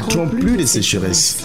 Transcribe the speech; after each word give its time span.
connaîtront 0.00 0.28
plus 0.28 0.56
de 0.56 0.64
sécheresse. 0.64 1.44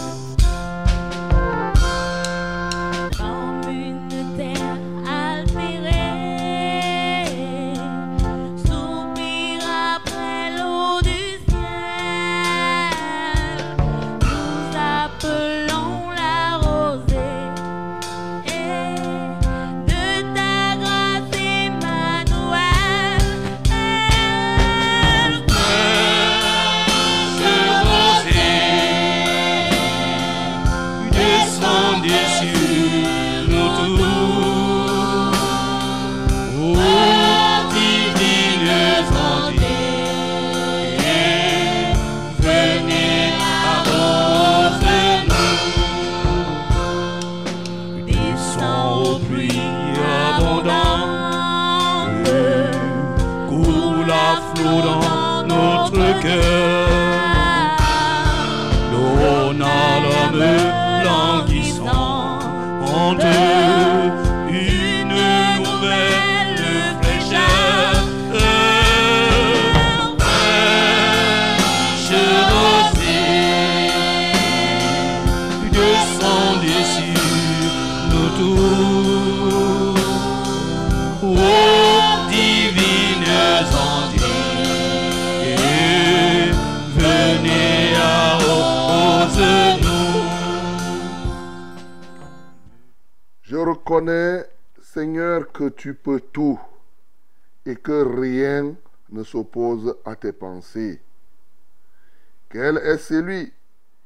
Quel 102.49 102.77
est 102.77 102.97
celui 102.97 103.53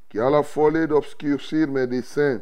qui 0.10 0.20
a 0.20 0.30
la 0.30 0.44
folie 0.44 0.88
d'obscurcir 0.88 1.68
mes 1.68 1.88
desseins? 1.88 2.42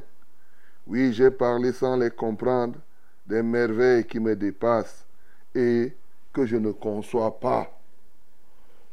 Oui, 0.88 1.14
j'ai 1.14 1.32
parlé 1.32 1.72
sans 1.72 1.98
les 1.98 2.10
comprendre 2.10 2.80
des 3.26 3.44
merveilles 3.44 4.06
qui 4.06 4.20
me 4.20 4.36
dépassent 4.36 5.06
et 5.54 5.96
que 6.34 6.46
je 6.46 6.58
ne 6.58 6.72
conçois 6.72 7.40
pas. 7.40 7.70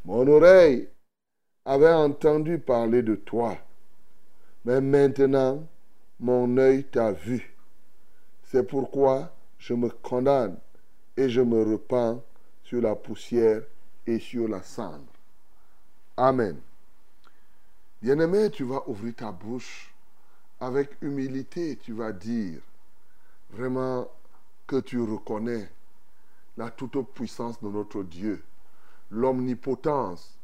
Mon 0.05 0.27
oreille 0.27 0.89
avait 1.65 1.93
entendu 1.93 2.59
parler 2.59 3.01
de 3.01 3.15
toi, 3.15 3.57
mais 4.63 4.79
maintenant 4.79 5.67
mon 6.19 6.57
œil 6.57 6.83
t'a 6.83 7.11
vu. 7.11 7.55
C'est 8.43 8.63
pourquoi 8.63 9.33
je 9.57 9.73
me 9.73 9.89
condamne 9.89 10.57
et 11.15 11.29
je 11.29 11.41
me 11.41 11.63
repens 11.63 12.21
sur 12.63 12.81
la 12.81 12.95
poussière 12.95 13.63
sur 14.15 14.47
la 14.47 14.63
cendre. 14.63 15.11
Amen. 16.15 16.59
Bien-aimé, 18.01 18.49
tu 18.49 18.63
vas 18.63 18.87
ouvrir 18.87 19.15
ta 19.15 19.31
bouche 19.31 19.93
avec 20.59 20.97
humilité, 21.01 21.77
tu 21.77 21.93
vas 21.93 22.13
dire 22.13 22.61
vraiment 23.49 24.09
que 24.65 24.79
tu 24.79 24.99
reconnais 25.01 25.69
la 26.55 26.71
toute-puissance 26.71 27.61
de 27.61 27.67
notre 27.67 28.03
Dieu, 28.03 28.43
l'omnipotence, 29.11 30.37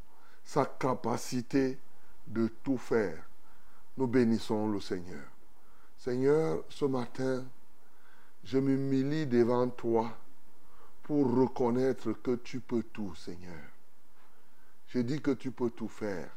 sa 0.44 0.66
capacité 0.66 1.80
de 2.28 2.50
tout 2.64 2.78
faire. 2.78 3.24
Nous 3.98 4.08
bénissons 4.08 4.68
le 4.68 4.80
Seigneur. 4.80 5.24
Seigneur, 5.98 6.64
ce 6.70 6.86
matin, 6.86 7.46
je 8.44 8.58
m'humilie 8.58 9.26
devant 9.26 9.70
toi 9.70 10.12
pour 11.04 11.36
reconnaître 11.36 12.14
que 12.14 12.36
tu 12.36 12.62
peux 12.62 12.84
tout, 12.84 13.14
Seigneur. 13.16 13.62
Je 14.88 15.00
dis 15.00 15.22
que 15.22 15.32
tu 15.32 15.52
peux 15.52 15.70
tout 15.70 15.88
faire. 15.90 16.30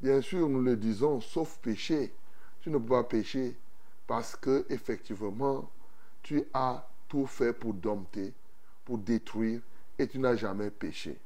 Bien 0.00 0.20
sûr, 0.20 0.48
nous 0.48 0.62
le 0.62 0.76
disons, 0.76 1.20
sauf 1.20 1.58
péché. 1.58 2.12
Tu 2.60 2.70
ne 2.70 2.78
peux 2.78 2.86
pas 2.86 3.04
pécher 3.04 3.56
parce 4.06 4.36
que, 4.36 4.64
effectivement, 4.68 5.68
tu 6.22 6.44
as 6.54 6.86
tout 7.08 7.26
fait 7.26 7.52
pour 7.52 7.74
dompter, 7.74 8.32
pour 8.84 8.98
détruire, 8.98 9.60
et 9.98 10.06
tu 10.06 10.18
n'as 10.18 10.36
jamais 10.36 10.70
péché. 10.70 11.18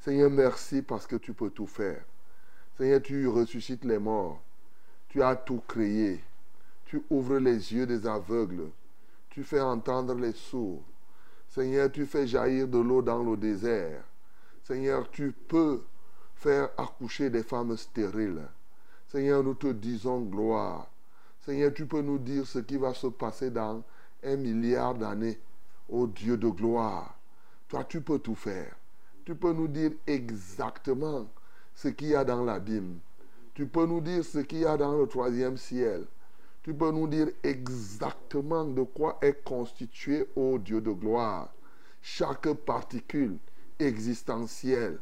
Seigneur, 0.00 0.30
merci 0.30 0.82
parce 0.82 1.06
que 1.06 1.16
tu 1.16 1.32
peux 1.32 1.50
tout 1.50 1.66
faire. 1.66 2.02
Seigneur, 2.76 3.02
tu 3.02 3.26
ressuscites 3.26 3.84
les 3.84 3.98
morts. 3.98 4.40
Tu 5.08 5.22
as 5.22 5.36
tout 5.36 5.62
créé. 5.66 6.22
Tu 6.86 7.02
ouvres 7.10 7.38
les 7.38 7.72
yeux 7.72 7.86
des 7.86 8.06
aveugles. 8.06 8.70
Tu 9.28 9.44
fais 9.44 9.60
entendre 9.60 10.14
les 10.14 10.32
sourds. 10.32 10.82
Seigneur, 11.50 11.90
tu 11.90 12.06
fais 12.06 12.28
jaillir 12.28 12.68
de 12.68 12.78
l'eau 12.78 13.02
dans 13.02 13.22
le 13.22 13.36
désert. 13.36 14.04
Seigneur, 14.62 15.10
tu 15.10 15.32
peux 15.32 15.82
faire 16.36 16.70
accoucher 16.78 17.28
des 17.28 17.42
femmes 17.42 17.76
stériles. 17.76 18.46
Seigneur, 19.08 19.42
nous 19.42 19.54
te 19.54 19.66
disons 19.66 20.20
gloire. 20.20 20.88
Seigneur, 21.40 21.74
tu 21.74 21.86
peux 21.86 22.02
nous 22.02 22.18
dire 22.18 22.46
ce 22.46 22.60
qui 22.60 22.76
va 22.76 22.94
se 22.94 23.08
passer 23.08 23.50
dans 23.50 23.82
un 24.22 24.36
milliard 24.36 24.94
d'années. 24.94 25.40
Ô 25.88 26.06
Dieu 26.06 26.36
de 26.36 26.48
gloire, 26.48 27.18
toi, 27.68 27.82
tu 27.82 28.00
peux 28.00 28.20
tout 28.20 28.36
faire. 28.36 28.76
Tu 29.24 29.34
peux 29.34 29.52
nous 29.52 29.66
dire 29.66 29.90
exactement 30.06 31.26
ce 31.74 31.88
qu'il 31.88 32.08
y 32.08 32.14
a 32.14 32.24
dans 32.24 32.44
l'abîme. 32.44 33.00
Tu 33.54 33.66
peux 33.66 33.86
nous 33.86 34.00
dire 34.00 34.24
ce 34.24 34.38
qu'il 34.38 34.60
y 34.60 34.66
a 34.66 34.76
dans 34.76 34.96
le 34.96 35.08
troisième 35.08 35.56
ciel. 35.56 36.06
Tu 36.62 36.74
peux 36.74 36.90
nous 36.90 37.06
dire 37.06 37.28
exactement 37.42 38.64
de 38.64 38.82
quoi 38.82 39.18
est 39.22 39.42
constitué, 39.44 40.26
ô 40.36 40.58
Dieu 40.58 40.80
de 40.80 40.90
gloire, 40.90 41.52
chaque 42.02 42.52
particule 42.52 43.38
existentielle. 43.78 44.98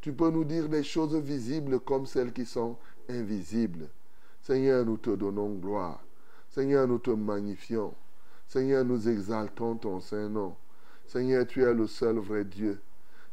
Tu 0.00 0.12
peux 0.12 0.30
nous 0.30 0.44
dire 0.44 0.68
des 0.68 0.82
choses 0.82 1.16
visibles 1.16 1.80
comme 1.80 2.06
celles 2.06 2.32
qui 2.32 2.44
sont 2.44 2.76
invisibles. 3.08 3.88
Seigneur, 4.42 4.84
nous 4.84 4.96
te 4.96 5.10
donnons 5.10 5.54
gloire. 5.54 6.00
Seigneur, 6.50 6.88
nous 6.88 6.98
te 6.98 7.10
magnifions. 7.10 7.94
Seigneur, 8.48 8.84
nous 8.84 9.08
exaltons 9.08 9.76
ton 9.76 10.00
Saint-Nom. 10.00 10.56
Seigneur, 11.06 11.46
tu 11.46 11.62
es 11.62 11.74
le 11.74 11.86
seul 11.86 12.18
vrai 12.18 12.44
Dieu. 12.44 12.80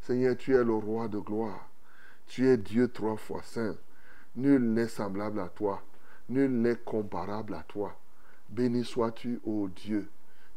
Seigneur, 0.02 0.36
tu 0.38 0.56
es 0.56 0.64
le 0.64 0.76
roi 0.76 1.08
de 1.08 1.20
gloire. 1.20 1.70
Tu 2.28 2.48
es 2.48 2.58
Dieu 2.58 2.88
trois 2.88 3.18
fois 3.18 3.42
saint. 3.44 3.76
Nul 4.36 4.74
n'est 4.74 4.88
semblable 4.88 5.40
à 5.40 5.50
toi. 5.50 5.82
Nul 6.34 6.52
n'est 6.52 6.78
comparable 6.78 7.54
à 7.54 7.64
toi. 7.68 7.96
Béni 8.50 8.84
sois-tu, 8.84 9.40
ô 9.46 9.68
Dieu, 9.68 10.10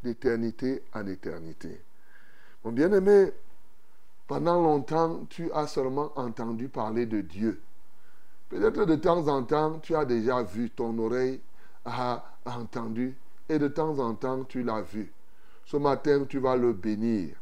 d'éternité 0.03 0.83
en 0.95 1.07
éternité. 1.07 1.83
Mon 2.65 2.73
bien-aimé, 2.73 3.33
pendant 4.27 4.63
longtemps, 4.63 5.27
tu 5.29 5.53
as 5.53 5.67
seulement 5.67 6.13
entendu 6.17 6.69
parler 6.69 7.05
de 7.05 7.21
Dieu. 7.21 7.61
Peut-être 8.49 8.87
de 8.87 8.97
temps 8.97 9.29
en 9.29 9.43
temps, 9.43 9.79
tu 9.81 9.95
as 9.95 10.07
déjà 10.07 10.43
vu, 10.43 10.71
ton 10.71 10.97
oreille 10.99 11.41
a 11.85 12.25
entendu, 12.47 13.15
et 13.49 13.59
de 13.59 13.69
temps 13.69 13.99
en 13.99 14.15
temps, 14.15 14.45
tu 14.45 14.63
l'as 14.63 14.81
vu. 14.81 15.13
Ce 15.67 15.77
matin, 15.77 16.25
tu 16.25 16.39
vas 16.39 16.57
le 16.57 16.73
bénir, 16.73 17.37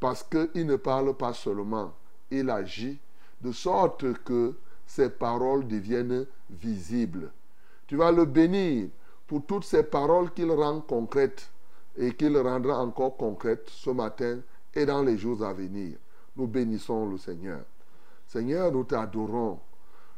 parce 0.00 0.22
qu'il 0.22 0.66
ne 0.66 0.76
parle 0.76 1.14
pas 1.16 1.34
seulement, 1.34 1.92
il 2.30 2.48
agit 2.48 2.98
de 3.42 3.52
sorte 3.52 4.14
que 4.24 4.54
ses 4.86 5.10
paroles 5.10 5.68
deviennent 5.68 6.26
visibles. 6.48 7.30
Tu 7.86 7.96
vas 7.96 8.10
le 8.10 8.24
bénir 8.24 8.88
pour 9.26 9.44
toutes 9.44 9.64
ces 9.64 9.82
paroles 9.82 10.32
qu'il 10.32 10.50
rend 10.50 10.80
concrètes 10.80 11.50
et 11.96 12.14
qu'il 12.14 12.36
rendra 12.36 12.78
encore 12.78 13.16
concrètes 13.16 13.68
ce 13.68 13.90
matin 13.90 14.40
et 14.74 14.86
dans 14.86 15.02
les 15.02 15.18
jours 15.18 15.44
à 15.44 15.52
venir. 15.52 15.96
Nous 16.36 16.46
bénissons 16.46 17.06
le 17.08 17.18
Seigneur. 17.18 17.60
Seigneur, 18.26 18.72
nous 18.72 18.84
t'adorons 18.84 19.60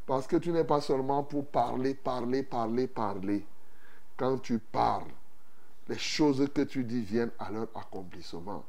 parce 0.07 0.27
que 0.27 0.37
tu 0.37 0.53
n'es 0.53 0.65
pas 0.65 0.81
seulement 0.81 1.25
pour 1.25 1.47
parler, 1.47 1.95
parler, 1.95 2.43
parler, 2.43 2.87
parler. 2.87 3.45
Quand 4.17 4.39
tu 4.39 4.59
parles, 4.59 5.11
les 5.89 5.99
choses 5.99 6.49
que 6.55 6.62
tu 6.62 6.85
dis 6.85 7.03
viennent 7.03 7.33
à 7.39 7.51
leur 7.51 7.69
accomplissement. 7.75 8.65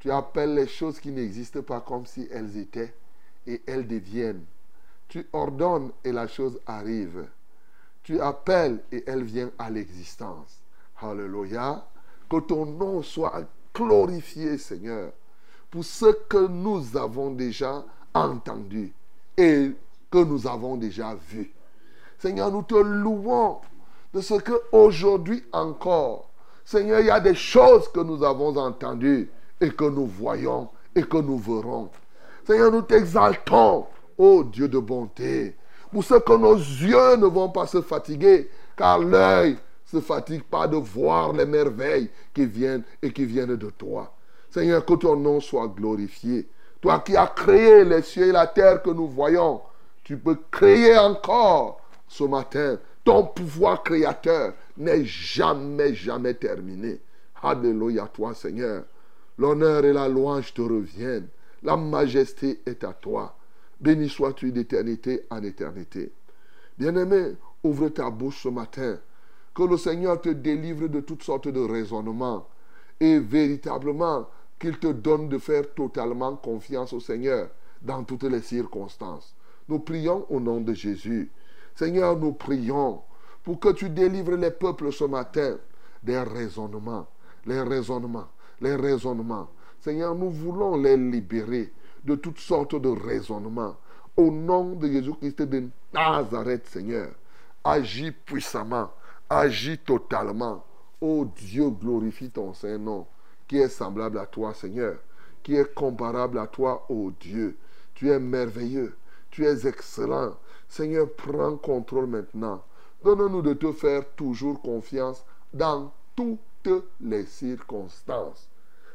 Tu 0.00 0.10
appelles 0.10 0.54
les 0.54 0.66
choses 0.66 0.98
qui 0.98 1.10
n'existent 1.10 1.62
pas 1.62 1.80
comme 1.80 2.06
si 2.06 2.26
elles 2.30 2.56
étaient 2.56 2.94
et 3.46 3.62
elles 3.66 3.86
deviennent. 3.86 4.44
Tu 5.08 5.26
ordonnes 5.32 5.92
et 6.02 6.12
la 6.12 6.26
chose 6.26 6.58
arrive. 6.66 7.26
Tu 8.04 8.20
appelles 8.20 8.80
et 8.92 9.02
elle 9.06 9.24
vient 9.24 9.50
à 9.58 9.70
l'existence. 9.70 10.60
Alléluia. 11.00 11.84
Que 12.30 12.38
ton 12.40 12.66
nom 12.66 13.02
soit 13.02 13.42
glorifié, 13.74 14.58
Seigneur, 14.58 15.12
pour 15.70 15.84
ce 15.84 16.06
que 16.28 16.46
nous 16.46 16.96
avons 16.96 17.30
déjà 17.30 17.84
entendu 18.14 18.92
et 19.36 19.72
que 20.10 20.18
nous 20.18 20.46
avons 20.46 20.76
déjà 20.76 21.14
vu. 21.28 21.52
Seigneur, 22.18 22.50
nous 22.50 22.62
te 22.62 22.74
louons 22.74 23.58
de 24.12 24.20
ce 24.20 24.34
que 24.34 24.52
aujourd'hui 24.70 25.42
encore, 25.52 26.30
Seigneur, 26.64 27.00
il 27.00 27.06
y 27.06 27.10
a 27.10 27.20
des 27.20 27.34
choses 27.34 27.88
que 27.88 28.00
nous 28.00 28.22
avons 28.22 28.56
entendues 28.56 29.30
et 29.60 29.70
que 29.70 29.84
nous 29.84 30.06
voyons 30.06 30.68
et 30.94 31.02
que 31.02 31.18
nous 31.18 31.38
verrons. 31.38 31.90
Seigneur, 32.46 32.70
nous 32.70 32.82
t'exaltons, 32.82 33.86
ô 34.16 34.44
Dieu 34.44 34.68
de 34.68 34.78
bonté, 34.78 35.56
pour 35.94 36.02
ce 36.02 36.14
que 36.14 36.36
nos 36.36 36.56
yeux 36.56 37.16
ne 37.18 37.26
vont 37.26 37.50
pas 37.50 37.68
se 37.68 37.80
fatiguer, 37.80 38.50
car 38.76 38.98
l'œil 38.98 39.56
se 39.86 40.00
fatigue 40.00 40.42
pas 40.42 40.66
de 40.66 40.76
voir 40.76 41.32
les 41.32 41.46
merveilles 41.46 42.10
qui 42.34 42.46
viennent 42.46 42.82
et 43.00 43.12
qui 43.12 43.24
viennent 43.24 43.54
de 43.54 43.70
toi. 43.70 44.12
Seigneur, 44.50 44.84
que 44.84 44.94
ton 44.94 45.14
nom 45.14 45.38
soit 45.38 45.68
glorifié. 45.68 46.48
Toi 46.80 46.98
qui 46.98 47.16
as 47.16 47.28
créé 47.28 47.84
les 47.84 48.02
cieux 48.02 48.26
et 48.26 48.32
la 48.32 48.48
terre 48.48 48.82
que 48.82 48.90
nous 48.90 49.06
voyons, 49.06 49.60
tu 50.02 50.16
peux 50.16 50.36
créer 50.50 50.98
encore 50.98 51.80
ce 52.08 52.24
matin. 52.24 52.76
Ton 53.04 53.26
pouvoir 53.26 53.84
créateur 53.84 54.54
n'est 54.76 55.04
jamais, 55.04 55.94
jamais 55.94 56.34
terminé. 56.34 57.00
Alléluia 57.40 58.08
toi, 58.12 58.34
Seigneur. 58.34 58.82
L'honneur 59.38 59.84
et 59.84 59.92
la 59.92 60.08
louange 60.08 60.52
te 60.54 60.62
reviennent. 60.62 61.28
La 61.62 61.76
majesté 61.76 62.60
est 62.66 62.82
à 62.82 62.92
toi. 62.92 63.36
Béni 63.80 64.08
sois-tu 64.08 64.52
d'éternité 64.52 65.26
en 65.30 65.42
éternité. 65.42 66.12
Bien-aimé, 66.78 67.36
ouvre 67.62 67.88
ta 67.88 68.10
bouche 68.10 68.42
ce 68.42 68.48
matin. 68.48 68.98
Que 69.54 69.62
le 69.62 69.76
Seigneur 69.76 70.20
te 70.20 70.30
délivre 70.30 70.88
de 70.88 71.00
toutes 71.00 71.22
sortes 71.22 71.48
de 71.48 71.60
raisonnements. 71.60 72.48
Et 73.00 73.18
véritablement, 73.18 74.28
qu'il 74.58 74.78
te 74.78 74.86
donne 74.86 75.28
de 75.28 75.38
faire 75.38 75.74
totalement 75.74 76.36
confiance 76.36 76.92
au 76.92 77.00
Seigneur 77.00 77.50
dans 77.82 78.02
toutes 78.04 78.24
les 78.24 78.40
circonstances. 78.40 79.34
Nous 79.68 79.80
prions 79.80 80.26
au 80.30 80.40
nom 80.40 80.60
de 80.60 80.72
Jésus. 80.72 81.30
Seigneur, 81.74 82.18
nous 82.18 82.32
prions 82.32 83.02
pour 83.42 83.60
que 83.60 83.72
tu 83.72 83.90
délivres 83.90 84.36
les 84.36 84.50
peuples 84.50 84.92
ce 84.92 85.04
matin 85.04 85.58
des 86.02 86.18
raisonnements, 86.18 87.06
les 87.46 87.60
raisonnements, 87.60 88.28
les 88.60 88.74
raisonnements. 88.74 89.48
Seigneur, 89.80 90.14
nous 90.14 90.30
voulons 90.30 90.76
les 90.76 90.96
libérer 90.96 91.72
de 92.04 92.14
toutes 92.14 92.38
sortes 92.38 92.80
de 92.80 92.88
raisonnements. 92.88 93.76
Au 94.16 94.30
nom 94.30 94.76
de 94.76 94.86
Jésus-Christ 94.86 95.42
de 95.42 95.68
Nazareth, 95.92 96.66
Seigneur, 96.68 97.10
agis 97.64 98.12
puissamment, 98.12 98.90
agis 99.28 99.78
totalement. 99.78 100.64
Oh 101.00 101.26
Dieu, 101.36 101.70
glorifie 101.70 102.30
ton 102.30 102.54
Saint-Nom, 102.54 103.06
qui 103.48 103.58
est 103.58 103.68
semblable 103.68 104.18
à 104.18 104.26
toi, 104.26 104.54
Seigneur, 104.54 104.98
qui 105.42 105.56
est 105.56 105.74
comparable 105.74 106.38
à 106.38 106.46
toi, 106.46 106.86
oh 106.88 107.10
Dieu. 107.20 107.56
Tu 107.94 108.10
es 108.10 108.18
merveilleux, 108.18 108.96
tu 109.30 109.44
es 109.44 109.66
excellent. 109.66 110.36
Seigneur, 110.68 111.08
prends 111.16 111.56
contrôle 111.56 112.06
maintenant. 112.06 112.62
Donne-nous 113.02 113.42
de 113.42 113.54
te 113.54 113.72
faire 113.72 114.08
toujours 114.16 114.62
confiance 114.62 115.24
dans 115.52 115.92
toutes 116.16 116.38
les 117.00 117.26
circonstances. 117.26 118.48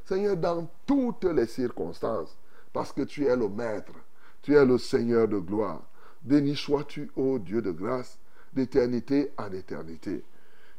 Seigneur, 0.05 0.35
dans 0.35 0.67
toutes 0.87 1.25
les 1.25 1.45
circonstances, 1.45 2.35
parce 2.73 2.91
que 2.91 3.01
tu 3.01 3.25
es 3.25 3.35
le 3.35 3.49
Maître, 3.49 3.93
tu 4.41 4.55
es 4.55 4.65
le 4.65 4.77
Seigneur 4.77 5.27
de 5.27 5.39
gloire. 5.39 5.81
Béni 6.21 6.55
sois-tu, 6.55 7.09
ô 7.15 7.39
Dieu 7.39 7.61
de 7.61 7.71
grâce, 7.71 8.19
d'éternité 8.53 9.31
en 9.37 9.51
éternité. 9.51 10.23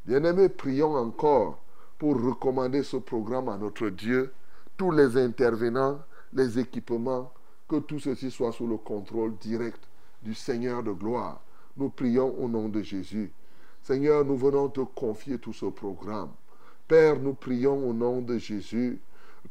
Bien-aimés, 0.04 0.48
prions 0.48 0.94
encore 0.94 1.62
pour 1.98 2.20
recommander 2.20 2.82
ce 2.82 2.96
programme 2.96 3.48
à 3.48 3.56
notre 3.56 3.88
Dieu, 3.88 4.32
tous 4.76 4.90
les 4.90 5.16
intervenants, 5.16 6.00
les 6.32 6.58
équipements, 6.58 7.32
que 7.68 7.76
tout 7.76 8.00
ceci 8.00 8.30
soit 8.30 8.52
sous 8.52 8.66
le 8.66 8.76
contrôle 8.76 9.36
direct 9.36 9.88
du 10.22 10.34
Seigneur 10.34 10.82
de 10.82 10.92
gloire. 10.92 11.40
Nous 11.76 11.90
prions 11.90 12.34
au 12.38 12.48
nom 12.48 12.68
de 12.68 12.82
Jésus. 12.82 13.30
Seigneur, 13.82 14.24
nous 14.24 14.36
venons 14.36 14.68
te 14.68 14.80
confier 14.80 15.38
tout 15.38 15.52
ce 15.52 15.66
programme. 15.66 16.30
Père, 16.88 17.18
nous 17.20 17.34
prions 17.34 17.88
au 17.88 17.92
nom 17.92 18.20
de 18.20 18.36
Jésus. 18.38 19.00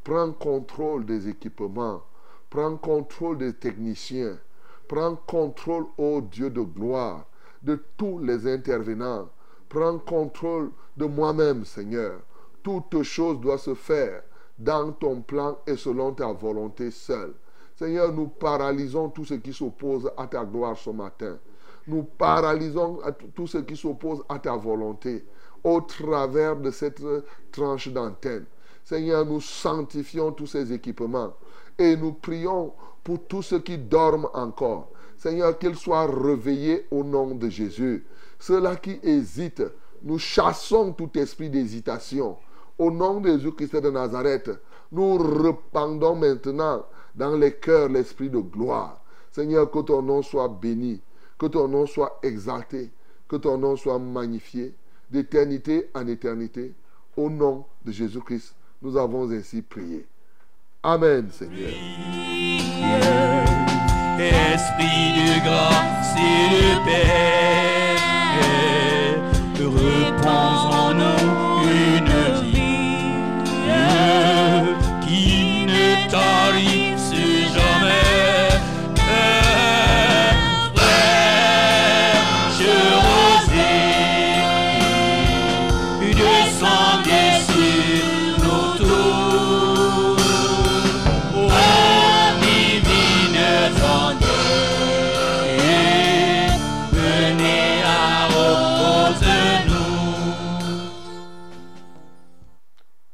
Prends 0.03 0.31
contrôle 0.31 1.05
des 1.05 1.29
équipements. 1.29 2.03
Prends 2.49 2.77
contrôle 2.77 3.37
des 3.37 3.53
techniciens. 3.53 4.37
Prends 4.87 5.15
contrôle, 5.15 5.85
ô 5.97 6.21
Dieu 6.21 6.49
de 6.49 6.61
gloire, 6.61 7.25
de 7.61 7.83
tous 7.95 8.19
les 8.19 8.51
intervenants. 8.51 9.29
Prends 9.69 9.99
contrôle 9.99 10.71
de 10.97 11.05
moi-même, 11.05 11.63
Seigneur. 11.63 12.21
Toute 12.63 13.03
chose 13.03 13.39
doit 13.39 13.59
se 13.59 13.75
faire 13.75 14.23
dans 14.57 14.91
ton 14.91 15.21
plan 15.21 15.59
et 15.67 15.77
selon 15.77 16.11
ta 16.11 16.33
volonté 16.33 16.89
seule. 16.89 17.33
Seigneur, 17.75 18.11
nous 18.11 18.27
paralysons 18.27 19.09
tout 19.09 19.25
ce 19.25 19.35
qui 19.35 19.53
s'oppose 19.53 20.11
à 20.17 20.27
ta 20.27 20.43
gloire 20.43 20.75
ce 20.77 20.89
matin. 20.89 21.37
Nous 21.87 22.03
paralysons 22.03 22.99
tout 23.35 23.47
ce 23.47 23.59
qui 23.59 23.77
s'oppose 23.77 24.23
à 24.27 24.39
ta 24.39 24.55
volonté 24.55 25.23
au 25.63 25.81
travers 25.81 26.57
de 26.57 26.71
cette 26.71 27.01
tranche 27.51 27.87
d'antenne. 27.89 28.45
Seigneur, 28.83 29.25
nous 29.25 29.39
sanctifions 29.39 30.31
tous 30.31 30.47
ces 30.47 30.73
équipements 30.73 31.33
et 31.79 31.95
nous 31.95 32.11
prions 32.11 32.73
pour 33.03 33.25
tous 33.25 33.41
ceux 33.41 33.59
qui 33.59 33.77
dorment 33.77 34.27
encore. 34.33 34.89
Seigneur, 35.17 35.57
qu'ils 35.57 35.75
soient 35.75 36.05
réveillés 36.05 36.85
au 36.91 37.03
nom 37.03 37.33
de 37.33 37.49
Jésus. 37.49 38.05
Ceux-là 38.37 38.75
qui 38.75 38.99
hésitent, 39.01 39.63
nous 40.03 40.19
chassons 40.19 40.93
tout 40.93 41.09
esprit 41.17 41.49
d'hésitation. 41.49 42.37
Au 42.77 42.91
nom 42.91 43.19
de 43.19 43.29
Jésus-Christ 43.29 43.77
de 43.77 43.89
Nazareth, 43.89 44.51
nous 44.91 45.17
rependons 45.17 46.15
maintenant 46.15 46.85
dans 47.15 47.35
les 47.35 47.53
cœurs 47.53 47.89
l'esprit 47.89 48.29
de 48.29 48.39
gloire. 48.39 49.01
Seigneur, 49.31 49.69
que 49.69 49.79
ton 49.79 50.01
nom 50.01 50.21
soit 50.21 50.47
béni, 50.47 51.01
que 51.37 51.47
ton 51.47 51.67
nom 51.67 51.85
soit 51.85 52.19
exalté, 52.23 52.91
que 53.27 53.35
ton 53.35 53.57
nom 53.57 53.75
soit 53.75 53.99
magnifié 53.99 54.73
d'éternité 55.09 55.89
en 55.93 56.07
éternité. 56.07 56.73
Au 57.17 57.29
nom 57.29 57.65
de 57.83 57.91
Jésus-Christ, 57.91 58.55
nous 58.81 58.95
avons 58.95 59.29
ainsi 59.31 59.61
prié. 59.61 60.07
Amen, 60.81 61.29
Seigneur. 61.29 61.71
Esprit 64.17 65.11
de 65.13 65.43
grâce 65.43 66.15
et 66.15 66.49
de 66.55 66.73
paix, 66.85 67.97
repose 69.61 70.78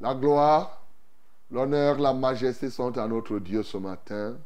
La 0.05 0.13
gloire, 0.13 0.83
l'honneur, 1.49 1.97
la 1.97 2.13
majesté 2.13 2.69
sont 2.69 2.95
à 2.95 3.07
notre 3.07 3.39
Dieu 3.39 3.63
ce 3.63 3.77
matin. 3.77 4.37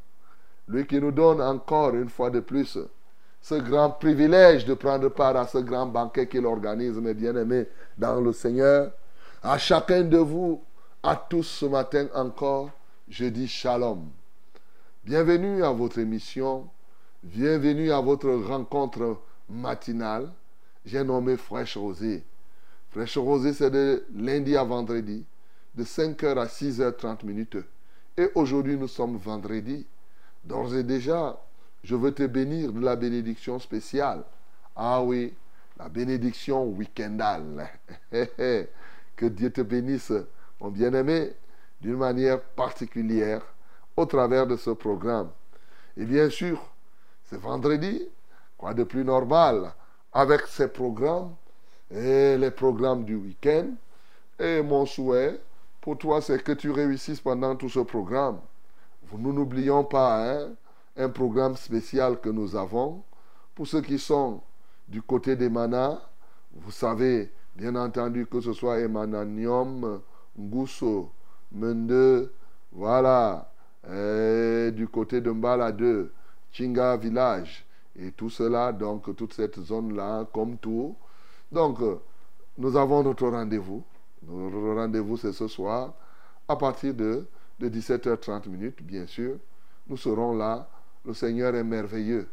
Lui 0.70 0.88
qui 0.88 1.01
nous 1.01 1.12
donne 1.12 1.42
encore 1.42 1.94
une 1.96 2.08
fois 2.08 2.30
de 2.30 2.39
plus 2.39 2.78
ce 3.42 3.56
grand 3.56 3.89
privilège 3.89 4.63
de 4.63 4.74
prendre 4.74 5.10
part 5.10 5.36
à 5.36 5.46
ce 5.46 5.58
grand 5.58 5.86
banquet 5.86 6.30
qu'il 6.30 6.46
organise, 6.46 6.94
mes 6.94 7.13
bien-aimés, 7.13 7.68
dans 7.98 8.22
le 8.22 8.32
Seigneur. 8.32 8.94
À 9.44 9.58
chacun 9.58 10.04
de 10.04 10.18
vous, 10.18 10.63
à 11.04 11.18
tous 11.18 11.44
ce 11.44 11.66
matin 11.66 12.08
encore, 12.16 12.70
je 13.10 13.25
dis 13.25 13.50
shalom. 13.50 14.08
Bienvenue 15.04 15.62
à 15.62 15.72
votre 15.74 16.00
émission 16.00 16.70
Bienvenue 17.22 17.92
à 17.92 18.00
votre 18.00 18.30
rencontre 18.30 19.18
matinale. 19.50 20.30
J'ai 20.86 21.04
nommé 21.04 21.36
Fraîche 21.36 21.75
Rosée. 21.75 22.24
Fraîche 22.92 23.18
Rosée, 23.18 23.51
c'est 23.51 23.72
de 23.72 24.06
lundi 24.16 24.56
à 24.56 24.63
vendredi, 24.63 25.25
de 25.80 25.86
5h 25.86 26.38
à 26.38 26.46
6h30 26.46 27.26
minutes. 27.26 27.58
Et 28.18 28.30
aujourd'hui, 28.36 28.76
nous 28.76 28.90
sommes 28.90 29.16
vendredi. 29.16 29.88
D'ores 30.44 30.76
et 30.76 30.84
déjà, 30.84 31.40
je 31.86 31.96
veux 31.96 32.12
te 32.12 32.24
bénir 32.24 32.74
de 32.74 32.82
la 32.82 32.98
bénédiction 32.98 33.60
spéciale. 33.60 34.26
Ah 34.76 35.02
oui, 35.02 35.34
la 35.78 35.88
bénédiction 35.88 36.66
week-endale. 36.66 37.70
que 38.12 39.26
Dieu 39.26 39.52
te 39.52 39.62
bénisse, 39.62 40.12
mon 40.60 40.68
bien-aimé, 40.68 41.32
d'une 41.80 41.96
manière 41.96 42.42
particulière 42.42 43.42
au 43.96 44.06
travers 44.06 44.48
de 44.48 44.58
ce 44.58 44.72
programme. 44.72 45.30
Et 45.96 46.04
bien 46.04 46.30
sûr, 46.30 46.62
c'est 47.24 47.40
vendredi, 47.40 48.06
quoi 48.58 48.74
de 48.74 48.84
plus 48.84 49.06
normal, 49.06 49.72
avec 50.12 50.42
ces 50.42 50.68
programmes 50.68 51.36
et 51.90 52.38
les 52.38 52.52
programmes 52.52 53.06
du 53.06 53.16
week-end. 53.16 53.68
Et 54.40 54.62
mon 54.62 54.86
souhait 54.86 55.40
pour 55.82 55.98
toi, 55.98 56.22
c'est 56.22 56.44
que 56.44 56.52
tu 56.52 56.72
réussisses 56.72 57.22
pendant 57.22 57.56
tout 57.56 57.70
ce 57.70 57.80
programme. 57.80 58.40
Nous 59.18 59.34
n'oublions 59.34 59.84
pas 59.84 60.32
hein, 60.32 60.50
un 60.98 61.10
programme 61.10 61.56
spécial 61.56 62.20
que 62.20 62.30
nous 62.30 62.56
avons. 62.56 63.04
Pour 63.56 63.66
ceux 63.68 63.82
qui 63.82 63.98
sont 63.98 64.42
du 64.88 65.02
côté 65.02 65.36
des 65.36 65.50
manas, 65.50 66.00
vous 66.54 66.72
savez, 66.72 67.32
bien 67.56 67.76
entendu, 67.76 68.26
que 68.26 68.42
ce 68.42 68.54
soit 68.54 68.80
Emananium, 68.80 70.02
Ngusso, 70.38 71.12
Mende, 71.52 72.32
voilà, 72.72 73.52
du 73.84 74.88
côté 74.88 75.22
de 75.22 75.32
Mbala 75.32 75.72
2, 75.72 76.12
Chinga 76.52 76.98
Village, 76.98 77.66
et 78.00 78.12
tout 78.12 78.30
cela, 78.30 78.72
donc 78.72 79.16
toute 79.16 79.34
cette 79.34 79.60
zone-là, 79.60 80.28
comme 80.32 80.58
tout. 80.58 80.96
Donc, 81.52 81.80
nous 82.58 82.78
avons 82.78 83.04
notre 83.04 83.28
rendez-vous. 83.28 83.84
Rendez-vous, 84.30 85.18
c'est 85.18 85.34
ce 85.34 85.48
soir, 85.48 85.94
à 86.48 86.56
partir 86.56 86.94
de, 86.94 87.26
de 87.60 87.70
17h30 87.70 88.48
minutes, 88.50 88.84
bien 88.84 89.06
sûr. 89.08 89.38
Nous 89.88 89.98
serons 89.98 90.36
là. 90.36 90.70
Le 91.06 91.14
Seigneur 91.14 91.56
est 91.56 91.64
merveilleux. 91.64 92.28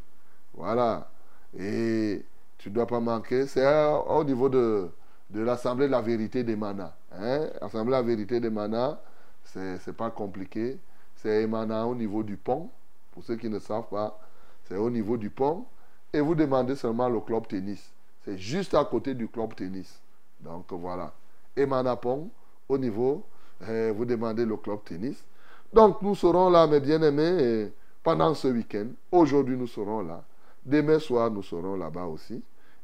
Voilà. 0.54 1.10
Et 1.58 2.24
tu 2.58 2.68
ne 2.68 2.74
dois 2.74 2.86
pas 2.86 3.00
manquer. 3.00 3.46
C'est 3.46 3.66
au 4.08 4.24
niveau 4.24 4.48
de, 4.48 4.90
de 5.30 5.40
l'Assemblée 5.40 5.86
de 5.86 5.92
la 5.92 6.02
vérité 6.02 6.44
des 6.44 6.56
manas. 6.56 6.94
Hein? 7.12 7.48
L'Assemblée 7.60 7.92
de 7.92 7.96
la 7.96 8.02
vérité 8.02 8.40
des 8.40 8.50
manas, 8.50 8.98
c'est 9.44 9.96
pas 9.96 10.10
compliqué. 10.10 10.78
C'est 11.16 11.46
Mana 11.46 11.86
au 11.86 11.94
niveau 11.94 12.22
du 12.22 12.36
pont. 12.36 12.70
Pour 13.12 13.24
ceux 13.24 13.36
qui 13.36 13.48
ne 13.48 13.58
savent 13.58 13.88
pas, 13.88 14.18
c'est 14.64 14.76
au 14.76 14.90
niveau 14.90 15.16
du 15.16 15.30
pont. 15.30 15.64
Et 16.12 16.20
vous 16.20 16.34
demandez 16.34 16.76
seulement 16.76 17.08
le 17.08 17.20
club 17.20 17.46
tennis. 17.48 17.92
C'est 18.24 18.36
juste 18.36 18.74
à 18.74 18.84
côté 18.84 19.14
du 19.14 19.28
club 19.28 19.54
tennis. 19.54 20.00
Donc 20.40 20.72
voilà. 20.72 21.12
Emana 21.56 21.96
Pont, 21.96 22.30
au 22.68 22.78
niveau, 22.78 23.24
eh, 23.68 23.90
vous 23.90 24.04
demandez 24.04 24.44
le 24.44 24.56
club 24.56 24.80
tennis. 24.84 25.24
Donc 25.72 26.02
nous 26.02 26.14
serons 26.14 26.50
là, 26.50 26.66
mes 26.66 26.80
bien-aimés, 26.80 27.72
pendant 28.02 28.34
ce 28.34 28.48
week-end. 28.48 28.86
Aujourd'hui, 29.10 29.56
nous 29.56 29.66
serons 29.66 30.02
là. 30.02 30.22
Demain 30.64 30.98
soir, 30.98 31.30
nous 31.30 31.42
serons 31.42 31.76
là-bas 31.76 32.04
aussi. 32.04 32.42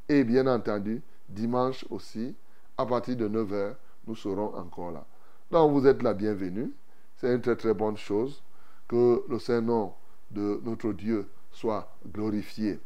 Et 0.09 0.25
bien 0.25 0.47
entendu, 0.47 1.03
dimanche 1.29 1.85
aussi, 1.91 2.35
à 2.77 2.87
partir 2.87 3.17
de 3.17 3.29
9h, 3.29 3.75
nous 4.07 4.17
serons 4.17 4.55
encore 4.57 4.91
là. 4.93 5.05
Donc 5.51 5.73
vous 5.73 5.87
êtes 5.87 6.03
la 6.03 6.15
bienvenue. 6.15 6.73
C'est 7.19 7.33
une 7.33 7.41
très 7.41 7.57
très 7.57 7.75
bonne 7.75 7.97
chose 7.97 8.43
que 8.89 9.23
le 9.29 9.39
Saint-Nom 9.39 9.93
de 10.31 10.61
notre 10.65 10.93
Dieu 10.93 11.29
soit 11.53 11.89
glorifié. 12.13 12.81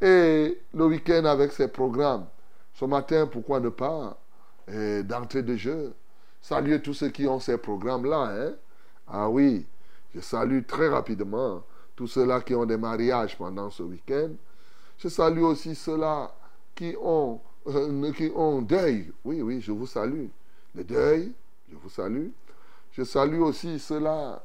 Et 0.00 0.60
le 0.74 0.86
week-end 0.86 1.24
avec 1.24 1.52
ses 1.52 1.68
programmes. 1.68 2.26
Ce 2.74 2.84
matin, 2.84 3.26
pourquoi 3.26 3.60
ne 3.60 3.70
pas 3.70 4.18
d'entrée 5.04 5.42
de 5.42 5.56
jeu 5.56 5.94
Saluer 6.40 6.80
tous 6.80 6.94
ceux 6.94 7.08
qui 7.08 7.26
ont 7.26 7.40
ces 7.40 7.58
programmes-là. 7.58 8.32
Hein? 8.32 8.54
Ah 9.06 9.28
oui, 9.28 9.66
je 10.14 10.20
salue 10.20 10.62
très 10.66 10.88
rapidement 10.88 11.62
tous 11.96 12.06
ceux-là 12.06 12.40
qui 12.40 12.54
ont 12.54 12.64
des 12.64 12.76
mariages 12.76 13.36
pendant 13.36 13.70
ce 13.70 13.82
week-end. 13.82 14.30
Je 14.98 15.08
salue 15.08 15.42
aussi 15.42 15.74
ceux-là 15.74 16.32
qui 16.74 16.94
ont, 17.00 17.40
euh, 17.66 18.12
qui 18.12 18.30
ont 18.34 18.62
deuil. 18.62 19.12
Oui, 19.24 19.42
oui, 19.42 19.60
je 19.60 19.72
vous 19.72 19.86
salue. 19.86 20.26
Le 20.74 20.84
deuil, 20.84 21.32
je 21.70 21.76
vous 21.76 21.90
salue. 21.90 22.28
Je 22.92 23.02
salue 23.02 23.40
aussi 23.40 23.78
ceux-là 23.78 24.42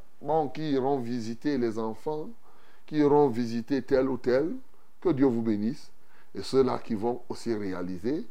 qui 0.53 0.71
iront 0.71 0.99
visiter 0.99 1.57
les 1.57 1.77
enfants, 1.77 2.29
qui 2.85 2.97
iront 2.97 3.27
visiter 3.27 3.81
tel 3.81 4.09
ou 4.09 4.17
tel. 4.17 4.51
Que 4.99 5.09
Dieu 5.09 5.25
vous 5.25 5.41
bénisse. 5.41 5.91
Et 6.33 6.41
ceux-là 6.41 6.79
qui 6.79 6.95
vont 6.95 7.21
aussi 7.29 7.53
réaliser 7.53 8.25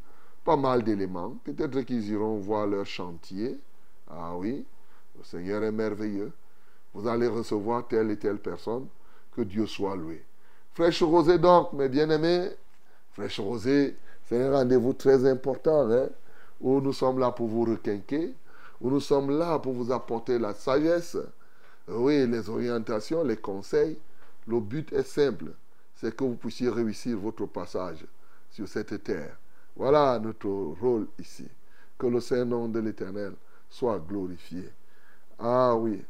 pas 0.44 0.56
mal 0.56 0.82
d'éléments. 0.82 1.36
Peut-être 1.44 1.80
qu'ils 1.82 2.08
iront 2.10 2.36
voir 2.36 2.66
leur 2.66 2.86
chantier. 2.86 3.58
Ah 4.08 4.36
oui, 4.36 4.64
le 5.16 5.24
Seigneur 5.24 5.62
est 5.62 5.72
merveilleux. 5.72 6.32
Vous 6.94 7.06
allez 7.08 7.28
recevoir 7.28 7.86
telle 7.88 8.10
et 8.10 8.18
telle 8.18 8.38
personne. 8.38 8.86
Que 9.34 9.42
Dieu 9.42 9.66
soit 9.66 9.96
loué. 9.96 10.22
Fraîche 10.74 11.02
Rosée 11.02 11.38
donc, 11.38 11.72
mes 11.72 11.88
bien-aimés. 11.88 12.50
Fraîche 13.12 13.40
Rosée, 13.40 13.96
c'est 14.24 14.42
un 14.42 14.52
rendez-vous 14.52 14.92
très 14.92 15.28
important. 15.30 15.90
Hein, 15.90 16.08
où 16.60 16.80
nous 16.80 16.92
sommes 16.92 17.18
là 17.18 17.30
pour 17.30 17.48
vous 17.48 17.64
requinquer. 17.64 18.34
Où 18.80 18.90
nous 18.90 19.00
sommes 19.00 19.36
là 19.38 19.58
pour 19.58 19.72
vous 19.72 19.90
apporter 19.90 20.38
la 20.38 20.54
sagesse. 20.54 21.16
Oui, 21.88 22.26
les 22.26 22.48
orientations, 22.48 23.24
les 23.24 23.36
conseils. 23.36 23.98
Le 24.46 24.60
but 24.60 24.92
est 24.92 25.02
simple. 25.02 25.52
C'est 25.94 26.14
que 26.14 26.24
vous 26.24 26.34
puissiez 26.34 26.68
réussir 26.68 27.18
votre 27.18 27.46
passage 27.46 28.04
sur 28.50 28.68
cette 28.68 29.02
terre. 29.02 29.36
Voilà 29.76 30.18
notre 30.18 30.48
rôle 30.48 31.08
ici. 31.18 31.48
Que 31.98 32.06
le 32.06 32.20
Saint-Nom 32.20 32.68
de 32.68 32.80
l'Éternel 32.80 33.34
soit 33.68 33.98
glorifié. 33.98 34.70
Ah 35.38 35.74
oui. 35.74 36.04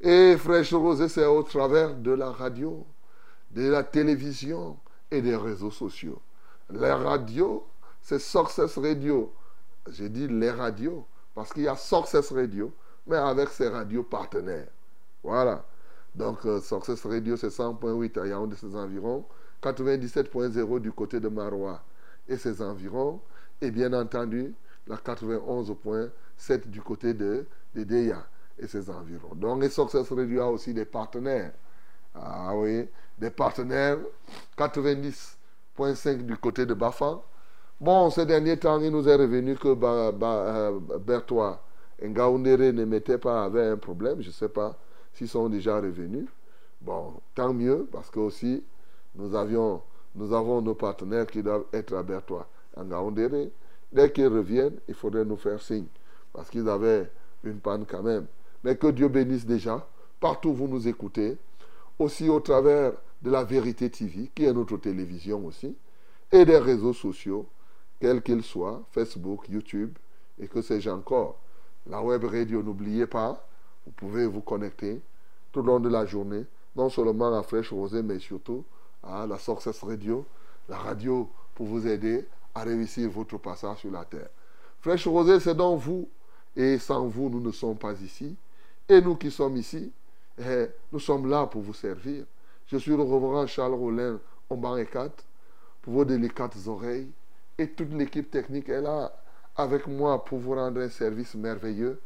Et 0.00 0.36
Fraîche 0.38 0.72
Rosée, 0.72 1.08
c'est 1.08 1.26
au 1.26 1.42
travers 1.42 1.94
de 1.94 2.12
la 2.12 2.30
radio, 2.30 2.86
de 3.50 3.68
la 3.68 3.82
télévision 3.82 4.78
et 5.10 5.20
des 5.20 5.36
réseaux 5.36 5.70
sociaux. 5.70 6.20
Les 6.70 6.92
radios, 6.92 7.66
c'est 8.00 8.18
Success 8.18 8.78
Radio. 8.78 9.32
J'ai 9.88 10.08
dit 10.08 10.28
les 10.28 10.50
radios 10.50 11.04
parce 11.34 11.52
qu'il 11.52 11.64
y 11.64 11.68
a 11.68 11.76
Success 11.76 12.32
Radio, 12.32 12.72
mais 13.06 13.16
avec 13.16 13.48
ses 13.48 13.68
radios 13.68 14.04
partenaires. 14.04 14.68
Voilà. 15.22 15.64
Donc, 16.14 16.44
euh, 16.46 16.60
Success 16.60 17.04
Radio, 17.04 17.36
c'est 17.36 17.48
100.8 17.48 18.20
à 18.20 18.26
Yaoundé, 18.26 18.56
ses 18.56 18.74
environs, 18.74 19.24
97.0 19.62 20.80
du 20.80 20.92
côté 20.92 21.20
de 21.20 21.28
Marois 21.28 21.82
et 22.30 22.36
ses 22.36 22.62
environs, 22.62 23.20
et 23.60 23.70
bien 23.70 23.92
entendu 23.92 24.54
la 24.86 24.96
91.7 24.96 26.70
du 26.70 26.80
côté 26.80 27.12
de, 27.12 27.44
de 27.74 27.84
Deya 27.84 28.24
et 28.58 28.66
ses 28.66 28.88
environs. 28.88 29.34
Donc, 29.34 29.62
et 29.64 29.68
Success 29.68 30.10
Radio 30.10 30.40
a 30.42 30.46
aussi 30.50 30.72
des 30.72 30.84
partenaires. 30.84 31.52
Ah 32.14 32.52
oui, 32.56 32.88
des 33.18 33.30
partenaires 33.30 33.98
90.5 34.56 36.22
du 36.24 36.36
côté 36.36 36.64
de 36.64 36.74
Bafan. 36.74 37.22
Bon, 37.80 38.10
ces 38.10 38.26
derniers 38.26 38.58
temps, 38.58 38.80
il 38.80 38.90
nous 38.90 39.08
est 39.08 39.16
revenu 39.16 39.56
que 39.56 39.74
ba, 39.74 40.12
ba, 40.12 40.26
euh, 40.32 40.80
Bertois 40.98 41.62
Ngaoundere 42.02 42.72
ne 42.72 42.84
mettait 42.84 43.18
pas, 43.18 43.44
avait 43.44 43.68
un 43.68 43.76
problème. 43.76 44.20
Je 44.22 44.28
ne 44.28 44.32
sais 44.32 44.48
pas 44.48 44.76
s'ils 45.12 45.28
sont 45.28 45.48
déjà 45.48 45.76
revenus. 45.80 46.28
Bon, 46.80 47.14
tant 47.34 47.52
mieux, 47.52 47.88
parce 47.90 48.10
que 48.10 48.20
aussi, 48.20 48.62
nous 49.14 49.34
avions 49.34 49.82
nous 50.14 50.32
avons 50.32 50.60
nos 50.60 50.74
partenaires 50.74 51.26
qui 51.26 51.42
doivent 51.42 51.66
être 51.72 51.94
à 51.94 52.02
Bertois, 52.02 52.48
en 52.76 52.84
Gaoundéré. 52.84 53.50
Dès 53.92 54.12
qu'ils 54.12 54.26
reviennent, 54.26 54.78
il 54.88 54.94
faudrait 54.94 55.24
nous 55.24 55.36
faire 55.36 55.60
signe, 55.60 55.86
parce 56.32 56.50
qu'ils 56.50 56.68
avaient 56.68 57.10
une 57.44 57.60
panne 57.60 57.84
quand 57.86 58.02
même. 58.02 58.26
Mais 58.64 58.76
que 58.76 58.88
Dieu 58.88 59.08
bénisse 59.08 59.46
déjà, 59.46 59.86
partout 60.20 60.50
où 60.50 60.54
vous 60.54 60.68
nous 60.68 60.86
écoutez, 60.86 61.38
aussi 61.98 62.28
au 62.28 62.40
travers 62.40 62.92
de 63.22 63.30
la 63.30 63.44
Vérité 63.44 63.90
TV, 63.90 64.30
qui 64.34 64.44
est 64.44 64.52
notre 64.52 64.76
télévision 64.76 65.44
aussi, 65.46 65.76
et 66.32 66.44
des 66.44 66.58
réseaux 66.58 66.92
sociaux, 66.92 67.46
quels 68.00 68.22
qu'ils 68.22 68.42
soient, 68.42 68.82
Facebook, 68.92 69.48
YouTube, 69.48 69.96
et 70.38 70.48
que 70.48 70.62
sais-je 70.62 70.90
encore. 70.90 71.38
La 71.86 72.02
web 72.02 72.24
radio, 72.24 72.62
n'oubliez 72.62 73.06
pas, 73.06 73.46
vous 73.84 73.92
pouvez 73.92 74.26
vous 74.26 74.40
connecter 74.40 75.00
tout 75.52 75.60
au 75.60 75.64
long 75.64 75.80
de 75.80 75.88
la 75.88 76.06
journée, 76.06 76.44
non 76.76 76.88
seulement 76.88 77.36
à 77.36 77.42
Fraîche 77.42 77.72
Rosée, 77.72 78.02
mais 78.02 78.18
surtout 78.18 78.64
Hein, 79.02 79.26
la 79.26 79.38
Success 79.38 79.82
Radio, 79.82 80.26
la 80.68 80.76
radio 80.76 81.28
pour 81.54 81.66
vous 81.66 81.86
aider 81.86 82.26
à 82.54 82.62
réussir 82.62 83.08
votre 83.10 83.38
passage 83.38 83.78
sur 83.78 83.90
la 83.90 84.04
terre. 84.04 84.28
Fraîche 84.80 85.06
Rosée, 85.06 85.40
c'est 85.40 85.54
dans 85.54 85.76
vous. 85.76 86.08
Et 86.56 86.78
sans 86.78 87.06
vous, 87.06 87.30
nous 87.30 87.40
ne 87.40 87.52
sommes 87.52 87.78
pas 87.78 87.92
ici. 87.92 88.36
Et 88.88 89.00
nous 89.00 89.16
qui 89.16 89.30
sommes 89.30 89.56
ici, 89.56 89.92
eh, 90.38 90.66
nous 90.92 90.98
sommes 90.98 91.28
là 91.28 91.46
pour 91.46 91.62
vous 91.62 91.74
servir. 91.74 92.24
Je 92.66 92.76
suis 92.76 92.90
le 92.90 93.02
reverend 93.02 93.46
Charles 93.46 93.74
Rollin, 93.74 94.20
banc 94.50 94.76
et 94.76 94.86
4, 94.86 95.24
pour 95.82 95.92
vos 95.94 96.04
délicates 96.04 96.56
oreilles. 96.66 97.10
Et 97.56 97.68
toute 97.70 97.92
l'équipe 97.92 98.30
technique 98.30 98.68
est 98.68 98.80
là 98.80 99.12
avec 99.56 99.86
moi 99.86 100.24
pour 100.24 100.38
vous 100.38 100.54
rendre 100.54 100.80
un 100.80 100.88
service 100.88 101.34
merveilleux. 101.34 102.00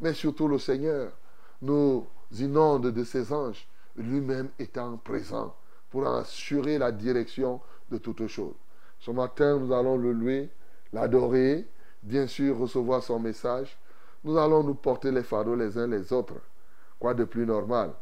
Mais 0.00 0.14
surtout 0.14 0.48
le 0.48 0.58
Seigneur 0.58 1.12
nous 1.60 2.06
inonde 2.38 2.92
de 2.92 3.04
ses 3.04 3.32
anges, 3.32 3.66
lui-même 3.96 4.48
étant 4.58 4.96
présent 4.98 5.54
pour 5.90 6.06
assurer 6.06 6.78
la 6.78 6.92
direction 6.92 7.60
de 7.90 7.98
toutes 7.98 8.26
choses. 8.26 8.54
Ce 9.00 9.10
matin, 9.10 9.58
nous 9.58 9.72
allons 9.72 9.96
le 9.96 10.12
louer, 10.12 10.50
l'adorer, 10.92 11.66
bien 12.02 12.26
sûr 12.26 12.58
recevoir 12.58 13.02
son 13.02 13.18
message. 13.18 13.78
Nous 14.24 14.36
allons 14.36 14.62
nous 14.62 14.74
porter 14.74 15.10
les 15.10 15.22
fardeaux 15.22 15.54
les 15.54 15.78
uns 15.78 15.86
les 15.86 16.12
autres. 16.12 16.40
Quoi 16.98 17.14
de 17.14 17.24
plus 17.24 17.46
normal? 17.46 17.92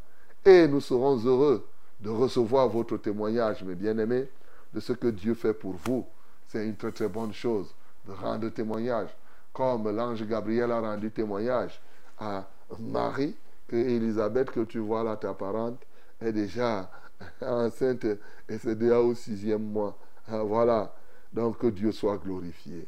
Et 0.45 0.66
nous 0.66 0.81
serons 0.81 1.16
heureux 1.19 1.66
de 2.00 2.09
recevoir 2.09 2.69
votre 2.69 2.97
témoignage, 2.97 3.62
mes 3.62 3.75
bien-aimés, 3.75 4.28
de 4.73 4.81
ce 4.81 4.93
que 4.93 5.09
Dieu 5.09 5.35
fait 5.35 5.55
pour 5.55 5.75
vous. 5.85 6.07
C'est 6.49 6.66
une 6.66 6.76
très 6.76 6.93
très 6.93 7.09
bonne 7.09 7.33
chose 7.33 7.75
de 8.07 8.12
rendre 8.12 8.49
témoignage, 8.50 9.09
comme 9.52 9.90
l'ange 9.90 10.25
Gabriel 10.25 10.71
a 10.71 10.81
rendu 10.81 11.11
témoignage 11.11 11.81
à 12.19 12.45
Marie, 12.78 13.35
que 13.69 13.76
Élisabeth, 13.76 14.50
que 14.50 14.61
tu 14.61 14.78
vois 14.78 15.02
là, 15.02 15.16
ta 15.16 15.35
parente, 15.35 15.83
est 16.21 16.33
déjà 16.33 16.90
enceinte 17.40 18.04
et 18.49 18.58
c'est 18.58 18.76
déjà 18.76 19.00
au 19.00 19.14
sixième 19.14 19.62
mois. 19.62 19.99
Ah, 20.28 20.42
Voilà. 20.42 20.94
Donc 21.32 21.58
que 21.58 21.66
Dieu 21.66 21.92
soit 21.92 22.18
glorifié. 22.18 22.87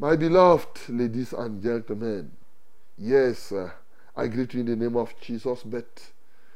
My 0.00 0.16
beloved 0.16 0.88
ladies 0.88 1.34
and 1.36 1.60
gentlemen, 1.60 2.30
yes, 2.96 3.52
I 4.16 4.28
greet 4.28 4.54
you 4.54 4.60
in 4.60 4.66
the 4.66 4.76
name 4.76 4.96
of 4.96 5.12
Jesus, 5.20 5.64
but 5.64 6.12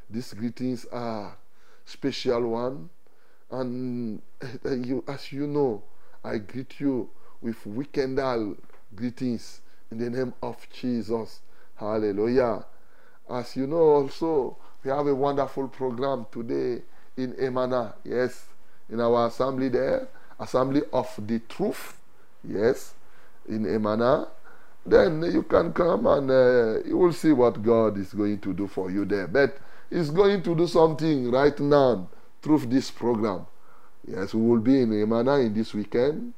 these 0.09 0.33
greetings 0.33 0.87
are 0.93 1.37
special 1.85 2.53
one. 2.53 2.89
And 3.51 4.23
you, 4.65 5.05
as 5.09 5.33
you 5.33 5.47
know, 5.47 5.83
I 6.25 6.39
greet 6.39 6.81
you 6.81 7.11
with 7.41 7.57
weekendal 7.65 8.57
greetings 8.95 9.61
in 9.91 9.99
the 9.99 10.09
name 10.09 10.35
of 10.43 10.57
Jesus. 10.71 11.41
Hallelujah. 11.75 12.65
As 13.29 13.57
you 13.57 13.67
know, 13.67 13.83
also, 13.83 14.57
we 14.85 14.91
have 14.91 15.07
a 15.07 15.15
wonderful 15.15 15.69
program 15.69 16.27
today 16.31 16.83
in 17.17 17.33
Emana. 17.35 17.95
Yes, 18.05 18.47
in 18.91 19.01
our 19.01 19.27
assembly 19.29 19.69
there, 19.69 20.09
Assembly 20.39 20.83
of 20.93 21.09
the 21.27 21.39
Truth. 21.41 21.99
Yes, 22.45 22.95
in 23.49 23.65
Emana. 23.65 24.29
Then 24.85 25.23
you 25.23 25.45
can 25.45 25.73
come 25.73 26.07
and 26.07 26.31
uh, 26.31 26.83
you 26.85 26.99
will 26.99 27.13
see 27.13 27.31
what 27.33 27.63
God 27.63 27.97
is 27.99 28.13
going 28.13 28.41
to 28.41 28.53
do 28.53 28.67
for 28.67 28.91
you 28.91 29.05
there. 29.05 29.29
But 29.29 29.59
He's 29.89 30.11
going 30.11 30.43
to 30.43 30.57
do 30.57 30.67
something 30.67 31.31
right 31.31 31.59
now 31.61 32.09
through 32.41 32.61
this 32.67 32.91
program. 32.91 33.47
Yes, 34.07 34.35
we 34.35 34.41
will 34.41 34.59
be 34.61 34.81
in 34.81 34.91
Emana 34.91 35.45
in 35.45 35.55
this 35.55 35.75
weekend. 35.75 36.35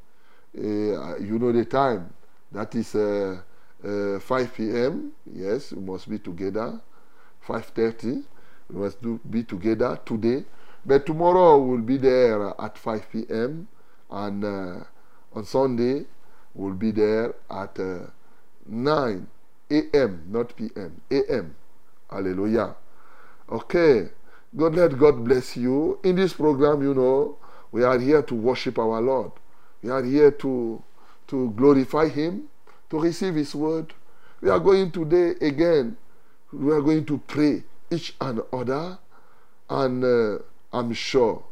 Uh, 0.56 1.16
you 1.16 1.38
know 1.38 1.52
the 1.52 1.64
time. 1.64 2.12
That 2.52 2.74
is 2.74 2.94
uh, 2.94 3.40
uh, 3.82 4.18
5 4.20 4.54
p.m. 4.54 5.12
Yes, 5.32 5.72
we 5.72 5.80
must 5.80 6.08
be 6.08 6.18
together. 6.18 6.80
5.30. 7.46 8.24
We 8.70 8.80
must 8.80 9.02
do, 9.02 9.20
be 9.30 9.44
together 9.44 9.98
today. 10.04 10.44
But 10.86 11.06
tomorrow 11.06 11.58
we'll 11.58 11.80
be 11.80 11.96
there 11.96 12.54
at 12.60 12.78
5 12.78 13.10
p.m. 13.10 13.68
And 14.10 14.44
uh, 14.44 14.84
on 15.32 15.44
Sunday 15.44 16.04
we'll 16.54 16.74
be 16.74 16.90
there 16.90 17.34
at 17.50 17.78
uh, 17.78 18.06
9 18.66 19.26
a.m., 19.70 20.22
not 20.28 20.56
p.m., 20.56 21.00
a.m. 21.10 21.54
Hallelujah. 22.10 22.74
Okay. 23.50 24.08
God 24.56 24.76
let 24.76 24.96
God 24.98 25.24
bless 25.24 25.56
you. 25.56 25.98
In 26.04 26.16
this 26.16 26.32
program, 26.32 26.82
you 26.82 26.94
know, 26.94 27.36
we 27.72 27.82
are 27.82 27.98
here 27.98 28.22
to 28.22 28.34
worship 28.34 28.78
our 28.78 29.00
Lord. 29.00 29.32
We 29.82 29.90
are 29.90 30.02
here 30.02 30.30
to, 30.30 30.82
to 31.26 31.50
glorify 31.56 32.08
Him, 32.08 32.44
to 32.90 33.00
receive 33.00 33.34
His 33.34 33.54
word. 33.54 33.92
We 34.40 34.50
are 34.50 34.60
going 34.60 34.92
today 34.92 35.34
again, 35.40 35.96
we 36.52 36.72
are 36.72 36.80
going 36.80 37.04
to 37.06 37.18
pray 37.18 37.64
each 37.90 38.14
and 38.20 38.40
other, 38.52 38.98
and 39.68 40.04
uh, 40.04 40.38
I'm 40.72 40.92
sure 40.92 41.44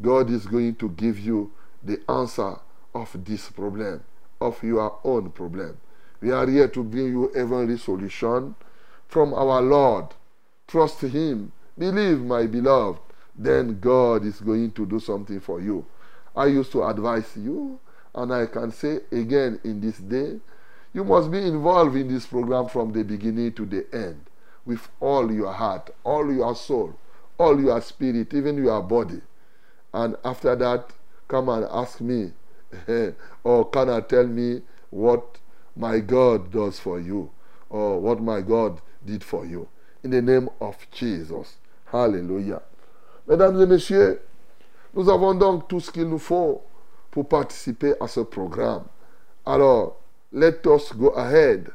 God 0.00 0.30
is 0.30 0.46
going 0.46 0.76
to 0.76 0.88
give 0.90 1.18
you 1.18 1.52
the 1.82 2.00
answer 2.08 2.56
of 2.94 3.24
this 3.24 3.50
problem, 3.50 4.02
of 4.40 4.62
your 4.62 4.98
own 5.04 5.30
problem. 5.30 5.78
We 6.20 6.32
are 6.32 6.46
here 6.46 6.68
to 6.68 6.82
bring 6.82 7.08
you 7.08 7.30
heavenly 7.34 7.78
solution 7.78 8.54
from 9.08 9.34
our 9.34 9.60
Lord. 9.62 10.06
Trust 10.66 11.00
Him. 11.02 11.52
Believe, 11.76 12.20
my 12.20 12.46
beloved. 12.46 13.00
Then 13.36 13.78
God 13.78 14.24
is 14.24 14.40
going 14.40 14.72
to 14.72 14.84
do 14.84 14.98
something 14.98 15.38
for 15.38 15.60
you. 15.60 15.86
I 16.34 16.46
used 16.46 16.72
to 16.72 16.82
advise 16.84 17.36
you, 17.36 17.78
and 18.14 18.34
I 18.34 18.46
can 18.46 18.72
say 18.72 18.98
again 19.12 19.60
in 19.62 19.80
this 19.80 19.98
day, 19.98 20.40
you 20.92 21.04
must 21.04 21.30
be 21.30 21.38
involved 21.38 21.94
in 21.94 22.08
this 22.08 22.26
program 22.26 22.66
from 22.66 22.92
the 22.92 23.04
beginning 23.04 23.52
to 23.52 23.64
the 23.64 23.86
end 23.92 24.27
with 24.68 24.86
all 25.00 25.32
your 25.32 25.50
heart, 25.52 25.90
all 26.04 26.30
your 26.30 26.54
soul, 26.54 26.94
all 27.38 27.58
your 27.58 27.80
spirit, 27.80 28.34
even 28.34 28.62
your 28.62 28.82
body. 28.82 29.22
And 29.94 30.14
after 30.22 30.54
that, 30.56 30.90
come 31.26 31.48
and 31.48 31.64
ask 31.70 32.02
me, 32.02 32.32
or 33.44 33.70
can 33.70 33.88
I 33.88 34.02
tell 34.02 34.26
me 34.26 34.60
what 34.90 35.38
my 35.74 36.00
God 36.00 36.52
does 36.52 36.78
for 36.78 37.00
you, 37.00 37.30
or 37.70 37.98
what 37.98 38.20
my 38.20 38.42
God 38.42 38.80
did 39.04 39.24
for 39.24 39.46
you. 39.46 39.68
In 40.04 40.10
the 40.10 40.20
name 40.20 40.50
of 40.60 40.76
Jesus. 40.92 41.56
Hallelujah. 41.86 42.60
Mesdames 43.26 43.60
et 43.62 43.66
messieurs, 43.66 44.20
nous 44.94 45.08
avons 45.08 45.34
donc 45.34 45.66
tout 45.68 45.80
ce 45.80 45.90
qu'il 45.90 46.08
nous 46.08 46.18
faut 46.18 46.60
pour 47.10 47.26
participer 47.26 47.94
à 48.00 48.06
ce 48.06 48.20
programme. 48.20 48.84
Alors, 49.46 49.96
let 50.30 50.66
us 50.66 50.92
go 50.92 51.08
ahead 51.16 51.70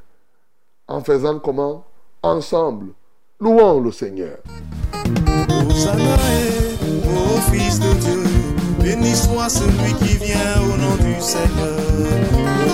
en 0.88 1.02
faisant 1.02 1.40
comment 1.40 1.86
Ensemble, 2.26 2.94
louons 3.42 3.82
le 3.82 3.92
Seigneur. 3.92 4.38
Au 5.46 5.70
Fils 7.52 7.82
de 7.82 7.94
Dieu. 8.00 8.24
Béni 8.80 9.14
soit 9.14 9.50
celui 9.50 9.94
qui 9.96 10.16
vient 10.24 10.62
au 10.62 10.78
nom 10.78 10.96
du 11.04 11.20
Seigneur. 11.20 11.82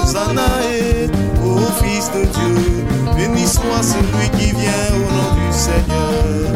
Hosanna 0.03 0.45
est 0.71 1.09
au 1.43 1.57
Fils 1.83 2.11
de 2.11 2.25
Dieu. 2.25 2.85
Béni 3.17 3.47
soit 3.47 3.81
celui 3.81 4.29
qui 4.37 4.51
vient 4.51 4.93
au 4.93 5.09
nom 5.17 5.33
du 5.33 5.51
Seigneur. 5.51 6.53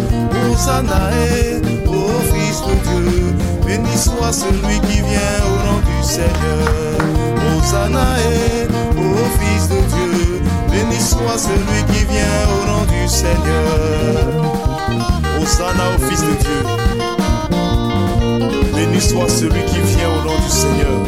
Hosanna 0.51 1.09
est 1.13 1.61
au 1.87 2.09
Fils 2.31 2.61
de 2.61 2.75
Dieu. 2.89 3.33
Béni 3.65 3.97
soit 3.97 4.31
celui 4.31 4.79
qui 4.81 5.01
vient 5.01 5.41
au 5.47 5.55
nom 5.65 5.79
du 5.79 6.03
Seigneur. 6.07 6.99
Hosanna 7.57 8.05
est 8.19 8.67
au 8.99 9.15
Fils 9.39 9.67
de 9.69 9.81
Dieu. 9.95 10.02
Béni 10.73 10.99
soit 10.99 11.37
celui 11.37 11.83
qui 11.93 12.03
vient 12.05 12.47
au 12.49 12.65
nom 12.65 12.83
du 12.85 13.07
Seigneur. 13.07 14.43
Hosanna 15.39 15.85
au 15.95 15.99
Fils 16.09 16.21
de 16.21 16.33
Dieu. 16.43 16.61
Béni 18.75 18.99
soit 18.99 19.29
celui 19.29 19.63
qui 19.65 19.79
vient 19.79 20.09
au 20.09 20.21
nom 20.27 20.35
du 20.35 20.49
Seigneur. 20.49 20.99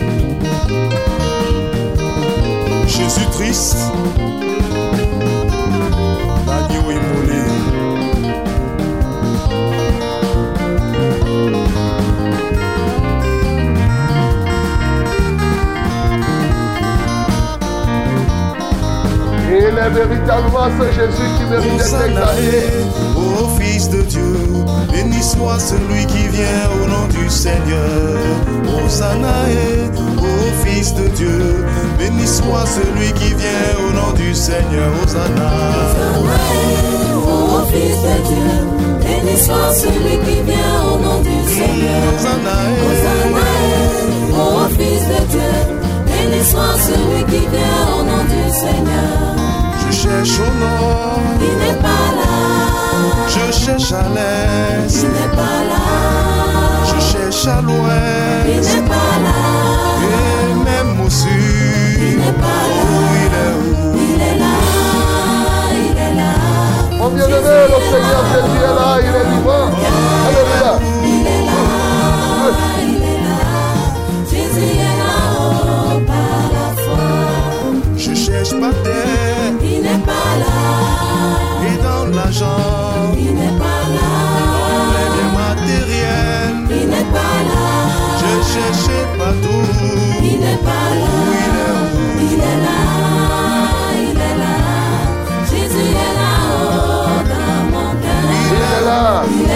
Jésus 2.88 3.28
Christ, 3.34 3.78
l'agneau 6.48 6.92
immolé. 6.92 7.75
Il 19.76 19.80
est 19.80 19.90
véritablement 19.90 20.70
ce 20.80 20.86
Jésus 20.94 21.30
qui 21.38 21.44
mérite 21.50 21.78
d'être 21.78 22.02
exalté. 22.06 22.64
au 23.16 23.48
Fils 23.60 23.90
de 23.90 24.02
Dieu. 24.04 24.38
Béni 24.92 25.22
soit 25.22 25.60
celui 25.60 26.06
qui 26.06 26.28
vient 26.30 26.70
au 26.82 26.88
nom 26.88 27.08
du 27.08 27.30
Seigneur. 27.30 28.20
Hosanna 28.86 29.50
est 29.50 30.00
au 30.00 30.66
Fils 30.66 30.94
de 30.96 31.08
Dieu. 31.10 31.66
Béni 31.98 32.28
soit 32.28 32.66
celui 32.66 33.12
qui 33.14 33.34
vient 33.34 33.76
au 33.88 33.92
nom 33.94 34.12
du 34.14 34.34
Seigneur. 34.34 34.92
Hosanna. 35.04 35.52
Ô 37.28 37.66
Fils 37.68 37.98
de 38.02 38.28
Dieu, 38.28 38.52
béni 39.02 39.38
soit 39.38 39.74
celui 39.74 40.18
qui 40.26 40.42
vient 40.44 40.84
au 40.94 40.98
nom 41.00 41.20
du 41.22 41.54
Seigneur. 41.54 42.02
Hosanna 42.16 42.56
est 42.70 42.82
Hosanna, 42.86 43.48
ô 44.38 44.68
Fils 44.70 45.04
de 45.08 45.26
Dieu, 45.32 45.54
béni 46.06 46.44
soit 46.46 46.78
celui 46.78 47.24
qui 47.26 47.48
vient 47.48 47.98
au 47.98 48.04
nom 48.04 48.24
du 48.24 48.54
Seigneur. 48.54 49.45
Je 49.96 50.02
cherche 50.02 50.40
au 50.40 50.52
nord, 50.60 51.20
Il 51.40 51.58
n'est 51.58 51.80
pas 51.82 52.08
là, 52.20 52.36
je 53.30 53.46
cherche 53.52 53.92
à 53.94 54.04
l'est, 54.14 54.94
il 55.04 55.08
n'est 55.08 55.32
pas 55.36 55.60
là, 55.72 55.84
je 56.86 57.00
cherche 57.00 57.48
à 57.48 57.60
il 57.62 57.66
l'ouest, 57.66 58.76
n'est 58.76 58.88
pas 58.90 59.14
là, 59.26 59.40
et 60.04 60.54
même 60.66 61.00
au 61.00 61.06
il 61.06 61.12
sud. 61.12 62.20
n'est 62.20 62.34
pas 62.34 62.62
là. 62.70 62.82
Où 62.92 62.94
il 63.24 63.34
est 63.42 63.54
où? 63.56 63.64
Il 63.96 64.22
est 64.22 64.38
là, 64.38 64.56
il 65.72 65.98
est 65.98 66.16
là, 66.20 66.34
Mon 67.00 67.10
bien-aimé, 67.10 67.58
le 67.72 67.80
Seigneur 67.90 68.24
Jésus 68.34 68.60
est 68.60 68.76
là, 68.80 68.92
il 69.00 69.16
est 69.16 69.28
vivant. 69.34 69.70
Alléluia. 70.28 70.72
il 71.06 71.26
est 71.26 71.44
là, 71.46 71.62
il 72.82 73.02
est 73.02 73.22
là. 73.26 73.40
Jésus 74.30 74.72
est 74.76 74.98
là-haut 75.02 76.00
par 76.06 76.42
la 76.54 76.68
foi. 76.84 77.04
Je 77.96 78.14
cherche 78.14 78.54
ma 78.60 78.70
terre 78.84 79.35
là. 80.44 80.56
Il 81.68 81.78
donne 81.84 82.16
l'argent. 82.16 83.14
Il 83.18 83.34
n'est 83.36 83.58
pas 83.64 83.82
là. 83.96 84.10
Dans 84.70 84.88
les 84.96 85.08
biens 85.14 85.34
matériels. 85.42 86.58
Il 86.70 86.86
n'est 86.90 87.10
pas 87.16 87.38
là. 87.50 87.66
Je 88.20 88.32
cherchais 88.54 89.06
partout. 89.18 89.68
Il 90.24 90.40
n'est 90.40 90.62
pas 90.70 90.88
là. 91.02 91.14
Il 92.20 92.34
est 92.34 92.60
là. 92.66 92.78
Il 93.98 94.18
est 94.30 94.38
là. 94.44 94.56
Jésus 95.50 95.90
est 95.90 96.14
là. 96.20 96.34
Oh, 96.52 97.22
dans 97.32 97.62
mon 97.74 97.90
cœur. 98.04 98.26
Il 98.32 98.56
est 98.56 98.86
là. 98.86 99.02
Il 99.30 99.42
est 99.42 99.48
là. 99.48 99.55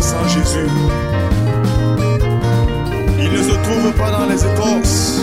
Sans 0.00 0.28
Jésus. 0.28 0.70
Il 3.18 3.32
ne 3.32 3.42
se 3.42 3.56
trouve 3.64 3.92
pas 3.98 4.10
dans 4.10 4.26
les 4.26 4.40
écorces, 4.44 5.22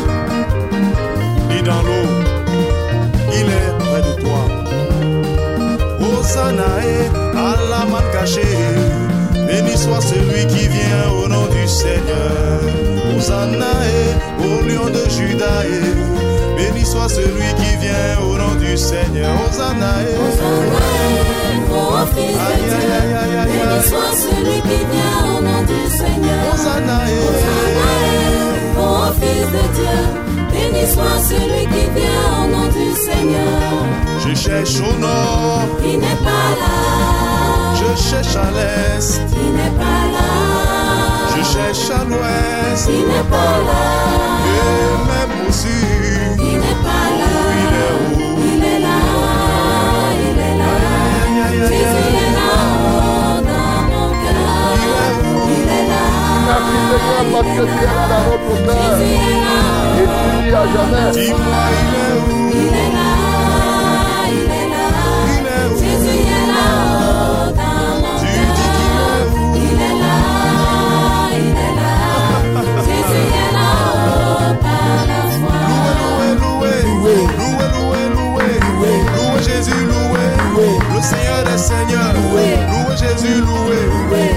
ni 1.49 1.61
dans 1.61 1.81
l'eau. 1.81 2.07
Il 3.33 3.47
est 3.59 3.71
près 3.79 4.01
de 4.01 4.21
toi. 4.21 4.43
Hosannae, 5.99 7.09
à 7.35 7.55
la 7.69 7.85
man 7.85 8.03
cachée. 8.11 8.41
Béni 9.47 9.77
soit 9.77 10.01
celui 10.01 10.45
qui 10.47 10.67
vient 10.67 11.09
au 11.23 11.27
nom 11.27 11.45
du 11.47 11.67
Seigneur. 11.67 12.59
Hosannae, 13.15 14.17
au 14.39 14.61
lion 14.67 14.87
de 14.87 15.09
Juda. 15.09 15.63
Béni 16.57 16.85
soit 16.85 17.09
celui 17.09 17.49
qui 17.59 17.75
vient 17.77 18.19
au 18.27 18.37
nom 18.37 18.55
du 18.59 18.77
Seigneur. 18.77 19.31
Hosannae. 19.47 20.15
Ô 21.71 22.05
fils 22.15 22.64
soit 23.89 24.13
celui 24.25 24.59
qui 24.67 24.79
vient 24.93 25.19
au 25.33 25.41
nom 25.47 25.61
du 25.71 25.81
Seigneur. 25.99 26.43
Hosannae. 26.53 27.19
Ô 28.77 29.13
fils 29.19 29.47
de 29.55 29.65
Dieu, 29.77 29.99
béni 30.51 30.85
soit 30.93 31.19
celui 31.29 31.63
qui 31.73 31.85
vient 31.97 32.27
au 32.39 32.45
nom 32.53 32.67
du 32.77 32.87
Seigneur. 33.07 33.71
Je 34.23 34.33
cherche 34.35 34.77
au 34.89 34.93
nord, 34.99 35.67
Il 35.83 35.99
n'est 35.99 36.21
pas 36.29 36.49
là, 36.61 36.75
je 37.79 37.89
cherche 38.09 38.35
à 38.35 38.49
l'est, 38.57 39.21
il 39.43 39.51
n'est 39.59 39.75
pas 39.83 40.03
là, 40.15 40.31
je 41.33 41.41
cherche 41.53 41.89
à 41.99 42.03
l'ouest, 42.09 42.89
il 42.89 43.05
n'est 43.11 43.29
pas 43.35 43.55
là, 43.69 43.85
et 44.55 44.95
même 45.09 45.47
au 45.47 45.51
sud. 45.51 45.94
Là. 60.95 61.11
Il 61.55 62.67
est 62.67 62.91
là. 62.91 63.09
Il 64.31 64.49
est 64.51 64.69
là. 64.71 64.87
Il 65.27 65.45
est 65.45 65.67
où 65.67 65.77
Jésus 65.77 66.19
est 66.19 66.47
là 66.47 66.69
Tu 68.19 68.25
dis 68.55 68.69
qu'il 68.75 68.95
est 68.97 69.25
Il 69.55 69.81
est 69.81 69.97
là. 70.01 70.15
Il 71.31 71.55
est 71.55 71.75
là. 71.75 71.93
Jésus 72.85 73.25
est 73.25 73.53
là. 73.53 73.69
Loué, 75.67 76.29
loué, 76.41 76.71
loué, 76.83 77.15
loué, 77.37 78.01
loué, 78.15 78.47
loué, 78.65 78.93
loué 79.15 79.39
Jésus, 79.43 79.83
loué, 79.85 80.25
le 80.93 81.01
Seigneur 81.01 81.41
des 81.43 81.57
Seigneurs, 81.57 82.13
loué 82.13 82.95
Jésus, 82.97 83.41
loué, 83.41 83.77
loué 84.09 84.34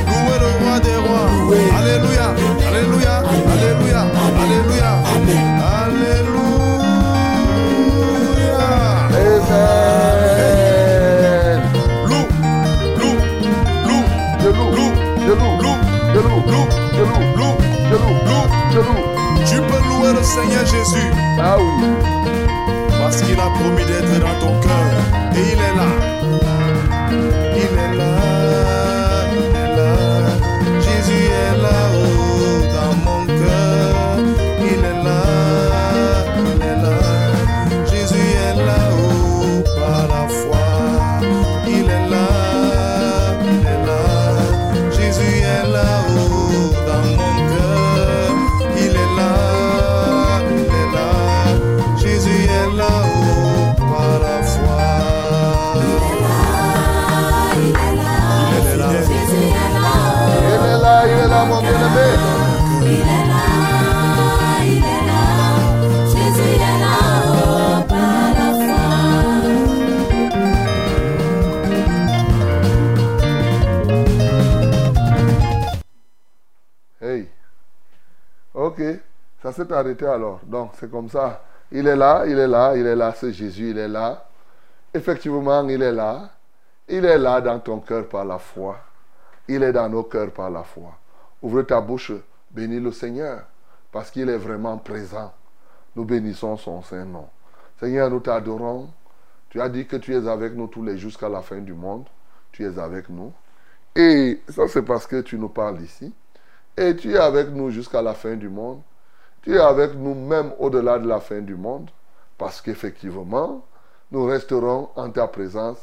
Seigneur 20.40 20.66
Jésus 20.66 21.10
Ah 21.40 21.56
oui. 21.58 21.86
parce 23.00 23.20
qu'il 23.22 23.38
a 23.40 23.50
promis 23.50 23.84
d'être 23.84 24.20
dans 24.20 24.38
ton 24.46 24.60
cœur 24.60 24.92
et 25.34 25.40
il 25.52 25.58
est 25.58 25.74
là. 25.76 25.88
Ça 79.48 79.64
s'est 79.64 79.72
arrêté 79.72 80.04
alors. 80.04 80.40
Donc, 80.44 80.72
c'est 80.78 80.90
comme 80.90 81.08
ça. 81.08 81.42
Il 81.72 81.86
est 81.86 81.96
là, 81.96 82.24
il 82.26 82.38
est 82.38 82.46
là, 82.46 82.76
il 82.76 82.86
est 82.86 82.94
là, 82.94 83.14
c'est 83.16 83.32
Jésus, 83.32 83.70
il 83.70 83.78
est 83.78 83.88
là. 83.88 84.26
Effectivement, 84.92 85.66
il 85.66 85.80
est 85.80 85.92
là. 85.92 86.28
Il 86.86 87.02
est 87.06 87.16
là 87.16 87.40
dans 87.40 87.58
ton 87.58 87.80
cœur 87.80 88.06
par 88.10 88.26
la 88.26 88.38
foi. 88.38 88.78
Il 89.48 89.62
est 89.62 89.72
dans 89.72 89.88
nos 89.88 90.02
cœurs 90.02 90.32
par 90.32 90.50
la 90.50 90.64
foi. 90.64 90.92
Ouvre 91.40 91.62
ta 91.62 91.80
bouche, 91.80 92.12
bénis 92.50 92.78
le 92.78 92.92
Seigneur, 92.92 93.44
parce 93.90 94.10
qu'il 94.10 94.28
est 94.28 94.36
vraiment 94.36 94.76
présent. 94.76 95.32
Nous 95.96 96.04
bénissons 96.04 96.58
son 96.58 96.82
Saint-Nom. 96.82 97.26
Seigneur, 97.80 98.10
nous 98.10 98.20
t'adorons. 98.20 98.90
Tu 99.48 99.62
as 99.62 99.70
dit 99.70 99.86
que 99.86 99.96
tu 99.96 100.14
es 100.14 100.28
avec 100.28 100.52
nous 100.52 100.66
tous 100.66 100.82
les 100.82 100.98
jours 100.98 101.08
jusqu'à 101.08 101.30
la 101.30 101.40
fin 101.40 101.56
du 101.56 101.72
monde. 101.72 102.04
Tu 102.52 102.66
es 102.66 102.78
avec 102.78 103.08
nous. 103.08 103.32
Et 103.96 104.42
ça, 104.50 104.68
c'est 104.68 104.82
parce 104.82 105.06
que 105.06 105.22
tu 105.22 105.38
nous 105.38 105.48
parles 105.48 105.80
ici. 105.80 106.12
Et 106.76 106.94
tu 106.94 107.14
es 107.14 107.18
avec 107.18 107.48
nous 107.48 107.70
jusqu'à 107.70 108.02
la 108.02 108.12
fin 108.12 108.36
du 108.36 108.50
monde. 108.50 108.82
Tu 109.48 109.54
es 109.54 109.60
avec 109.60 109.94
nous 109.94 110.14
même 110.14 110.52
au-delà 110.58 110.98
de 110.98 111.08
la 111.08 111.20
fin 111.20 111.40
du 111.40 111.56
monde. 111.56 111.88
Parce 112.36 112.60
qu'effectivement, 112.60 113.64
nous 114.10 114.26
resterons 114.26 114.90
en 114.94 115.08
ta 115.08 115.26
présence 115.26 115.78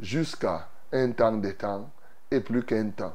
jusqu'à 0.00 0.66
un 0.94 1.10
temps 1.10 1.36
des 1.36 1.52
temps 1.52 1.90
et 2.30 2.40
plus 2.40 2.64
qu'un 2.64 2.88
temps. 2.88 3.12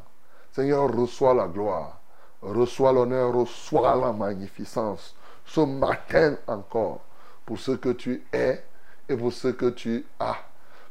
Seigneur, 0.52 0.96
reçois 0.96 1.34
la 1.34 1.48
gloire, 1.48 2.00
reçois 2.44 2.92
l'honneur, 2.92 3.34
reçois 3.34 3.96
la 3.96 4.14
magnificence 4.14 5.16
ce 5.48 5.62
matin 5.62 6.36
encore 6.46 7.02
pour 7.44 7.58
ce 7.58 7.72
que 7.72 7.90
tu 7.90 8.24
es 8.32 8.64
et 9.10 9.18
pour 9.18 9.34
ce 9.34 9.48
que 9.48 9.72
tu 9.72 10.06
as, 10.20 10.38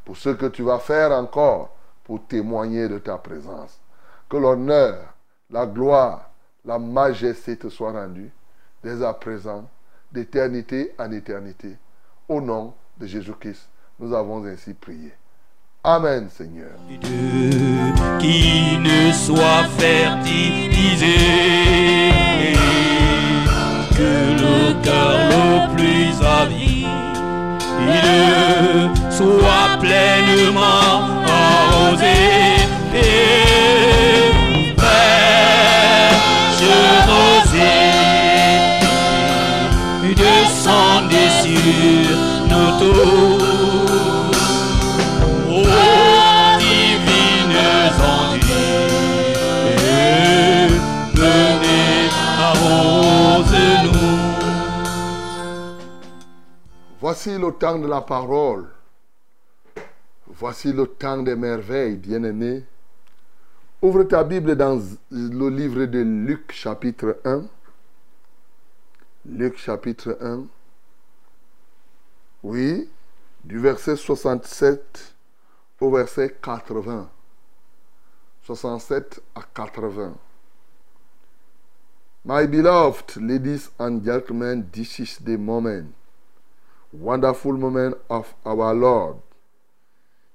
pour 0.05 0.17
ce 0.17 0.31
que 0.31 0.47
tu 0.47 0.65
vas 0.65 0.81
faire 0.81 1.13
encore 1.13 1.77
pour 2.03 2.27
témoigner 2.27 2.89
de 2.89 2.99
ta 2.99 3.19
présence. 3.19 3.79
Que 4.29 4.37
l'honneur, 4.37 5.15
la 5.49 5.65
gloire, 5.65 6.29
la 6.65 6.81
majesté 6.81 7.57
te 7.57 7.69
soient 7.69 7.93
rendues 7.93 8.33
dès 8.87 9.05
à 9.05 9.13
présent, 9.13 9.69
d'éternité 10.13 10.93
en 10.97 11.11
éternité. 11.11 11.77
Au 12.29 12.41
nom 12.41 12.73
de 12.99 13.07
Jésus-Christ, 13.07 13.69
nous 13.99 14.15
avons 14.15 14.45
ainsi 14.45 14.75
prié. 14.75 15.13
Amen, 15.83 16.29
Seigneur. 16.31 16.71
Qui 18.21 18.79
ne 18.79 19.13
soit 19.13 19.65
fertilisé, 19.77 21.17
que 23.99 24.13
le 24.43 24.83
cœur 24.85 25.19
le 25.35 25.75
plus 25.75 26.25
avide 26.25 26.87
soit 29.11 29.79
pleinement 29.81 31.01
arrosé 31.27 32.46
Voici 57.01 57.39
le 57.39 57.53
temps 57.53 57.79
de 57.79 57.87
la 57.87 58.01
parole. 58.01 58.67
Voici 60.27 60.73
le 60.73 60.87
temps 60.87 61.23
des 61.23 61.37
merveilles, 61.37 61.97
bien-aimés. 61.97 62.65
Ouvre 63.81 64.03
ta 64.03 64.25
Bible 64.25 64.57
dans 64.57 64.81
le 65.11 65.49
livre 65.49 65.85
de 65.85 66.01
Luc 66.01 66.53
chapitre 66.53 67.19
1. 67.25 67.45
Luc 69.27 69.57
chapitre 69.57 70.19
1. 70.21 70.47
Oui, 72.49 72.89
du 73.43 73.59
verset 73.59 73.97
67 73.97 75.17
au 75.81 75.91
verset 75.91 76.37
80. 76.41 77.11
67 78.45 79.21
à 79.35 79.43
80. 79.53 80.15
My 82.25 82.47
beloved 82.47 83.17
ladies 83.17 83.71
and 83.81 84.05
gentlemen, 84.05 84.65
this 84.73 85.01
is 85.01 85.19
the 85.25 85.37
moment, 85.37 85.93
wonderful 86.93 87.55
moment 87.55 87.97
of 88.09 88.33
our 88.45 88.73
Lord. 88.73 89.17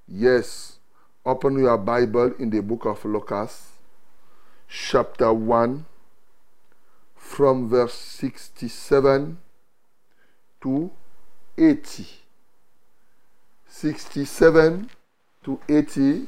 Yes, 0.05 0.79
open 1.25 1.59
your 1.59 1.77
Bible 1.77 2.33
in 2.39 2.49
the 2.49 2.61
book 2.61 2.85
of 2.85 3.05
Lucas, 3.05 3.69
chapter 4.67 5.31
1, 5.31 5.85
from 7.15 7.69
verse 7.69 7.93
67 7.93 9.37
to 10.59 10.91
80. 11.57 12.05
67 13.67 14.89
to 15.43 15.59
80. 15.67 16.27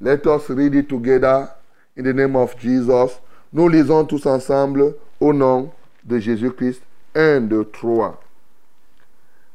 Let 0.00 0.26
us 0.26 0.48
read 0.50 0.74
it 0.74 0.88
together 0.88 1.50
in 1.96 2.04
the 2.04 2.12
name 2.12 2.36
of 2.36 2.58
Jesus. 2.58 3.20
Nous 3.52 3.68
lisons 3.68 4.04
tous 4.04 4.26
ensemble 4.26 4.94
au 5.20 5.32
nom 5.32 5.72
de 6.04 6.18
Jésus-Christ. 6.18 6.82
1, 7.14 7.42
2, 7.48 7.64
3. 7.70 8.20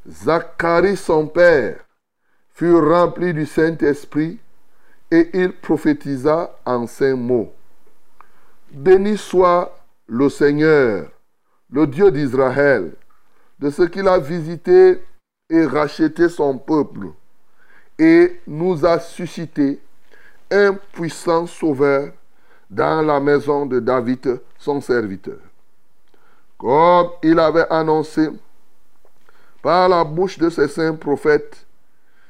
Zacharie, 0.07 0.95
son 0.95 1.27
père, 1.27 1.79
fut 2.53 2.75
rempli 2.75 3.33
du 3.33 3.45
Saint-Esprit 3.45 4.39
et 5.11 5.29
il 5.33 5.53
prophétisa 5.53 6.55
en 6.65 6.87
ces 6.87 7.13
mots. 7.13 7.53
Béni 8.71 9.17
soit 9.17 9.77
le 10.07 10.29
Seigneur, 10.29 11.09
le 11.71 11.87
Dieu 11.87 12.11
d'Israël, 12.11 12.93
de 13.59 13.69
ce 13.69 13.83
qu'il 13.83 14.07
a 14.07 14.17
visité 14.19 15.01
et 15.49 15.65
racheté 15.65 16.29
son 16.29 16.57
peuple 16.57 17.07
et 17.97 18.39
nous 18.47 18.85
a 18.85 18.99
suscité 18.99 19.79
un 20.49 20.73
puissant 20.93 21.45
sauveur 21.45 22.13
dans 22.69 23.01
la 23.05 23.19
maison 23.19 23.65
de 23.65 23.79
David, 23.79 24.39
son 24.57 24.79
serviteur. 24.79 25.39
Comme 26.57 27.09
il 27.23 27.37
avait 27.39 27.67
annoncé 27.69 28.29
par 29.61 29.89
la 29.89 30.03
bouche 30.03 30.37
de 30.37 30.49
ses 30.49 30.67
saints 30.67 30.95
prophètes 30.95 31.65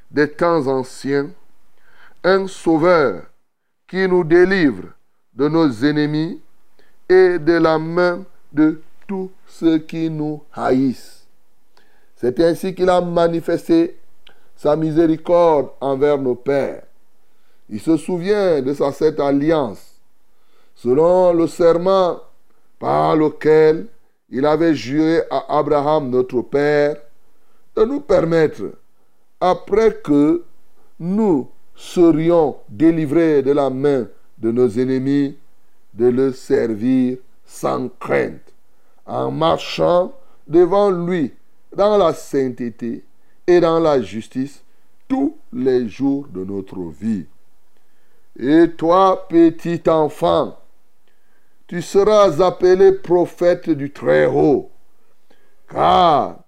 des 0.10 0.30
temps 0.30 0.66
anciens, 0.68 1.30
un 2.24 2.48
sauveur 2.48 3.24
qui 3.88 4.08
nous 4.08 4.24
délivre 4.24 4.86
de 5.34 5.48
nos 5.48 5.70
ennemis 5.86 6.42
et 7.08 7.40
de 7.40 7.54
la 7.54 7.78
main 7.78 8.24
de 8.52 8.82
tous 9.08 9.32
ceux 9.48 9.80
qui 9.80 10.10
nous 10.10 10.44
haïssent. 10.54 11.19
C'est 12.20 12.38
ainsi 12.42 12.76
qu'il 12.76 12.90
a 12.90 13.00
manifesté 13.00 13.98
sa 14.58 14.76
miséricorde 14.76 15.70
envers 15.80 16.18
nos 16.18 16.36
pères. 16.36 16.84
Il 17.70 17.80
se 17.80 17.96
souvient 17.96 18.62
de 18.62 18.74
sa 18.74 18.92
cette 18.92 19.22
alliance, 19.22 20.02
selon 20.76 21.32
le 21.32 21.48
serment 21.48 22.20
par 22.78 23.16
lequel 23.16 23.88
il 24.30 24.46
avait 24.46 24.76
juré 24.76 25.22
à 25.32 25.60
Abraham, 25.60 26.10
notre 26.10 26.42
Père, 26.42 26.98
de 27.78 27.86
nous 27.86 28.02
permettre, 28.02 28.64
après 29.40 29.94
que 30.04 30.44
nous 31.00 31.50
serions 31.74 32.58
délivrés 32.68 33.42
de 33.44 33.52
la 33.52 33.70
main 33.70 34.08
de 34.40 34.52
nos 34.52 34.68
ennemis, 34.68 35.38
de 35.94 36.08
le 36.08 36.34
servir 36.34 37.18
sans 37.46 37.88
crainte, 37.98 38.54
en 39.06 39.32
marchant 39.32 40.12
devant 40.48 40.92
lui 40.92 41.32
dans 41.76 41.98
la 41.98 42.14
sainteté 42.14 43.04
et 43.48 43.60
dans 43.60 43.80
la 43.80 44.02
justice 44.02 44.64
tous 45.08 45.38
les 45.52 45.88
jours 45.88 46.28
de 46.28 46.44
notre 46.44 46.80
vie. 46.90 47.26
Et 48.38 48.72
toi, 48.72 49.28
petit 49.28 49.82
enfant, 49.90 50.58
tu 51.68 51.82
seras 51.82 52.42
appelé 52.42 52.94
prophète 52.94 53.70
du 53.70 53.92
Très-Haut, 53.92 54.72
car 55.68 56.40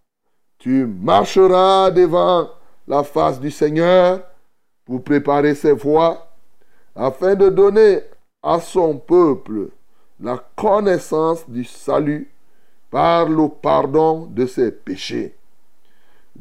tu 0.58 0.86
marcheras 0.86 1.92
devant 1.92 2.50
la 2.88 3.04
face 3.04 3.40
du 3.40 3.52
Seigneur 3.52 4.22
pour 4.86 5.04
préparer 5.04 5.56
ses 5.56 5.74
voies, 5.74 6.28
afin 6.96 7.36
de 7.36 7.50
donner 7.50 8.02
à 8.44 8.60
son 8.60 8.98
peuple 8.98 9.70
la 10.20 10.44
connaissance 10.56 11.50
du 11.50 11.64
salut 11.64 12.32
par 12.92 13.28
le 13.28 13.48
pardon 13.48 14.28
de 14.28 14.46
ses 14.46 14.72
péchés. 14.72 15.36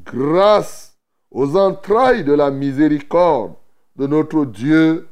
Grâce 0.05 0.97
aux 1.31 1.57
entrailles 1.57 2.25
de 2.25 2.33
la 2.33 2.51
miséricorde 2.51 3.55
de 3.97 4.07
notre 4.07 4.45
Dieu, 4.45 5.09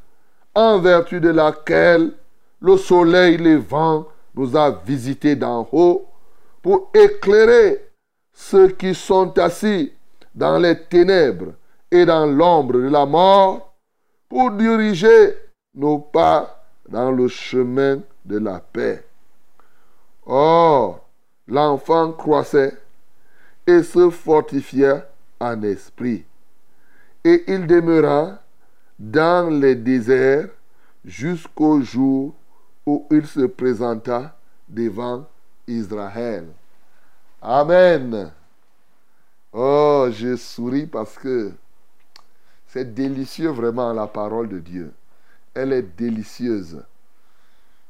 en 0.53 0.79
vertu 0.79 1.19
de 1.21 1.29
laquelle 1.29 2.11
le 2.59 2.77
soleil 2.77 3.37
levant 3.37 4.07
nous 4.35 4.55
a 4.57 4.71
visités 4.71 5.35
d'en 5.35 5.67
haut 5.71 6.05
pour 6.61 6.91
éclairer 6.93 7.89
ceux 8.33 8.69
qui 8.69 8.93
sont 8.93 9.37
assis 9.39 9.93
dans 10.35 10.57
les 10.57 10.77
ténèbres 10.83 11.53
et 11.91 12.05
dans 12.05 12.25
l'ombre 12.25 12.73
de 12.73 12.89
la 12.89 13.05
mort, 13.05 13.73
pour 14.27 14.51
diriger 14.51 15.35
nos 15.73 15.99
pas 15.99 16.63
dans 16.87 17.11
le 17.11 17.27
chemin 17.27 17.99
de 18.25 18.37
la 18.37 18.59
paix. 18.59 19.03
Or, 20.25 21.08
l'enfant 21.49 22.13
croissait 22.13 22.77
et 23.67 23.83
se 23.83 24.09
fortifiait 24.09 25.03
en 25.39 25.61
esprit. 25.63 26.25
Et 27.23 27.43
il 27.47 27.67
demeura 27.67 28.39
dans 28.97 29.49
les 29.49 29.75
déserts 29.75 30.49
jusqu'au 31.03 31.81
jour 31.81 32.33
où 32.85 33.05
il 33.11 33.25
se 33.25 33.41
présenta 33.41 34.37
devant 34.67 35.27
Israël. 35.67 36.47
Amen. 37.41 38.31
Oh, 39.51 40.07
je 40.11 40.35
souris 40.35 40.85
parce 40.85 41.17
que 41.17 41.51
c'est 42.67 42.93
délicieux 42.93 43.49
vraiment 43.49 43.91
la 43.93 44.07
parole 44.07 44.49
de 44.49 44.59
Dieu. 44.59 44.93
Elle 45.53 45.73
est 45.73 45.97
délicieuse. 45.97 46.83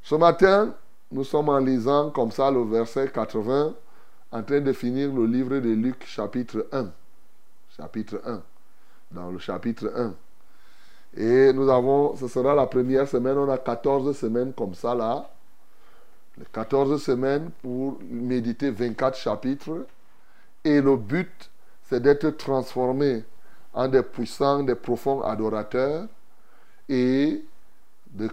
Ce 0.02 0.16
matin, 0.16 0.74
nous 1.12 1.24
sommes 1.24 1.50
en 1.50 1.60
lisant 1.60 2.12
comme 2.12 2.32
ça 2.32 2.52
le 2.52 2.64
verset 2.64 3.10
80, 3.12 3.74
en 4.32 4.44
train 4.44 4.62
de 4.62 4.74
finir 4.74 5.12
le 5.12 5.26
livre 5.26 5.58
de 5.58 5.70
Luc 5.70 6.06
chapitre 6.06 6.68
1. 6.72 6.92
Chapitre 7.76 8.22
1. 8.26 8.42
Dans 9.12 9.32
le 9.32 9.40
chapitre 9.40 9.92
1. 9.96 10.14
Et 11.18 11.52
nous 11.54 11.68
avons, 11.70 12.16
ce 12.16 12.28
sera 12.28 12.54
la 12.54 12.68
première 12.68 13.08
semaine, 13.08 13.38
on 13.38 13.50
a 13.50 13.58
14 13.58 14.16
semaines 14.16 14.54
comme 14.54 14.76
ça 14.76 14.94
là. 14.94 15.30
Les 16.38 16.46
14 16.46 17.02
semaines 17.02 17.50
pour 17.64 17.98
méditer 18.08 18.70
24 18.70 19.18
chapitres. 19.18 19.88
Et 20.64 20.80
le 20.80 20.96
but, 20.96 21.50
c'est 21.90 22.02
d'être 22.02 22.30
transformé 22.32 23.24
en 23.74 23.88
des 23.88 24.04
puissants, 24.04 24.62
des 24.62 24.76
profonds 24.76 25.22
adorateurs 25.22 26.08
et 26.88 27.44
de 28.12 28.30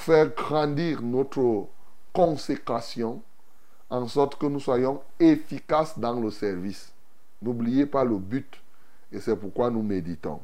faire 0.00 0.28
grandir 0.34 1.02
notre 1.02 1.66
consécration 2.14 3.20
en 3.90 4.08
sorte 4.08 4.36
que 4.36 4.46
nous 4.46 4.60
soyons 4.60 5.02
efficaces 5.20 5.98
dans 5.98 6.18
le 6.18 6.30
service. 6.30 6.92
N'oubliez 7.42 7.84
pas 7.84 8.04
le 8.04 8.16
but 8.16 8.62
et 9.12 9.20
c'est 9.20 9.36
pourquoi 9.36 9.70
nous 9.70 9.82
méditons. 9.82 10.40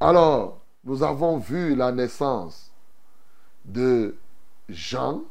Alors, 0.00 0.58
nous 0.82 1.02
avons 1.02 1.38
vu 1.38 1.76
la 1.76 1.92
naissance 1.92 2.72
de 3.64 4.16
Jean 4.68 5.22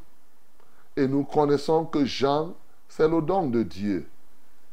et 0.96 1.06
nous 1.06 1.24
connaissons 1.24 1.84
que 1.84 2.04
Jean, 2.04 2.54
c'est 2.88 3.08
le 3.08 3.20
don 3.20 3.48
de 3.48 3.62
Dieu. 3.62 4.08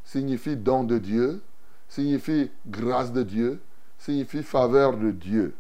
Signifie 0.04 0.56
don 0.56 0.84
de 0.84 1.00
Dieu, 1.00 1.42
signifie 1.90 2.52
grâce 2.66 3.12
de 3.12 3.24
Dieu, 3.24 3.60
signifie 3.98 4.44
faveur 4.44 4.96
de 4.98 5.12
Dieu. 5.12 5.56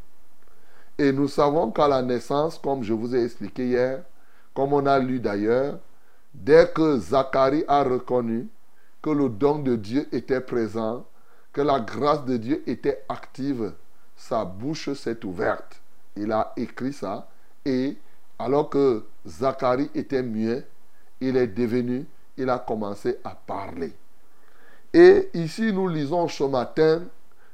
Et 0.99 1.11
nous 1.11 1.27
savons 1.27 1.71
qu'à 1.71 1.87
la 1.87 2.01
naissance, 2.01 2.57
comme 2.57 2.83
je 2.83 2.93
vous 2.93 3.15
ai 3.15 3.23
expliqué 3.23 3.67
hier, 3.67 4.03
comme 4.57 4.73
on 4.73 4.87
a 4.87 4.97
lu 4.97 5.19
d'ailleurs, 5.19 5.77
dès 6.33 6.67
que 6.73 6.97
Zacharie 6.97 7.63
a 7.67 7.83
reconnu 7.83 8.47
que 9.03 9.11
le 9.11 9.29
don 9.29 9.59
de 9.59 9.75
Dieu 9.75 10.07
était 10.11 10.41
présent, 10.41 11.05
que 11.53 11.61
la 11.61 11.79
grâce 11.79 12.25
de 12.25 12.37
Dieu 12.37 12.63
était 12.65 13.05
active, 13.07 13.73
sa 14.15 14.45
bouche 14.45 14.91
s'est 14.93 15.23
ouverte. 15.23 15.79
Il 16.15 16.31
a 16.31 16.53
écrit 16.57 16.91
ça 16.91 17.27
et 17.65 17.97
alors 18.39 18.71
que 18.71 19.05
Zacharie 19.27 19.91
était 19.93 20.23
muet, 20.23 20.65
il 21.21 21.37
est 21.37 21.45
devenu, 21.45 22.07
il 22.35 22.49
a 22.49 22.57
commencé 22.57 23.19
à 23.23 23.35
parler. 23.35 23.93
Et 24.91 25.29
ici, 25.35 25.71
nous 25.71 25.87
lisons 25.87 26.27
ce 26.27 26.45
matin 26.45 27.03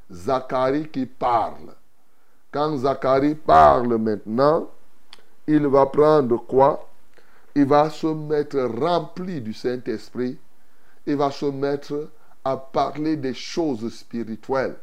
Zacharie 0.10 0.88
qui 0.88 1.06
parle. 1.06 1.76
Quand 2.50 2.78
Zacharie 2.78 3.36
parle 3.36 3.98
maintenant, 3.98 4.70
il 5.46 5.68
va 5.68 5.86
prendre 5.88 6.38
quoi? 6.48 6.88
Il 7.56 7.66
va 7.66 7.90
se 7.90 8.08
mettre 8.08 8.60
rempli 8.60 9.42
du 9.42 9.54
Saint-Esprit. 9.54 10.38
Il 11.06 11.16
va 11.16 11.32
se 11.32 11.46
mettre 11.46 12.10
à 12.44 12.58
parler 12.58 13.16
des 13.16 13.34
choses 13.34 13.94
spirituelles, 13.94 14.76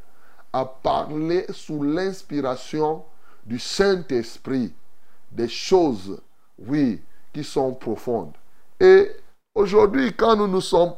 à 0.53 0.65
parler 0.65 1.47
sous 1.53 1.83
l'inspiration 1.83 3.05
du 3.45 3.59
Saint-Esprit, 3.59 4.73
des 5.31 5.49
choses, 5.49 6.21
oui, 6.59 7.03
qui 7.33 7.45
sont 7.45 7.73
profondes. 7.75 8.33
Et 8.79 9.11
aujourd'hui, 9.55 10.15
quand 10.15 10.37
nous 10.37 10.49
nous 10.49 10.61
sommes 10.61 10.95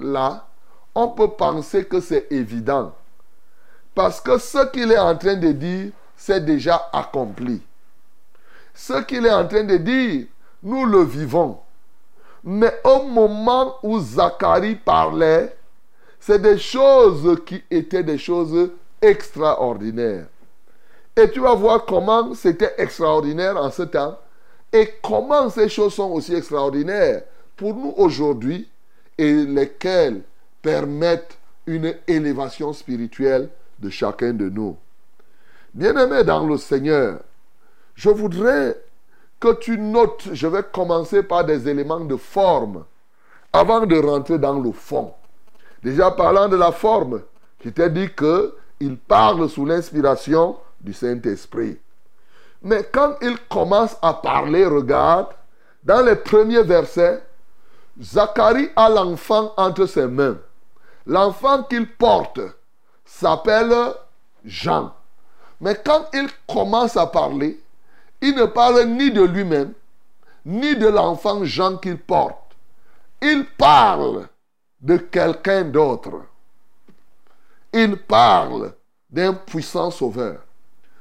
là, 0.00 0.46
on 0.94 1.08
peut 1.08 1.30
penser 1.30 1.84
que 1.84 2.00
c'est 2.00 2.26
évident. 2.30 2.94
Parce 3.94 4.20
que 4.20 4.38
ce 4.38 4.70
qu'il 4.70 4.92
est 4.92 4.98
en 4.98 5.16
train 5.16 5.36
de 5.36 5.52
dire, 5.52 5.92
c'est 6.16 6.44
déjà 6.44 6.90
accompli. 6.92 7.62
Ce 8.74 9.02
qu'il 9.02 9.26
est 9.26 9.32
en 9.32 9.46
train 9.46 9.64
de 9.64 9.76
dire, 9.76 10.26
nous 10.62 10.84
le 10.84 11.02
vivons. 11.02 11.58
Mais 12.44 12.72
au 12.84 13.04
moment 13.04 13.76
où 13.82 14.00
Zacharie 14.00 14.76
parlait, 14.76 15.54
c'est 16.18 16.40
des 16.40 16.58
choses 16.58 17.38
qui 17.46 17.62
étaient 17.70 18.02
des 18.02 18.18
choses 18.18 18.70
extraordinaires. 19.00 20.26
Et 21.16 21.30
tu 21.30 21.40
vas 21.40 21.54
voir 21.54 21.84
comment 21.84 22.34
c'était 22.34 22.74
extraordinaire 22.78 23.56
en 23.56 23.70
ce 23.70 23.82
temps 23.82 24.18
et 24.72 24.88
comment 25.02 25.50
ces 25.50 25.68
choses 25.68 25.94
sont 25.94 26.10
aussi 26.12 26.34
extraordinaires 26.34 27.22
pour 27.56 27.74
nous 27.74 27.92
aujourd'hui 27.96 28.68
et 29.18 29.32
lesquelles 29.32 30.22
permettent 30.62 31.36
une 31.66 31.94
élévation 32.06 32.72
spirituelle 32.72 33.48
de 33.78 33.90
chacun 33.90 34.32
de 34.32 34.48
nous. 34.48 34.76
Bien-aimé 35.74 36.24
dans 36.24 36.46
le 36.46 36.56
Seigneur, 36.56 37.20
je 37.94 38.10
voudrais 38.10 38.76
que 39.40 39.54
tu 39.54 39.78
notes, 39.78 40.28
je 40.32 40.46
vais 40.46 40.62
commencer 40.62 41.22
par 41.22 41.44
des 41.44 41.68
éléments 41.68 42.00
de 42.00 42.16
forme 42.16 42.84
avant 43.52 43.86
de 43.86 43.98
rentrer 43.98 44.38
dans 44.38 44.60
le 44.60 44.70
fond. 44.70 45.14
Déjà 45.82 46.10
parlant 46.10 46.48
de 46.48 46.56
la 46.56 46.72
forme, 46.72 47.22
je 47.64 47.70
t'ai 47.70 47.88
dit 47.88 48.08
qu'il 48.14 48.96
parle 48.98 49.48
sous 49.48 49.64
l'inspiration 49.64 50.58
du 50.80 50.92
Saint-Esprit. 50.92 51.78
Mais 52.62 52.86
quand 52.92 53.14
il 53.22 53.38
commence 53.48 53.96
à 54.02 54.12
parler, 54.12 54.66
regarde, 54.66 55.28
dans 55.82 56.04
les 56.04 56.16
premiers 56.16 56.62
versets, 56.62 57.22
Zacharie 58.00 58.68
a 58.76 58.90
l'enfant 58.90 59.54
entre 59.56 59.86
ses 59.86 60.06
mains. 60.06 60.36
L'enfant 61.06 61.62
qu'il 61.62 61.90
porte 61.90 62.40
s'appelle 63.04 63.74
Jean. 64.44 64.92
Mais 65.60 65.80
quand 65.82 66.06
il 66.12 66.28
commence 66.46 66.96
à 66.96 67.06
parler, 67.06 67.58
il 68.20 68.34
ne 68.34 68.44
parle 68.46 68.84
ni 68.84 69.10
de 69.10 69.22
lui-même, 69.22 69.72
ni 70.44 70.76
de 70.76 70.88
l'enfant 70.88 71.44
Jean 71.44 71.76
qu'il 71.76 71.98
porte. 71.98 72.56
Il 73.22 73.44
parle 73.58 74.28
de 74.80 74.96
quelqu'un 74.96 75.64
d'autre. 75.64 76.22
Il 77.72 77.96
parle 77.96 78.72
d'un 79.10 79.34
puissant 79.34 79.90
sauveur. 79.90 80.40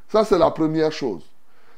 Ça, 0.08 0.24
c'est 0.24 0.38
la 0.38 0.52
première 0.52 0.92
chose. 0.92 1.24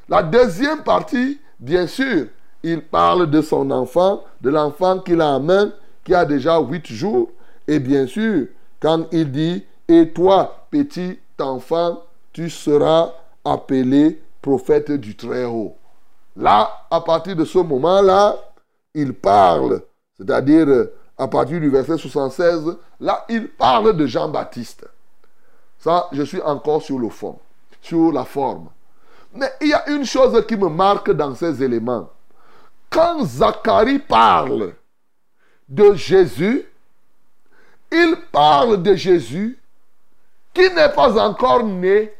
La 0.08 0.22
deuxième 0.22 0.82
partie, 0.82 1.40
bien 1.58 1.86
sûr, 1.86 2.26
il 2.62 2.82
parle 2.82 3.30
de 3.30 3.40
son 3.42 3.70
enfant, 3.70 4.24
de 4.40 4.50
l'enfant 4.50 4.98
qu'il 4.98 5.20
a 5.20 5.26
en 5.26 5.40
main, 5.40 5.72
qui 6.04 6.14
a 6.14 6.24
déjà 6.24 6.58
huit 6.60 6.86
jours. 6.86 7.30
Et 7.66 7.78
bien 7.78 8.06
sûr, 8.06 8.46
quand 8.80 9.06
il 9.12 9.30
dit, 9.30 9.64
et 9.88 10.10
toi, 10.10 10.66
petit 10.70 11.18
enfant, 11.38 12.02
tu 12.32 12.50
seras 12.50 13.12
appelé 13.44 14.20
prophète 14.42 14.92
du 14.92 15.16
Très-Haut. 15.16 15.76
Là, 16.36 16.86
à 16.90 17.00
partir 17.00 17.36
de 17.36 17.44
ce 17.44 17.58
moment-là, 17.58 18.36
il 18.94 19.14
parle, 19.14 19.82
c'est-à-dire 20.18 20.68
euh, 20.68 20.92
à 21.16 21.28
partir 21.28 21.60
du 21.60 21.70
verset 21.70 21.96
76, 21.96 22.76
là, 23.00 23.24
il 23.28 23.48
parle 23.48 23.96
de 23.96 24.06
Jean-Baptiste. 24.06 24.86
Ça, 25.78 26.08
je 26.12 26.22
suis 26.22 26.42
encore 26.42 26.82
sur 26.82 26.98
le 26.98 27.08
fond, 27.08 27.38
sur 27.80 28.12
la 28.12 28.24
forme. 28.24 28.68
Mais 29.34 29.50
il 29.60 29.68
y 29.68 29.74
a 29.74 29.88
une 29.88 30.04
chose 30.04 30.44
qui 30.46 30.56
me 30.56 30.68
marque 30.68 31.10
dans 31.12 31.34
ces 31.34 31.62
éléments. 31.62 32.10
Quand 32.90 33.24
Zacharie 33.24 33.98
parle 33.98 34.74
de 35.68 35.94
Jésus, 35.94 36.66
il 37.90 38.16
parle 38.30 38.82
de 38.82 38.94
Jésus 38.94 39.58
qui 40.52 40.68
n'est 40.70 40.90
pas 40.90 41.18
encore 41.26 41.64
né, 41.64 42.12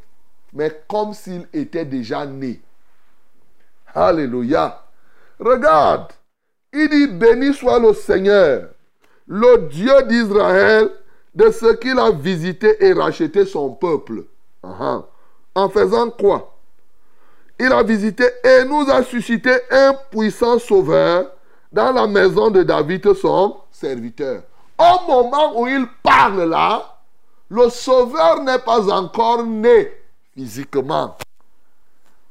mais 0.52 0.82
comme 0.88 1.14
s'il 1.14 1.46
était 1.52 1.84
déjà 1.84 2.26
né. 2.26 2.60
Alléluia. 3.94 4.82
Regarde, 5.38 6.12
il 6.72 6.88
dit, 6.88 7.06
béni 7.08 7.52
soit 7.52 7.78
le 7.78 7.92
Seigneur, 7.92 8.68
le 9.26 9.68
Dieu 9.68 10.02
d'Israël, 10.04 10.90
de 11.34 11.50
ce 11.50 11.74
qu'il 11.74 11.98
a 11.98 12.10
visité 12.10 12.84
et 12.84 12.92
racheté 12.92 13.46
son 13.46 13.70
peuple. 13.70 14.24
En 14.62 15.68
faisant 15.70 16.10
quoi? 16.10 16.58
Il 17.58 17.72
a 17.72 17.82
visité 17.82 18.24
et 18.44 18.64
nous 18.64 18.90
a 18.90 19.02
suscité 19.02 19.52
un 19.70 19.94
puissant 20.10 20.58
sauveur 20.58 21.30
dans 21.70 21.92
la 21.92 22.06
maison 22.06 22.50
de 22.50 22.62
David, 22.62 23.14
son 23.14 23.56
serviteur. 23.70 24.42
Au 24.78 25.06
moment 25.06 25.60
où 25.60 25.66
il 25.66 25.86
parle 26.02 26.44
là, 26.44 26.98
le 27.48 27.68
sauveur 27.70 28.42
n'est 28.42 28.58
pas 28.58 28.90
encore 28.90 29.44
né 29.44 29.92
physiquement. 30.34 31.16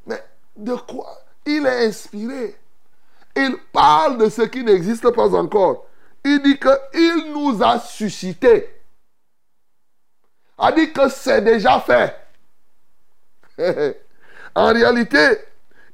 Mais 0.05 0.23
de 0.55 0.75
quoi 0.75 1.17
Il 1.45 1.65
est 1.65 1.87
inspiré? 1.87 2.57
Il 3.35 3.55
parle 3.71 4.17
de 4.17 4.29
ce 4.29 4.41
qui 4.43 4.63
n'existe 4.63 5.09
pas 5.11 5.33
encore. 5.35 5.87
Il 6.23 6.41
dit 6.41 6.59
qu'il 6.59 7.31
nous 7.33 7.63
a 7.63 7.79
suscité. 7.79 8.69
A 10.57 10.71
dit 10.71 10.91
que 10.91 11.09
c'est 11.09 11.41
déjà 11.41 11.79
fait. 11.79 12.15
en 14.55 14.73
réalité, 14.73 15.39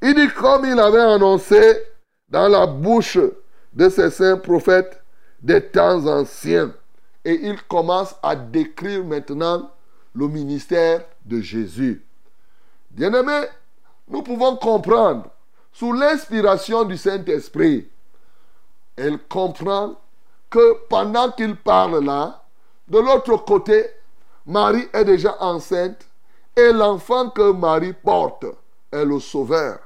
il 0.02 0.16
dit 0.16 0.30
comme 0.30 0.66
il 0.66 0.80
avait 0.80 1.00
annoncé 1.00 1.84
dans 2.28 2.48
la 2.48 2.68
bouche 2.68 3.20
de 3.74 3.90
ses 3.90 4.10
saints 4.10 4.38
prophètes 4.38 5.02
des 5.42 5.62
temps 5.62 6.06
anciens. 6.08 6.74
Et 7.24 7.48
il 7.48 7.62
commence 7.64 8.16
à 8.22 8.36
décrire 8.36 9.04
maintenant 9.04 9.72
le 10.14 10.28
ministère 10.28 11.02
de 11.28 11.42
Jésus. 11.42 12.04
Bien-aimés, 12.92 13.46
nous 14.08 14.22
pouvons 14.22 14.56
comprendre, 14.56 15.30
sous 15.72 15.94
l'inspiration 15.94 16.84
du 16.86 16.98
Saint-Esprit, 16.98 17.88
elle 18.96 19.20
comprend 19.28 19.96
que 20.50 20.88
pendant 20.90 21.32
qu'il 21.32 21.56
parle 21.56 22.04
là, 22.04 22.44
de 22.88 22.98
l'autre 22.98 23.38
côté, 23.38 23.86
Marie 24.46 24.88
est 24.94 25.06
déjà 25.06 25.36
enceinte 25.42 26.08
et 26.56 26.72
l'enfant 26.72 27.30
que 27.30 27.52
Marie 27.52 27.94
porte 27.94 28.46
est 28.92 29.06
le 29.06 29.20
Sauveur. 29.20 29.80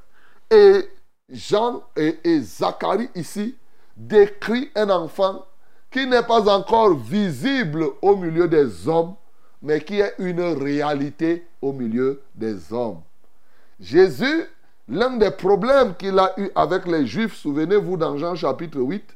Et 0.49 0.88
Jean 1.30 1.82
et, 1.95 2.19
et 2.23 2.39
Zacharie 2.41 3.10
ici 3.15 3.56
décrit 3.97 4.69
un 4.75 4.89
enfant 4.89 5.45
qui 5.89 6.06
n'est 6.08 6.23
pas 6.23 6.47
encore 6.49 6.95
visible 6.95 7.86
au 8.01 8.15
milieu 8.15 8.47
des 8.47 8.88
hommes, 8.88 9.15
mais 9.62 9.82
qui 9.82 10.00
est 10.00 10.13
une 10.17 10.41
réalité 10.41 11.45
au 11.62 11.71
milieu 11.71 12.21
des 12.36 12.74
hommes. 12.74 13.02
Jésus, 13.80 14.45
l'un 14.88 15.17
des 15.17 15.32
problèmes 15.32 15.95
qu'il 15.95 16.17
a 16.19 16.34
eu 16.38 16.50
avec 16.56 16.86
les 16.86 17.06
Juifs, 17.06 17.36
souvenez-vous 17.36 17.97
dans 17.97 18.17
Jean 18.17 18.36
chapitre 18.36 18.80
8, 18.80 19.15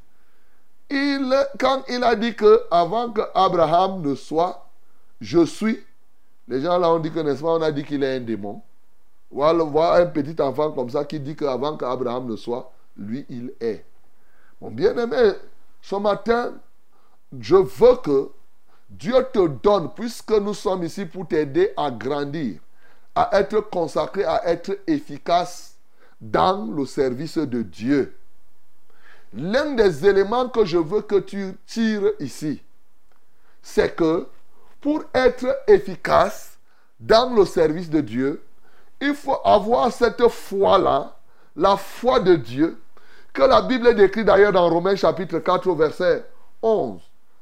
il, 0.89 1.47
quand 1.59 1.83
il 1.89 2.03
a 2.03 2.15
dit 2.15 2.35
que 2.35 2.61
avant 2.69 3.11
que 3.11 3.21
Abraham 3.33 4.01
ne 4.01 4.13
soit, 4.15 4.67
je 5.19 5.45
suis, 5.45 5.83
les 6.47 6.61
gens 6.61 6.77
là 6.77 6.91
ont 6.91 6.99
dit 6.99 7.11
que, 7.11 7.19
n'est-ce 7.19 7.41
pas, 7.41 7.49
on 7.49 7.61
a 7.61 7.71
dit 7.71 7.83
qu'il 7.83 8.03
est 8.03 8.17
un 8.17 8.19
démon. 8.19 8.61
Voilà, 9.31 9.63
voir 9.63 9.95
un 9.95 10.05
petit 10.05 10.39
enfant 10.41 10.71
comme 10.71 10.89
ça 10.89 11.03
qui 11.05 11.19
dit 11.19 11.35
qu'avant 11.35 11.75
qu'Abraham 11.75 12.29
ne 12.29 12.35
soit, 12.35 12.71
lui, 12.95 13.25
il 13.29 13.53
est. 13.59 13.83
Mon 14.61 14.71
bien-aimé, 14.71 15.33
ce 15.81 15.95
matin, 15.95 16.53
je 17.39 17.55
veux 17.55 17.95
que 18.03 18.29
Dieu 18.89 19.15
te 19.33 19.47
donne, 19.47 19.91
puisque 19.93 20.31
nous 20.31 20.53
sommes 20.53 20.83
ici 20.83 21.05
pour 21.05 21.27
t'aider 21.27 21.73
à 21.75 21.91
grandir, 21.91 22.59
à 23.15 23.29
être 23.39 23.59
consacré, 23.61 24.23
à 24.23 24.47
être 24.47 24.77
efficace 24.87 25.75
dans 26.21 26.65
le 26.65 26.85
service 26.85 27.37
de 27.37 27.61
Dieu. 27.61 28.15
L'un 29.33 29.73
des 29.73 30.05
éléments 30.05 30.49
que 30.49 30.63
je 30.65 30.77
veux 30.77 31.01
que 31.01 31.19
tu 31.19 31.57
tires 31.65 32.11
ici, 32.19 32.61
c'est 33.61 33.95
que 33.95 34.27
pour 34.79 35.03
être 35.13 35.63
efficace 35.67 36.57
dans 36.99 37.33
le 37.33 37.45
service 37.45 37.89
de 37.89 38.01
Dieu, 38.01 38.43
il 39.01 39.13
faut 39.13 39.39
avoir 39.43 39.91
cette 39.91 40.27
foi-là, 40.29 41.15
la 41.55 41.75
foi 41.75 42.19
de 42.19 42.35
Dieu, 42.35 42.79
que 43.33 43.41
la 43.41 43.61
Bible 43.61 43.93
décrit 43.95 44.23
d'ailleurs 44.23 44.53
dans 44.53 44.69
Romains 44.69 44.95
chapitre 44.95 45.39
4 45.39 45.73
verset 45.73 46.25
11. 46.61 47.01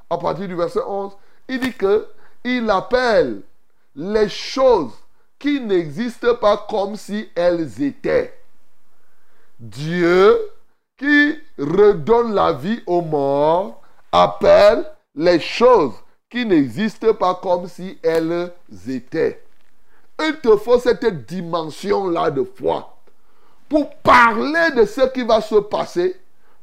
À 0.09 0.17
partir 0.17 0.47
du 0.47 0.55
verset 0.55 0.79
11, 0.87 1.13
il 1.47 1.59
dit 1.59 1.73
que 1.73 2.07
il 2.43 2.69
appelle 2.69 3.41
les 3.95 4.29
choses 4.29 4.93
qui 5.39 5.59
n'existent 5.59 6.35
pas 6.35 6.65
comme 6.69 6.95
si 6.95 7.29
elles 7.35 7.81
étaient. 7.81 8.37
Dieu 9.59 10.39
qui 10.97 11.37
redonne 11.57 12.33
la 12.33 12.53
vie 12.53 12.81
aux 12.85 13.01
morts 13.01 13.81
appelle 14.11 14.85
les 15.15 15.39
choses 15.39 15.93
qui 16.29 16.45
n'existent 16.45 17.13
pas 17.13 17.35
comme 17.35 17.67
si 17.67 17.97
elles 18.01 18.51
étaient. 18.87 19.43
Il 20.19 20.39
te 20.39 20.55
faut 20.57 20.79
cette 20.79 21.25
dimension-là 21.25 22.31
de 22.31 22.43
foi 22.43 22.97
pour 23.67 23.95
parler 23.97 24.71
de 24.75 24.85
ce 24.85 25.11
qui 25.11 25.23
va 25.23 25.41
se 25.41 25.55
passer, 25.55 26.15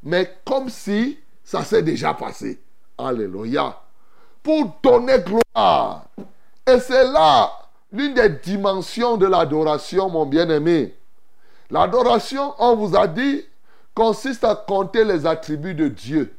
mais 0.03 0.37
comme 0.45 0.69
si 0.69 1.19
ça 1.43 1.63
s'est 1.63 1.83
déjà 1.83 2.13
passé. 2.13 2.59
Alléluia. 2.97 3.80
Pour 4.43 4.75
donner 4.81 5.19
gloire. 5.19 6.05
Et 6.67 6.79
c'est 6.79 7.05
là 7.11 7.51
l'une 7.91 8.13
des 8.13 8.29
dimensions 8.29 9.17
de 9.17 9.25
l'adoration, 9.25 10.09
mon 10.09 10.25
bien-aimé. 10.25 10.95
L'adoration, 11.69 12.53
on 12.59 12.75
vous 12.75 12.95
a 12.95 13.07
dit, 13.07 13.43
consiste 13.93 14.43
à 14.43 14.55
compter 14.55 15.03
les 15.03 15.25
attributs 15.25 15.75
de 15.75 15.87
Dieu. 15.87 16.35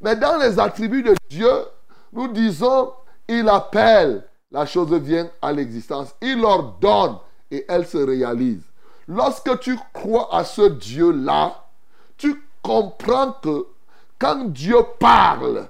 Mais 0.00 0.16
dans 0.16 0.36
les 0.38 0.58
attributs 0.58 1.02
de 1.02 1.14
Dieu, 1.28 1.50
nous 2.12 2.28
disons, 2.28 2.92
il 3.28 3.48
appelle, 3.48 4.24
la 4.50 4.66
chose 4.66 4.92
vient 4.94 5.28
à 5.42 5.52
l'existence. 5.52 6.14
Il 6.22 6.44
ordonne 6.44 7.16
et 7.50 7.64
elle 7.68 7.86
se 7.86 7.98
réalise. 7.98 8.62
Lorsque 9.06 9.58
tu 9.60 9.78
crois 9.92 10.28
à 10.34 10.44
ce 10.44 10.62
Dieu-là, 10.62 11.64
tu 12.16 12.42
comprends 12.62 13.32
que 13.32 13.66
quand 14.18 14.50
Dieu 14.50 14.78
parle, 14.98 15.68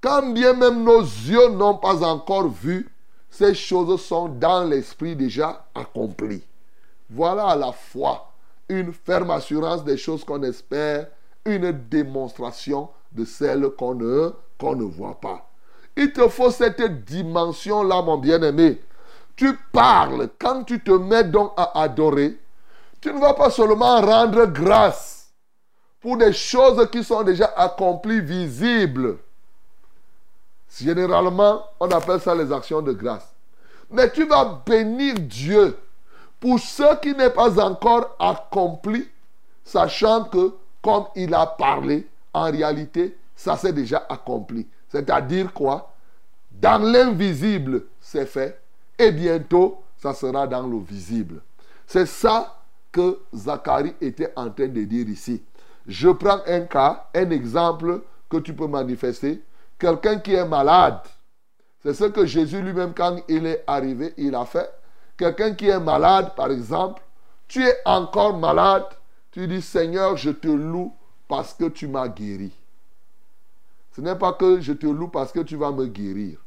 quand 0.00 0.32
bien 0.32 0.52
même 0.52 0.84
nos 0.84 1.00
yeux 1.00 1.48
n'ont 1.50 1.76
pas 1.76 2.02
encore 2.02 2.48
vu, 2.48 2.88
ces 3.30 3.54
choses 3.54 4.00
sont 4.00 4.28
dans 4.28 4.64
l'esprit 4.64 5.16
déjà 5.16 5.66
accomplies. 5.74 6.42
Voilà 7.10 7.48
à 7.48 7.56
la 7.56 7.72
fois 7.72 8.32
une 8.68 8.92
ferme 8.92 9.30
assurance 9.30 9.84
des 9.84 9.96
choses 9.96 10.24
qu'on 10.24 10.42
espère, 10.42 11.08
une 11.44 11.72
démonstration 11.72 12.88
de 13.12 13.24
celles 13.24 13.68
qu'on 13.70 13.94
ne, 13.94 14.32
ne 14.62 14.84
voit 14.84 15.20
pas. 15.20 15.48
Il 15.96 16.12
te 16.12 16.28
faut 16.28 16.50
cette 16.50 17.04
dimension-là, 17.04 18.02
mon 18.02 18.18
bien-aimé. 18.18 18.80
Tu 19.34 19.54
parles, 19.72 20.30
quand 20.38 20.64
tu 20.64 20.80
te 20.80 20.90
mets 20.90 21.24
donc 21.24 21.52
à 21.56 21.82
adorer, 21.82 22.38
tu 23.00 23.12
ne 23.12 23.20
vas 23.20 23.34
pas 23.34 23.50
seulement 23.50 24.00
rendre 24.00 24.46
grâce 24.46 25.30
pour 26.00 26.16
des 26.16 26.32
choses 26.32 26.88
qui 26.90 27.04
sont 27.04 27.22
déjà 27.22 27.52
accomplies, 27.56 28.20
visibles. 28.20 29.18
Généralement, 30.80 31.64
on 31.80 31.88
appelle 31.88 32.20
ça 32.20 32.34
les 32.34 32.52
actions 32.52 32.82
de 32.82 32.92
grâce. 32.92 33.32
Mais 33.90 34.10
tu 34.10 34.26
vas 34.26 34.62
bénir 34.66 35.14
Dieu 35.18 35.76
pour 36.40 36.58
ce 36.58 36.98
qui 37.00 37.14
n'est 37.14 37.30
pas 37.30 37.58
encore 37.60 38.14
accompli, 38.18 39.08
sachant 39.64 40.24
que 40.24 40.52
comme 40.82 41.04
il 41.14 41.34
a 41.34 41.46
parlé, 41.46 42.06
en 42.32 42.50
réalité, 42.50 43.16
ça 43.34 43.56
s'est 43.56 43.72
déjà 43.72 44.06
accompli. 44.08 44.66
C'est-à-dire 44.88 45.52
quoi? 45.52 45.92
Dans 46.50 46.78
l'invisible, 46.82 47.84
c'est 48.00 48.26
fait. 48.26 48.60
Et 48.98 49.10
bientôt, 49.10 49.82
ça 49.96 50.14
sera 50.14 50.46
dans 50.46 50.66
le 50.66 50.78
visible. 50.78 51.40
C'est 51.86 52.06
ça 52.06 52.56
que 52.92 53.18
Zacharie 53.34 53.94
était 54.00 54.32
en 54.36 54.50
train 54.50 54.68
de 54.68 54.84
dire 54.84 55.08
ici. 55.08 55.42
Je 55.86 56.08
prends 56.08 56.40
un 56.46 56.60
cas, 56.62 57.08
un 57.14 57.30
exemple 57.30 58.02
que 58.28 58.38
tu 58.38 58.54
peux 58.54 58.66
manifester. 58.66 59.42
Quelqu'un 59.78 60.18
qui 60.18 60.34
est 60.34 60.46
malade. 60.46 61.00
C'est 61.82 61.94
ce 61.94 62.04
que 62.04 62.26
Jésus 62.26 62.62
lui-même, 62.62 62.94
quand 62.94 63.18
il 63.28 63.46
est 63.46 63.62
arrivé, 63.66 64.14
il 64.16 64.34
a 64.34 64.44
fait. 64.44 64.70
Quelqu'un 65.16 65.54
qui 65.54 65.68
est 65.68 65.80
malade, 65.80 66.34
par 66.34 66.50
exemple, 66.50 67.02
tu 67.46 67.64
es 67.64 67.76
encore 67.84 68.36
malade, 68.36 68.86
tu 69.30 69.46
dis 69.46 69.62
Seigneur, 69.62 70.16
je 70.16 70.30
te 70.30 70.48
loue 70.48 70.92
parce 71.28 71.54
que 71.54 71.66
tu 71.66 71.86
m'as 71.86 72.08
guéri. 72.08 72.52
Ce 73.94 74.00
n'est 74.00 74.16
pas 74.16 74.32
que 74.32 74.60
je 74.60 74.72
te 74.72 74.86
loue 74.86 75.08
parce 75.08 75.32
que 75.32 75.40
tu 75.40 75.56
vas 75.56 75.70
me 75.70 75.86
guérir. 75.86 76.38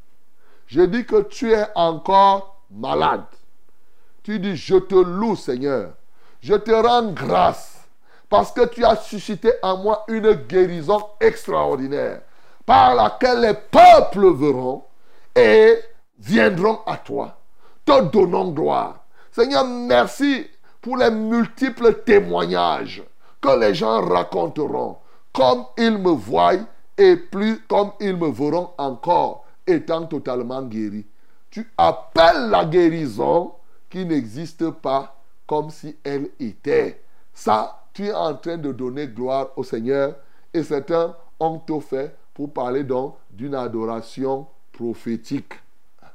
Je 0.67 0.81
dis 0.81 1.05
que 1.05 1.23
tu 1.23 1.51
es 1.51 1.65
encore 1.73 2.61
malade. 2.69 3.25
Tu 4.21 4.39
dis, 4.39 4.55
je 4.55 4.75
te 4.75 4.95
loue 4.95 5.35
Seigneur. 5.35 5.93
Je 6.41 6.53
te 6.53 6.71
rends 6.71 7.11
grâce 7.11 7.87
parce 8.29 8.51
que 8.51 8.67
tu 8.67 8.85
as 8.85 8.95
suscité 8.95 9.51
en 9.63 9.77
moi 9.77 10.03
une 10.07 10.33
guérison 10.33 11.03
extraordinaire 11.19 12.21
par 12.69 12.93
laquelle 12.93 13.41
les 13.41 13.55
peuples 13.55 14.31
verront 14.31 14.83
et 15.35 15.79
viendront 16.19 16.81
à 16.85 16.97
toi. 16.97 17.35
Te 17.83 17.99
donnons 18.11 18.51
gloire. 18.51 19.05
Seigneur, 19.31 19.65
merci 19.65 20.45
pour 20.79 20.97
les 20.97 21.09
multiples 21.09 22.03
témoignages 22.05 23.01
que 23.41 23.59
les 23.59 23.73
gens 23.73 24.07
raconteront, 24.07 24.97
comme 25.33 25.65
ils 25.79 25.97
me 25.97 26.11
voient 26.11 26.59
et 26.95 27.15
plus 27.15 27.59
comme 27.67 27.89
ils 27.99 28.15
me 28.15 28.29
verront 28.29 28.69
encore 28.77 29.45
étant 29.65 30.05
totalement 30.05 30.61
guéri. 30.61 31.07
Tu 31.49 31.67
appelles 31.75 32.51
la 32.51 32.65
guérison 32.65 33.51
qui 33.89 34.05
n'existe 34.05 34.69
pas 34.69 35.15
comme 35.47 35.71
si 35.71 35.97
elle 36.03 36.29
était. 36.39 37.01
Ça, 37.33 37.81
tu 37.93 38.05
es 38.05 38.13
en 38.13 38.35
train 38.35 38.57
de 38.57 38.71
donner 38.71 39.07
gloire 39.07 39.47
au 39.55 39.63
Seigneur 39.63 40.13
et 40.53 40.61
certains 40.61 41.15
ont 41.39 41.57
tout 41.57 41.81
fait 41.81 42.15
pour 42.39 42.53
parler 42.53 42.85
donc 42.85 43.17
d'une 43.31 43.53
adoration 43.53 44.47
prophétique. 44.71 45.55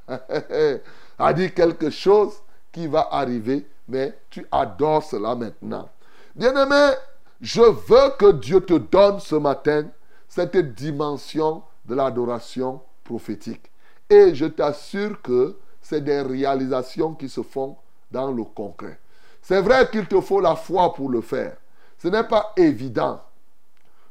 a 1.19 1.33
dit 1.33 1.51
quelque 1.51 1.91
chose 1.91 2.33
qui 2.71 2.87
va 2.87 3.09
arriver, 3.11 3.67
mais 3.87 4.17
tu 4.31 4.43
adores 4.51 5.03
cela 5.03 5.35
maintenant. 5.35 5.87
Bien-aimé, 6.35 6.95
je 7.41 7.61
veux 7.61 8.09
que 8.17 8.31
Dieu 8.31 8.59
te 8.59 8.73
donne 8.73 9.19
ce 9.19 9.35
matin 9.35 9.85
cette 10.27 10.57
dimension 10.57 11.61
de 11.85 11.93
l'adoration 11.93 12.81
prophétique. 13.03 13.69
Et 14.09 14.33
je 14.33 14.45
t'assure 14.45 15.21
que 15.21 15.55
c'est 15.79 16.01
des 16.01 16.23
réalisations 16.23 17.13
qui 17.13 17.29
se 17.29 17.43
font 17.43 17.77
dans 18.09 18.31
le 18.31 18.45
concret. 18.45 18.97
C'est 19.43 19.61
vrai 19.61 19.87
qu'il 19.91 20.07
te 20.07 20.19
faut 20.21 20.41
la 20.41 20.55
foi 20.55 20.91
pour 20.91 21.07
le 21.07 21.21
faire. 21.21 21.55
Ce 21.99 22.07
n'est 22.07 22.27
pas 22.27 22.51
évident. 22.57 23.21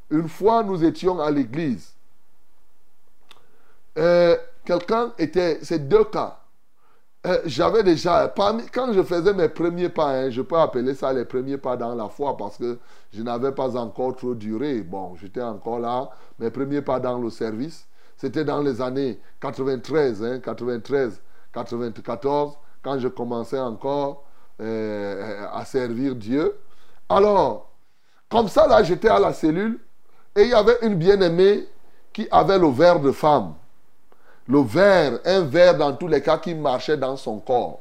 Une 0.09 0.29
fois, 0.29 0.63
nous 0.63 0.81
étions 0.81 1.19
à 1.19 1.29
l'église. 1.29 1.94
Euh, 3.97 4.35
Quelqu'un 4.65 5.13
était... 5.19 5.59
C'est 5.61 5.87
deux 5.87 6.05
cas. 6.05 6.39
Euh, 7.27 7.39
J'avais 7.45 7.83
déjà... 7.83 8.33
Quand 8.35 8.93
je 8.93 9.03
faisais 9.03 9.33
mes 9.33 9.47
premiers 9.47 9.89
pas, 9.89 10.09
hein, 10.09 10.29
je 10.31 10.41
peux 10.41 10.57
appeler 10.57 10.95
ça 10.95 11.13
les 11.13 11.23
premiers 11.25 11.57
pas 11.57 11.77
dans 11.77 11.93
la 11.93 12.09
foi 12.09 12.35
parce 12.35 12.57
que 12.57 12.79
je 13.13 13.21
n'avais 13.21 13.51
pas 13.51 13.77
encore 13.77 14.15
trop 14.15 14.33
duré. 14.33 14.81
Bon, 14.81 15.15
j'étais 15.21 15.41
encore 15.43 15.79
là. 15.79 16.09
Mes 16.39 16.49
premiers 16.49 16.81
pas 16.81 16.99
dans 16.99 17.19
le 17.19 17.29
service, 17.29 17.87
c'était 18.17 18.43
dans 18.43 18.61
les 18.61 18.81
années 18.81 19.19
93, 19.39 20.23
hein, 20.23 20.39
93, 20.39 21.21
94, 21.53 22.57
quand 22.81 22.99
je 22.99 23.07
commençais 23.07 23.59
encore 23.59 24.23
euh, 24.61 25.45
à 25.53 25.63
servir 25.65 26.15
Dieu. 26.15 26.57
Alors, 27.07 27.71
comme 28.29 28.47
ça, 28.47 28.67
là, 28.67 28.81
j'étais 28.83 29.09
à 29.09 29.19
la 29.19 29.31
cellule 29.33 29.79
et 30.35 30.43
il 30.43 30.49
y 30.49 30.53
avait 30.53 30.77
une 30.81 30.95
bien-aimée 30.95 31.67
qui 32.13 32.27
avait 32.31 32.57
le 32.57 32.69
verre 32.69 32.99
de 32.99 33.11
femme. 33.11 33.53
Le 34.47 34.61
verre, 34.61 35.19
un 35.25 35.41
verre 35.41 35.77
dans 35.77 35.93
tous 35.93 36.07
les 36.07 36.21
cas 36.21 36.37
qui 36.37 36.53
marchait 36.53 36.97
dans 36.97 37.17
son 37.17 37.39
corps. 37.39 37.79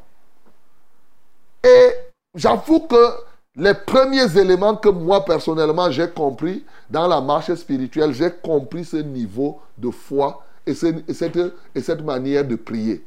Et 1.62 1.90
j'avoue 2.34 2.80
que 2.80 3.10
les 3.56 3.74
premiers 3.74 4.36
éléments 4.38 4.76
que 4.76 4.88
moi 4.88 5.24
personnellement 5.24 5.90
j'ai 5.90 6.08
compris 6.08 6.64
dans 6.90 7.06
la 7.06 7.20
marche 7.20 7.54
spirituelle, 7.54 8.12
j'ai 8.12 8.30
compris 8.30 8.84
ce 8.84 8.96
niveau 8.96 9.60
de 9.78 9.90
foi 9.90 10.42
et, 10.66 10.72
et 11.08 11.80
cette 11.80 12.02
manière 12.02 12.44
de 12.44 12.56
prier. 12.56 13.04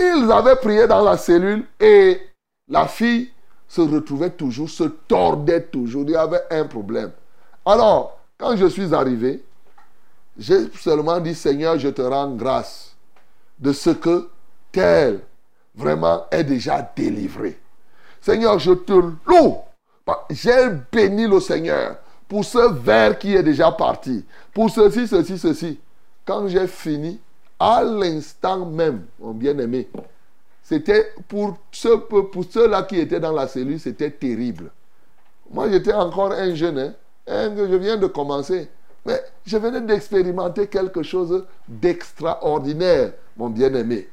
Ils 0.00 0.30
avaient 0.32 0.56
prié 0.56 0.86
dans 0.86 1.02
la 1.02 1.16
cellule 1.16 1.64
et 1.78 2.20
la 2.68 2.86
fille 2.88 3.30
se 3.68 3.80
retrouvait 3.80 4.30
toujours, 4.30 4.68
se 4.68 4.84
tordait 4.84 5.62
toujours. 5.62 6.02
Il 6.04 6.10
y 6.10 6.16
avait 6.16 6.42
un 6.50 6.64
problème. 6.64 7.12
Alors, 7.64 8.18
quand 8.38 8.56
je 8.56 8.66
suis 8.66 8.94
arrivé, 8.94 9.44
j'ai 10.38 10.70
seulement 10.80 11.20
dit, 11.20 11.34
Seigneur, 11.34 11.78
je 11.78 11.88
te 11.88 12.02
rends 12.02 12.34
grâce 12.34 12.94
de 13.58 13.72
ce 13.72 13.90
que 13.90 14.28
tel 14.72 15.20
vraiment 15.74 16.24
est 16.30 16.44
déjà 16.44 16.90
délivré. 16.96 17.58
Seigneur, 18.20 18.58
je 18.58 18.72
te 18.72 18.92
loue. 18.92 19.56
J'ai 20.30 20.70
béni 20.92 21.26
le 21.26 21.40
Seigneur 21.40 21.96
pour 22.28 22.44
ce 22.44 22.72
verre 22.72 23.18
qui 23.18 23.34
est 23.34 23.42
déjà 23.42 23.70
parti. 23.70 24.24
Pour 24.52 24.70
ceci, 24.70 25.06
ceci, 25.06 25.38
ceci. 25.38 25.78
Quand 26.24 26.48
j'ai 26.48 26.66
fini, 26.66 27.20
à 27.58 27.82
l'instant 27.82 28.66
même, 28.66 29.04
mon 29.20 29.32
bien-aimé, 29.32 29.88
c'était 30.62 31.12
pour, 31.28 31.58
ceux, 31.70 32.00
pour 32.00 32.44
ceux-là 32.48 32.82
qui 32.82 32.98
étaient 32.98 33.20
dans 33.20 33.32
la 33.32 33.46
cellule, 33.46 33.78
c'était 33.78 34.10
terrible. 34.10 34.70
Moi, 35.50 35.70
j'étais 35.70 35.92
encore 35.92 36.32
un 36.32 36.54
jeune, 36.54 36.94
hein, 37.28 37.52
je 37.56 37.76
viens 37.76 37.96
de 37.96 38.06
commencer. 38.06 38.68
Mais 39.06 39.22
je 39.44 39.58
venais 39.58 39.80
d'expérimenter 39.80 40.66
quelque 40.66 41.02
chose 41.02 41.44
d'extraordinaire, 41.68 43.12
mon 43.36 43.50
bien-aimé. 43.50 44.08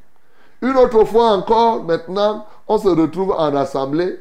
Une 0.62 0.76
autre 0.76 1.04
fois 1.06 1.32
encore, 1.32 1.84
maintenant, 1.84 2.46
on 2.68 2.78
se 2.78 2.88
retrouve 2.90 3.32
en 3.32 3.56
assemblée 3.56 4.20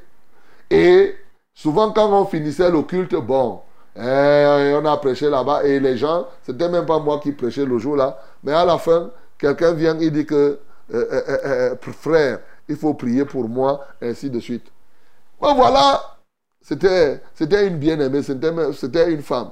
et 0.71 1.15
souvent 1.53 1.93
quand 1.93 2.11
on 2.13 2.25
finissait 2.25 2.71
le 2.71 2.83
culte, 2.83 3.15
bon, 3.15 3.61
eh, 3.97 4.73
on 4.81 4.85
a 4.87 4.97
prêché 4.97 5.29
là-bas 5.29 5.65
et 5.65 5.81
les 5.81 5.97
gens, 5.97 6.27
c'était 6.43 6.69
même 6.69 6.87
pas 6.87 6.99
moi 6.99 7.19
qui 7.21 7.33
prêchais 7.33 7.65
le 7.67 7.79
jour-là, 7.79 8.19
mais 8.43 8.53
à 8.53 8.65
la 8.65 8.79
fin, 8.79 9.11
quelqu'un 9.37 9.73
vient, 9.73 9.99
il 9.99 10.13
dit 10.13 10.25
que, 10.25 10.61
euh, 10.95 11.07
euh, 11.29 11.39
euh, 11.45 11.93
frère, 11.93 12.41
il 12.69 12.77
faut 12.77 12.95
prier 12.95 13.25
pour 13.25 13.49
moi, 13.49 13.85
ainsi 14.01 14.31
de 14.31 14.39
suite. 14.41 14.67
Mais 15.43 15.55
voilà, 15.55 16.19
c'était, 16.63 17.21
une 17.67 17.79
bien-aimée, 17.79 18.23
c'était 18.23 19.13
une 19.13 19.23
femme. 19.23 19.51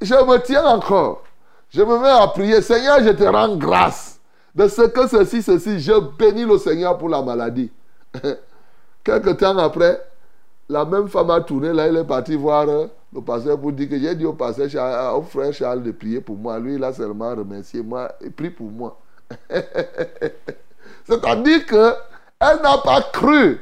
Je 0.00 0.14
me 0.14 0.38
tiens 0.42 0.64
encore. 0.64 1.24
Je 1.70 1.82
me 1.82 1.98
mets 1.98 2.08
à 2.08 2.26
prier. 2.28 2.62
Seigneur, 2.62 3.02
je 3.02 3.10
te 3.10 3.24
rends 3.24 3.56
grâce 3.56 4.20
de 4.54 4.66
ce 4.68 4.82
que 4.82 5.06
ceci, 5.06 5.42
ceci. 5.42 5.80
Je 5.80 5.92
bénis 6.18 6.44
le 6.44 6.58
Seigneur 6.58 6.98
pour 6.98 7.08
la 7.08 7.22
maladie. 7.22 7.70
Quelque 9.04 9.30
temps 9.30 9.56
après, 9.58 10.00
la 10.68 10.84
même 10.84 11.08
femme 11.08 11.30
a 11.30 11.40
tourné 11.40 11.72
là, 11.72 11.86
elle 11.86 11.96
est 11.96 12.04
partie 12.04 12.36
voir 12.36 12.68
euh, 12.68 12.86
le 13.12 13.20
pasteur 13.20 13.58
pour 13.58 13.72
dire 13.72 13.88
que 13.88 13.98
j'ai 13.98 14.14
dit 14.14 14.24
au 14.24 14.34
pasteur, 14.34 15.16
au 15.16 15.22
frère 15.22 15.52
Charles 15.52 15.82
de 15.82 15.90
prier 15.90 16.20
pour 16.20 16.36
moi. 16.36 16.58
Lui, 16.58 16.74
il 16.74 16.84
a 16.84 16.92
seulement 16.92 17.30
remercié 17.30 17.82
moi 17.82 18.12
et 18.20 18.30
prie 18.30 18.50
pour 18.50 18.70
moi. 18.70 18.98
C'est-à-dire 21.04 21.66
que 21.66 21.94
elle 22.40 22.62
n'a 22.62 22.78
pas 22.78 23.02
cru. 23.12 23.60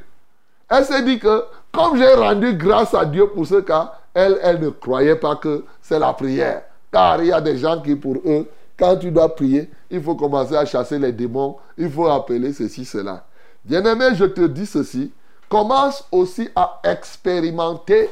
Elle 0.69 0.85
s'est 0.85 1.03
dit 1.03 1.19
que 1.19 1.45
comme 1.73 1.97
j'ai 1.97 2.13
rendu 2.15 2.55
grâce 2.55 2.95
à 2.95 3.05
Dieu 3.05 3.27
pour 3.29 3.47
ce 3.47 3.61
cas, 3.61 3.95
elle, 4.13 4.39
elle 4.43 4.61
ne 4.61 4.71
croyait 4.71 5.17
pas 5.17 5.37
que 5.37 5.65
c'est 5.89 5.99
la 5.99 6.13
prière. 6.13 6.65
Car 6.93 7.23
il 7.23 7.29
y 7.29 7.33
a 7.33 7.41
des 7.41 7.57
gens 7.57 7.81
qui, 7.81 7.97
pour 7.97 8.17
eux, 8.27 8.47
quand 8.79 8.97
tu 8.97 9.11
dois 9.11 9.35
prier, 9.35 9.71
il 9.91 10.03
faut 10.03 10.15
commencer 10.15 10.55
à 10.55 10.67
chasser 10.67 10.99
les 10.99 11.13
démons, 11.13 11.57
il 11.79 11.91
faut 11.91 12.07
appeler 12.07 12.53
ceci, 12.53 12.85
cela. 12.85 13.25
Bien-aimé, 13.65 14.11
je 14.15 14.27
te 14.27 14.47
dis 14.47 14.67
ceci, 14.67 15.11
commence 15.49 16.07
aussi 16.13 16.49
à 16.55 16.81
expérimenter 16.85 18.11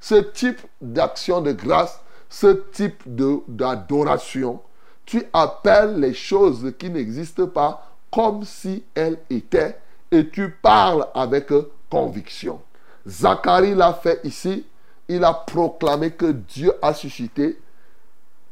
ce 0.00 0.14
type 0.14 0.60
d'action 0.80 1.42
de 1.42 1.52
grâce, 1.52 2.00
ce 2.30 2.62
type 2.72 3.02
d'adoration. 3.06 4.60
Tu 5.04 5.22
appelles 5.32 6.00
les 6.00 6.14
choses 6.14 6.72
qui 6.78 6.88
n'existent 6.88 7.46
pas 7.46 7.86
comme 8.10 8.44
si 8.44 8.84
elles 8.94 9.18
étaient 9.28 9.76
et 10.10 10.28
tu 10.28 10.50
parles 10.50 11.06
avec 11.14 11.52
conviction. 11.90 12.60
Zacharie 13.06 13.74
l'a 13.74 13.92
fait 13.92 14.20
ici. 14.24 14.64
Il 15.08 15.24
a 15.24 15.32
proclamé 15.32 16.10
que 16.10 16.32
Dieu 16.32 16.72
a 16.82 16.92
suscité 16.92 17.58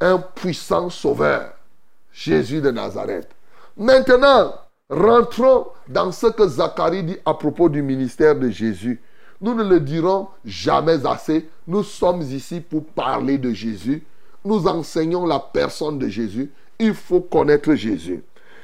un 0.01 0.19
puissant 0.19 0.91
sauveur, 0.91 1.53
Jésus 2.13 2.61
de 2.61 2.71
Nazareth. 2.71 3.29
Maintenant, 3.77 4.55
rentrons 4.89 5.67
dans 5.89 6.13
ce 6.13 6.29
que 6.29 6.47
Zacharie 6.47 7.05
dit 7.05 7.19
à 7.25 7.35
propos 7.35 7.69
du 7.69 7.83
ministère 7.83 8.37
de 8.37 8.49
Jésus. 8.49 9.01
Nous 9.41 9.55
ne 9.55 9.65
le 9.65 9.81
dirons 9.81 10.29
jamais 10.45 11.07
assez. 11.07 11.49
Nous 11.67 11.83
sommes 11.83 12.23
ici 12.23 12.61
pour 12.61 12.85
parler 12.87 13.37
de 13.37 13.53
Jésus. 13.53 14.03
Nous 14.45 14.67
enseignons 14.67 15.27
la 15.27 15.41
personne 15.41 15.99
de 15.99 16.09
Jésus. 16.09 16.51
Il 16.79 16.95
faut 16.95 17.21
connaître 17.21 17.75
Jésus. 17.75 18.23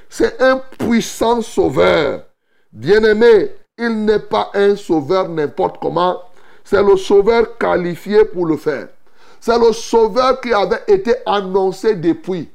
C'est 0.08 0.40
un 0.40 0.62
puissant 0.78 1.42
sauveur. 1.42 2.24
Bien-aimé, 2.72 3.50
il 3.76 4.04
n'est 4.04 4.18
pas 4.18 4.50
un 4.54 4.76
sauveur 4.76 5.28
n'importe 5.28 5.78
comment. 5.80 6.22
C'est 6.64 6.82
le 6.82 6.96
sauveur 6.96 7.58
qualifié 7.58 8.24
pour 8.24 8.46
le 8.46 8.56
faire. 8.56 8.88
C'est 9.40 9.58
le 9.58 9.72
sauveur 9.72 10.40
qui 10.40 10.52
avait 10.52 10.82
été 10.86 11.14
annoncé 11.26 11.96
depuis. 11.96 12.48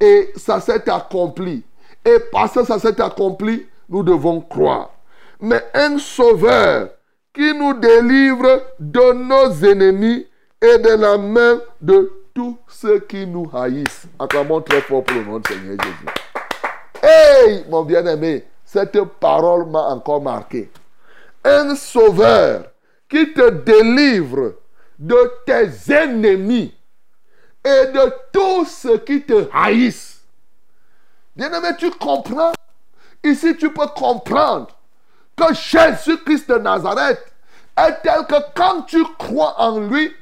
Et 0.00 0.32
ça 0.36 0.60
s'est 0.60 0.88
accompli. 0.88 1.64
Et 2.04 2.18
parce 2.30 2.54
que 2.54 2.64
ça 2.64 2.78
s'est 2.78 3.00
accompli, 3.00 3.66
nous 3.88 4.02
devons 4.02 4.40
croire. 4.40 4.90
Mais 5.40 5.62
un 5.74 5.98
sauveur 5.98 6.90
qui 7.34 7.54
nous 7.54 7.74
délivre 7.74 8.62
de 8.78 9.12
nos 9.12 9.64
ennemis 9.64 10.26
et 10.60 10.78
de 10.78 10.90
la 10.90 11.18
main 11.18 11.60
de 11.80 12.12
tous 12.34 12.56
ceux 12.68 13.00
qui 13.00 13.26
nous 13.26 13.50
haïssent. 13.52 14.06
Acclamons 14.18 14.60
très 14.60 14.80
fort 14.80 15.02
pour 15.02 15.16
le 15.16 15.24
nom 15.24 15.38
du 15.38 15.52
Seigneur 15.52 15.76
Jésus. 15.82 16.06
Hey, 17.02 17.64
mon 17.68 17.82
bien-aimé, 17.84 18.44
cette 18.64 19.00
parole 19.20 19.66
m'a 19.66 19.88
encore 19.88 20.22
marqué. 20.22 20.70
Un 21.44 21.74
sauveur 21.74 22.64
qui 23.08 23.32
te 23.32 23.50
délivre 23.50 24.54
de 24.98 25.32
tes 25.46 25.92
ennemis 25.92 26.74
et 27.64 27.86
de 27.86 28.12
tous 28.32 28.66
ceux 28.66 28.98
qui 28.98 29.22
te 29.22 29.48
haïssent. 29.52 30.22
Bien-aimé, 31.34 31.70
tu 31.78 31.90
comprends? 31.90 32.52
Ici, 33.22 33.56
tu 33.56 33.72
peux 33.72 33.86
comprendre 33.88 34.68
que 35.36 35.54
Jésus-Christ 35.54 36.48
de 36.48 36.58
Nazareth 36.58 37.32
est 37.76 38.02
tel 38.02 38.26
que 38.26 38.36
quand 38.54 38.82
tu 38.82 39.02
crois 39.16 39.54
en 39.60 39.80
lui, 39.80 40.12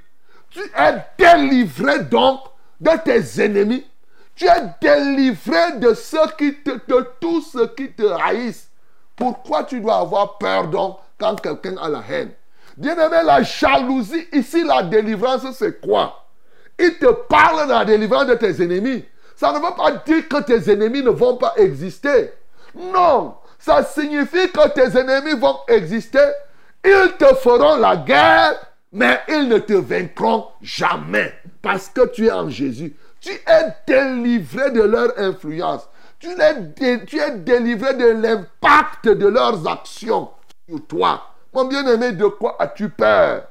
tu 0.50 0.60
es 0.60 1.04
délivré 1.18 2.00
donc 2.00 2.40
de 2.80 2.90
tes 3.04 3.42
ennemis. 3.42 3.86
Tu 4.34 4.46
es 4.46 4.74
délivré 4.80 5.78
de 5.78 5.94
ceux 5.94 6.28
qui 6.36 6.54
te, 6.56 6.70
de 6.70 7.08
tous 7.20 7.42
ceux 7.42 7.68
qui 7.68 7.90
te 7.92 8.06
haïssent. 8.22 8.70
Pourquoi 9.14 9.64
tu 9.64 9.80
dois 9.80 10.00
avoir 10.00 10.36
peur 10.36 10.70
quand 11.18 11.40
quelqu'un 11.40 11.78
a 11.78 11.88
la 11.88 12.02
haine? 12.08 12.32
Bien-aimé, 12.76 13.18
la 13.24 13.42
jalousie, 13.42 14.26
ici, 14.32 14.62
la 14.64 14.82
délivrance, 14.82 15.46
c'est 15.52 15.80
quoi? 15.80 16.26
Il 16.78 16.98
te 16.98 17.06
parle 17.06 17.66
de 17.66 17.72
la 17.72 17.84
délivrance 17.84 18.26
de 18.26 18.34
tes 18.34 18.62
ennemis. 18.62 19.04
Ça 19.34 19.50
ne 19.52 19.58
veut 19.58 19.74
pas 19.76 19.92
dire 20.04 20.28
que 20.28 20.42
tes 20.42 20.70
ennemis 20.70 21.02
ne 21.02 21.10
vont 21.10 21.36
pas 21.36 21.54
exister. 21.56 22.32
Non, 22.74 23.36
ça 23.58 23.82
signifie 23.82 24.50
que 24.50 24.68
tes 24.68 24.98
ennemis 24.98 25.38
vont 25.38 25.56
exister. 25.68 26.20
Ils 26.84 27.12
te 27.18 27.34
feront 27.36 27.76
la 27.76 27.96
guerre, 27.96 28.54
mais 28.92 29.20
ils 29.28 29.48
ne 29.48 29.58
te 29.58 29.72
vaincront 29.72 30.46
jamais. 30.60 31.32
Parce 31.62 31.88
que 31.88 32.06
tu 32.08 32.26
es 32.26 32.30
en 32.30 32.48
Jésus. 32.50 32.94
Tu 33.20 33.30
es 33.30 33.74
délivré 33.86 34.70
de 34.70 34.82
leur 34.82 35.18
influence. 35.18 35.88
Tu 36.18 36.28
es, 36.28 36.54
dé- 36.76 37.04
tu 37.06 37.18
es 37.18 37.30
délivré 37.38 37.94
de 37.94 38.06
l'impact 38.08 39.08
de 39.08 39.26
leurs 39.26 39.66
actions 39.66 40.30
sur 40.68 40.86
toi. 40.86 41.22
Mon 41.56 41.64
bien-aimé, 41.64 42.12
de 42.12 42.26
quoi 42.26 42.54
as-tu 42.58 42.90
peur? 42.90 43.44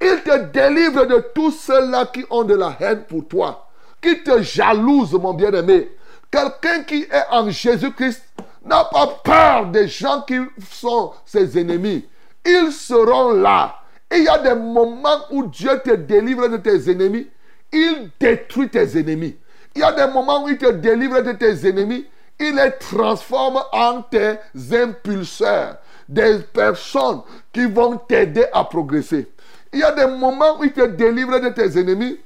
Il 0.00 0.22
te 0.22 0.44
délivre 0.52 1.06
de 1.06 1.24
tous 1.34 1.50
ceux-là 1.50 2.06
qui 2.06 2.24
ont 2.30 2.44
de 2.44 2.54
la 2.54 2.76
haine 2.78 3.02
pour 3.02 3.26
toi, 3.26 3.68
qui 4.00 4.22
te 4.22 4.40
jalousent, 4.40 5.14
mon 5.14 5.34
bien-aimé. 5.34 5.90
Quelqu'un 6.30 6.84
qui 6.84 7.02
est 7.02 7.24
en 7.32 7.50
Jésus-Christ 7.50 8.22
n'a 8.64 8.84
pas 8.84 9.08
peur 9.24 9.66
des 9.66 9.88
gens 9.88 10.22
qui 10.22 10.38
sont 10.70 11.14
ses 11.26 11.58
ennemis. 11.58 12.06
Ils 12.46 12.70
seront 12.70 13.32
là. 13.32 13.74
Et 14.08 14.18
il 14.18 14.24
y 14.24 14.28
a 14.28 14.38
des 14.38 14.54
moments 14.54 15.22
où 15.32 15.44
Dieu 15.46 15.80
te 15.84 15.96
délivre 15.96 16.46
de 16.46 16.58
tes 16.58 16.92
ennemis. 16.92 17.26
Il 17.72 18.12
détruit 18.20 18.68
tes 18.68 18.96
ennemis. 18.96 19.36
Il 19.74 19.80
y 19.80 19.84
a 19.84 19.90
des 19.90 20.12
moments 20.12 20.44
où 20.44 20.48
il 20.48 20.58
te 20.58 20.70
délivre 20.70 21.20
de 21.22 21.32
tes 21.32 21.68
ennemis. 21.68 22.06
Il 22.38 22.54
les 22.54 22.70
transforme 22.78 23.60
en 23.72 24.02
tes 24.02 24.36
impulseurs. 24.72 25.78
Des 26.12 26.40
personnes 26.52 27.22
qui 27.52 27.64
vont 27.66 27.96
t'aider 27.96 28.44
à 28.52 28.64
progresser. 28.64 29.30
Il 29.72 29.80
y 29.80 29.82
a 29.82 29.92
des 29.92 30.06
moments 30.06 30.58
où 30.60 30.64
il 30.64 30.72
te 30.72 30.86
délivre 30.86 31.38
de 31.40 31.48
tes 31.48 31.78
ennemis. 31.78 32.18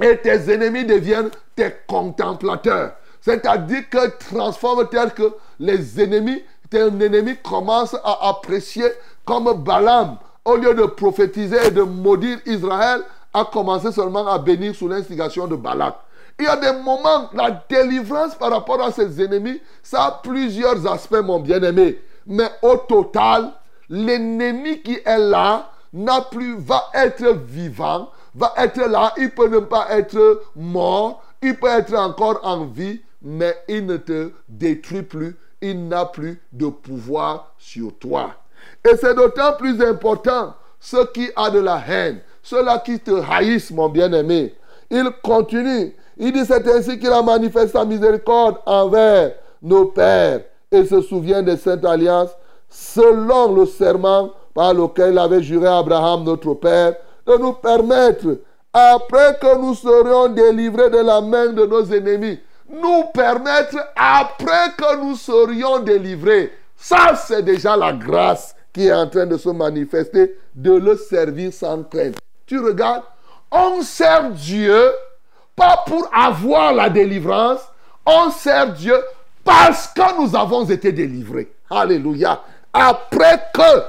Et 0.00 0.16
tes 0.18 0.52
ennemis 0.52 0.84
deviennent 0.84 1.30
tes 1.54 1.74
contemplateurs. 1.86 2.92
C'est-à-dire 3.20 3.88
que 3.90 4.18
transforme 4.18 4.88
tel 4.88 5.12
que 5.12 5.34
les 5.58 6.00
ennemis, 6.00 6.42
ton 6.70 6.98
ennemi 7.00 7.36
commence 7.42 7.94
à 8.04 8.28
apprécier 8.28 8.86
comme 9.24 9.52
Balaam, 9.62 10.16
au 10.44 10.56
lieu 10.56 10.74
de 10.74 10.84
prophétiser 10.84 11.66
et 11.66 11.70
de 11.70 11.82
maudire 11.82 12.38
Israël, 12.46 13.02
a 13.34 13.44
commencé 13.44 13.92
seulement 13.92 14.26
à 14.26 14.38
bénir 14.38 14.74
sous 14.74 14.88
l'instigation 14.88 15.46
de 15.46 15.56
Balak. 15.56 15.96
Il 16.38 16.44
y 16.44 16.48
a 16.48 16.56
des 16.56 16.72
moments, 16.72 17.28
la 17.34 17.62
délivrance 17.68 18.34
par 18.34 18.50
rapport 18.50 18.80
à 18.82 18.92
ses 18.92 19.22
ennemis, 19.22 19.60
ça 19.82 20.04
a 20.04 20.20
plusieurs 20.22 20.86
aspects, 20.90 21.22
mon 21.22 21.40
bien-aimé. 21.40 21.98
Mais 22.26 22.50
au 22.62 22.76
total, 22.76 23.52
l'ennemi 23.88 24.82
qui 24.82 24.98
est 25.04 25.18
là 25.18 25.70
n'a 25.92 26.20
plus, 26.22 26.56
va 26.58 26.90
être 26.94 27.26
vivant, 27.46 28.10
va 28.34 28.52
être 28.58 28.80
là, 28.80 29.12
il 29.16 29.30
peut 29.30 29.48
ne 29.48 29.60
pas 29.60 29.86
être 29.90 30.42
mort, 30.56 31.22
il 31.42 31.56
peut 31.56 31.68
être 31.68 31.94
encore 31.94 32.40
en 32.42 32.66
vie, 32.66 33.00
mais 33.22 33.56
il 33.68 33.86
ne 33.86 33.96
te 33.96 34.32
détruit 34.48 35.02
plus, 35.02 35.36
il 35.60 35.88
n'a 35.88 36.04
plus 36.04 36.40
de 36.52 36.66
pouvoir 36.66 37.54
sur 37.58 37.96
toi. 37.98 38.34
Et 38.84 38.96
c'est 38.96 39.14
d'autant 39.14 39.54
plus 39.56 39.80
important, 39.82 40.54
ceux 40.80 41.06
qui 41.06 41.30
ont 41.36 41.50
de 41.50 41.60
la 41.60 41.82
haine, 41.86 42.20
ceux-là 42.42 42.78
qui 42.78 42.98
te 42.98 43.22
haïssent, 43.30 43.70
mon 43.70 43.88
bien-aimé. 43.88 44.54
Il 44.90 45.10
continue, 45.22 45.94
il 46.16 46.32
dit 46.32 46.44
c'est 46.44 46.66
ainsi 46.68 46.98
qu'il 46.98 47.10
a 47.10 47.22
manifesté 47.22 47.72
sa 47.78 47.84
miséricorde 47.84 48.58
envers 48.66 49.32
nos 49.62 49.86
pères 49.86 50.42
se 50.84 51.00
souvient 51.00 51.42
des 51.42 51.56
saintes 51.56 51.84
alliances 51.84 52.36
selon 52.68 53.54
le 53.54 53.66
serment 53.66 54.30
par 54.54 54.74
lequel 54.74 55.12
il 55.12 55.18
avait 55.18 55.42
juré 55.42 55.68
Abraham, 55.68 56.24
notre 56.24 56.54
père, 56.54 56.94
de 57.26 57.36
nous 57.36 57.52
permettre, 57.52 58.38
après 58.72 59.38
que 59.40 59.58
nous 59.58 59.74
serions 59.74 60.28
délivrés 60.28 60.90
de 60.90 60.98
la 60.98 61.20
main 61.20 61.52
de 61.52 61.64
nos 61.66 61.84
ennemis, 61.84 62.40
nous 62.68 63.04
permettre, 63.14 63.76
après 63.96 64.70
que 64.76 64.96
nous 64.96 65.16
serions 65.16 65.80
délivrés. 65.80 66.52
Ça, 66.76 67.14
c'est 67.16 67.42
déjà 67.42 67.76
la 67.76 67.92
grâce 67.92 68.54
qui 68.72 68.86
est 68.86 68.92
en 68.92 69.08
train 69.08 69.26
de 69.26 69.36
se 69.36 69.48
manifester, 69.48 70.36
de 70.54 70.72
le 70.72 70.96
servir 70.96 71.52
sans 71.52 71.82
crainte. 71.84 72.16
Tu 72.46 72.58
regardes, 72.58 73.04
on 73.50 73.82
sert 73.82 74.30
Dieu 74.30 74.90
pas 75.54 75.82
pour 75.86 76.08
avoir 76.14 76.74
la 76.74 76.90
délivrance, 76.90 77.60
on 78.04 78.30
sert 78.30 78.72
Dieu 78.74 78.96
Parce 79.46 79.86
que 79.86 80.20
nous 80.20 80.34
avons 80.34 80.64
été 80.64 80.90
délivrés. 80.90 81.54
Alléluia. 81.70 82.42
Après 82.72 83.40
que, 83.54 83.80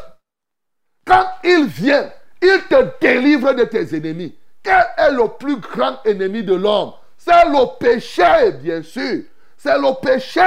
quand 1.03 1.25
il 1.43 1.65
vient, 1.65 2.11
il 2.39 2.61
te 2.69 3.01
délivre 3.01 3.53
de 3.53 3.63
tes 3.63 3.97
ennemis. 3.97 4.37
Quel 4.61 4.85
est 4.97 5.11
le 5.11 5.27
plus 5.39 5.57
grand 5.57 5.97
ennemi 6.05 6.43
de 6.43 6.53
l'homme? 6.53 6.93
C'est 7.17 7.45
le 7.45 7.77
péché, 7.79 8.51
bien 8.61 8.83
sûr. 8.83 9.23
C'est 9.57 9.77
le 9.79 9.99
péché. 9.99 10.41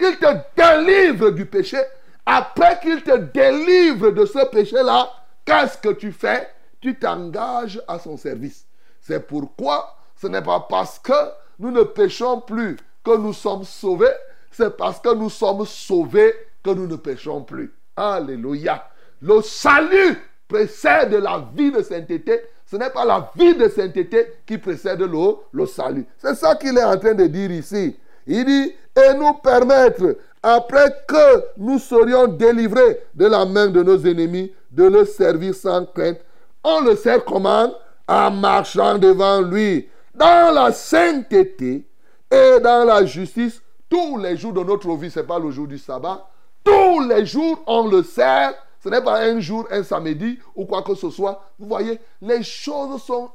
Il 0.00 0.16
te 0.18 0.26
délivre 0.56 1.30
du 1.30 1.46
péché. 1.46 1.78
Après 2.26 2.80
qu'il 2.80 3.00
te 3.04 3.16
délivre 3.16 4.10
de 4.10 4.26
ce 4.26 4.44
péché-là, 4.46 5.08
qu'est-ce 5.44 5.78
que 5.78 5.90
tu 5.90 6.10
fais? 6.10 6.50
Tu 6.80 6.98
t'engages 6.98 7.80
à 7.86 8.00
son 8.00 8.16
service. 8.16 8.66
C'est 9.00 9.24
pourquoi 9.24 9.96
ce 10.20 10.26
n'est 10.26 10.42
pas 10.42 10.66
parce 10.68 10.98
que 10.98 11.12
nous 11.60 11.70
ne 11.70 11.84
péchons 11.84 12.40
plus 12.40 12.76
que 13.04 13.16
nous 13.16 13.32
sommes 13.32 13.64
sauvés, 13.64 14.12
c'est 14.58 14.76
parce 14.76 14.98
que 14.98 15.14
nous 15.14 15.30
sommes 15.30 15.64
sauvés 15.64 16.34
que 16.64 16.70
nous 16.70 16.88
ne 16.88 16.96
péchons 16.96 17.42
plus. 17.42 17.72
Alléluia. 17.96 18.88
Le 19.22 19.40
salut 19.40 20.18
précède 20.48 21.12
la 21.12 21.46
vie 21.54 21.70
de 21.70 21.80
sainteté. 21.80 22.40
Ce 22.66 22.74
n'est 22.74 22.90
pas 22.90 23.04
la 23.04 23.30
vie 23.36 23.54
de 23.54 23.68
sainteté 23.68 24.26
qui 24.44 24.58
précède 24.58 25.00
le, 25.00 25.36
le 25.52 25.64
salut. 25.64 26.04
C'est 26.18 26.34
ça 26.34 26.56
qu'il 26.56 26.76
est 26.76 26.82
en 26.82 26.98
train 26.98 27.14
de 27.14 27.28
dire 27.28 27.52
ici. 27.52 27.96
Il 28.26 28.44
dit, 28.44 28.74
et 28.96 29.14
nous 29.14 29.34
permettre, 29.34 30.16
après 30.42 30.92
que 31.06 31.44
nous 31.56 31.78
serions 31.78 32.26
délivrés 32.26 33.04
de 33.14 33.26
la 33.26 33.44
main 33.44 33.68
de 33.68 33.84
nos 33.84 34.04
ennemis, 34.04 34.52
de 34.72 34.84
le 34.84 35.04
servir 35.04 35.54
sans 35.54 35.86
crainte. 35.86 36.18
On 36.64 36.80
le 36.80 36.96
sert 36.96 37.24
comment? 37.24 37.72
En 38.08 38.32
marchant 38.32 38.98
devant 38.98 39.40
lui, 39.40 39.88
dans 40.14 40.52
la 40.52 40.72
sainteté 40.72 41.86
et 42.30 42.60
dans 42.60 42.84
la 42.84 43.04
justice, 43.04 43.62
tous 43.88 44.18
les 44.18 44.36
jours 44.36 44.52
de 44.52 44.62
notre 44.62 44.94
vie, 44.96 45.10
ce 45.10 45.20
n'est 45.20 45.26
pas 45.26 45.38
le 45.38 45.50
jour 45.50 45.66
du 45.66 45.78
sabbat. 45.78 46.28
Tous 46.64 47.00
les 47.00 47.24
jours, 47.24 47.62
on 47.66 47.88
le 47.88 48.02
sert. 48.02 48.54
Ce 48.80 48.88
n'est 48.88 49.02
pas 49.02 49.22
un 49.22 49.40
jour, 49.40 49.66
un 49.70 49.82
samedi 49.82 50.38
ou 50.54 50.64
quoi 50.64 50.82
que 50.82 50.94
ce 50.94 51.10
soit. 51.10 51.42
Vous 51.58 51.66
voyez, 51.66 51.98
les 52.22 52.42
choses 52.44 53.02
sont... 53.02 53.30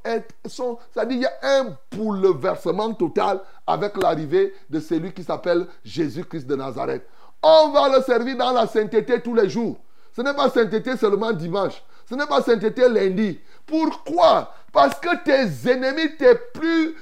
sont 0.45 0.77
C'est-à-dire, 0.91 1.17
il 1.17 1.21
y 1.23 1.25
a 1.25 1.59
un 1.59 1.77
bouleversement 1.91 2.93
total 2.93 3.41
avec 3.67 4.01
l'arrivée 4.01 4.53
de 4.69 4.79
celui 4.79 5.11
qui 5.11 5.23
s'appelle 5.23 5.67
Jésus-Christ 5.83 6.47
de 6.47 6.55
Nazareth. 6.55 7.05
On 7.41 7.69
va 7.69 7.89
le 7.89 8.01
servir 8.03 8.37
dans 8.37 8.53
la 8.53 8.67
sainteté 8.67 9.21
tous 9.21 9.35
les 9.35 9.49
jours. 9.49 9.77
Ce 10.15 10.21
n'est 10.21 10.33
pas 10.33 10.49
sainteté 10.49 10.95
seulement 10.95 11.33
dimanche. 11.33 11.83
Ce 12.09 12.15
n'est 12.15 12.27
pas 12.27 12.41
sainteté 12.41 12.87
lundi. 12.87 13.39
Pourquoi 13.65 14.53
Parce 14.73 14.99
que 14.99 15.23
tes 15.23 15.69
ennemis, 15.71 16.17
tes 16.17 16.33
plus, 16.51 16.95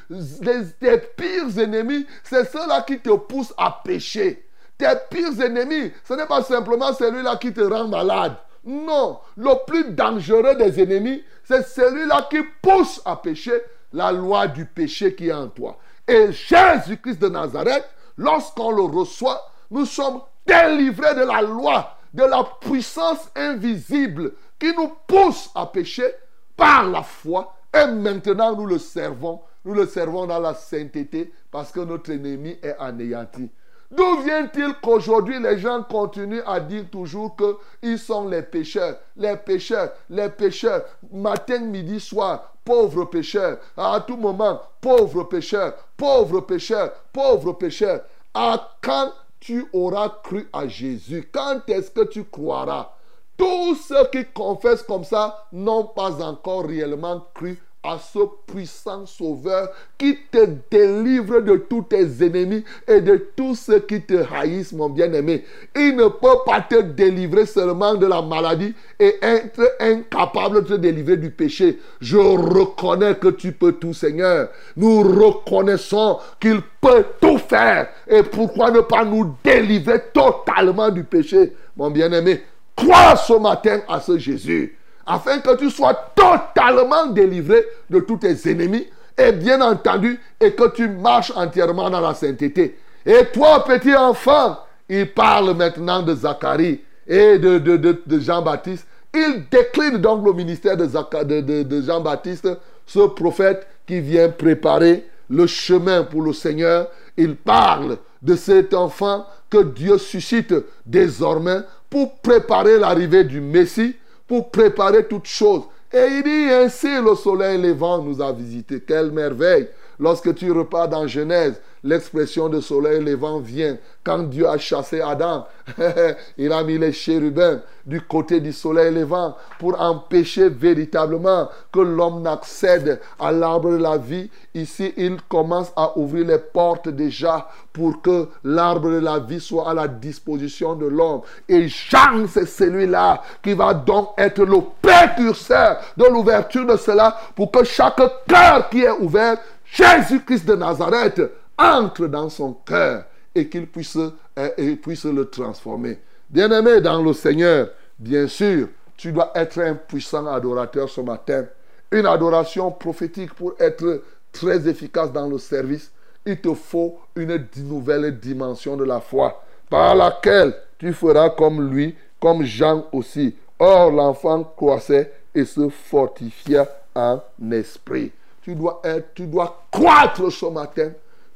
tes 0.78 0.98
pires 0.98 1.58
ennemis, 1.58 2.06
c'est 2.22 2.52
ceux-là 2.52 2.82
qui 2.82 3.00
te 3.00 3.16
poussent 3.16 3.54
à 3.58 3.82
pécher. 3.84 4.46
Tes 4.78 4.92
pires 5.10 5.42
ennemis, 5.42 5.94
ce 6.04 6.14
n'est 6.14 6.26
pas 6.26 6.44
simplement 6.44 6.94
celui-là 6.94 7.38
qui 7.38 7.54
te 7.54 7.62
rend 7.62 7.88
malade. 7.88 8.36
Non, 8.66 9.20
le 9.38 9.66
plus 9.66 9.92
dangereux 9.92 10.56
des 10.56 10.84
ennemis, 10.84 11.24
c'est 11.46 11.66
celui-là 11.66 12.28
qui 12.30 12.44
pousse 12.62 13.02
à 13.06 13.16
pécher 13.16 13.62
la 13.94 14.12
loi 14.12 14.48
du 14.48 14.66
péché 14.66 15.16
qui 15.16 15.30
est 15.30 15.34
en 15.34 15.48
toi. 15.48 15.78
Et 16.06 16.30
Jésus-Christ 16.32 17.22
de 17.22 17.30
Nazareth, 17.30 17.88
lorsqu'on 18.18 18.72
le 18.72 18.84
reçoit, 18.84 19.50
nous 19.70 19.86
sommes 19.86 20.22
délivrés 20.46 21.16
de 21.16 21.22
la 21.22 21.42
loi, 21.42 21.96
de 22.14 22.24
la 22.24 22.44
puissance 22.60 23.30
invisible 23.34 24.34
qui 24.60 24.74
nous 24.76 24.92
pousse 25.08 25.50
à 25.56 25.66
pécher 25.68 26.12
par 26.58 26.84
la 26.90 27.02
foi. 27.02 27.56
Et 27.74 27.88
maintenant, 27.88 28.56
nous 28.56 28.66
le 28.66 28.78
servons. 28.78 29.42
Nous 29.64 29.74
le 29.74 29.86
servons 29.86 30.26
dans 30.26 30.40
la 30.40 30.54
sainteté 30.54 31.32
parce 31.52 31.72
que 31.72 31.80
notre 31.80 32.12
ennemi 32.12 32.58
est 32.62 32.76
anéanti. 32.80 33.50
D'où 33.92 34.22
vient-il 34.22 34.74
qu'aujourd'hui 34.82 35.40
les 35.40 35.60
gens 35.60 35.84
continuent 35.84 36.44
à 36.46 36.62
dire 36.62 36.86
toujours 36.90 37.36
qu'ils 37.36 38.00
sont 38.00 38.28
les 38.28 38.42
pécheurs, 38.42 38.96
les 39.18 39.36
pécheurs, 39.36 39.92
les 40.10 40.30
pécheurs, 40.30 40.86
matin, 41.12 41.60
midi, 41.60 42.00
soir, 42.00 42.56
pauvres 42.64 43.06
pécheurs, 43.06 43.58
à 43.76 44.02
tout 44.08 44.16
moment, 44.16 44.62
pauvres 44.80 45.26
pécheurs, 45.26 45.74
pauvres 45.98 46.42
pécheurs, 46.42 46.94
pauvres 47.12 47.54
pécheurs. 47.54 48.02
À 48.34 48.78
quand 48.82 49.12
tu 49.42 49.66
auras 49.74 50.10
cru 50.24 50.48
à 50.54 50.68
Jésus? 50.68 51.30
Quand 51.30 51.68
est-ce 51.68 51.92
que 51.92 52.06
tu 52.06 52.24
croiras? 52.24 52.94
Tous 53.42 53.74
ceux 53.74 54.06
qui 54.12 54.24
confessent 54.36 54.84
comme 54.84 55.04
ça 55.04 55.48
n'ont 55.52 55.86
pas 55.86 56.24
encore 56.24 56.68
réellement 56.68 57.26
cru 57.34 57.58
à 57.82 57.98
ce 57.98 58.20
puissant 58.46 59.08
sauveur 59.08 59.70
qui 59.98 60.16
te 60.32 60.46
délivre 60.70 61.40
de 61.40 61.56
tous 61.56 61.82
tes 61.82 62.24
ennemis 62.24 62.64
et 62.88 63.02
de 63.02 63.30
tous 63.36 63.56
ceux 63.56 63.80
qui 63.80 64.04
te 64.04 64.24
haïssent, 64.32 64.74
mon 64.74 64.90
bien-aimé. 64.90 65.44
Il 65.76 65.96
ne 65.96 66.08
peut 66.08 66.38
pas 66.46 66.62
te 66.62 66.82
délivrer 66.82 67.48
seulement 67.48 67.96
de 67.96 68.06
la 68.06 68.22
maladie 68.22 68.76
et 69.00 69.16
être 69.24 69.76
incapable 69.80 70.62
de 70.62 70.68
te 70.68 70.74
délivrer 70.76 71.18
du 71.18 71.32
péché. 71.32 71.80
Je 72.00 72.18
reconnais 72.18 73.16
que 73.16 73.30
tu 73.30 73.54
peux 73.54 73.72
tout, 73.72 73.96
Seigneur. 73.96 74.50
Nous 74.76 75.02
reconnaissons 75.02 76.20
qu'il 76.40 76.62
peut 76.80 77.06
tout 77.20 77.40
faire. 77.40 77.90
Et 78.08 78.22
pourquoi 78.22 78.70
ne 78.70 78.82
pas 78.82 79.04
nous 79.04 79.36
délivrer 79.44 80.00
totalement 80.14 80.92
du 80.92 81.04
péché, 81.04 81.56
mon 81.76 81.90
bien-aimé? 81.90 82.44
Crois 82.76 83.16
ce 83.16 83.34
matin 83.34 83.82
à 83.88 84.00
ce 84.00 84.18
Jésus 84.18 84.78
afin 85.06 85.40
que 85.40 85.56
tu 85.58 85.70
sois 85.70 85.94
totalement 86.16 87.08
délivré 87.08 87.66
de 87.90 88.00
tous 88.00 88.18
tes 88.18 88.50
ennemis 88.50 88.88
et 89.18 89.32
bien 89.32 89.62
entendu, 89.62 90.20
et 90.40 90.54
que 90.54 90.70
tu 90.70 90.88
marches 90.88 91.32
entièrement 91.36 91.90
dans 91.90 92.00
la 92.00 92.14
sainteté. 92.14 92.78
Et 93.06 93.26
toi, 93.34 93.64
petit 93.64 93.94
enfant, 93.94 94.58
il 94.88 95.12
parle 95.12 95.54
maintenant 95.54 96.02
de 96.02 96.16
Zacharie 96.16 96.82
et 97.08 97.38
de, 97.38 98.20
Jean-Baptiste. 98.20 98.88
Il 99.14 99.46
décline 99.52 99.98
donc 99.98 100.26
le 100.26 100.34
ministère 100.34 100.78
de, 100.78 100.86
de, 100.86 101.64
de 101.64 101.82
Jean-Baptiste, 101.82 102.48
ce 102.86 103.00
prophète 103.08 103.68
qui 103.86 104.00
vient 104.00 104.30
préparer 104.30 105.06
le 105.30 105.46
chemin 105.46 106.04
pour 106.04 106.22
le 106.22 106.34
Seigneur. 106.34 106.88
Il 107.18 107.36
parle 107.36 107.98
de 108.22 108.36
cet 108.36 108.74
enfant 108.74 109.26
que 109.50 109.64
Dieu 109.64 109.98
suscite 109.98 110.54
désormais 110.86 111.60
pour 111.92 112.16
préparer 112.22 112.80
l'arrivée 112.80 113.26
du 113.26 113.40
Messie 113.40 113.96
pour 114.26 114.50
préparer 114.50 115.06
toutes 115.08 115.28
choses. 115.28 115.64
Et 115.92 116.06
il 116.10 116.24
dit 116.24 116.54
ainsi 116.54 116.88
le 116.88 117.14
soleil 117.16 117.62
levant 117.62 118.02
nous 118.02 118.22
a 118.22 118.32
visité. 118.32 118.80
Quelle 118.80 119.12
merveille. 119.12 119.68
Lorsque 120.02 120.34
tu 120.34 120.52
repars 120.52 120.90
dans 120.90 121.06
Genèse, 121.06 121.62
l'expression 121.84 122.50
de 122.50 122.60
soleil 122.60 123.04
levant 123.04 123.40
vient. 123.40 123.78
Quand 124.04 124.20
Dieu 124.20 124.48
a 124.48 124.58
chassé 124.58 125.00
Adam, 125.00 125.46
il 126.40 126.52
a 126.52 126.64
mis 126.64 126.80
les 126.80 126.92
chérubins 126.92 127.62
du 127.86 128.02
côté 128.02 128.40
du 128.40 128.52
soleil 128.52 128.92
levant 128.94 129.36
pour 129.60 129.80
empêcher 129.80 130.50
véritablement 130.50 131.50
que 131.72 131.80
l'homme 131.80 132.24
n'accède 132.24 133.00
à 133.20 133.32
l'arbre 133.32 133.72
de 133.72 133.78
la 133.78 133.98
vie. 133.98 134.30
Ici, 134.56 134.92
il 134.98 135.22
commence 135.30 135.72
à 135.76 135.96
ouvrir 135.98 136.26
les 136.26 136.40
portes 136.40 136.90
déjà 136.90 137.48
pour 137.72 138.02
que 138.02 138.28
l'arbre 138.44 138.90
de 138.90 139.00
la 139.00 139.20
vie 139.20 139.40
soit 139.40 139.70
à 139.70 139.74
la 139.76 139.88
disposition 139.88 140.74
de 140.74 140.88
l'homme. 140.88 141.22
Et 141.48 141.68
Jean, 141.68 142.26
c'est 142.28 142.48
celui-là 142.48 143.22
qui 143.44 143.54
va 143.54 143.76
donc 143.76 144.10
être 144.18 144.44
le 144.44 144.58
précurseur 144.82 145.80
de 145.96 146.06
l'ouverture 146.06 146.66
de 146.66 146.76
cela 146.76 147.16
pour 147.36 147.52
que 147.52 147.64
chaque 147.64 148.02
cœur 148.28 148.68
qui 148.70 148.82
est 148.82 148.92
ouvert, 148.92 149.38
Jésus-Christ 149.72 150.46
de 150.46 150.56
Nazareth, 150.56 151.22
entre 151.58 152.08
dans 152.08 152.30
son 152.30 152.54
cœur 152.54 153.06
et 153.34 153.48
qu'il 153.48 153.68
puisse, 153.68 153.98
euh, 154.38 154.76
puisse 154.82 155.06
le 155.06 155.30
transformer. 155.30 156.00
Bien-aimé 156.30 156.82
dans 156.82 157.02
le 157.02 157.14
Seigneur, 157.14 157.70
bien 157.98 158.28
sûr, 158.28 158.68
tu 158.98 159.12
dois 159.12 159.32
être 159.34 159.60
un 159.62 159.76
puissant 159.76 160.28
adorateur 160.28 160.90
ce 160.90 161.02
matin. 161.02 161.46
Une 161.92 162.06
adoration 162.06 162.72
prophétique 162.72 163.34
pour 163.34 163.54
être 163.60 164.04
très 164.32 164.68
efficace 164.68 165.12
dans 165.12 165.28
le 165.28 165.38
service. 165.38 165.92
Il 166.26 166.40
te 166.40 166.54
faut 166.54 167.00
une 167.16 167.48
nouvelle 167.58 168.20
dimension 168.20 168.76
de 168.76 168.84
la 168.84 169.00
foi 169.00 169.42
par 169.70 169.96
laquelle 169.96 170.54
tu 170.78 170.94
feras 170.94 171.30
comme 171.32 171.70
lui, 171.72 171.96
comme 172.20 172.44
Jean 172.44 172.86
aussi. 172.92 173.36
Or, 173.58 173.92
l'enfant 173.92 174.44
croissait 174.44 175.12
et 175.34 175.46
se 175.46 175.70
fortifia 175.70 176.68
en 176.94 177.22
esprit. 177.52 178.12
Tu 178.42 178.56
dois, 178.56 178.82
être, 178.84 179.14
tu 179.14 179.28
dois 179.28 179.66
croître 179.72 180.32
ce 180.32 180.46
matin 180.48 180.92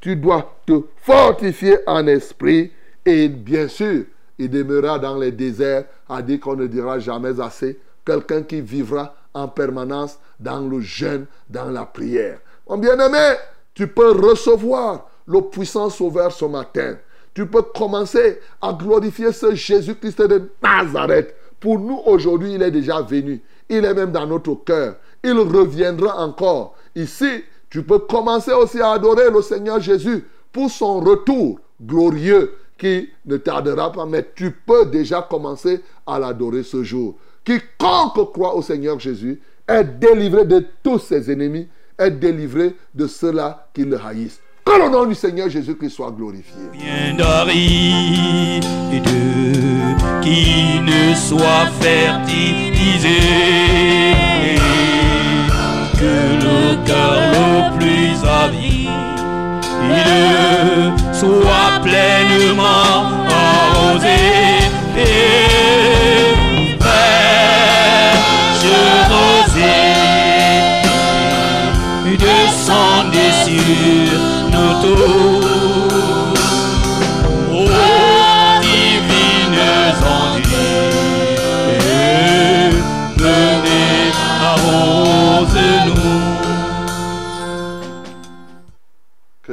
tu 0.05 0.15
dois 0.15 0.55
te 0.67 0.83
fortifier 0.97 1.79
en 1.87 2.05
esprit 2.05 2.71
et 3.03 3.27
bien 3.27 3.67
sûr, 3.67 4.03
il 4.37 4.51
demeurera 4.51 4.99
dans 4.99 5.17
les 5.17 5.31
déserts 5.31 5.85
à 6.07 6.21
dire 6.21 6.39
qu'on 6.39 6.55
ne 6.55 6.67
dira 6.67 6.99
jamais 6.99 7.39
assez. 7.41 7.79
Quelqu'un 8.05 8.43
qui 8.43 8.61
vivra 8.61 9.15
en 9.33 9.47
permanence 9.47 10.19
dans 10.39 10.59
le 10.59 10.79
jeûne, 10.79 11.25
dans 11.49 11.71
la 11.71 11.87
prière. 11.87 12.37
Mon 12.69 12.77
bien-aimé, 12.77 13.33
tu 13.73 13.87
peux 13.87 14.11
recevoir 14.11 15.09
le 15.25 15.41
puissant 15.41 15.89
sauveur 15.89 16.31
ce 16.31 16.45
matin. 16.45 16.97
Tu 17.33 17.47
peux 17.47 17.63
commencer 17.63 18.39
à 18.61 18.73
glorifier 18.73 19.31
ce 19.31 19.55
Jésus-Christ 19.55 20.21
de 20.21 20.51
Nazareth. 20.61 21.33
Pour 21.59 21.79
nous, 21.79 21.99
aujourd'hui, 22.05 22.53
il 22.53 22.61
est 22.61 22.69
déjà 22.69 23.01
venu. 23.01 23.41
Il 23.67 23.83
est 23.83 23.93
même 23.95 24.11
dans 24.11 24.27
notre 24.27 24.53
cœur. 24.63 24.97
Il 25.23 25.39
reviendra 25.39 26.23
encore. 26.23 26.75
Ici, 26.95 27.43
tu 27.69 27.83
peux 27.83 27.99
commencer 27.99 28.53
aussi 28.53 28.79
à 28.79 28.91
adorer 28.91 29.29
le 29.29 29.41
Seigneur 29.41 29.79
Jésus 29.79 30.25
pour 30.51 30.71
son 30.71 31.01
retour 31.01 31.59
glorieux 31.81 32.55
qui 32.77 33.09
ne 33.25 33.37
tardera 33.37 33.91
pas, 33.91 34.05
mais 34.05 34.25
tu 34.35 34.51
peux 34.51 34.85
déjà 34.85 35.21
commencer 35.21 35.81
à 36.05 36.19
l'adorer 36.19 36.63
ce 36.63 36.83
jour. 36.83 37.15
Quiconque 37.43 38.31
croit 38.33 38.55
au 38.55 38.61
Seigneur 38.61 38.99
Jésus 38.99 39.41
est 39.67 39.83
délivré 39.83 40.45
de 40.45 40.65
tous 40.83 40.99
ses 40.99 41.31
ennemis, 41.31 41.67
est 41.97 42.11
délivré 42.11 42.75
de 42.93 43.07
ceux-là 43.07 43.67
qui 43.73 43.83
le 43.83 43.99
haïssent. 43.99 44.41
Que 44.65 44.81
le 44.81 44.89
nom 44.89 45.05
du 45.05 45.15
Seigneur 45.15 45.49
Jésus-Christ 45.49 45.91
soit 45.91 46.11
glorifié. 46.11 46.55
bien 46.71 47.15
qui 50.21 50.79
ne 50.79 51.13
soit 51.13 51.67
fertilisé 51.79 53.19
que 56.05 56.17
le 56.45 56.59
cœur 56.85 57.15
le 57.35 57.49
plus 57.77 58.15
avide 58.43 58.89
soit 61.21 61.71
pleinement 61.81 62.97
arrosé 63.43 64.21
et 64.97 66.33
fraîche 66.79 68.73
rosée 69.11 69.95
descendez 72.25 73.33
sur 73.45 74.19
nous 74.51 74.73
tous. 74.81 75.44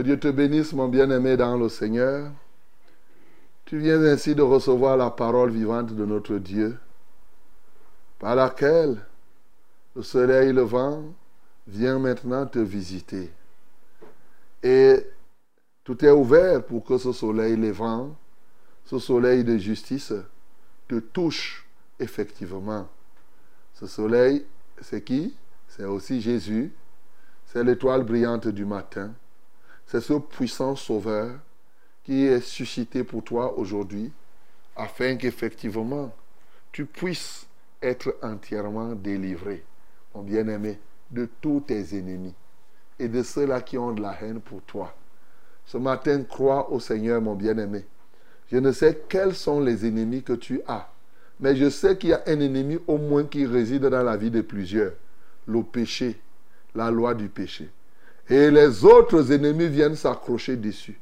Dieu 0.02 0.18
te 0.18 0.28
bénisse, 0.28 0.72
mon 0.72 0.88
bien-aimé 0.88 1.36
dans 1.36 1.56
le 1.56 1.68
Seigneur. 1.68 2.30
Tu 3.64 3.78
viens 3.78 4.02
ainsi 4.02 4.34
de 4.34 4.42
recevoir 4.42 4.96
la 4.96 5.10
parole 5.10 5.50
vivante 5.50 5.94
de 5.94 6.04
notre 6.04 6.38
Dieu, 6.38 6.76
par 8.18 8.34
laquelle 8.34 8.98
le 9.94 10.02
soleil 10.02 10.52
levant 10.52 11.02
vient 11.66 11.98
maintenant 11.98 12.46
te 12.46 12.58
visiter. 12.58 13.30
Et 14.62 15.06
tout 15.84 16.04
est 16.04 16.10
ouvert 16.10 16.62
pour 16.64 16.84
que 16.84 16.98
ce 16.98 17.12
soleil 17.12 17.56
levant, 17.56 18.14
ce 18.84 18.98
soleil 18.98 19.44
de 19.44 19.56
justice, 19.56 20.12
te 20.88 20.98
touche 20.98 21.66
effectivement. 21.98 22.88
Ce 23.74 23.86
soleil, 23.86 24.44
c'est 24.80 25.02
qui? 25.02 25.34
C'est 25.68 25.84
aussi 25.84 26.20
Jésus. 26.20 26.72
C'est 27.46 27.64
l'étoile 27.64 28.04
brillante 28.04 28.48
du 28.48 28.64
matin. 28.64 29.12
C'est 29.92 30.00
ce 30.00 30.14
puissant 30.14 30.74
sauveur 30.74 31.32
qui 32.02 32.24
est 32.24 32.40
suscité 32.40 33.04
pour 33.04 33.22
toi 33.22 33.58
aujourd'hui 33.58 34.10
afin 34.74 35.16
qu'effectivement 35.16 36.10
tu 36.72 36.86
puisses 36.86 37.46
être 37.82 38.16
entièrement 38.22 38.94
délivré, 38.94 39.62
mon 40.14 40.22
bien-aimé, 40.22 40.78
de 41.10 41.28
tous 41.42 41.64
tes 41.66 41.98
ennemis 41.98 42.32
et 42.98 43.06
de 43.06 43.22
ceux-là 43.22 43.60
qui 43.60 43.76
ont 43.76 43.92
de 43.92 44.00
la 44.00 44.16
haine 44.22 44.40
pour 44.40 44.62
toi. 44.62 44.96
Ce 45.66 45.76
matin, 45.76 46.22
crois 46.22 46.70
au 46.70 46.80
Seigneur, 46.80 47.20
mon 47.20 47.34
bien-aimé. 47.34 47.84
Je 48.50 48.56
ne 48.56 48.72
sais 48.72 49.02
quels 49.10 49.34
sont 49.34 49.60
les 49.60 49.84
ennemis 49.86 50.22
que 50.22 50.32
tu 50.32 50.62
as, 50.66 50.90
mais 51.38 51.54
je 51.54 51.68
sais 51.68 51.98
qu'il 51.98 52.08
y 52.08 52.14
a 52.14 52.22
un 52.26 52.40
ennemi 52.40 52.78
au 52.86 52.96
moins 52.96 53.24
qui 53.24 53.44
réside 53.44 53.84
dans 53.84 54.02
la 54.02 54.16
vie 54.16 54.30
de 54.30 54.40
plusieurs. 54.40 54.94
Le 55.46 55.62
péché, 55.62 56.18
la 56.74 56.90
loi 56.90 57.12
du 57.12 57.28
péché. 57.28 57.68
Et 58.28 58.50
les 58.50 58.84
autres 58.84 59.32
ennemis 59.32 59.68
viennent 59.68 59.96
s'accrocher 59.96 60.56
dessus. 60.56 60.98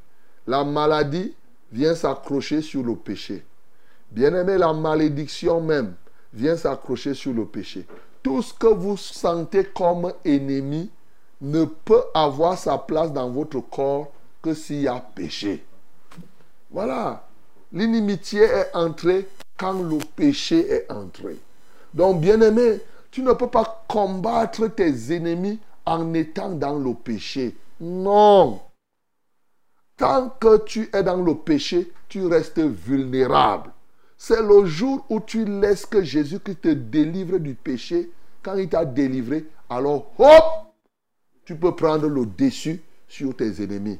La 0.47 0.63
maladie 0.63 1.33
vient 1.71 1.95
s'accrocher 1.95 2.61
sur 2.61 2.83
le 2.83 2.95
péché. 2.95 3.45
Bien-aimé, 4.11 4.57
la 4.57 4.73
malédiction 4.73 5.61
même 5.61 5.93
vient 6.33 6.57
s'accrocher 6.57 7.13
sur 7.13 7.33
le 7.33 7.45
péché. 7.45 7.85
Tout 8.23 8.41
ce 8.41 8.53
que 8.53 8.67
vous 8.67 8.97
sentez 8.97 9.65
comme 9.65 10.11
ennemi 10.25 10.89
ne 11.41 11.65
peut 11.65 12.03
avoir 12.13 12.57
sa 12.57 12.77
place 12.77 13.11
dans 13.11 13.29
votre 13.29 13.59
corps 13.59 14.11
que 14.41 14.53
s'il 14.53 14.81
y 14.81 14.87
a 14.87 14.99
péché. 15.15 15.63
Voilà. 16.69 17.27
L'inimitié 17.71 18.41
est 18.41 18.75
entrée 18.75 19.27
quand 19.57 19.81
le 19.81 19.97
péché 20.15 20.69
est 20.69 20.91
entré. 20.91 21.37
Donc, 21.93 22.19
bien-aimé, 22.19 22.79
tu 23.11 23.21
ne 23.21 23.33
peux 23.33 23.47
pas 23.47 23.83
combattre 23.87 24.67
tes 24.67 25.13
ennemis 25.13 25.59
en 25.85 26.13
étant 26.13 26.51
dans 26.51 26.77
le 26.77 26.93
péché. 26.93 27.55
Non. 27.79 28.61
Tant 29.97 30.29
que 30.29 30.63
tu 30.65 30.89
es 30.93 31.03
dans 31.03 31.21
le 31.21 31.35
péché, 31.35 31.91
tu 32.09 32.25
restes 32.25 32.59
vulnérable. 32.59 33.71
C'est 34.17 34.41
le 34.41 34.65
jour 34.65 35.05
où 35.09 35.19
tu 35.19 35.45
laisses 35.45 35.85
que 35.85 36.03
Jésus 36.03 36.39
te 36.39 36.69
délivre 36.69 37.37
du 37.37 37.55
péché. 37.55 38.11
Quand 38.43 38.55
il 38.55 38.69
t'a 38.69 38.85
délivré, 38.85 39.45
alors 39.69 40.11
hop, 40.17 40.43
tu 41.45 41.55
peux 41.55 41.75
prendre 41.75 42.07
le 42.07 42.25
dessus 42.25 42.81
sur 43.07 43.35
tes 43.35 43.63
ennemis. 43.63 43.99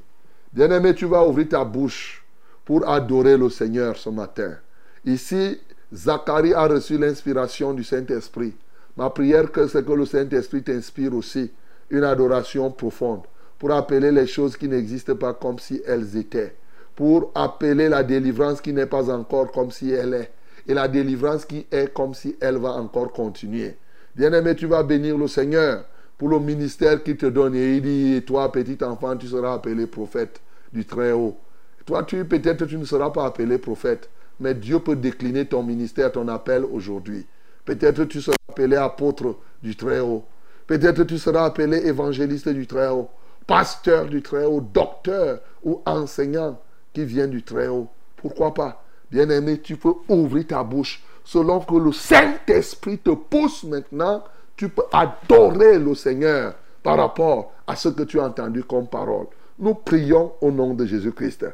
Bien-aimé, 0.54 0.94
tu 0.94 1.06
vas 1.06 1.26
ouvrir 1.26 1.50
ta 1.50 1.64
bouche 1.64 2.24
pour 2.66 2.88
adorer 2.88 3.38
le 3.38 3.50
Seigneur 3.50 3.98
ce 3.98 4.10
matin. 4.10 4.58
Ici, 5.06 5.60
Zacharie 5.94 6.54
a 6.54 6.68
reçu 6.68 6.98
l'inspiration 6.98 7.74
du 7.74 7.84
Saint-Esprit. 7.84 8.54
Ma 8.98 9.10
prière, 9.10 9.48
c'est 9.68 9.86
que 9.86 9.92
le 9.92 10.06
Saint-Esprit 10.06 10.64
t'inspire 10.64 11.14
aussi 11.14 11.52
une 11.92 12.04
adoration 12.04 12.72
profonde 12.72 13.22
pour 13.60 13.72
appeler 13.72 14.12
les 14.12 14.26
choses 14.26 14.58
qui 14.58 14.68
n'existent 14.68 15.16
pas 15.16 15.34
comme 15.34 15.60
si 15.60 15.82
elles 15.86 16.18
étaient, 16.18 16.56
pour 16.96 17.32
appeler 17.36 17.90
la 17.90 18.04
délivrance 18.04 18.60
qui 18.60 18.74
n'est 18.74 18.88
pas 18.88 19.12
encore 19.12 19.52
comme 19.52 19.70
si 19.70 19.92
elle 19.92 20.16
est, 20.16 20.32
et 20.68 20.74
la 20.74 20.88
délivrance 20.88 21.46
qui 21.46 21.68
est 21.72 21.94
comme 21.94 22.16
si 22.16 22.36
elle 22.42 22.58
va 22.58 22.72
encore 22.72 23.12
continuer. 23.12 23.78
Bien-aimé, 24.16 24.56
tu 24.56 24.66
vas 24.66 24.84
bénir 24.84 25.18
le 25.18 25.28
Seigneur 25.28 25.86
pour 26.18 26.30
le 26.30 26.40
ministère 26.40 27.02
qu'il 27.04 27.18
te 27.18 27.26
donne. 27.26 27.56
Et 27.56 27.78
il 27.78 27.82
dit, 27.82 28.22
toi, 28.24 28.52
petit 28.52 28.84
enfant, 28.84 29.16
tu 29.18 29.28
seras 29.28 29.54
appelé 29.54 29.88
prophète 29.88 30.42
du 30.72 30.86
Très-Haut. 30.86 31.38
Toi, 31.86 32.04
tu 32.04 32.24
peut-être 32.26 32.66
tu 32.66 32.78
ne 32.78 32.86
seras 32.86 33.10
pas 33.10 33.26
appelé 33.26 33.58
prophète, 33.58 34.10
mais 34.40 34.54
Dieu 34.54 34.80
peut 34.80 34.96
décliner 34.96 35.46
ton 35.46 35.64
ministère, 35.64 36.12
ton 36.12 36.28
appel 36.28 36.64
aujourd'hui. 36.66 37.26
Peut-être 37.66 38.06
tu 38.06 38.22
seras 38.22 38.36
appelé 38.50 38.76
apôtre 38.76 39.38
du 39.64 39.76
Très-Haut. 39.76 40.24
Peut-être 40.72 41.04
tu 41.04 41.18
seras 41.18 41.44
appelé 41.44 41.86
évangéliste 41.86 42.48
du 42.48 42.66
Très-Haut, 42.66 43.10
pasteur 43.46 44.06
du 44.06 44.22
Très-Haut, 44.22 44.62
docteur 44.62 45.42
ou 45.66 45.82
enseignant 45.86 46.62
qui 46.94 47.04
vient 47.04 47.28
du 47.28 47.44
Très-Haut. 47.44 47.90
Pourquoi 48.16 48.54
pas? 48.54 48.82
Bien-aimé, 49.12 49.60
tu 49.60 49.76
peux 49.76 49.96
ouvrir 50.08 50.48
ta 50.48 50.64
bouche 50.64 51.04
selon 51.26 51.60
que 51.60 51.76
le 51.76 51.92
Saint-Esprit 51.92 53.00
te 53.00 53.10
pousse 53.10 53.66
maintenant. 53.66 54.24
Tu 54.56 54.70
peux 54.70 54.86
adorer 54.94 55.78
le 55.78 55.94
Seigneur 55.94 56.54
par 56.82 56.96
rapport 56.96 57.52
à 57.68 57.76
ce 57.76 57.90
que 57.90 58.04
tu 58.04 58.22
as 58.22 58.28
entendu 58.28 58.64
comme 58.64 58.88
parole. 58.88 59.28
Nous 59.60 59.74
prions 59.74 60.32
au 60.40 60.52
nom 60.52 60.74
de 60.74 60.86
Jésus-Christ. 60.86 61.48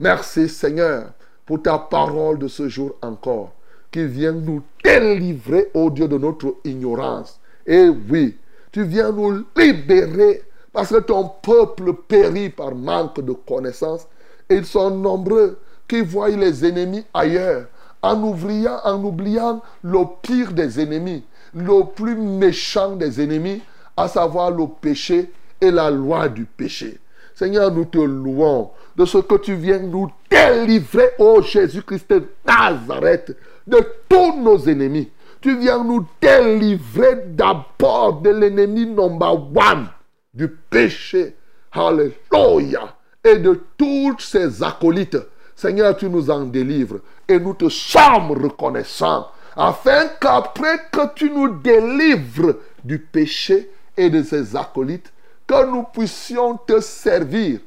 Merci 0.00 0.48
Seigneur 0.48 1.12
pour 1.44 1.60
ta 1.60 1.78
parole 1.78 2.38
de 2.38 2.48
ce 2.48 2.70
jour 2.70 2.96
encore 3.02 3.52
qui 3.90 4.06
vient 4.06 4.32
nous 4.32 4.62
délivrer, 4.82 5.70
au 5.74 5.90
Dieu, 5.90 6.08
de 6.08 6.16
notre 6.16 6.54
ignorance. 6.64 7.38
Et 7.66 7.88
oui, 7.88 8.38
tu 8.74 8.82
viens 8.82 9.12
nous 9.12 9.44
libérer 9.56 10.42
parce 10.72 10.88
que 10.88 10.98
ton 10.98 11.30
peuple 11.40 11.94
périt 12.08 12.50
par 12.50 12.74
manque 12.74 13.20
de 13.20 13.30
connaissance. 13.30 14.08
Et 14.50 14.56
ils 14.56 14.66
sont 14.66 14.90
nombreux 14.90 15.60
qui 15.86 16.00
voient 16.00 16.28
les 16.28 16.66
ennemis 16.66 17.04
ailleurs 17.14 17.66
en 18.02 18.20
oubliant, 18.20 18.80
en 18.82 19.04
oubliant 19.04 19.62
le 19.84 20.00
pire 20.20 20.50
des 20.50 20.80
ennemis, 20.80 21.22
le 21.54 21.84
plus 21.94 22.16
méchant 22.16 22.96
des 22.96 23.22
ennemis, 23.22 23.62
à 23.96 24.08
savoir 24.08 24.50
le 24.50 24.66
péché 24.66 25.30
et 25.60 25.70
la 25.70 25.88
loi 25.88 26.28
du 26.28 26.44
péché. 26.44 26.98
Seigneur, 27.36 27.70
nous 27.70 27.84
te 27.84 27.98
louons 27.98 28.70
de 28.96 29.04
ce 29.04 29.18
que 29.18 29.36
tu 29.36 29.54
viens 29.54 29.78
nous 29.78 30.10
délivrer, 30.28 31.10
ô 31.20 31.40
Jésus-Christ 31.40 32.12
Nazareth, 32.44 33.36
de 33.68 33.78
tous 34.08 34.40
nos 34.42 34.58
ennemis. 34.68 35.10
Tu 35.44 35.58
viens 35.58 35.84
nous 35.84 36.06
délivrer 36.22 37.16
d'abord 37.26 38.22
de 38.22 38.30
l'ennemi 38.30 38.86
number 38.86 39.34
one, 39.54 39.88
du 40.32 40.48
péché. 40.48 41.36
Alléluia. 41.70 42.96
Et 43.22 43.36
de 43.36 43.60
tous 43.76 44.18
ces 44.20 44.62
acolytes. 44.62 45.18
Seigneur, 45.54 45.98
tu 45.98 46.08
nous 46.08 46.30
en 46.30 46.44
délivres. 46.44 47.00
Et 47.28 47.38
nous 47.38 47.52
te 47.52 47.68
sommes 47.68 48.30
reconnaissants. 48.30 49.28
Afin 49.54 50.06
qu'après 50.18 50.78
que 50.90 51.12
tu 51.14 51.28
nous 51.28 51.58
délivres 51.58 52.56
du 52.82 52.98
péché 52.98 53.70
et 53.98 54.08
de 54.08 54.22
ses 54.22 54.56
acolytes, 54.56 55.12
que 55.46 55.66
nous 55.70 55.82
puissions 55.82 56.56
te 56.56 56.80
servir 56.80 57.60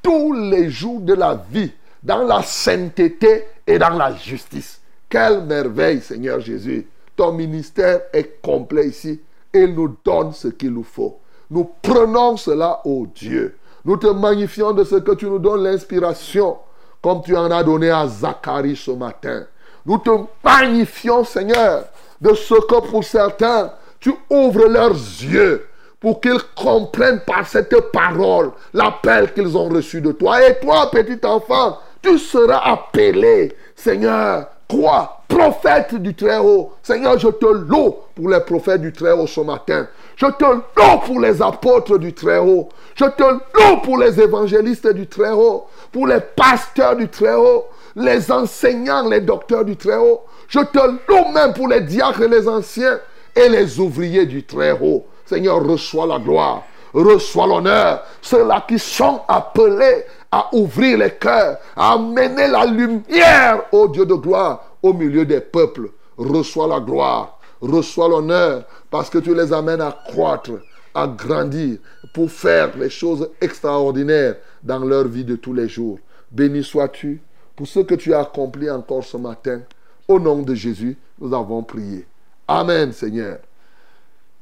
tous 0.00 0.34
les 0.34 0.70
jours 0.70 1.00
de 1.00 1.14
la 1.14 1.34
vie 1.50 1.72
dans 2.00 2.22
la 2.22 2.44
sainteté 2.44 3.42
et 3.66 3.76
dans 3.76 3.90
la 3.90 4.14
justice. 4.14 4.80
Quelle 5.08 5.42
merveille, 5.42 6.00
Seigneur 6.00 6.38
Jésus. 6.38 6.86
Ton 7.16 7.32
ministère 7.32 8.02
est 8.12 8.40
complet 8.42 8.88
ici 8.88 9.20
et 9.52 9.66
nous 9.66 9.96
donne 10.04 10.32
ce 10.32 10.48
qu'il 10.48 10.72
nous 10.72 10.84
faut. 10.84 11.18
Nous 11.50 11.70
prenons 11.82 12.36
cela, 12.36 12.80
ô 12.84 13.06
Dieu. 13.14 13.56
Nous 13.84 13.96
te 13.96 14.06
magnifions 14.06 14.72
de 14.72 14.82
ce 14.82 14.96
que 14.96 15.12
tu 15.12 15.26
nous 15.26 15.38
donnes 15.38 15.62
l'inspiration 15.62 16.56
comme 17.02 17.22
tu 17.22 17.36
en 17.36 17.50
as 17.50 17.62
donné 17.62 17.90
à 17.90 18.06
Zacharie 18.06 18.76
ce 18.76 18.90
matin. 18.90 19.44
Nous 19.84 19.98
te 19.98 20.10
magnifions, 20.42 21.22
Seigneur, 21.22 21.84
de 22.18 22.32
ce 22.32 22.54
que 22.54 22.80
pour 22.88 23.04
certains, 23.04 23.72
tu 24.00 24.14
ouvres 24.30 24.66
leurs 24.68 24.92
yeux 24.92 25.66
pour 26.00 26.20
qu'ils 26.20 26.40
comprennent 26.56 27.20
par 27.20 27.46
cette 27.46 27.78
parole 27.92 28.52
l'appel 28.72 29.34
qu'ils 29.34 29.54
ont 29.56 29.68
reçu 29.68 30.00
de 30.00 30.12
toi. 30.12 30.48
Et 30.48 30.58
toi, 30.58 30.90
petit 30.90 31.24
enfant, 31.26 31.78
tu 32.00 32.18
seras 32.18 32.62
appelé, 32.72 33.54
Seigneur, 33.76 34.46
quoi 34.66 35.13
Prophète 35.28 35.94
du 35.94 36.14
Très-Haut. 36.14 36.72
Seigneur, 36.82 37.18
je 37.18 37.28
te 37.28 37.46
loue 37.46 37.94
pour 38.14 38.28
les 38.28 38.40
prophètes 38.40 38.82
du 38.82 38.92
Très-Haut 38.92 39.26
ce 39.26 39.40
matin. 39.40 39.86
Je 40.16 40.26
te 40.26 40.44
loue 40.44 40.98
pour 41.04 41.20
les 41.20 41.42
apôtres 41.42 41.98
du 41.98 42.12
Très-Haut. 42.12 42.68
Je 42.94 43.04
te 43.04 43.22
loue 43.22 43.76
pour 43.82 43.98
les 43.98 44.20
évangélistes 44.20 44.92
du 44.92 45.06
Très-Haut, 45.06 45.66
pour 45.90 46.06
les 46.06 46.20
pasteurs 46.20 46.96
du 46.96 47.08
Très-Haut, 47.08 47.66
les 47.96 48.30
enseignants, 48.30 49.08
les 49.08 49.20
docteurs 49.20 49.64
du 49.64 49.76
Très-Haut. 49.76 50.22
Je 50.48 50.60
te 50.60 50.78
loue 50.78 51.32
même 51.32 51.52
pour 51.52 51.68
les 51.68 51.80
diacres, 51.80 52.24
les 52.24 52.46
anciens 52.46 52.98
et 53.34 53.48
les 53.48 53.80
ouvriers 53.80 54.26
du 54.26 54.44
Très-Haut. 54.44 55.04
Seigneur, 55.26 55.64
reçois 55.64 56.06
la 56.06 56.18
gloire, 56.18 56.62
reçois 56.92 57.46
l'honneur. 57.46 58.02
Ceux-là 58.20 58.64
qui 58.68 58.78
sont 58.78 59.22
appelés 59.26 60.04
à 60.30 60.48
ouvrir 60.52 60.98
les 60.98 61.10
cœurs, 61.10 61.58
à 61.76 61.92
amener 61.92 62.48
la 62.48 62.66
lumière, 62.66 63.62
ô 63.72 63.88
Dieu 63.88 64.04
de 64.04 64.14
gloire, 64.14 64.73
au 64.84 64.92
milieu 64.92 65.24
des 65.24 65.40
peuples. 65.40 65.90
Reçois 66.18 66.68
la 66.68 66.78
gloire, 66.78 67.40
reçois 67.60 68.08
l'honneur, 68.08 68.64
parce 68.90 69.08
que 69.10 69.18
tu 69.18 69.34
les 69.34 69.52
amènes 69.52 69.80
à 69.80 69.90
croître, 69.90 70.52
à 70.94 71.08
grandir, 71.08 71.78
pour 72.12 72.30
faire 72.30 72.76
les 72.76 72.90
choses 72.90 73.30
extraordinaires 73.40 74.36
dans 74.62 74.84
leur 74.84 75.08
vie 75.08 75.24
de 75.24 75.36
tous 75.36 75.54
les 75.54 75.68
jours. 75.68 75.98
Béni 76.30 76.62
sois-tu 76.62 77.20
pour 77.56 77.66
ce 77.66 77.80
que 77.80 77.94
tu 77.94 78.12
as 78.12 78.20
accompli 78.20 78.70
encore 78.70 79.02
ce 79.02 79.16
matin. 79.16 79.62
Au 80.06 80.20
nom 80.20 80.42
de 80.42 80.54
Jésus, 80.54 80.98
nous 81.18 81.34
avons 81.34 81.62
prié. 81.62 82.06
Amen, 82.46 82.92
Seigneur. 82.92 83.38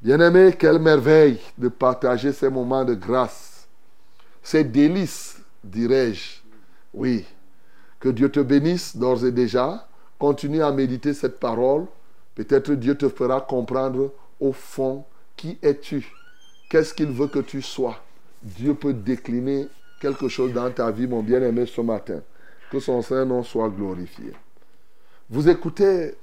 Bien-aimé, 0.03 0.57
quelle 0.59 0.81
merveille 0.81 1.39
de 1.57 1.69
partager 1.69 2.33
ces 2.33 2.51
moments 2.51 2.85
de 2.85 2.95
grâce, 2.95 3.69
ces 4.43 4.65
délices, 4.65 5.39
dirais-je. 5.63 6.41
Oui, 6.93 7.25
que 8.01 8.09
Dieu 8.09 8.29
te 8.29 8.41
bénisse 8.41 8.97
d'ores 8.97 9.25
et 9.25 9.31
déjà. 9.31 9.87
Continue 10.23 10.63
à 10.63 10.71
méditer 10.71 11.15
cette 11.15 11.41
parole. 11.41 11.87
Peut-être 12.37 12.75
Dieu 12.75 12.97
te 12.97 13.09
fera 13.09 13.41
comprendre 13.41 14.13
au 14.39 14.53
fond 14.53 15.05
qui 15.37 15.59
es-tu, 15.61 16.13
qu'est-ce 16.71 16.95
qu'il 16.95 17.09
veut 17.09 17.27
que 17.27 17.41
tu 17.41 17.61
sois. 17.61 17.99
Dieu 18.41 18.73
peut 18.75 18.93
décliner 18.95 19.67
quelque 20.01 20.29
chose 20.29 20.53
dans 20.53 20.71
ta 20.71 20.93
vie, 20.93 21.09
mon 21.09 21.25
bien-aimé, 21.25 21.67
ce 21.67 21.81
matin. 21.81 22.21
Que 22.71 22.79
son 22.79 23.03
Saint-Nom 23.03 23.43
soit 23.43 23.69
glorifié. 23.69 24.33
Vous 25.29 25.49
écoutez 25.49 26.15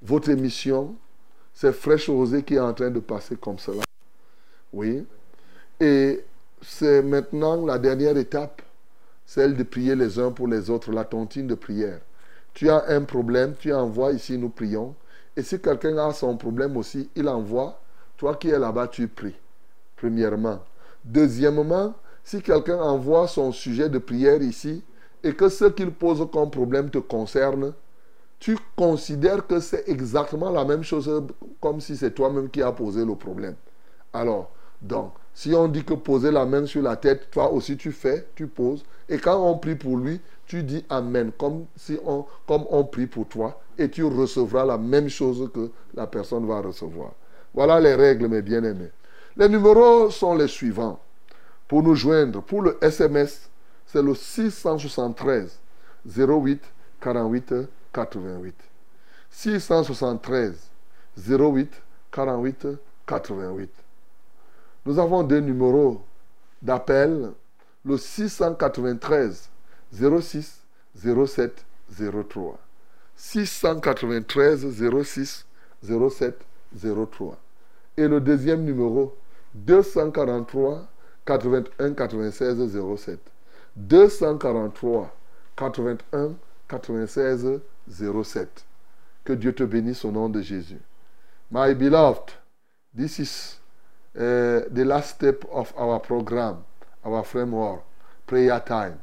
votre 0.00 0.28
émission, 0.28 0.94
c'est 1.52 1.72
Fraîche 1.72 2.08
Rosée 2.08 2.44
qui 2.44 2.54
est 2.54 2.60
en 2.60 2.72
train 2.72 2.90
de 2.90 3.00
passer 3.00 3.34
comme 3.34 3.58
cela. 3.58 3.82
Oui. 4.72 5.04
Et 5.80 6.20
c'est 6.62 7.02
maintenant 7.02 7.66
la 7.66 7.80
dernière 7.80 8.16
étape, 8.16 8.62
celle 9.26 9.56
de 9.56 9.64
prier 9.64 9.96
les 9.96 10.20
uns 10.20 10.30
pour 10.30 10.46
les 10.46 10.70
autres, 10.70 10.92
la 10.92 11.04
tontine 11.04 11.48
de 11.48 11.56
prière. 11.56 11.98
Tu 12.54 12.68
as 12.68 12.84
un 12.88 13.02
problème, 13.02 13.54
tu 13.58 13.72
envoies 13.72 14.12
ici, 14.12 14.36
nous 14.38 14.50
prions. 14.50 14.94
Et 15.36 15.42
si 15.42 15.60
quelqu'un 15.60 15.96
a 15.98 16.12
son 16.12 16.36
problème 16.36 16.76
aussi, 16.76 17.08
il 17.14 17.28
envoie. 17.28 17.80
Toi 18.16 18.34
qui 18.34 18.50
es 18.50 18.58
là-bas, 18.58 18.88
tu 18.88 19.08
pries. 19.08 19.36
Premièrement. 19.96 20.60
Deuxièmement, 21.04 21.94
si 22.24 22.42
quelqu'un 22.42 22.78
envoie 22.78 23.26
son 23.28 23.52
sujet 23.52 23.88
de 23.88 23.98
prière 23.98 24.42
ici 24.42 24.84
et 25.22 25.34
que 25.34 25.48
ce 25.48 25.66
qu'il 25.66 25.90
pose 25.90 26.26
comme 26.32 26.50
problème 26.50 26.90
te 26.90 26.98
concerne, 26.98 27.72
tu 28.38 28.56
considères 28.76 29.46
que 29.46 29.60
c'est 29.60 29.88
exactement 29.88 30.50
la 30.50 30.64
même 30.64 30.82
chose 30.82 31.24
comme 31.60 31.80
si 31.80 31.96
c'est 31.96 32.12
toi-même 32.12 32.48
qui 32.48 32.62
as 32.62 32.72
posé 32.72 33.04
le 33.04 33.14
problème. 33.14 33.54
Alors, 34.12 34.50
donc, 34.80 35.12
si 35.34 35.54
on 35.54 35.68
dit 35.68 35.84
que 35.84 35.94
poser 35.94 36.30
la 36.30 36.46
main 36.46 36.66
sur 36.66 36.82
la 36.82 36.96
tête, 36.96 37.30
toi 37.30 37.52
aussi 37.52 37.76
tu 37.76 37.92
fais, 37.92 38.26
tu 38.34 38.46
poses. 38.46 38.84
Et 39.10 39.18
quand 39.18 39.44
on 39.44 39.58
prie 39.58 39.74
pour 39.74 39.98
lui, 39.98 40.20
tu 40.46 40.62
dis 40.62 40.84
Amen, 40.88 41.32
comme, 41.36 41.66
si 41.76 41.98
on, 42.06 42.24
comme 42.46 42.64
on 42.70 42.84
prie 42.84 43.06
pour 43.06 43.26
toi. 43.26 43.60
Et 43.76 43.90
tu 43.90 44.04
recevras 44.04 44.64
la 44.64 44.78
même 44.78 45.08
chose 45.08 45.50
que 45.52 45.70
la 45.94 46.06
personne 46.06 46.46
va 46.46 46.60
recevoir. 46.60 47.10
Voilà 47.52 47.80
les 47.80 47.96
règles, 47.96 48.28
mes 48.28 48.40
bien-aimés. 48.40 48.90
Les 49.36 49.48
numéros 49.48 50.10
sont 50.10 50.34
les 50.36 50.46
suivants. 50.46 51.00
Pour 51.66 51.82
nous 51.82 51.96
joindre, 51.96 52.40
pour 52.42 52.62
le 52.62 52.78
SMS, 52.80 53.50
c'est 53.86 54.02
le 54.02 54.14
673 54.14 55.58
08 56.16 56.62
48 57.00 57.54
88. 57.92 58.54
673 59.30 60.70
08 61.28 61.82
48 62.12 62.66
88. 63.06 63.70
Nous 64.86 64.98
avons 64.98 65.24
deux 65.24 65.40
numéros 65.40 66.00
d'appel, 66.62 67.32
le 67.84 67.96
693 67.96 69.50
06 69.92 70.60
07 70.96 71.64
03. 71.90 72.58
693 73.16 74.66
06 74.70 75.46
07 75.82 76.34
03. 76.74 77.36
Et 77.96 78.08
le 78.08 78.20
deuxième 78.20 78.64
numéro, 78.64 79.16
243 79.54 80.86
81 81.26 81.94
96 81.94 82.96
07. 82.96 83.18
243 83.76 85.16
81 85.56 86.34
96 86.68 87.60
07. 87.88 88.64
Que 89.24 89.32
Dieu 89.32 89.52
te 89.54 89.64
bénisse 89.64 90.04
au 90.04 90.10
nom 90.10 90.28
de 90.28 90.40
Jésus. 90.40 90.80
My 91.50 91.74
beloved, 91.74 92.32
this 92.96 93.18
is 93.18 93.60
uh, 94.16 94.62
the 94.72 94.84
last 94.84 95.16
step 95.16 95.44
of 95.52 95.72
our 95.76 96.00
program, 96.00 96.64
our 97.04 97.24
framework, 97.24 97.82
prayer 98.26 98.60
time. 98.60 99.00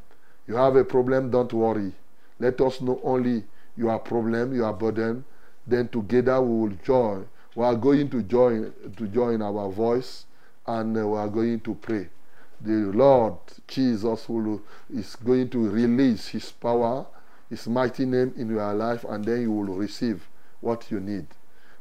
You 0.48 0.56
have 0.56 0.76
a 0.76 0.84
problem, 0.84 1.30
don't 1.30 1.52
worry. 1.54 1.94
Let 2.40 2.62
us 2.62 2.82
know 2.82 3.00
only 3.04 3.44
your 3.76 4.00
problem, 4.00 4.56
your 4.56 4.72
burden. 4.74 5.26
Then 5.66 5.90
together 5.90 6.40
we 6.42 6.70
will 6.70 6.78
join. 6.84 7.28
We 7.56 7.64
are 7.66 7.76
going 7.76 8.10
to 8.12 8.22
join 8.22 8.74
to 8.96 9.08
join 9.08 9.42
our 9.42 9.70
voice, 9.70 10.26
and 10.66 10.98
uh, 10.98 11.08
we 11.08 11.18
are 11.18 11.28
going 11.28 11.60
to 11.62 11.76
pray. 11.76 12.08
The 12.62 12.92
Lord 12.94 13.34
Jesus 13.68 14.30
will, 14.30 14.62
is 14.94 15.16
going 15.16 15.50
to 15.50 15.70
release 15.70 16.28
His 16.28 16.52
power, 16.52 17.06
His 17.50 17.68
mighty 17.68 18.06
name 18.06 18.34
in 18.38 18.50
your 18.50 18.74
life, 18.74 19.04
and 19.04 19.26
then 19.26 19.42
you 19.42 19.52
will 19.52 19.76
receive 19.76 20.28
what 20.62 20.90
you 20.92 21.00
need. 21.00 21.28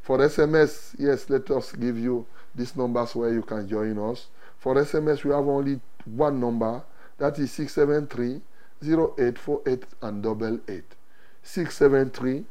For 0.02 0.18
SMS, 0.18 0.94
yes, 0.98 1.28
let 1.28 1.50
us 1.50 1.72
give 1.72 1.98
you 1.98 2.26
these 2.54 2.76
numbers 2.76 3.14
where 3.14 3.32
you 3.32 3.42
can 3.42 3.68
join 3.68 3.98
us. 3.98 4.28
For 4.58 4.74
SMS, 4.76 5.24
we 5.24 5.30
have 5.32 5.46
only 5.46 5.80
one 6.07 6.40
number 6.40 6.82
that 7.18 7.38
is 7.38 7.52
673 7.52 8.40
0848 8.82 9.84
and 10.02 10.22
double 10.22 10.61
eight. 10.68 10.94
673 11.42 12.44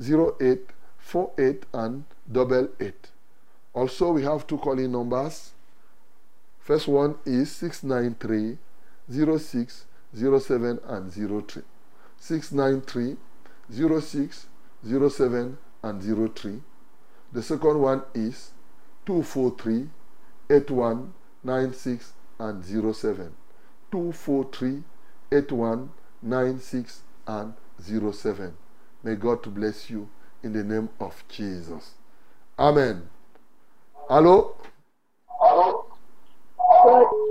0848 0.00 1.64
and 1.74 2.04
double 2.30 2.68
eight. 2.80 3.08
Also, 3.74 4.12
we 4.12 4.22
have 4.22 4.46
two 4.46 4.58
calling 4.58 4.92
numbers. 4.92 5.52
First 6.60 6.88
one 6.88 7.16
is 7.24 7.50
693 7.52 8.58
06 9.38 9.86
07 10.14 10.80
and 10.86 11.12
03. 11.12 11.62
693 12.18 13.16
06 14.00 14.46
07 14.84 15.58
and 15.82 16.34
03. 16.36 16.60
The 17.32 17.42
second 17.42 17.80
one 17.80 18.02
is 18.14 18.50
243 19.06 19.88
81 20.50 21.12
96 21.42 22.12
and 22.38 22.64
07. 22.64 23.32
243 23.90 24.82
81 25.30 25.90
96 26.22 27.02
and 27.26 27.54
07. 27.80 28.54
May 29.02 29.16
God 29.16 29.42
bless 29.54 29.90
you 29.90 30.08
in 30.42 30.52
the 30.52 30.62
name 30.62 30.88
of 31.00 31.24
Jesus. 31.28 31.94
Amen. 32.58 33.02
Allô? 34.08 34.54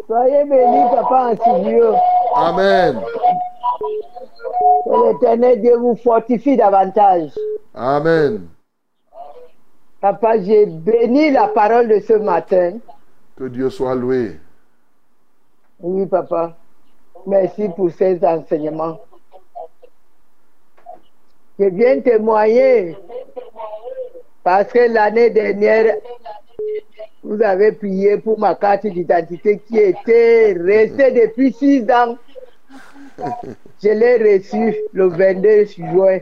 Soyez 0.08 0.45
bénis, 0.45 0.89
papa, 0.91 1.32
en 1.32 1.36
studio. 1.36 1.95
Amen. 2.36 3.02
Que 4.84 5.08
l'éternel 5.08 5.62
Dieu 5.62 5.78
vous 5.78 5.95
fortifie 5.95 6.58
davantage. 6.58 7.32
Amen. 7.74 8.49
Papa, 10.02 10.39
j'ai 10.41 10.66
béni 10.66 11.32
la 11.32 11.47
parole 11.47 11.88
de 11.88 11.99
ce 11.99 12.14
matin. 12.14 12.80
Que 13.38 13.45
Dieu 13.47 13.70
soit 13.70 13.95
loué. 13.95 14.39
Oui, 15.82 16.05
papa. 16.05 16.57
Merci 17.25 17.69
pour 17.75 17.91
ces 17.91 18.19
enseignements. 18.23 18.99
Je 21.59 21.65
viens 21.65 21.99
témoigner 22.01 22.97
parce 24.43 24.71
que 24.71 24.91
l'année 24.91 25.29
dernière, 25.29 25.95
vous 27.23 27.41
avez 27.43 27.71
prié 27.71 28.17
pour 28.17 28.39
ma 28.39 28.55
carte 28.55 28.88
d'identité 28.88 29.59
qui 29.67 29.77
était 29.77 30.53
restée 30.59 31.11
depuis 31.11 31.53
six 31.53 31.84
ans. 31.91 32.17
Je 33.84 33.89
l'ai 33.89 34.38
reçu 34.38 34.75
le 34.93 35.07
22 35.09 35.65
juin. 35.65 36.19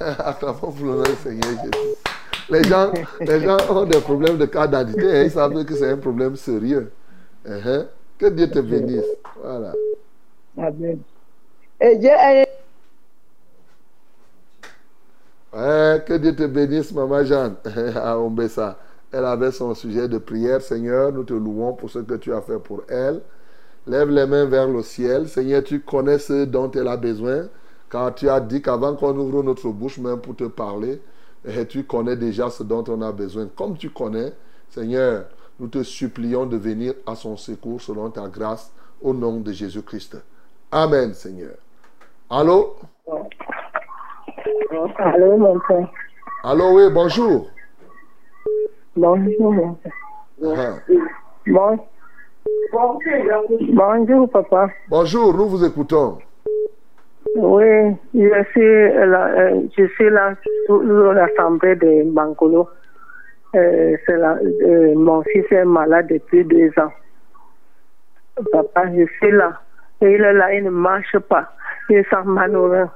Acclamons 0.00 0.58
pour 0.58 0.72
du 0.72 1.14
Seigneur 1.22 1.50
Jésus. 1.50 1.94
Les 2.50 2.64
gens, 2.64 2.92
les 3.20 3.40
gens 3.40 3.56
ont 3.70 3.84
des 3.84 4.00
problèmes 4.00 4.36
de 4.38 4.46
carte 4.46 4.70
d'identité. 4.70 5.06
hein, 5.06 5.22
Ils 5.24 5.30
savent 5.30 5.64
que 5.64 5.74
c'est 5.74 5.90
un 5.90 5.96
problème 5.96 6.36
sérieux. 6.36 6.92
Uh-huh. 7.46 7.86
Que 8.18 8.26
Dieu 8.26 8.50
te 8.50 8.58
bénisse. 8.58 9.06
Voilà. 9.40 9.72
Amen. 10.56 11.00
Et 11.80 11.96
Ouais, 15.52 16.04
que 16.06 16.14
Dieu 16.18 16.36
te 16.36 16.46
bénisse, 16.46 16.92
Maman 16.92 17.24
Jeanne, 17.24 17.54
à 17.96 18.18
Ombessa. 18.18 18.78
Elle 19.10 19.24
avait 19.24 19.52
son 19.52 19.74
sujet 19.74 20.08
de 20.08 20.18
prière. 20.18 20.60
Seigneur, 20.60 21.12
nous 21.12 21.24
te 21.24 21.32
louons 21.32 21.72
pour 21.72 21.88
ce 21.90 22.00
que 22.00 22.14
tu 22.14 22.34
as 22.34 22.42
fait 22.42 22.58
pour 22.58 22.82
elle. 22.88 23.22
Lève 23.86 24.10
les 24.10 24.26
mains 24.26 24.44
vers 24.44 24.68
le 24.68 24.82
ciel. 24.82 25.28
Seigneur, 25.28 25.64
tu 25.64 25.80
connais 25.80 26.18
ce 26.18 26.44
dont 26.44 26.70
elle 26.72 26.88
a 26.88 26.96
besoin. 26.96 27.48
Car 27.90 28.14
tu 28.14 28.28
as 28.28 28.40
dit 28.40 28.60
qu'avant 28.60 28.94
qu'on 28.96 29.16
ouvre 29.16 29.42
notre 29.42 29.70
bouche 29.70 29.98
même 29.98 30.20
pour 30.20 30.36
te 30.36 30.44
parler, 30.44 31.00
eh, 31.46 31.64
tu 31.66 31.84
connais 31.84 32.16
déjà 32.16 32.50
ce 32.50 32.62
dont 32.62 32.84
on 32.88 33.00
a 33.00 33.12
besoin. 33.12 33.48
Comme 33.56 33.78
tu 33.78 33.88
connais, 33.88 34.32
Seigneur, 34.68 35.24
nous 35.58 35.68
te 35.68 35.82
supplions 35.82 36.46
de 36.46 36.56
venir 36.56 36.94
à 37.06 37.14
son 37.14 37.36
secours 37.36 37.80
selon 37.80 38.10
ta 38.10 38.28
grâce 38.28 38.72
au 39.02 39.12
nom 39.12 39.40
de 39.40 39.52
Jésus-Christ. 39.52 40.16
Amen, 40.70 41.12
Seigneur. 41.14 41.54
Allô? 42.30 42.76
Allô, 44.98 45.36
mon 45.36 45.58
père. 45.60 45.90
Allô, 46.44 46.76
oui, 46.76 46.92
bonjour. 46.92 47.48
Bonjour, 48.96 49.52
mon 49.52 49.74
père. 49.74 49.92
Ah. 50.44 50.74
Bon. 51.46 51.78
Bonjour, 53.72 54.30
papa. 54.30 54.68
Bonjour, 54.88 55.34
nous 55.34 55.48
vous 55.48 55.64
écoutons. 55.64 56.18
Oui, 57.36 57.94
je 58.14 58.44
suis 58.52 59.06
là, 59.06 59.28
euh, 59.28 59.62
je 59.76 59.86
suis 59.88 60.10
là 60.10 60.34
l'assemblée 61.14 61.76
de 61.76 62.10
Mangolo. 62.10 62.68
Euh, 63.54 63.96
là, 64.08 64.36
euh, 64.42 64.94
mon 64.94 65.22
fils 65.22 65.44
est 65.50 65.64
malade 65.64 66.08
depuis 66.08 66.44
deux 66.44 66.70
ans. 66.78 66.92
Papa, 68.52 68.84
je 68.94 69.06
suis 69.18 69.32
là. 69.32 69.60
Et 70.00 70.14
il 70.14 70.22
est 70.22 70.32
là, 70.32 70.52
il 70.54 70.64
ne 70.64 70.70
marche 70.70 71.18
pas. 71.18 71.52
Il 71.88 71.96
est 71.96 72.10
sans 72.10 72.24
malheureux. 72.24 72.88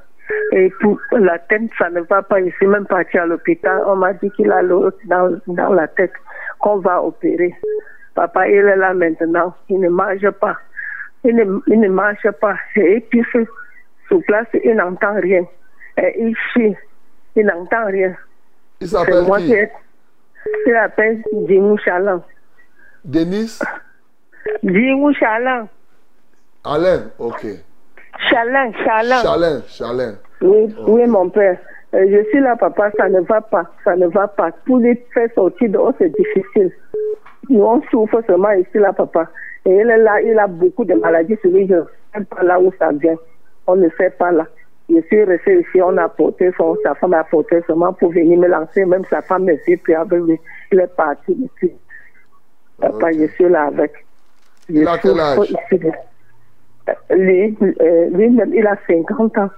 Et 0.52 0.70
pour 0.80 0.98
la 1.12 1.38
tête, 1.38 1.62
ça 1.78 1.90
ne 1.90 2.00
va 2.00 2.22
pas. 2.22 2.40
Je 2.44 2.50
suis 2.50 2.66
même 2.66 2.86
parti 2.86 3.18
à 3.18 3.26
l'hôpital. 3.26 3.82
On 3.86 3.96
m'a 3.96 4.12
dit 4.12 4.30
qu'il 4.32 4.52
a 4.52 4.62
l'eau 4.62 4.90
dans, 5.06 5.40
dans 5.46 5.72
la 5.72 5.88
tête, 5.88 6.12
qu'on 6.60 6.78
va 6.78 7.02
opérer. 7.02 7.54
Papa, 8.14 8.48
il 8.48 8.56
est 8.56 8.76
là 8.76 8.94
maintenant. 8.94 9.54
Il 9.68 9.80
ne 9.80 9.88
marche 9.88 10.30
pas. 10.32 10.58
Il 11.24 11.34
ne, 11.34 11.44
il 11.66 11.80
ne 11.80 11.88
marche 11.88 12.30
pas. 12.40 12.56
Et 12.76 13.00
puis, 13.00 13.24
sur 14.08 14.22
place, 14.26 14.46
il 14.62 14.74
n'entend 14.74 15.14
rien. 15.14 15.44
Et 15.96 16.22
il 16.22 16.36
chie. 16.52 16.76
Il 17.34 17.46
n'entend 17.46 17.86
rien. 17.86 18.14
Il 18.80 18.88
s'appelle 18.88 19.24
qui 19.24 19.54
Il 20.66 20.72
s'appelle 20.72 21.22
Jimou 21.46 21.76
Chalan. 21.78 22.22
Denis 23.04 23.58
Jimou 24.62 25.12
Chalan. 25.14 25.68
Alain, 26.64 27.10
ok. 27.18 27.46
Chalan, 28.30 28.72
Chalan. 28.84 29.22
Chalin, 29.22 29.62
Chalin. 29.66 30.14
Oui, 30.40 30.74
oui, 30.86 31.06
mon 31.06 31.28
père. 31.30 31.58
Euh, 31.94 32.06
je 32.08 32.28
suis 32.30 32.40
là, 32.40 32.56
papa, 32.56 32.90
ça 32.96 33.08
ne 33.08 33.20
va 33.20 33.40
pas, 33.40 33.64
ça 33.84 33.96
ne 33.96 34.06
va 34.06 34.26
pas. 34.28 34.50
Pour 34.64 34.78
les 34.78 34.94
faire 35.12 35.28
sortir 35.34 35.70
dehors, 35.70 35.92
c'est 35.98 36.08
difficile. 36.08 36.72
Nous, 37.50 37.62
on 37.62 37.82
souffre 37.90 38.22
seulement 38.26 38.52
ici, 38.52 38.78
là, 38.78 38.92
papa. 38.92 39.28
Et 39.66 39.70
il 39.70 39.90
est 39.90 39.98
là, 39.98 40.20
il 40.22 40.38
a 40.38 40.46
beaucoup 40.46 40.84
de 40.84 40.94
maladies 40.94 41.36
sur 41.42 41.50
lui. 41.50 41.66
Je 41.68 41.74
ne 41.74 41.84
sais 42.14 42.24
pas 42.24 42.42
là 42.42 42.58
où 42.58 42.72
ça 42.78 42.90
vient. 42.92 43.16
On 43.66 43.76
ne 43.76 43.88
sait 43.98 44.10
pas 44.10 44.32
là. 44.32 44.46
Je 44.90 45.00
suis 45.02 45.24
resté 45.24 45.60
ici, 45.60 45.80
on 45.82 45.96
a 45.96 46.08
porté 46.08 46.50
son, 46.56 46.76
sa 46.82 46.94
femme 46.96 47.14
a 47.14 47.24
porté 47.24 47.62
seulement 47.66 47.92
pour 47.92 48.12
venir 48.12 48.38
me 48.38 48.46
lancer. 48.48 48.84
Même 48.84 49.04
sa 49.08 49.22
femme 49.22 49.44
me 49.44 49.56
suit, 49.58 49.76
puis 49.78 49.94
avec 49.94 50.20
lui, 50.20 50.38
il 50.72 50.80
est 50.80 50.94
parti 50.96 51.32
ici. 51.32 51.72
Papa, 52.78 53.12
je 53.12 53.26
suis 53.28 53.48
là 53.48 53.66
avec. 53.66 53.92
Je 54.68 54.74
Il 54.74 54.88
a 54.88 54.98
quel 54.98 55.18
âge? 55.20 55.38
ici. 55.50 55.80
Euh, 56.88 57.14
Lui, 57.14 57.56
lui-même, 58.10 58.52
il 58.54 58.66
a 58.66 58.76
50 58.86 59.38
ans. 59.38 59.50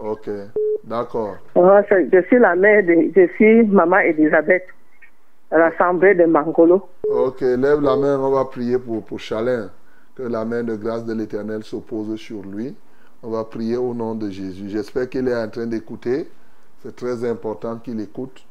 Ok, 0.00 0.28
d'accord. 0.84 1.36
Ah, 1.54 1.82
je 1.90 2.22
suis 2.26 2.38
la 2.38 2.56
mère 2.56 2.82
de, 2.82 3.10
je 3.14 3.26
suis 3.34 3.62
maman 3.64 3.98
Elisabeth, 3.98 4.64
à 5.50 5.58
l'assemblée 5.58 6.14
de 6.14 6.24
Mangolo. 6.24 6.88
Ok, 7.08 7.40
lève 7.42 7.80
la 7.82 7.96
main, 7.96 8.18
on 8.18 8.30
va 8.30 8.46
prier 8.46 8.78
pour, 8.78 9.04
pour 9.04 9.20
Chalin. 9.20 9.70
Que 10.16 10.22
la 10.24 10.44
main 10.44 10.62
de 10.62 10.74
grâce 10.76 11.04
de 11.06 11.14
l'Éternel 11.14 11.62
se 11.62 11.76
pose 11.76 12.16
sur 12.16 12.42
lui. 12.42 12.74
On 13.24 13.30
va 13.30 13.44
prier 13.44 13.76
au 13.76 13.94
nom 13.94 14.16
de 14.16 14.28
Jésus. 14.30 14.68
J'espère 14.68 15.08
qu'il 15.08 15.28
est 15.28 15.36
en 15.36 15.48
train 15.48 15.66
d'écouter. 15.66 16.28
C'est 16.82 16.96
très 16.96 17.28
important 17.28 17.76
qu'il 17.78 18.00
écoute. 18.00 18.44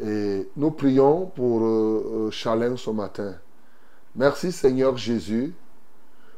Et 0.00 0.48
nous 0.56 0.70
prions 0.70 1.26
pour 1.26 1.62
euh, 1.62 2.28
euh, 2.28 2.30
Chalin 2.30 2.76
ce 2.78 2.88
matin. 2.88 3.34
Merci 4.16 4.50
Seigneur 4.50 4.96
Jésus, 4.96 5.54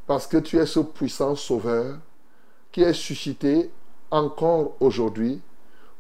parce 0.07 0.27
que 0.27 0.39
tu 0.39 0.59
es 0.59 0.67
ce 0.67 0.81
puissant 0.81 1.37
sauveur 1.37 1.99
qui 2.73 2.83
est 2.83 2.93
suscité 2.93 3.71
encore 4.11 4.75
aujourd'hui 4.81 5.41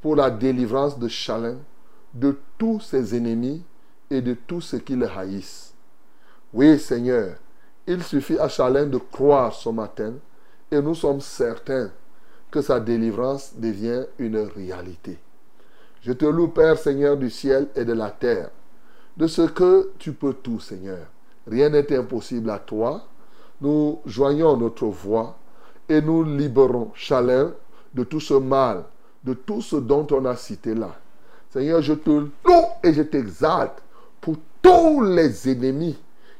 pour 0.02 0.16
la 0.16 0.30
délivrance 0.30 0.98
de 0.98 1.06
Chalin 1.06 1.56
de 2.12 2.36
tous 2.58 2.80
ses 2.80 3.16
ennemis 3.16 3.62
et 4.10 4.20
de 4.20 4.34
tous 4.34 4.60
ceux 4.60 4.78
qui 4.78 4.96
le 4.96 5.08
haïssent. 5.08 5.72
Oui, 6.52 6.78
Seigneur, 6.80 7.36
il 7.86 8.02
suffit 8.02 8.38
à 8.38 8.48
Chalin 8.48 8.86
de 8.86 8.98
croire 8.98 9.52
ce 9.52 9.68
matin 9.68 10.14
et 10.74 10.82
nous 10.82 10.94
sommes 10.94 11.20
certains 11.20 11.90
que 12.50 12.60
sa 12.60 12.80
délivrance 12.80 13.54
devient 13.56 14.04
une 14.18 14.38
réalité. 14.38 15.18
Je 16.02 16.12
te 16.12 16.24
loue, 16.24 16.48
Père 16.48 16.78
Seigneur 16.78 17.16
du 17.16 17.30
ciel 17.30 17.68
et 17.76 17.84
de 17.84 17.92
la 17.92 18.10
terre, 18.10 18.50
de 19.16 19.26
ce 19.26 19.42
que 19.42 19.90
tu 19.98 20.12
peux 20.12 20.34
tout, 20.34 20.60
Seigneur. 20.60 21.06
Rien 21.46 21.68
n'est 21.68 21.96
impossible 21.96 22.50
à 22.50 22.58
toi. 22.58 23.06
Nous 23.60 24.00
joignons 24.04 24.56
notre 24.56 24.86
voix 24.86 25.36
et 25.88 26.00
nous 26.00 26.24
libérons 26.24 26.90
Chalin 26.94 27.52
de 27.94 28.04
tout 28.04 28.20
ce 28.20 28.34
mal, 28.34 28.84
de 29.22 29.34
tout 29.34 29.62
ce 29.62 29.76
dont 29.76 30.06
on 30.10 30.24
a 30.24 30.36
cité 30.36 30.74
là. 30.74 30.96
Seigneur, 31.50 31.82
je 31.82 31.94
te 31.94 32.10
loue 32.10 32.30
et 32.82 32.92
je 32.92 33.02
t'exalte 33.02 33.80
pour 34.20 34.34
tous 34.60 35.02
les 35.02 35.48
ennemis 35.48 35.96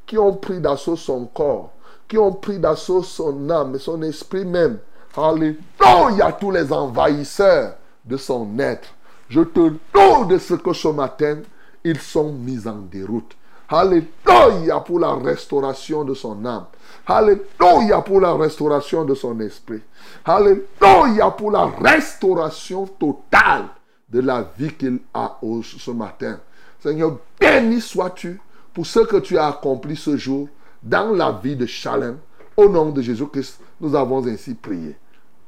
qui 0.06 0.18
ont 0.18 0.34
pris 0.34 0.60
d'assaut 0.60 0.96
son 0.96 1.26
corps, 1.26 1.70
qui 2.08 2.18
ont 2.18 2.32
pris 2.32 2.58
d'assaut 2.58 3.02
son 3.02 3.48
âme 3.50 3.74
et 3.76 3.78
son 3.78 4.02
esprit 4.02 4.44
même. 4.44 4.78
Alléluia, 5.16 6.32
tous 6.38 6.50
les 6.50 6.72
envahisseurs 6.72 7.74
de 8.04 8.16
son 8.16 8.58
être. 8.58 8.88
Je 9.28 9.40
te 9.40 9.60
loue 9.60 10.24
de 10.28 10.38
ce 10.38 10.54
que 10.54 10.72
ce 10.72 10.88
matin, 10.88 11.38
ils 11.82 12.00
sont 12.00 12.32
mis 12.32 12.66
en 12.66 12.78
déroute. 12.78 13.36
Alléluia 13.68 14.80
pour 14.80 15.00
la 15.00 15.14
restauration 15.14 16.04
de 16.04 16.14
son 16.14 16.44
âme. 16.44 16.66
Alléluia 17.06 18.00
pour 18.02 18.20
la 18.20 18.34
restauration 18.34 19.04
de 19.04 19.14
son 19.14 19.38
esprit. 19.40 19.80
Alléluia 20.24 21.30
pour 21.30 21.50
la 21.50 21.66
restauration 21.66 22.86
totale 22.86 23.66
de 24.08 24.20
la 24.20 24.46
vie 24.58 24.72
qu'il 24.74 25.00
a 25.14 25.38
ce 25.62 25.90
matin. 25.90 26.38
Seigneur, 26.80 27.18
béni 27.40 27.80
sois-tu 27.80 28.40
pour 28.74 28.86
ce 28.86 29.00
que 29.00 29.16
tu 29.16 29.38
as 29.38 29.48
accompli 29.48 29.96
ce 29.96 30.16
jour 30.16 30.48
dans 30.84 31.14
la 31.16 31.32
vie 31.32 31.56
de 31.56 31.66
Chalem. 31.66 32.18
Au 32.56 32.68
nom 32.68 32.90
de 32.90 33.02
Jésus-Christ, 33.02 33.60
nous 33.80 33.96
avons 33.96 34.24
ainsi 34.26 34.54
prié. 34.54 34.94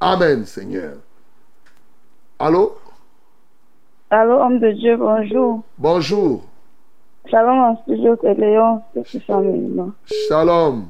Amen, 0.00 0.44
Seigneur. 0.44 0.94
Allô? 2.38 2.76
Allô, 4.10 4.40
homme 4.40 4.58
de 4.58 4.72
Dieu, 4.72 4.96
bonjour. 4.96 5.62
Bonjour. 5.78 6.42
Shalom 7.30 7.58
en 7.58 7.76
studio, 7.82 8.16
c'est 8.20 8.34
Léon, 8.34 8.82
c'est. 8.94 9.22
Shalom. 10.28 10.86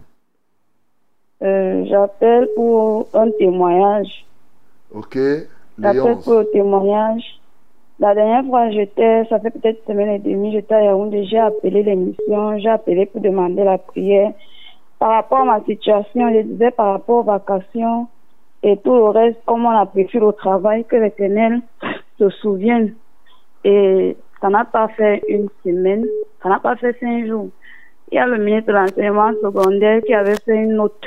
Euh, 1.42 1.84
J'appelle 1.86 2.48
pour 2.54 3.08
un 3.14 3.30
témoignage. 3.38 4.26
Ok. 4.92 5.18
J'appelle 5.78 6.18
pour 6.22 6.34
le 6.34 6.50
témoignage. 6.50 7.40
La 7.98 8.14
dernière 8.14 8.44
fois, 8.44 8.68
j'étais, 8.70 9.24
ça 9.30 9.40
fait 9.40 9.50
peut-être 9.50 9.78
une 9.88 9.94
semaine 9.94 10.10
et 10.10 10.18
demie, 10.18 10.52
j'étais 10.52 10.74
à 10.74 10.82
Yaoundé, 10.82 11.24
j'ai 11.24 11.38
appelé 11.38 11.82
l'émission, 11.82 12.58
j'ai 12.58 12.68
appelé 12.68 13.06
pour 13.06 13.22
demander 13.22 13.64
la 13.64 13.78
prière. 13.78 14.32
Par 14.98 15.10
rapport 15.12 15.40
à 15.40 15.44
ma 15.44 15.64
situation, 15.64 16.30
je 16.32 16.40
disais 16.42 16.70
par 16.72 16.92
rapport 16.92 17.18
aux 17.18 17.22
vacations 17.22 18.06
et 18.62 18.76
tout 18.78 18.94
le 18.94 19.04
reste, 19.04 19.38
comme 19.46 19.64
on 19.64 19.70
a 19.70 19.86
prévu 19.86 20.20
au 20.20 20.32
travail, 20.32 20.84
que 20.84 20.96
l'Éternel 20.96 21.60
se 22.18 22.28
souvienne. 22.28 22.94
Et 23.64 24.16
ça 24.42 24.50
n'a 24.50 24.64
pas 24.66 24.88
fait 24.88 25.22
une 25.28 25.48
semaine, 25.64 26.04
ça 26.42 26.50
n'a 26.50 26.58
pas 26.60 26.76
fait 26.76 26.98
cinq 27.00 27.26
jours. 27.26 27.48
Il 28.12 28.16
y 28.16 28.18
a 28.18 28.26
le 28.26 28.36
ministre 28.38 28.68
de 28.68 28.72
l'enseignement 28.72 29.32
secondaire 29.42 30.02
qui 30.02 30.14
avait 30.14 30.36
fait 30.44 30.56
une 30.56 30.74
note 30.74 31.00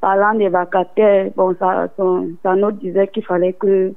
parlant 0.00 0.34
des 0.34 0.48
vacataires. 0.48 1.30
Bon, 1.36 1.54
sa, 1.58 1.88
son- 1.96 2.30
sa 2.42 2.54
note 2.54 2.78
disait 2.78 3.08
qu'il 3.08 3.24
fallait 3.24 3.52
que 3.52 3.92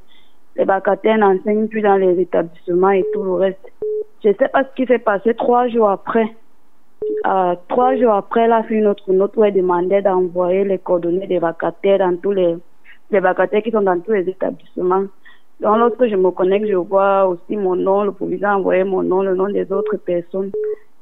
les 0.56 0.66
vacataires 0.66 1.18
n'enseignent 1.18 1.68
plus 1.68 1.82
dans 1.82 1.98
les 1.98 2.20
établissements 2.20 2.92
et 2.92 3.06
tout 3.14 3.24
le 3.24 3.34
reste. 3.34 3.72
Je 4.24 4.30
ne 4.30 4.34
sais 4.34 4.48
pas 4.48 4.64
ce 4.64 4.76
qui 4.76 4.86
s'est 4.86 5.00
passé 5.00 5.34
trois 5.34 5.68
jours 5.68 5.90
après. 5.90 6.28
Euh, 7.28 7.56
trois 7.68 7.96
jours 7.98 8.14
après, 8.14 8.50
a 8.50 8.64
fait 8.64 8.76
une 8.76 8.88
autre 8.88 9.12
note 9.12 9.36
où 9.38 9.44
elle 9.44 9.54
demandait 9.54 10.02
d'envoyer 10.02 10.64
les 10.64 10.80
coordonnées 10.80 11.28
des 11.28 11.40
vacataires 11.40 12.00
dans 12.00 12.16
tous 12.18 12.32
les 12.32 12.56
les 13.12 13.20
vacataires 13.20 13.62
qui 13.62 13.70
sont 13.70 13.82
dans 13.82 14.00
tous 14.00 14.14
les 14.14 14.28
établissements. 14.28 15.04
Donc, 15.62 15.78
lorsque 15.78 16.08
je 16.08 16.16
me 16.16 16.32
connecte, 16.32 16.66
je 16.68 16.74
vois 16.76 17.28
aussi 17.28 17.56
mon 17.56 17.76
nom, 17.76 18.04
le 18.04 18.12
proviseur 18.12 18.52
a 18.52 18.58
envoyé 18.58 18.84
mon 18.84 19.04
nom, 19.04 19.22
le 19.22 19.36
nom 19.36 19.48
des 19.48 19.72
autres 19.72 19.98
personnes. 19.98 20.52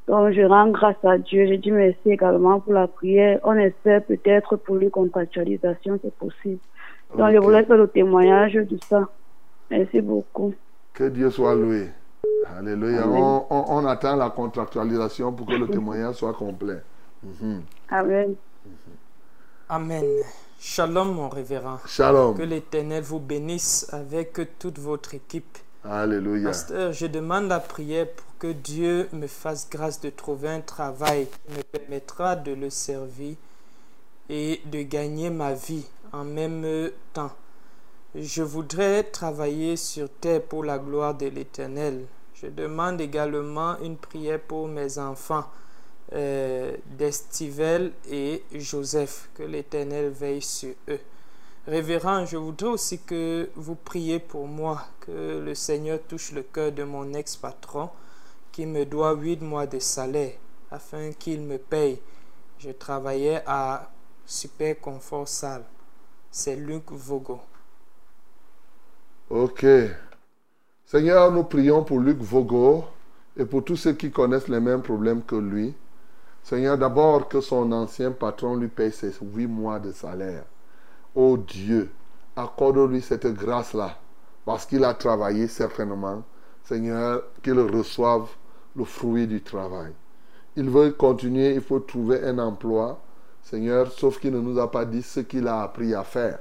Donc, 0.07 0.31
je 0.33 0.41
rends 0.41 0.67
grâce 0.67 1.03
à 1.05 1.17
Dieu. 1.17 1.47
Je 1.47 1.53
dis 1.53 1.71
merci 1.71 2.11
également 2.11 2.59
pour 2.59 2.73
la 2.73 2.87
prière. 2.87 3.39
On 3.45 3.53
espère 3.53 4.03
peut-être 4.03 4.57
pour 4.57 4.77
une 4.77 4.89
contractualisation, 4.89 5.97
c'est 6.03 6.13
possible. 6.15 6.59
Donc, 7.17 7.31
je 7.31 7.37
Ok. 7.37 7.43
voulais 7.45 7.63
faire 7.63 7.77
le 7.77 7.87
témoignage 7.87 8.53
de 8.53 8.77
ça. 8.89 9.07
Merci 9.69 10.01
beaucoup. 10.01 10.53
Que 10.93 11.05
Dieu 11.09 11.29
soit 11.31 11.55
loué. 11.55 11.89
Alléluia. 12.57 13.07
On, 13.07 13.45
on- 13.49 13.65
on 13.67 13.85
attend 13.85 14.15
la 14.15 14.29
contractualisation 14.29 15.31
pour 15.33 15.47
que 15.47 15.53
le 15.53 15.67
témoignage 15.67 16.15
soit 16.15 16.33
complet. 16.33 16.81
Mhm. 17.23 17.61
Amen. 17.89 18.35
Amen. 19.69 20.05
Shalom, 20.59 21.13
mon 21.13 21.29
révérend. 21.29 21.79
Shalom. 21.87 22.35
Que 22.37 22.43
l'Éternel 22.43 23.03
vous 23.03 23.19
bénisse 23.19 23.87
avec 23.91 24.39
toute 24.59 24.79
votre 24.79 25.13
équipe. 25.15 25.57
Alléluia. 25.83 26.49
Pasteur, 26.49 26.93
je 26.93 27.07
demande 27.07 27.47
la 27.49 27.59
prière 27.59 28.07
pour 28.09 28.25
que 28.39 28.51
Dieu 28.51 29.09
me 29.13 29.27
fasse 29.27 29.67
grâce 29.69 29.99
de 29.99 30.09
trouver 30.09 30.49
un 30.49 30.61
travail 30.61 31.27
qui 31.27 31.57
me 31.57 31.63
permettra 31.63 32.35
de 32.35 32.53
le 32.53 32.69
servir 32.69 33.35
et 34.29 34.61
de 34.65 34.81
gagner 34.83 35.29
ma 35.29 35.53
vie 35.53 35.85
en 36.13 36.23
même 36.23 36.89
temps. 37.13 37.31
Je 38.15 38.43
voudrais 38.43 39.03
travailler 39.05 39.75
sur 39.75 40.07
terre 40.07 40.43
pour 40.43 40.63
la 40.63 40.77
gloire 40.77 41.15
de 41.15 41.25
l'Éternel. 41.25 42.05
Je 42.35 42.45
demande 42.45 43.01
également 43.01 43.79
une 43.79 43.97
prière 43.97 44.39
pour 44.39 44.67
mes 44.67 44.99
enfants, 44.99 45.45
euh, 46.13 46.77
d'Estivel 46.85 47.91
et 48.07 48.43
Joseph, 48.53 49.29
que 49.33 49.41
l'Éternel 49.41 50.11
veille 50.11 50.43
sur 50.43 50.75
eux. 50.89 50.99
Révérend, 51.65 52.27
je 52.27 52.37
voudrais 52.37 52.67
aussi 52.67 52.99
que 52.99 53.49
vous 53.55 53.73
priez 53.73 54.19
pour 54.19 54.45
moi, 54.45 54.83
que 54.99 55.41
le 55.43 55.55
Seigneur 55.55 55.97
touche 56.07 56.33
le 56.33 56.43
cœur 56.43 56.71
de 56.71 56.83
mon 56.83 57.15
ex-patron 57.15 57.89
qui 58.51 58.67
me 58.67 58.85
doit 58.85 59.13
huit 59.15 59.41
mois 59.41 59.65
de 59.65 59.79
salaire 59.79 60.33
afin 60.69 61.13
qu'il 61.13 61.41
me 61.41 61.57
paye. 61.57 61.99
Je 62.59 62.69
travaillais 62.69 63.41
à 63.47 63.89
Super 64.23 64.79
Confort 64.79 65.27
Salle. 65.27 65.63
C'est 66.29 66.55
Luc 66.55 66.91
Vogo. 66.91 67.41
Ok. 69.35 69.65
Seigneur, 70.85 71.31
nous 71.31 71.43
prions 71.43 71.83
pour 71.83 71.99
Luc 71.99 72.19
Vogo 72.19 72.83
et 73.35 73.45
pour 73.45 73.63
tous 73.63 73.77
ceux 73.77 73.93
qui 73.93 74.11
connaissent 74.11 74.47
les 74.47 74.59
mêmes 74.59 74.83
problèmes 74.83 75.23
que 75.23 75.35
lui. 75.35 75.73
Seigneur, 76.43 76.77
d'abord 76.77 77.27
que 77.27 77.41
son 77.41 77.71
ancien 77.71 78.11
patron 78.11 78.57
lui 78.57 78.67
paye 78.67 78.91
ses 78.91 79.11
huit 79.23 79.47
mois 79.47 79.79
de 79.79 79.91
salaire. 79.91 80.43
Oh 81.15 81.35
Dieu, 81.35 81.89
accorde-lui 82.35 83.01
cette 83.01 83.25
grâce-là, 83.25 83.97
parce 84.45 84.67
qu'il 84.67 84.83
a 84.83 84.93
travaillé 84.93 85.47
certainement. 85.47 86.21
Seigneur, 86.63 87.23
qu'il 87.41 87.59
reçoive 87.59 88.29
le 88.75 88.83
fruit 88.83 89.25
du 89.25 89.41
travail. 89.41 89.93
Il 90.55 90.69
veut 90.69 90.91
continuer, 90.91 91.55
il 91.55 91.61
faut 91.61 91.79
trouver 91.79 92.23
un 92.23 92.37
emploi. 92.37 93.01
Seigneur, 93.41 93.91
sauf 93.93 94.19
qu'il 94.19 94.33
ne 94.33 94.41
nous 94.41 94.59
a 94.59 94.69
pas 94.69 94.85
dit 94.85 95.01
ce 95.01 95.21
qu'il 95.21 95.47
a 95.47 95.63
appris 95.63 95.95
à 95.95 96.03
faire. 96.03 96.37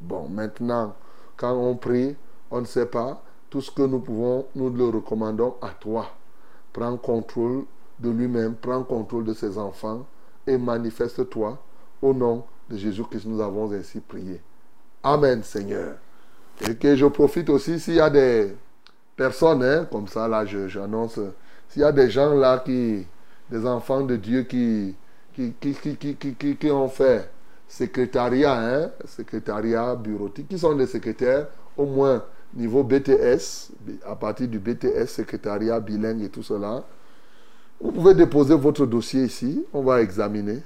Bon, 0.00 0.26
maintenant, 0.26 0.94
quand 1.36 1.52
on 1.52 1.76
prie, 1.76 2.16
on 2.50 2.60
ne 2.60 2.66
sait 2.66 2.86
pas. 2.86 3.22
Tout 3.48 3.60
ce 3.60 3.70
que 3.70 3.82
nous 3.82 3.98
pouvons, 4.00 4.46
nous 4.54 4.70
le 4.70 4.84
recommandons 4.88 5.56
à 5.60 5.70
toi. 5.70 6.06
Prends 6.72 6.96
contrôle 6.96 7.64
de 7.98 8.10
lui-même, 8.10 8.54
prends 8.54 8.82
contrôle 8.84 9.24
de 9.24 9.34
ses 9.34 9.58
enfants 9.58 10.06
et 10.46 10.56
manifeste-toi. 10.56 11.58
Au 12.00 12.14
nom 12.14 12.44
de 12.70 12.76
Jésus-Christ, 12.76 13.26
nous 13.26 13.40
avons 13.40 13.72
ainsi 13.72 14.00
prié. 14.00 14.40
Amen, 15.02 15.42
Seigneur. 15.42 15.96
Et 16.60 16.76
que 16.76 16.94
je 16.94 17.06
profite 17.06 17.50
aussi, 17.50 17.80
s'il 17.80 17.94
y 17.94 18.00
a 18.00 18.08
des 18.10 18.54
personnes, 19.16 19.62
hein, 19.62 19.86
comme 19.90 20.06
ça, 20.08 20.28
là, 20.28 20.44
j'annonce, 20.46 21.18
s'il 21.68 21.82
y 21.82 21.84
a 21.84 21.92
des 21.92 22.10
gens 22.10 22.34
là 22.34 22.58
qui, 22.64 23.06
des 23.50 23.66
enfants 23.66 24.02
de 24.02 24.16
Dieu 24.16 24.42
qui, 24.44 24.94
qui, 25.34 25.52
qui, 25.60 25.96
qui- 25.96 26.56
qui 26.56 26.70
ont 26.70 26.88
fait 26.88 27.30
secrétariat, 27.68 28.58
hein, 28.58 28.90
secrétariat 29.06 29.94
bureautique, 29.96 30.48
qui 30.48 30.58
sont 30.58 30.74
des 30.74 30.86
secrétaires, 30.86 31.48
au 31.76 31.86
moins 31.86 32.22
niveau 32.54 32.82
BTS, 32.82 33.70
à 34.06 34.16
partir 34.16 34.48
du 34.48 34.58
BTS, 34.58 35.06
secrétariat 35.06 35.80
bilingue 35.80 36.22
et 36.22 36.28
tout 36.28 36.42
cela, 36.42 36.84
vous 37.80 37.92
pouvez 37.92 38.14
déposer 38.14 38.54
votre 38.54 38.84
dossier 38.86 39.24
ici, 39.24 39.64
on 39.72 39.82
va 39.82 40.02
examiner, 40.02 40.62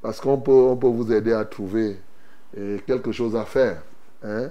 parce 0.00 0.20
qu'on 0.20 0.38
peut, 0.38 0.52
on 0.52 0.76
peut 0.76 0.88
vous 0.88 1.12
aider 1.12 1.32
à 1.32 1.44
trouver 1.44 1.98
eh, 2.56 2.80
quelque 2.86 3.12
chose 3.12 3.34
à 3.34 3.44
faire. 3.44 3.82
hein. 4.22 4.50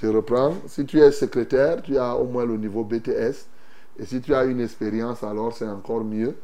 Je 0.00 0.06
reprends, 0.06 0.54
si 0.66 0.84
tu 0.84 1.00
es 1.00 1.10
secrétaire, 1.10 1.82
tu 1.82 1.96
as 1.96 2.14
au 2.14 2.24
moins 2.26 2.44
le 2.44 2.56
niveau 2.56 2.84
BTS, 2.84 3.46
et 3.98 4.04
si 4.04 4.20
tu 4.20 4.34
as 4.34 4.44
une 4.44 4.60
expérience, 4.60 5.24
alors 5.24 5.52
c'est 5.56 5.66
encore 5.66 6.04
mieux. 6.04 6.36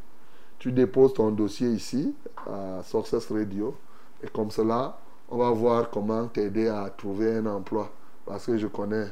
Tu 0.58 0.72
déposes 0.72 1.12
ton 1.14 1.30
dossier 1.30 1.68
ici, 1.68 2.14
à 2.46 2.82
Success 2.82 3.30
Radio, 3.30 3.76
et 4.22 4.28
comme 4.28 4.50
cela, 4.50 4.98
on 5.28 5.36
va 5.36 5.50
voir 5.50 5.90
comment 5.90 6.26
t'aider 6.26 6.68
à 6.68 6.90
trouver 6.96 7.36
un 7.36 7.46
emploi. 7.46 7.90
Parce 8.24 8.46
que 8.46 8.56
je 8.56 8.66
connais 8.66 9.06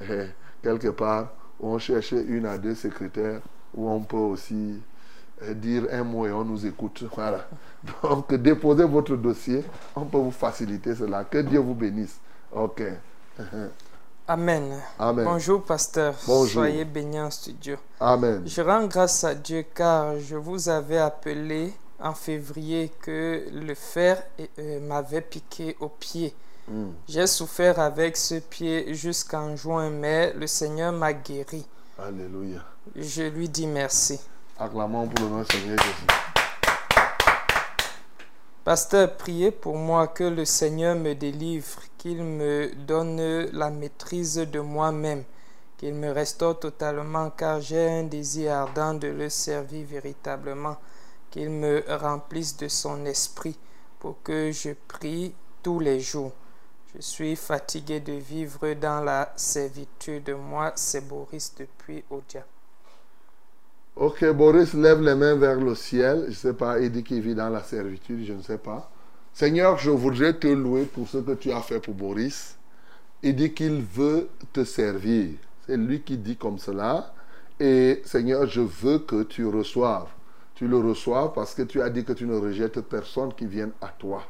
eh, 0.00 0.26
quelque 0.62 0.88
part 0.88 1.28
on 1.60 1.78
cherchait 1.78 2.22
une 2.22 2.46
à 2.46 2.58
deux 2.58 2.74
secrétaires, 2.74 3.40
où 3.74 3.88
on 3.88 4.00
peut 4.00 4.16
aussi 4.16 4.80
eh, 5.42 5.54
dire 5.54 5.86
un 5.92 6.04
mot 6.04 6.26
et 6.26 6.32
on 6.32 6.44
nous 6.44 6.66
écoute. 6.66 7.04
Voilà. 7.14 7.48
Donc, 8.02 8.32
déposez 8.34 8.84
votre 8.84 9.16
dossier, 9.16 9.64
on 9.96 10.04
peut 10.04 10.18
vous 10.18 10.30
faciliter 10.30 10.94
cela. 10.94 11.24
Que 11.24 11.38
Dieu 11.38 11.58
vous 11.58 11.74
bénisse. 11.74 12.18
Ok. 12.52 12.82
Amen. 14.30 14.78
Amen. 14.98 15.24
Bonjour, 15.24 15.62
pasteur. 15.64 16.14
Bonjour. 16.26 16.64
Soyez 16.64 16.84
bénis 16.84 17.18
en 17.20 17.30
studio. 17.30 17.76
Amen. 17.98 18.42
Je 18.46 18.60
rends 18.60 18.86
grâce 18.86 19.24
à 19.24 19.34
Dieu 19.34 19.64
car 19.74 20.18
je 20.20 20.36
vous 20.36 20.68
avais 20.68 20.98
appelé 20.98 21.72
en 21.98 22.12
février 22.12 22.92
que 23.00 23.44
le 23.50 23.74
fer 23.74 24.22
euh, 24.58 24.80
m'avait 24.86 25.22
piqué 25.22 25.76
au 25.80 25.88
pied. 25.88 26.34
Mm. 26.68 26.90
J'ai 27.08 27.26
souffert 27.26 27.80
avec 27.80 28.16
ce 28.16 28.34
pied 28.36 28.94
jusqu'en 28.94 29.56
juin, 29.56 29.90
mais 29.90 30.32
le 30.34 30.46
Seigneur 30.46 30.92
m'a 30.92 31.12
guéri. 31.12 31.66
Alléluia. 31.98 32.60
Je 32.94 33.22
lui 33.22 33.48
dis 33.48 33.66
merci. 33.66 34.20
Acclamons 34.58 35.08
pour 35.08 35.24
le 35.24 35.30
nom 35.30 35.40
du 35.40 35.46
Seigneur 35.56 35.78
Jésus. 35.78 36.06
Pasteur, 38.64 39.16
priez 39.16 39.50
pour 39.50 39.76
moi 39.76 40.08
que 40.08 40.24
le 40.24 40.44
Seigneur 40.44 40.94
me 40.94 41.14
délivre, 41.14 41.80
qu'il 41.96 42.22
me 42.22 42.70
donne 42.86 43.46
la 43.52 43.70
maîtrise 43.70 44.36
de 44.36 44.60
moi-même, 44.60 45.24
qu'il 45.78 45.94
me 45.94 46.10
restaure 46.10 46.60
totalement, 46.60 47.30
car 47.30 47.62
j'ai 47.62 47.88
un 47.88 48.02
désir 48.02 48.52
ardent 48.52 48.92
de 48.92 49.08
le 49.08 49.30
servir 49.30 49.86
véritablement, 49.86 50.76
qu'il 51.30 51.48
me 51.48 51.82
remplisse 51.88 52.58
de 52.58 52.68
son 52.68 53.06
esprit 53.06 53.56
pour 54.00 54.22
que 54.22 54.52
je 54.52 54.70
prie 54.86 55.32
tous 55.62 55.80
les 55.80 56.00
jours. 56.00 56.32
Je 56.94 57.02
suis 57.02 57.36
fatigué 57.36 58.00
de 58.00 58.14
vivre 58.14 58.72
dans 58.72 59.04
la 59.04 59.30
servitude. 59.36 60.30
Moi, 60.30 60.72
c'est 60.74 61.06
Boris 61.06 61.54
depuis 61.58 62.02
Odia. 62.10 62.46
Ok, 63.94 64.24
Boris 64.32 64.72
lève 64.72 65.02
les 65.02 65.14
mains 65.14 65.34
vers 65.34 65.60
le 65.60 65.74
ciel. 65.74 66.22
Je 66.24 66.28
ne 66.28 66.34
sais 66.34 66.54
pas, 66.54 66.80
il 66.80 66.90
dit 66.90 67.04
qu'il 67.04 67.20
vit 67.20 67.34
dans 67.34 67.50
la 67.50 67.62
servitude, 67.62 68.24
je 68.24 68.32
ne 68.32 68.42
sais 68.42 68.56
pas. 68.56 68.90
Seigneur, 69.34 69.76
je 69.76 69.90
voudrais 69.90 70.32
te 70.32 70.46
louer 70.46 70.84
pour 70.84 71.06
ce 71.06 71.18
que 71.18 71.32
tu 71.32 71.52
as 71.52 71.60
fait 71.60 71.78
pour 71.78 71.94
Boris. 71.94 72.56
Il 73.22 73.36
dit 73.36 73.52
qu'il 73.52 73.82
veut 73.82 74.28
te 74.52 74.64
servir. 74.64 75.30
C'est 75.66 75.76
lui 75.76 76.00
qui 76.00 76.16
dit 76.16 76.36
comme 76.36 76.58
cela. 76.58 77.12
Et 77.60 78.00
Seigneur, 78.06 78.46
je 78.46 78.62
veux 78.62 79.00
que 79.00 79.24
tu 79.24 79.44
reçoives. 79.46 80.08
Tu 80.54 80.66
le 80.66 80.78
reçois 80.78 81.34
parce 81.34 81.54
que 81.54 81.62
tu 81.62 81.82
as 81.82 81.90
dit 81.90 82.04
que 82.04 82.14
tu 82.14 82.24
ne 82.26 82.36
rejettes 82.36 82.80
personne 82.80 83.34
qui 83.34 83.46
vienne 83.46 83.72
à 83.82 83.88
toi. 83.88 84.22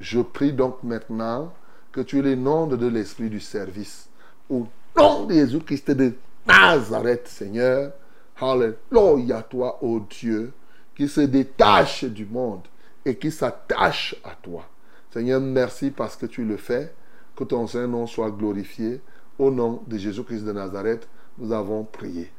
Je 0.00 0.20
prie 0.20 0.52
donc 0.52 0.82
maintenant 0.82 1.52
que 1.92 2.00
tu 2.00 2.22
l'inondes 2.22 2.76
de 2.76 2.86
l'esprit 2.86 3.28
du 3.28 3.40
service. 3.40 4.08
Au 4.48 4.66
nom 4.96 5.26
de 5.26 5.34
Jésus-Christ 5.34 5.90
de 5.90 6.14
Nazareth, 6.46 7.28
Seigneur. 7.28 7.92
Alléluia, 8.40 9.42
toi, 9.42 9.78
ô 9.82 10.00
Dieu, 10.00 10.52
qui 10.96 11.06
se 11.06 11.20
détache 11.20 12.04
du 12.04 12.26
monde 12.26 12.62
et 13.04 13.16
qui 13.16 13.30
s'attache 13.30 14.16
à 14.24 14.34
toi. 14.34 14.64
Seigneur, 15.12 15.40
merci 15.40 15.90
parce 15.90 16.16
que 16.16 16.26
tu 16.26 16.44
le 16.44 16.56
fais. 16.56 16.92
Que 17.36 17.44
ton 17.44 17.66
Saint-Nom 17.66 18.06
soit 18.06 18.30
glorifié. 18.30 19.00
Au 19.38 19.50
nom 19.50 19.82
de 19.86 19.96
Jésus-Christ 19.96 20.44
de 20.44 20.52
Nazareth, 20.52 21.08
nous 21.38 21.52
avons 21.52 21.84
prié. 21.84 22.30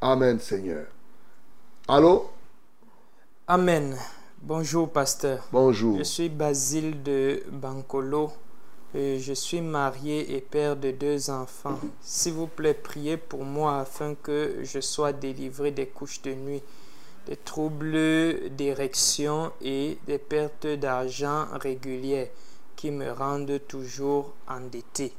Amen, 0.00 0.38
Seigneur. 0.38 0.86
Allô? 1.88 2.30
Amen. 3.48 3.96
Bonjour, 4.42 4.90
pasteur. 4.90 5.46
Bonjour. 5.52 5.98
Je 5.98 6.02
suis 6.04 6.28
Basile 6.28 7.02
de 7.02 7.42
Bancolo. 7.50 8.30
Je 8.94 9.32
suis 9.34 9.60
marié 9.60 10.36
et 10.36 10.40
père 10.40 10.76
de 10.76 10.90
deux 10.90 11.28
enfants. 11.30 11.78
S'il 12.00 12.32
vous 12.32 12.46
plaît, 12.46 12.74
priez 12.74 13.16
pour 13.16 13.44
moi 13.44 13.78
afin 13.78 14.14
que 14.14 14.56
je 14.62 14.80
sois 14.80 15.12
délivré 15.12 15.70
des 15.70 15.86
couches 15.86 16.22
de 16.22 16.32
nuit, 16.32 16.62
des 17.26 17.36
troubles 17.36 18.50
d'érection 18.56 19.52
et 19.60 19.98
des 20.06 20.18
pertes 20.18 20.66
d'argent 20.66 21.46
régulières. 21.60 22.28
qui 22.76 22.90
me 22.90 23.10
rendent 23.10 23.60
toujours 23.66 24.34
endetté. 24.46 25.12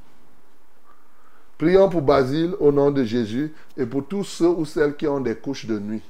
Prions 1.58 1.90
pour 1.90 2.04
Basile 2.04 2.54
au 2.60 2.72
nom 2.72 2.92
de 2.92 3.04
Jésus 3.04 3.52
et 3.76 3.86
pour 3.86 4.06
tous 4.06 4.24
ceux 4.24 4.50
ou 4.50 4.64
celles 4.64 4.96
qui 4.96 5.08
ont 5.08 5.20
des 5.20 5.36
couches 5.36 5.66
de 5.66 5.80
nuit. 5.80 6.04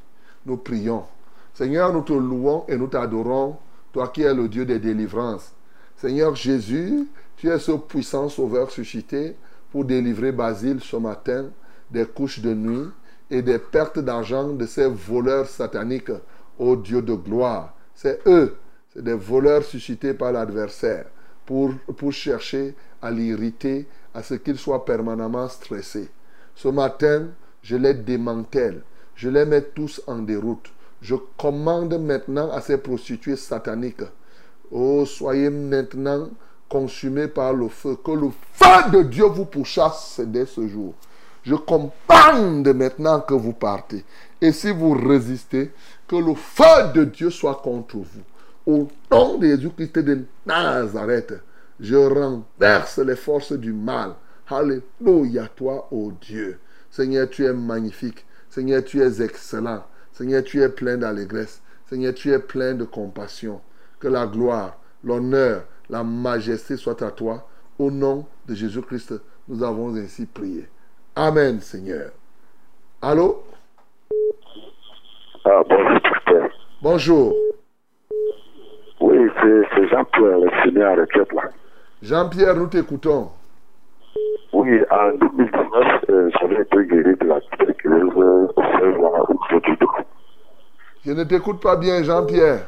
Nous 0.46 0.58
prions. 0.58 1.06
Seigneur, 1.54 1.94
nous 1.94 2.02
te 2.02 2.14
louons 2.14 2.66
et 2.68 2.78
nous 2.78 2.88
t'adorons, 2.88 3.56
toi 3.94 4.10
qui 4.10 4.24
es 4.24 4.34
le 4.34 4.50
Dieu 4.50 4.66
des 4.66 4.80
délivrances. 4.80 5.54
Seigneur 5.96 6.36
Jésus, 6.36 7.08
tu 7.38 7.50
es 7.50 7.60
ce 7.60 7.72
puissant 7.72 8.28
sauveur 8.30 8.72
suscité 8.72 9.36
pour 9.72 9.86
délivrer 9.86 10.32
Basile 10.32 10.82
ce 10.82 10.98
matin 10.98 11.46
des 11.90 12.06
couches 12.06 12.40
de 12.40 12.54
nuit 12.54 12.90
et 13.30 13.42
des 13.42 13.60
pertes 13.60 14.00
d'argent 14.00 14.50
de 14.50 14.66
ces 14.66 14.88
voleurs 14.88 15.48
sataniques, 15.48 16.12
ô 16.58 16.76
Dieu 16.76 17.02
de 17.02 17.14
gloire. 17.14 17.76
C'est 17.94 18.22
eux, 18.26 18.58
c'est 18.94 19.04
des 19.04 19.14
voleurs 19.14 19.64
suscités 19.64 20.14
par 20.14 20.32
l'adversaire 20.32 21.06
pour, 21.46 21.72
chercher 22.12 22.76
à 23.02 23.12
l'irriter, 23.12 23.88
à 24.14 24.24
ce 24.24 24.34
qu'il 24.34 24.58
soit 24.58 24.84
permanemment 24.84 25.48
stressé. 25.48 26.10
Ce 26.56 26.68
matin, 26.68 27.28
je 27.62 27.78
les 27.78 27.94
démantèle, 27.94 28.82
je 29.16 29.30
les 29.30 29.46
mets 29.46 29.62
tous 29.62 30.02
en 30.08 30.20
déroute. 30.20 30.72
Je 31.02 31.16
commande 31.38 32.02
maintenant 32.02 32.50
à 32.52 32.62
ces 32.62 32.80
prostituées 32.80 33.36
sataniques, 33.36 34.02
oh, 34.72 35.06
soyez 35.06 35.52
maintenant 35.52 36.30
consumés 36.70 37.28
par 37.28 37.54
le 37.54 37.68
feu, 37.68 37.98
que 38.04 38.12
le 38.12 38.30
feu 38.54 38.92
de 38.92 39.04
Dieu 39.04 39.26
vous 39.26 39.46
pourchasse 39.46 40.20
dès 40.24 40.46
ce 40.46 40.68
jour. 40.68 40.94
Je 41.44 41.56
commande 41.56 42.68
maintenant 42.76 43.22
que 43.22 43.34
vous 43.34 43.54
partez. 43.54 44.04
Et 44.42 44.52
si 44.52 44.72
vous 44.72 44.92
résistez, 44.92 45.72
que 46.08 46.16
le 46.16 46.36
feu 46.36 46.92
de 46.94 47.04
Dieu 47.06 47.30
soit 47.30 47.62
contre 47.64 47.98
vous. 47.98 48.24
Au 48.66 48.88
nom 49.12 49.38
de 49.38 49.48
Jésus-Christ 49.48 50.00
de 50.00 50.26
Nazareth, 50.46 51.36
je 51.80 51.96
renverse 51.96 52.98
les 53.00 53.16
forces 53.16 53.54
du 53.54 53.72
mal. 53.72 54.16
Alléluia, 54.50 55.48
toi, 55.56 55.88
ô 55.92 56.12
Dieu. 56.22 56.60
Seigneur, 56.90 57.30
tu 57.30 57.46
es 57.46 57.54
magnifique. 57.54 58.26
Seigneur, 58.50 58.84
tu 58.84 59.02
es 59.02 59.22
excellent. 59.22 59.84
Seigneur, 60.12 60.44
tu 60.44 60.62
es 60.62 60.70
plein 60.70 60.98
d'allégresse. 60.98 61.62
Seigneur, 61.90 62.14
tu 62.14 62.32
es 62.32 62.40
plein 62.40 62.74
de 62.74 62.86
compassion. 62.86 63.62
Que 64.00 64.08
la 64.08 64.26
gloire, 64.26 64.78
l'honneur, 65.04 65.64
la 65.90 66.04
majesté 66.04 66.78
soient 66.78 67.04
à 67.04 67.12
toi. 67.12 67.48
Au 67.80 67.92
nom 67.92 68.26
de 68.48 68.56
Jésus-Christ, 68.56 69.14
nous 69.48 69.64
avons 69.64 69.96
ainsi 69.96 70.26
prié. 70.26 70.68
Amen, 71.16 71.60
Seigneur. 71.62 72.12
Allô? 73.02 73.44
Ah, 75.46 75.62
bonjour, 75.70 76.02
pasteur. 76.02 76.50
Bonjour. 76.82 77.36
Oui, 79.00 79.18
c'est 79.42 79.88
Jean-Pierre, 79.90 80.40
le 80.40 80.50
Seigneur 80.64 80.98
requête, 80.98 81.32
là. 81.34 81.44
Jean-Pierre, 82.02 82.56
nous 82.56 82.68
t'écoutons. 82.68 83.30
Oui, 84.54 84.80
en 84.90 85.12
2019, 85.18 86.06
euh, 86.10 86.30
j'avais 86.40 86.62
été 86.62 86.86
guéri 86.86 87.16
de 87.16 87.26
la 87.26 87.40
tuberculose 87.42 88.14
euh, 88.18 88.48
au 88.58 89.40
sein 89.50 89.58
du 89.60 89.78
dos. 89.78 89.88
Je 91.06 91.12
ne 91.12 91.24
t'écoute 91.24 91.62
pas 91.62 91.76
bien, 91.76 92.04
Jean-Pierre. 92.04 92.68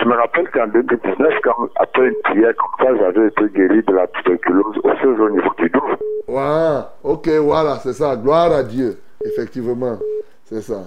Je 0.00 0.08
me 0.08 0.14
rappelle 0.14 0.48
qu'en 0.50 0.66
2019, 0.68 1.34
quand, 1.44 1.68
après 1.76 2.08
une 2.08 2.14
prière 2.24 2.52
comme 2.56 2.86
ça, 2.86 2.96
j'avais 2.96 3.28
été 3.28 3.44
guéri 3.50 3.82
de 3.82 3.92
la 3.94 4.06
tuberculose 4.08 4.78
au 4.82 4.88
sein 4.96 5.20
au 5.22 5.30
niveau 5.30 5.50
du 5.58 5.68
dos. 5.70 5.82
Ouais, 6.28 6.78
ok, 7.04 7.28
voilà, 7.42 7.76
c'est 7.76 7.92
ça. 7.92 8.16
Gloire 8.16 8.52
à 8.52 8.62
Dieu. 8.62 8.96
Effectivement, 9.24 9.98
c'est 10.44 10.62
ça. 10.62 10.80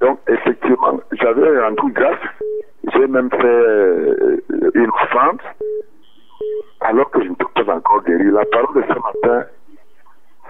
Donc, 0.00 0.18
effectivement, 0.28 1.00
j'avais 1.12 1.60
rendu 1.62 1.92
grâce. 1.92 2.18
J'ai 2.92 3.06
même 3.06 3.30
fait 3.30 3.44
euh, 3.46 4.36
une 4.74 4.88
offrande, 4.88 5.40
alors 6.80 7.10
que 7.10 7.22
je 7.22 7.28
ne 7.28 7.34
peux 7.34 7.64
pas 7.64 7.74
encore 7.76 8.02
guéri. 8.04 8.24
La 8.32 8.44
parole 8.46 8.74
de 8.74 8.82
ce 8.82 8.94
matin, 9.28 9.46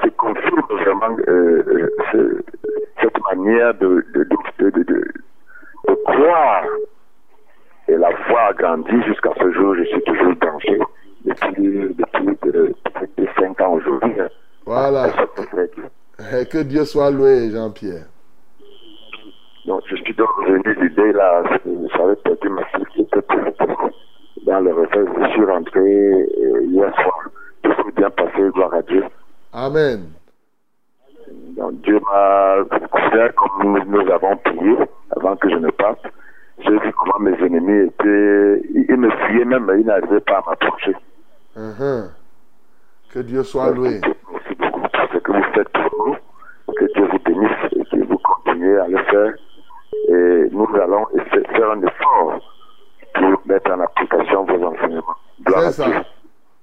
c'est 0.02 0.16
confirme 0.16 0.62
vraiment 0.70 1.16
euh, 1.28 1.62
euh, 1.66 1.88
ce- 2.12 2.42
cette 3.02 3.18
manière 3.30 3.74
de, 3.74 4.04
de, 4.14 4.24
de, 4.24 4.70
de, 4.70 4.82
de- 4.82 5.12
de 5.88 5.94
croire. 6.06 6.64
Et 7.88 7.96
la 7.96 8.10
foi 8.28 8.40
a 8.48 8.52
grandi 8.52 9.02
jusqu'à 9.06 9.30
ce 9.38 9.52
jour. 9.52 9.74
Je 9.74 9.84
suis 9.84 10.02
toujours 10.02 10.34
branché 10.36 10.78
depuis, 11.24 11.94
depuis, 11.94 12.38
euh, 12.54 12.72
depuis 13.00 13.28
5 13.38 13.60
ans 13.60 13.72
aujourd'hui. 13.74 14.14
Voilà. 14.64 15.08
Eh, 16.32 16.46
Que 16.46 16.62
Dieu 16.62 16.84
soit 16.84 17.10
loué, 17.10 17.50
Jean-Pierre. 17.50 18.06
Donc, 19.66 19.82
je 19.88 19.96
suis 19.96 20.14
donc 20.14 20.28
revenu 20.38 20.74
l'idée 20.82 21.12
là, 21.12 21.42
j'avais 21.64 22.16
perdu 22.16 22.48
ma 22.48 22.64
fille 22.66 22.84
qui 22.94 23.00
était 23.02 23.20
dans 24.44 24.60
le 24.60 24.72
réveil. 24.74 25.06
Je 25.20 25.28
suis 25.30 25.44
rentré 25.44 25.80
euh, 25.80 26.62
hier 26.64 26.92
soir. 26.94 27.28
Tout 27.62 27.72
s'est 27.72 27.92
bien 27.96 28.10
passé, 28.10 28.42
gloire 28.52 28.74
à 28.74 28.82
Dieu. 28.82 29.04
Amen. 29.52 30.10
Donc, 31.56 31.80
Dieu 31.82 32.00
m'a 32.00 32.56
couvert 32.90 33.34
comme 33.36 33.78
nous 33.86 34.10
avons 34.10 34.36
prié 34.38 34.76
avant 35.16 35.36
que 35.36 35.48
je 35.48 35.56
ne 35.56 35.70
parte. 35.70 36.04
Mes 37.22 37.46
ennemis 37.46 37.86
étaient. 37.86 38.62
Ils 38.88 38.96
me 38.96 39.10
fuyaient 39.10 39.44
même, 39.44 39.66
mais 39.66 39.80
ils 39.80 39.86
n'arrivaient 39.86 40.20
pas 40.20 40.38
à 40.38 40.50
m'approcher. 40.50 40.94
Mhm. 41.56 42.10
Que 43.12 43.18
Dieu 43.20 43.42
soit 43.44 43.70
loué. 43.70 44.00
Merci 44.02 44.54
beaucoup 44.58 44.80
pour 44.80 45.08
ce 45.12 45.18
que 45.18 45.32
vous 45.32 45.52
faites 45.54 45.68
pour 45.68 46.06
nous. 46.06 46.74
Que 46.74 46.84
Dieu 46.94 47.06
vous 47.10 47.18
bénisse 47.24 47.72
et 47.76 47.84
que 47.84 48.04
vous 48.04 48.18
continuez 48.18 48.78
à 48.78 48.88
le 48.88 48.98
faire. 49.04 49.34
Et 50.08 50.48
nous 50.50 50.68
allons 50.82 51.06
essayer 51.10 51.42
de 51.42 51.48
faire 51.48 51.70
un 51.70 51.82
effort 51.82 52.40
pour 53.14 53.42
mettre 53.46 53.70
en 53.70 53.80
application 53.80 54.44
vos 54.44 54.64
enseignements. 54.64 55.16
C'est 55.46 55.72
ça. 55.72 55.86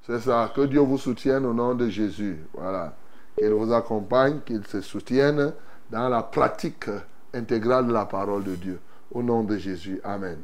C'est 0.02 0.20
ça. 0.20 0.52
Que 0.56 0.62
Dieu 0.66 0.80
vous 0.80 0.98
soutienne 0.98 1.46
au 1.46 1.54
nom 1.54 1.74
de 1.76 1.88
Jésus. 1.88 2.38
Voilà. 2.54 2.94
Qu'il 3.38 3.52
vous 3.52 3.72
accompagne, 3.72 4.40
qu'il 4.46 4.66
se 4.66 4.82
soutienne 4.82 5.54
dans 5.90 6.10
la 6.10 6.24
pratique 6.24 6.90
intégrale 7.34 7.88
de 7.88 7.94
la 7.94 8.06
parole 8.06 8.44
de 8.44 8.56
Dieu. 8.56 8.80
Au 9.12 9.24
nom 9.24 9.44
de 9.44 9.58
Jésus. 9.58 10.00
Amen. 10.04 10.38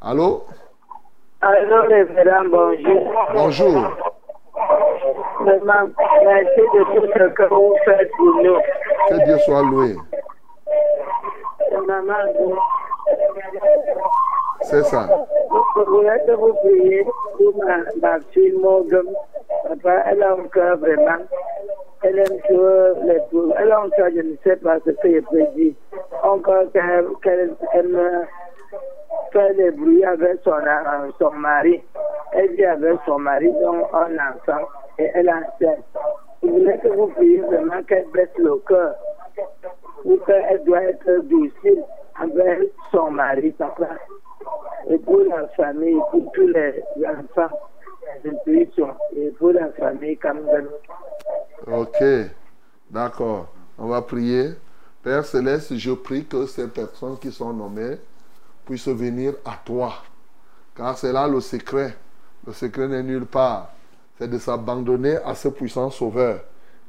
Allô? 0.00 0.44
Allô, 1.40 1.82
révérend, 1.88 2.44
bonjour. 2.50 3.12
Bonjour. 3.34 3.90
Vraiment, 5.40 5.90
merci 6.24 6.60
de 6.60 6.84
tout 6.84 7.06
ce 7.06 7.28
que 7.34 7.48
vous 7.48 7.76
faites 7.84 8.10
pour 8.16 8.34
nous. 8.42 8.58
Que 9.08 9.24
Dieu 9.24 9.38
soit 9.38 9.62
loué. 9.62 9.96
Maman, 11.86 12.14
C'est 14.62 14.82
ça. 14.84 15.08
que 16.26 16.32
vous 16.32 16.54
priez 16.54 17.04
pour 17.36 17.64
ma, 17.64 18.20
fille 18.32 18.52
Morgan. 18.60 19.06
Papa, 19.68 20.02
elle 20.06 20.22
a 20.22 20.36
cœur 20.52 20.78
vraiment. 20.78 21.24
Elle 22.02 22.18
aime 22.18 22.38
jouer 22.48 22.92
les. 23.04 23.18
Elle 23.58 23.72
a 23.72 23.82
cœur, 23.96 24.08
je 24.14 24.22
ne 24.22 24.36
sais 24.42 24.56
pas 24.56 24.78
ce 24.84 24.90
que 24.90 25.14
je 25.14 25.20
peux 25.20 25.46
dire. 25.54 25.74
Encore 26.22 26.64
qu'elle 26.72 27.54
aime 27.74 28.26
faire 29.32 29.54
des 29.54 29.70
bruits 29.70 30.04
avec 30.04 30.40
son, 30.44 30.52
euh, 30.52 31.10
son 31.18 31.30
mari. 31.32 31.82
Elle 32.32 32.52
vit 32.52 32.64
avec 32.64 32.98
son 33.06 33.18
mari, 33.18 33.50
donc 33.60 33.86
un 33.92 34.14
enfant, 34.14 34.66
et 34.98 35.10
elle 35.14 35.30
enceinte. 35.30 35.84
Je 36.42 36.48
voulais 36.48 36.78
que 36.78 36.88
vous 36.88 37.08
priez 37.08 37.40
vraiment 37.40 37.82
qu'elle 37.84 38.06
baisse 38.12 38.28
le 38.36 38.56
cœur. 38.66 38.94
Ou 40.04 40.16
qu'elle 40.26 40.62
doit 40.64 40.82
être 40.82 41.22
douce 41.24 41.52
avec 42.20 42.72
son 42.90 43.10
mari, 43.10 43.50
papa. 43.52 43.88
Et 44.88 44.98
pour 44.98 45.20
la 45.20 45.48
famille, 45.48 45.98
pour 46.10 46.32
tous 46.32 46.48
les 46.48 46.82
enfants, 47.06 47.56
et 48.24 49.30
pour 49.38 49.52
la 49.52 49.70
famille. 49.72 50.18
Ok. 51.66 52.02
D'accord. 52.90 53.52
On 53.78 53.86
va 53.86 54.02
prier. 54.02 54.50
Père 55.02 55.24
Céleste, 55.24 55.76
je 55.76 55.92
prie 55.92 56.24
que 56.24 56.46
ces 56.46 56.68
personnes 56.68 57.18
qui 57.18 57.32
sont 57.32 57.52
nommées 57.52 57.96
puissent 58.64 58.88
venir 58.88 59.34
à 59.44 59.58
toi. 59.64 59.94
Car 60.76 60.96
c'est 60.96 61.12
là 61.12 61.26
le 61.26 61.40
secret. 61.40 61.96
Le 62.46 62.52
secret 62.52 62.88
n'est 62.88 63.02
nulle 63.02 63.26
part. 63.26 63.72
C'est 64.18 64.28
de 64.28 64.38
s'abandonner 64.38 65.16
à 65.24 65.34
ce 65.34 65.48
puissant 65.48 65.90
sauveur 65.90 66.40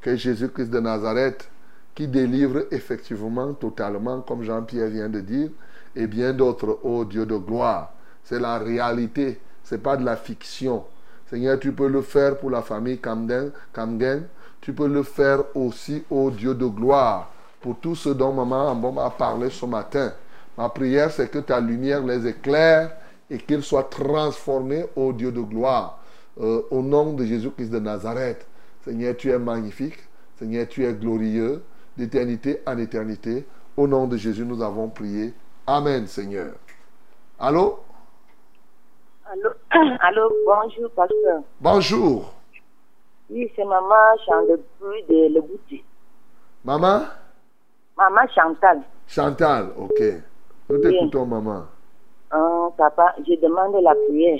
que 0.02 0.16
Jésus-Christ 0.16 0.70
de 0.70 0.80
Nazareth, 0.80 1.50
qui 1.96 2.08
délivre 2.08 2.66
effectivement, 2.72 3.54
totalement, 3.54 4.22
comme 4.22 4.44
Jean-Pierre 4.44 4.90
vient 4.90 5.10
de 5.10 5.22
dire, 5.22 5.50
et 5.96 6.08
bien 6.08 6.34
d'autres, 6.34 6.80
ô 6.84 7.06
Dieu 7.06 7.26
de 7.26 7.38
gloire. 7.38 7.94
C'est 8.24 8.40
la 8.40 8.58
réalité, 8.58 9.40
c'est 9.64 9.82
pas 9.82 9.98
de 9.98 10.06
la 10.06 10.16
fiction. 10.16 10.84
Seigneur, 11.30 11.60
tu 11.60 11.72
peux 11.72 11.88
le 11.88 12.02
faire 12.02 12.38
pour 12.38 12.50
la 12.50 12.62
famille 12.62 13.00
Camden, 13.00 13.52
Camden. 13.74 14.28
Tu 14.62 14.72
peux 14.74 14.88
le 14.88 15.04
faire 15.04 15.44
aussi, 15.56 16.04
ô 16.10 16.32
Dieu 16.32 16.54
de 16.56 16.66
gloire, 16.66 17.32
pour 17.60 17.78
tout 17.80 17.96
ce 17.96 18.10
dont 18.10 18.32
Maman 18.32 18.70
Ambom 18.70 18.98
a 18.98 19.10
parlé 19.10 19.50
ce 19.50 19.66
matin. 19.66 20.14
Ma 20.58 20.70
prière, 20.70 21.12
c'est 21.12 21.30
que 21.30 21.40
ta 21.40 21.60
lumière 21.60 22.04
les 22.04 22.28
éclaire 22.28 22.96
et 23.30 23.38
qu'ils 23.38 23.64
soient 23.64 23.84
transformés, 23.90 24.86
ô 24.96 25.12
Dieu 25.12 25.32
de 25.32 25.42
gloire. 25.42 26.00
Euh, 26.40 26.62
au 26.72 26.82
nom 26.82 27.14
de 27.14 27.26
Jésus-Christ 27.26 27.70
de 27.70 27.80
Nazareth. 27.80 28.46
Seigneur, 28.86 29.16
tu 29.16 29.30
es 29.30 29.38
magnifique. 29.38 29.98
Seigneur, 30.38 30.68
tu 30.68 30.86
es 30.86 30.94
glorieux 30.94 31.62
d'éternité 31.98 32.62
en 32.66 32.78
éternité. 32.78 33.46
Au 33.78 33.88
nom 33.88 34.08
de 34.08 34.18
Jésus, 34.18 34.46
nous 34.46 34.62
avons 34.62 34.90
prié. 34.90 35.34
Amen, 35.66 36.08
Seigneur. 36.08 36.56
Allô? 37.40 37.80
Allô? 39.26 39.50
Allô, 40.02 40.30
bonjour, 40.46 40.90
pasteur. 40.92 41.42
Bonjour. 41.62 42.34
Oui, 43.30 43.50
c'est 43.56 43.64
maman 43.64 44.18
Chantal 44.26 44.60
de 45.08 45.34
Le 45.34 45.42
Bouti. 45.42 45.82
Maman? 46.66 47.06
Maman 47.98 48.28
Chantal. 48.36 48.82
Chantal, 49.08 49.72
ok. 49.78 50.02
Nous 50.70 50.78
t'écoutons, 50.80 51.26
maman. 51.26 51.64
Hein, 52.32 52.72
papa, 52.78 53.16
je 53.26 53.40
demande 53.40 53.82
la 53.82 53.96
prière 53.96 54.40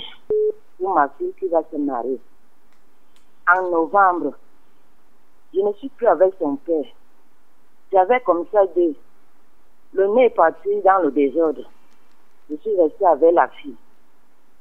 pour 0.78 0.94
ma 0.94 1.08
fille 1.18 1.34
qui 1.40 1.48
va 1.48 1.62
se 1.72 1.78
marier. 1.78 2.20
En 3.48 3.70
novembre, 3.70 4.34
je 5.54 5.62
ne 5.62 5.72
suis 5.74 5.90
plus 5.90 6.08
avec 6.08 6.34
son 6.38 6.58
père. 6.58 6.86
J'avais 7.94 8.20
comme 8.22 8.46
ça 8.52 8.66
deux. 8.76 8.94
Le 9.94 10.08
nez 10.08 10.26
est 10.26 10.30
parti 10.32 10.70
dans 10.84 11.04
le 11.04 11.12
désordre. 11.12 11.70
Je 12.50 12.56
suis 12.56 12.76
restée 12.76 13.06
avec 13.06 13.34
la 13.34 13.48
fille. 13.50 13.76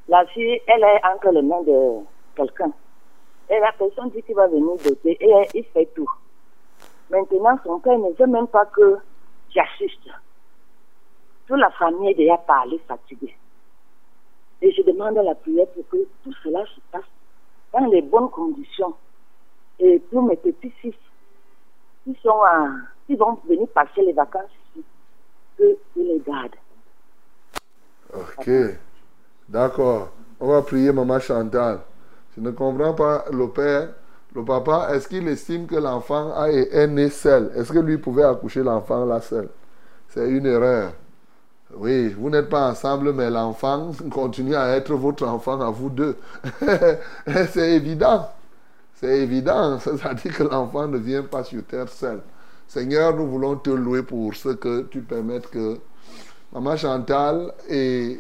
La 0.09 0.27
fille, 0.27 0.61
elle 0.67 0.83
est 0.83 1.01
entre 1.07 1.31
les 1.31 1.43
mains 1.43 1.63
de 1.63 2.05
quelqu'un. 2.35 2.73
Et 3.49 3.59
la 3.59 3.73
personne 3.73 4.11
dit 4.11 4.23
qu'il 4.23 4.35
va 4.35 4.47
venir 4.47 4.77
doter 4.85 5.17
et 5.21 5.49
il 5.55 5.65
fait 5.65 5.87
tout. 5.95 6.11
Maintenant, 7.11 7.59
son 7.65 7.79
père 7.81 7.99
ne 7.99 8.11
veut 8.11 8.27
même 8.27 8.47
pas 8.47 8.67
que 8.67 8.99
j'assiste. 9.51 10.09
Toute 11.47 11.59
la 11.59 11.71
famille 11.71 12.11
est 12.11 12.15
déjà 12.15 12.37
parlé, 12.37 12.79
fatiguée. 12.87 13.35
Et 14.61 14.71
je 14.73 14.83
demande 14.83 15.15
la 15.15 15.35
prière 15.35 15.67
pour 15.69 15.89
que 15.89 15.97
tout 16.23 16.33
cela 16.43 16.65
se 16.67 16.81
passe 16.91 17.03
dans 17.73 17.87
les 17.87 18.03
bonnes 18.03 18.31
conditions. 18.31 18.95
Et 19.79 19.99
pour 19.99 20.23
mes 20.23 20.37
petits-fils 20.37 20.95
qui 22.05 22.17
sont 22.23 22.43
à, 22.43 22.69
qui 23.07 23.17
vont 23.17 23.39
venir 23.45 23.69
passer 23.69 24.03
les 24.03 24.13
vacances 24.13 24.51
je 25.59 25.65
les 25.97 26.23
garde. 26.27 26.53
Ok. 28.15 28.51
D'accord. 29.49 30.11
On 30.41 30.49
va 30.49 30.63
prier 30.63 30.93
maman 30.93 31.21
Chantal. 31.21 31.81
Je 32.37 32.41
ne 32.41 32.51
comprends 32.51 32.95
pas 32.95 33.25
le 33.33 33.49
père, 33.49 33.91
le 34.35 34.45
papa. 34.45 34.89
Est-ce 34.93 35.09
qu'il 35.09 35.29
estime 35.29 35.67
que 35.67 35.77
l'enfant 35.77 36.45
est 36.47 36.87
né 36.87 37.11
seul? 37.11 37.53
Est-ce 37.55 37.73
que 37.73 37.79
lui 37.79 37.99
pouvait 37.99 38.25
accoucher 38.25 38.63
l'enfant 38.63 39.05
là 39.05 39.21
seul? 39.21 39.49
C'est 40.09 40.29
une 40.29 40.47
erreur. 40.47 40.93
Oui, 41.75 42.09
vous 42.11 42.29
n'êtes 42.29 42.49
pas 42.49 42.71
ensemble, 42.71 43.13
mais 43.13 43.31
l'enfant 43.31 43.93
continue 44.11 44.55
à 44.55 44.77
être 44.77 44.95
votre 44.95 45.27
enfant 45.27 45.61
à 45.61 45.71
vous 45.71 45.91
deux. 45.91 46.17
C'est 47.51 47.73
évident. 47.73 48.29
C'est 48.95 49.21
évident. 49.21 49.79
Dit 50.23 50.31
que 50.31 50.43
l'enfant 50.43 50.87
ne 50.87 50.99
vient 50.99 51.23
pas 51.23 51.45
sur 51.45 51.65
terre 51.65 51.89
seul. 51.89 52.21
Seigneur, 52.69 53.15
nous 53.17 53.27
voulons 53.27 53.57
te 53.57 53.71
louer 53.71 54.03
pour 54.03 54.35
ce 54.35 54.51
que 54.51 54.83
tu 54.83 55.03
permettes 55.03 55.51
que 55.51 55.79
Maman 56.53 56.77
Chantal 56.77 57.53
et, 57.69 58.19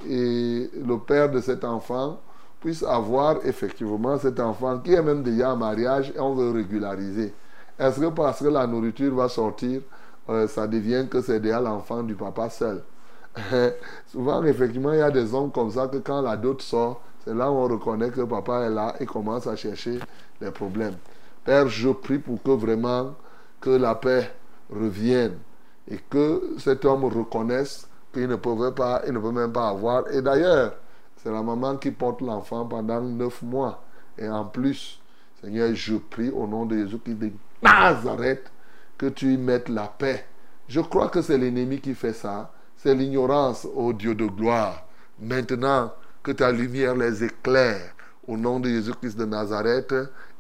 le 0.75 0.97
père 0.99 1.31
de 1.31 1.41
cet 1.41 1.65
enfant 1.65 2.21
puissent 2.61 2.83
avoir 2.83 3.45
effectivement 3.45 4.19
cet 4.19 4.41
enfant 4.41 4.79
qui 4.79 4.95
est 4.95 5.03
même 5.03 5.23
déjà 5.23 5.53
en 5.53 5.57
mariage 5.57 6.13
et 6.15 6.21
on 6.21 6.35
veut 6.35 6.51
régulariser. 6.51 7.35
Est-ce 7.79 8.01
que 8.01 8.07
parce 8.07 8.41
que 8.41 8.49
la 8.49 8.67
nourriture 8.67 9.15
va 9.15 9.29
sortir, 9.29 9.83
euh, 10.29 10.47
ça 10.47 10.67
devient 10.67 11.07
que 11.11 11.21
c'est 11.21 11.41
déjà 11.41 11.61
l'enfant 11.61 12.03
du 12.03 12.15
papa 12.15 12.49
seul? 12.49 12.83
Souvent, 14.07 14.43
effectivement, 14.45 14.93
il 14.93 14.99
y 14.99 15.03
a 15.03 15.11
des 15.11 15.35
hommes 15.35 15.51
comme 15.51 15.71
ça 15.71 15.89
que 15.89 15.97
quand 15.97 16.23
la 16.23 16.37
dot 16.37 16.63
sort, 16.63 17.01
c'est 17.25 17.35
là 17.35 17.51
où 17.51 17.55
on 17.55 17.69
reconnaît 17.69 18.11
que 18.11 18.23
papa 18.23 18.61
est 18.63 18.71
là 18.71 18.95
et 19.01 19.07
commence 19.07 19.47
à 19.47 19.57
chercher 19.57 19.99
les 20.41 20.51
problèmes. 20.51 20.97
Père, 21.45 21.69
je 21.69 21.91
prie 21.91 22.19
pour 22.19 22.43
que 22.43 22.51
vraiment 22.51 23.15
que 23.63 23.71
la 23.71 23.95
paix 23.95 24.31
revienne 24.69 25.39
et 25.91 25.99
que 26.11 26.57
cet 26.59 26.85
homme 26.85 27.05
reconnaisse 27.05 27.89
qu'il 28.13 28.29
ne 28.29 28.37
pouvait 28.37 28.73
pas, 28.73 29.01
il 29.07 29.15
ne 29.15 29.19
peut 29.19 29.33
même 29.33 29.53
pas 29.53 29.69
avoir. 29.69 30.13
Et 30.13 30.21
d'ailleurs, 30.21 30.75
c'est 31.17 31.31
la 31.31 31.43
maman 31.43 31.77
qui 31.77 31.91
porte 31.93 32.21
l'enfant 32.21 32.67
pendant 32.67 33.01
neuf 33.01 33.41
mois. 33.41 33.83
Et 34.19 34.29
en 34.29 34.45
plus, 34.45 35.01
Seigneur, 35.41 35.75
je 35.75 35.97
prie 35.97 36.31
au 36.31 36.47
nom 36.47 36.67
de 36.67 36.77
Jésus 36.77 36.99
qui 36.99 37.15
de 37.15 37.31
Nazareth 37.63 38.51
que 38.99 39.07
tu 39.07 39.33
y 39.33 39.37
mettes 39.39 39.69
la 39.69 39.87
paix. 39.87 40.27
Je 40.69 40.81
crois 40.81 41.09
que 41.09 41.23
c'est 41.23 41.39
l'ennemi 41.39 41.81
qui 41.81 41.95
fait 41.95 42.13
ça. 42.13 42.51
C'est 42.77 42.95
l'ignorance, 42.95 43.67
ô 43.75 43.93
Dieu 43.93 44.15
de 44.15 44.27
gloire. 44.27 44.85
Maintenant, 45.21 45.93
que 46.23 46.33
ta 46.33 46.53
lumière 46.53 46.95
les 46.95 47.25
éclaire 47.25 47.95
au 48.27 48.37
nom 48.37 48.61
de 48.61 48.69
Jésus-Christ 48.69 49.17
de 49.17 49.25
Nazareth 49.25 49.95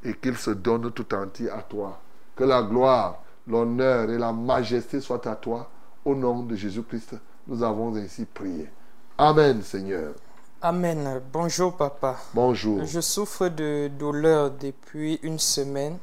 et 0.04 0.14
qu'il 0.14 0.36
se 0.36 0.50
donne 0.50 0.90
tout 0.92 1.14
entier 1.14 1.50
à 1.50 1.62
toi. 1.62 2.00
Que 2.42 2.48
la 2.48 2.60
gloire, 2.60 3.22
l'honneur 3.46 4.10
et 4.10 4.18
la 4.18 4.32
majesté 4.32 5.00
soient 5.00 5.28
à 5.28 5.36
toi. 5.36 5.70
Au 6.04 6.12
nom 6.12 6.42
de 6.42 6.56
Jésus-Christ, 6.56 7.14
nous 7.46 7.62
avons 7.62 7.94
ainsi 7.94 8.24
prié. 8.24 8.68
Amen, 9.16 9.62
Seigneur. 9.62 10.14
Amen. 10.60 11.22
Bonjour 11.32 11.76
papa. 11.76 12.16
Bonjour. 12.34 12.84
Je 12.84 13.00
souffre 13.00 13.46
de 13.46 13.88
douleur 13.96 14.50
depuis 14.50 15.20
une 15.22 15.38
semaine 15.38 15.98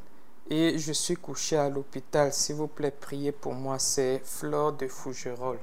et 0.50 0.78
je 0.78 0.94
suis 0.94 1.18
couché 1.18 1.58
à 1.58 1.68
l'hôpital. 1.68 2.32
S'il 2.32 2.56
vous 2.56 2.68
plaît, 2.68 2.96
priez 2.98 3.34
pour 3.34 3.54
moi. 3.54 3.78
C'est 3.78 4.22
Flore 4.24 4.72
de 4.72 4.88
Fougerolles. 4.88 5.60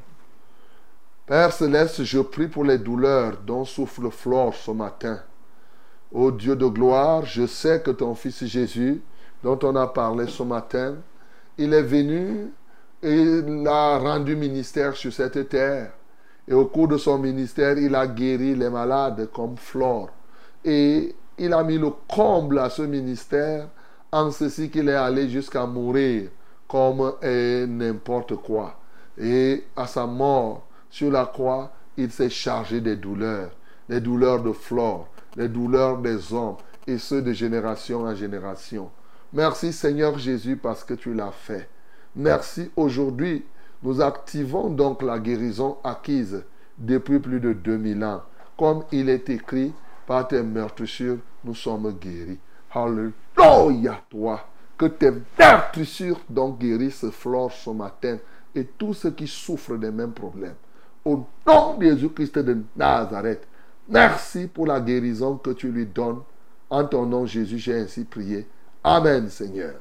Père 1.24 1.55
céleste, 1.55 2.05
je 2.05 2.19
prie 2.19 2.48
pour 2.48 2.65
les 2.65 2.77
douleurs 2.77 3.39
dont 3.47 3.65
souffre 3.65 4.11
Flore 4.11 4.55
ce 4.55 4.73
matin. 4.73 5.23
Ô 6.12 6.31
Dieu 6.31 6.55
de 6.55 6.66
gloire, 6.66 7.24
je 7.24 7.47
sais 7.47 7.81
que 7.81 7.93
ton 7.93 8.15
Fils 8.15 8.44
Jésus, 8.44 9.01
dont 9.47 9.60
on 9.62 9.77
a 9.77 9.86
parlé 9.86 10.27
ce 10.27 10.43
matin, 10.43 10.97
il 11.56 11.73
est 11.73 11.82
venu 11.82 12.51
et 13.01 13.14
il 13.14 13.64
a 13.68 13.97
rendu 13.97 14.35
ministère 14.35 14.97
sur 14.97 15.12
cette 15.12 15.48
terre. 15.48 15.93
Et 16.48 16.52
au 16.52 16.64
cours 16.66 16.89
de 16.89 16.97
son 16.97 17.16
ministère, 17.18 17.78
il 17.78 17.94
a 17.94 18.09
guéri 18.09 18.56
les 18.56 18.68
malades 18.68 19.28
comme 19.32 19.56
Flore. 19.56 20.10
Et 20.64 21.14
il 21.39 21.52
a 21.52 21.62
mis 21.62 21.78
le 21.78 21.90
comble 22.09 22.59
à 22.59 22.70
ce 22.70 22.82
ministère 22.82 23.68
en 24.10 24.32
ceci 24.32 24.68
qu'il 24.68 24.89
est 24.89 24.94
allé 24.94 25.28
jusqu'à 25.28 25.64
mourir 25.64 26.28
comme 26.66 27.12
n'importe 27.23 28.35
quoi. 28.35 28.81
Et 29.16 29.62
à 29.77 29.86
sa 29.86 30.06
mort 30.06 30.66
sur 30.90 31.12
la 31.12 31.24
croix, 31.24 31.70
il 31.97 32.10
s'est 32.10 32.31
chargé 32.31 32.81
des 32.81 32.97
douleurs, 32.97 33.51
les 33.89 34.01
douleurs 34.01 34.43
de 34.43 34.51
Flore, 34.51 35.06
les 35.36 35.48
douleurs 35.48 35.98
des 35.98 36.32
hommes 36.32 36.56
et 36.85 36.98
ceux 36.98 37.23
de 37.23 37.32
génération 37.32 38.01
en 38.01 38.14
génération. 38.16 38.90
Merci 39.32 39.73
Seigneur 39.73 40.19
Jésus 40.19 40.57
parce 40.57 40.85
que 40.85 40.94
tu 40.94 41.12
l'as 41.12 41.32
fait. 41.32 41.69
Merci 42.15 42.70
aujourd'hui. 42.77 43.44
Nous 43.82 44.01
activons 44.01 44.70
donc 44.70 45.03
la 45.03 45.19
guérison 45.19 45.78
acquise 45.85 46.44
depuis 46.78 47.19
plus 47.19 47.40
de 47.40 47.53
2000 47.53 48.05
ans. 48.05 48.23
Comme 48.57 48.85
il 48.93 49.09
est 49.09 49.28
écrit, 49.28 49.73
par 50.07 50.28
tes 50.28 50.43
meurtrissures, 50.43 51.19
nous 51.44 51.55
sommes 51.55 51.93
guéris. 51.93 52.39
Alléluia 52.73 54.01
toi. 54.09 54.48
Que 54.78 54.86
tes 54.86 55.11
meurtrissures 55.39 56.20
donc 56.28 56.59
guérissent 56.59 57.11
Flore 57.11 57.53
ce 57.53 57.70
matin 57.70 58.19
et 58.55 58.65
tous 58.65 58.94
ceux 58.94 59.11
qui 59.11 59.27
souffrent 59.27 59.77
des 59.77 59.90
mêmes 59.90 60.12
problèmes. 60.12 60.55
Au 61.05 61.27
nom 61.47 61.77
de 61.77 61.85
Jésus-Christ 61.85 62.39
de 62.39 62.59
Nazareth, 62.77 63.47
merci 63.89 64.47
pour 64.47 64.66
la 64.66 64.81
guérison 64.81 65.36
que 65.36 65.51
tu 65.51 65.70
lui 65.70 65.86
donnes. 65.86 66.20
En 66.69 66.85
ton 66.85 67.07
nom, 67.07 67.27
Jésus, 67.27 67.59
j'ai 67.59 67.78
ainsi 67.78 68.05
prié. 68.05 68.47
Amen, 68.88 69.28
Seigneur. 69.28 69.74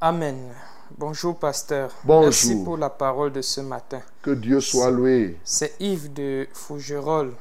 Amen. 0.00 0.52
Bonjour 0.98 1.38
pasteur. 1.38 1.92
Bonjour. 2.02 2.24
Merci 2.24 2.64
pour 2.64 2.76
la 2.76 2.90
parole 2.90 3.30
de 3.30 3.40
ce 3.40 3.60
matin. 3.60 4.00
Que 4.22 4.32
Dieu 4.32 4.60
soit 4.60 4.90
loué. 4.90 5.38
C'est 5.44 5.76
Yves 5.78 6.12
de 6.12 6.48
Fougerolles. 6.52 7.34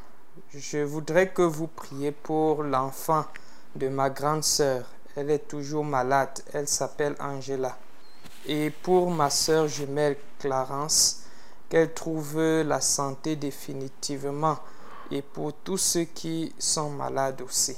Je 0.53 0.83
voudrais 0.83 1.29
que 1.29 1.41
vous 1.41 1.65
priez 1.65 2.11
pour 2.11 2.61
l'enfant 2.61 3.25
de 3.75 3.89
ma 3.89 4.11
grande 4.11 4.43
sœur. 4.43 4.85
Elle 5.15 5.31
est 5.31 5.47
toujours 5.47 5.83
malade. 5.83 6.39
Elle 6.53 6.67
s'appelle 6.67 7.15
Angela. 7.19 7.75
Et 8.45 8.69
pour 8.69 9.09
ma 9.09 9.31
sœur 9.31 9.67
jumelle 9.67 10.17
Clarence, 10.37 11.23
qu'elle 11.69 11.91
trouve 11.91 12.39
la 12.39 12.81
santé 12.81 13.35
définitivement. 13.35 14.59
Et 15.09 15.23
pour 15.23 15.53
tous 15.53 15.79
ceux 15.79 16.03
qui 16.03 16.53
sont 16.59 16.91
malades 16.91 17.41
aussi. 17.41 17.75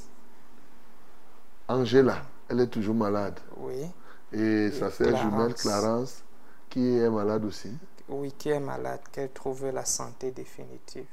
Angela, 1.69 2.21
elle 2.49 2.59
est 2.61 2.67
toujours 2.67 2.95
malade. 2.95 3.39
Oui. 3.57 3.85
Et 4.31 4.71
sa 4.71 4.89
sœur 4.89 5.15
jumelle 5.17 5.53
Clarence, 5.53 6.23
qui 6.69 6.97
est 6.97 7.09
malade 7.09 7.45
aussi. 7.45 7.71
Oui, 8.09 8.33
qui 8.37 8.49
est 8.49 8.59
malade, 8.59 8.99
qu'elle 9.11 9.31
trouve 9.31 9.67
la 9.71 9.85
santé 9.85 10.31
définitive. 10.31 11.05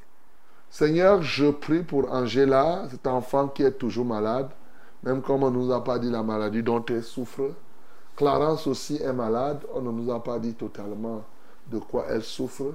Seigneur, 0.68 1.22
je 1.22 1.50
prie 1.50 1.82
pour 1.82 2.10
Angela, 2.10 2.86
cet 2.90 3.06
enfant 3.06 3.48
qui 3.48 3.62
est 3.62 3.72
toujours 3.72 4.06
malade, 4.06 4.50
même 5.02 5.20
comme 5.20 5.42
on 5.42 5.50
ne 5.50 5.56
nous 5.56 5.72
a 5.72 5.82
pas 5.82 5.98
dit 5.98 6.10
la 6.10 6.22
maladie 6.22 6.62
dont 6.62 6.84
elle 6.88 7.02
souffre. 7.02 7.52
Clarence 8.16 8.66
aussi 8.66 8.96
est 8.96 9.12
malade, 9.12 9.60
on 9.74 9.82
ne 9.82 9.90
nous 9.90 10.12
a 10.12 10.22
pas 10.22 10.38
dit 10.38 10.54
totalement 10.54 11.24
de 11.70 11.78
quoi 11.78 12.06
elle 12.08 12.22
souffre. 12.22 12.74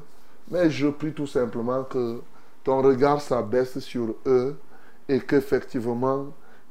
Mais 0.50 0.70
je 0.70 0.88
prie 0.88 1.14
tout 1.14 1.28
simplement 1.28 1.84
que 1.84 2.22
ton 2.64 2.82
regard 2.82 3.22
s'abaisse 3.22 3.80
sur 3.80 4.16
eux 4.26 4.58
et 5.10 5.20
qu'effectivement, 5.20 6.28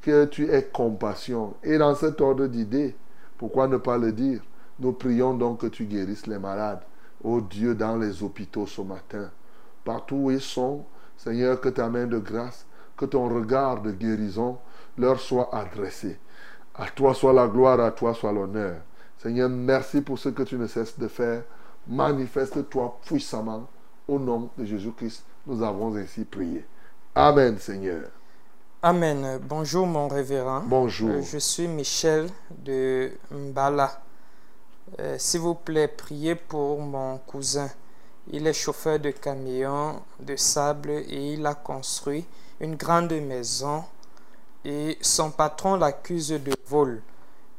que 0.07 0.25
tu 0.27 0.49
aies 0.49 0.71
compassion. 0.73 1.55
Et 1.65 1.79
dans 1.79 1.97
cet 1.97 2.21
ordre 2.21 2.47
d'idées, 2.47 2.95
pourquoi 3.37 3.67
ne 3.67 3.77
pas 3.77 3.99
le 3.99 4.13
dire? 4.13 4.41
Nous 4.79 4.93
prions 4.93 5.35
donc 5.35 5.63
que 5.63 5.67
tu 5.67 5.85
guérisses 5.85 6.29
les 6.29 6.39
malades. 6.39 6.83
Ô 7.25 7.41
Dieu, 7.41 7.75
dans 7.75 7.97
les 7.97 8.23
hôpitaux 8.23 8.69
ce 8.69 8.83
matin, 8.83 9.33
partout 9.85 10.17
où 10.17 10.31
ils 10.31 10.41
sont, 10.41 10.85
Seigneur, 11.17 11.61
que 11.61 11.71
ta 11.71 11.89
main 11.89 12.07
de 12.07 12.19
grâce 12.19 12.67
que 12.97 13.05
ton 13.05 13.29
regard 13.29 13.83
de 13.83 13.91
guérison 13.91 14.59
leur 14.97 15.19
soit 15.21 15.53
adressé. 15.53 16.19
À 16.77 16.87
toi 16.87 17.13
soit 17.13 17.33
la 17.33 17.49
gloire, 17.49 17.81
à 17.81 17.91
toi 17.91 18.15
soit 18.15 18.33
l'honneur. 18.33 18.77
Seigneur, 19.19 19.49
merci 19.49 20.03
pour 20.03 20.21
ce 20.21 20.29
que 20.29 20.45
tu 20.45 20.57
ne 20.57 20.69
cesses 20.69 20.99
de 20.99 21.09
faire. 21.09 21.43
Manifeste-toi 21.89 23.01
puissamment. 23.05 23.67
Au 24.07 24.21
nom 24.21 24.51
de 24.57 24.65
Jésus-Christ, 24.65 25.25
nous 25.49 25.63
avons 25.65 25.97
ainsi 25.97 26.25
prié. 26.25 26.65
Amen, 27.15 27.59
Seigneur. 27.59 28.16
Amen. 28.89 29.41
Bonjour 29.43 29.85
mon 29.85 30.07
révérend. 30.07 30.61
Bonjour. 30.65 31.11
Euh, 31.11 31.21
Je 31.21 31.39
suis 31.39 31.67
Michel 31.67 32.29
de 32.51 33.11
Mbala. 33.33 34.01
Euh, 35.01 35.17
S'il 35.19 35.41
vous 35.41 35.57
plaît, 35.57 35.89
priez 35.89 36.37
pour 36.37 36.79
mon 36.79 37.19
cousin. 37.19 37.69
Il 38.31 38.47
est 38.47 38.53
chauffeur 38.53 39.01
de 39.01 39.11
camion 39.11 40.01
de 40.21 40.37
sable 40.37 40.91
et 40.91 41.33
il 41.33 41.45
a 41.47 41.57
construit 41.57 42.25
une 42.61 42.77
grande 42.77 43.11
maison 43.15 43.83
et 44.65 44.97
son 45.01 45.33
patron 45.33 45.75
l'accuse 45.75 46.29
de 46.29 46.53
vol. 46.69 47.03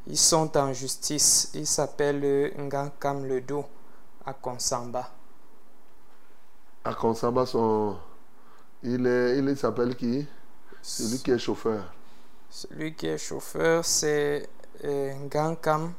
Ils 0.08 0.18
sont 0.18 0.56
en 0.58 0.72
justice. 0.72 1.52
Il 1.54 1.68
s'appelle 1.68 2.54
Ngankam 2.58 3.26
Ledo 3.26 3.66
à 4.26 4.32
Konsamba. 4.32 5.10
À 6.86 6.94
Konsamba, 6.94 7.45
son... 7.45 7.98
il, 8.82 9.06
est, 9.06 9.40
il 9.40 9.58
s'appelle 9.58 9.94
qui? 9.98 10.26
Celui 10.88 11.20
qui 11.20 11.32
est 11.32 11.38
chauffeur. 11.38 11.84
Celui 12.50 12.94
qui 12.94 13.08
est 13.08 13.18
chauffeur, 13.18 13.84
c'est 13.84 14.48
euh, 14.86 15.12
Ngankam 15.26 15.92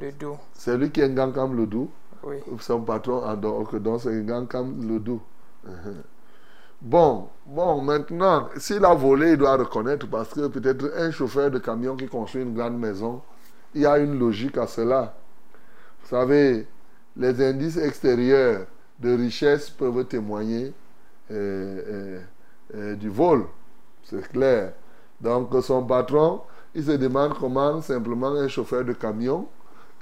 Ledo. 0.00 0.38
C'est 0.54 0.76
lui 0.78 0.92
qui 0.92 1.00
est 1.00 1.08
Ngankam 1.08 1.56
Ledou. 1.56 1.90
Oui. 2.22 2.36
Son 2.60 2.82
patron 2.82 3.22
que 3.64 3.76
donc 3.78 4.02
c'est 4.02 4.12
Ngankam 4.12 4.88
Ledou. 4.88 5.20
Mhm. 5.64 6.02
Bon, 6.82 7.28
bon, 7.44 7.82
maintenant, 7.82 8.48
s'il 8.56 8.82
a 8.86 8.94
volé, 8.94 9.32
il 9.32 9.36
doit 9.36 9.54
reconnaître 9.54 10.08
parce 10.08 10.32
que 10.32 10.46
peut-être 10.46 10.90
un 10.96 11.10
chauffeur 11.10 11.50
de 11.50 11.58
camion 11.58 11.94
qui 11.94 12.06
construit 12.08 12.40
une 12.40 12.54
grande 12.54 12.78
maison, 12.78 13.20
il 13.74 13.82
y 13.82 13.86
a 13.86 13.98
une 13.98 14.18
logique 14.18 14.56
à 14.56 14.66
cela. 14.66 15.14
Vous 16.02 16.08
savez, 16.08 16.66
les 17.18 17.44
indices 17.44 17.76
extérieurs 17.76 18.64
de 18.98 19.14
richesse 19.14 19.68
peuvent 19.68 20.06
témoigner 20.06 20.72
euh, 21.30 21.82
euh, 21.86 22.20
euh, 22.76 22.94
du 22.96 23.10
vol, 23.10 23.44
c'est 24.04 24.28
clair. 24.28 24.72
Donc 25.20 25.50
son 25.62 25.84
patron, 25.84 26.40
il 26.74 26.84
se 26.84 26.92
demande 26.92 27.34
comment 27.38 27.80
simplement 27.82 28.28
un 28.28 28.48
chauffeur 28.48 28.84
de 28.84 28.92
camion 28.92 29.46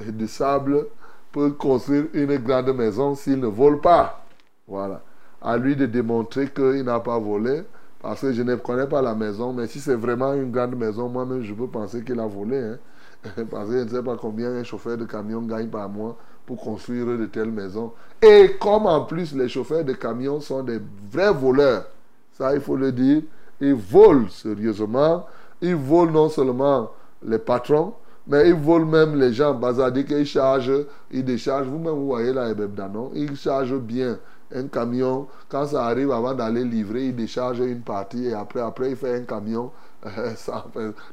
et 0.07 0.13
de 0.13 0.27
sable 0.27 0.87
peut 1.33 1.51
construire 1.53 2.07
une 2.13 2.37
grande 2.39 2.75
maison 2.75 3.15
s'il 3.15 3.41
ne 3.41 3.47
vole 3.47 3.81
pas. 3.81 4.25
Voilà. 4.67 5.03
À 5.41 5.57
lui 5.57 5.77
de 5.77 5.87
démontrer 5.87 6.49
qu'il 6.49 6.83
n'a 6.83 7.01
pas 7.01 7.19
volé, 7.19 7.63
parce 8.01 8.21
que 8.21 8.33
je 8.33 8.43
ne 8.43 8.57
connais 8.57 8.87
pas 8.87 9.03
la 9.03 9.15
maison, 9.15 9.53
mais 9.53 9.67
si 9.67 9.81
c'est 9.81 9.95
vraiment 9.95 10.35
une 10.35 10.51
grande 10.51 10.77
maison, 10.77 11.09
moi-même 11.09 11.43
je 11.43 11.55
peux 11.55 11.67
penser 11.69 12.03
qu'il 12.03 12.19
a 12.21 12.27
volé. 12.27 12.59
hein. 12.59 12.79
Parce 13.51 13.69
que 13.69 13.79
je 13.79 13.85
ne 13.85 13.89
sais 13.89 14.03
pas 14.03 14.17
combien 14.17 14.53
un 14.53 14.63
chauffeur 14.63 14.97
de 14.97 15.05
camion 15.05 15.43
gagne 15.43 15.69
par 15.69 15.89
mois 15.89 16.17
pour 16.47 16.57
construire 16.57 17.07
de 17.07 17.27
telles 17.27 17.51
maisons. 17.51 17.93
Et 18.23 18.57
comme 18.61 18.87
en 18.87 19.03
plus 19.05 19.35
les 19.35 19.49
chauffeurs 19.49 19.85
de 19.85 19.93
camions 19.93 20.41
sont 20.41 20.63
des 20.63 20.81
vrais 21.11 21.33
voleurs, 21.33 21.87
ça 22.33 22.55
il 22.55 22.61
faut 22.61 22.77
le 22.77 22.93
dire, 22.93 23.23
ils 23.61 23.75
volent 23.75 24.29
sérieusement, 24.29 25.27
ils 25.61 25.75
volent 25.75 26.13
non 26.13 26.29
seulement 26.29 26.91
les 27.23 27.39
patrons, 27.39 27.95
mais 28.27 28.49
ils 28.49 28.55
volent 28.55 28.87
même 28.87 29.19
les 29.19 29.33
gens. 29.33 29.55
Bazadi, 29.55 30.05
qu'ils 30.05 30.27
chargent, 30.27 30.87
ils 31.11 31.25
déchargent. 31.25 31.67
Vous-même, 31.67 31.95
vous 31.95 32.07
voyez 32.07 32.33
là, 32.33 32.51
Ebeb 32.51 32.75
Danon, 32.75 33.11
ils 33.15 33.37
chargent 33.37 33.79
bien 33.79 34.19
un 34.55 34.67
camion. 34.69 35.27
Quand 35.49 35.67
ça 35.67 35.87
arrive, 35.87 36.11
avant 36.13 36.35
d'aller 36.35 36.65
livrer, 36.65 37.07
ils 37.07 37.17
déchargent 37.17 37.61
une 37.61 37.81
partie 37.81 38.27
et 38.27 38.35
après, 38.35 38.61
après, 38.61 38.91
il 38.91 38.97
fait 38.97 39.15
un 39.17 39.23
camion. 39.23 39.71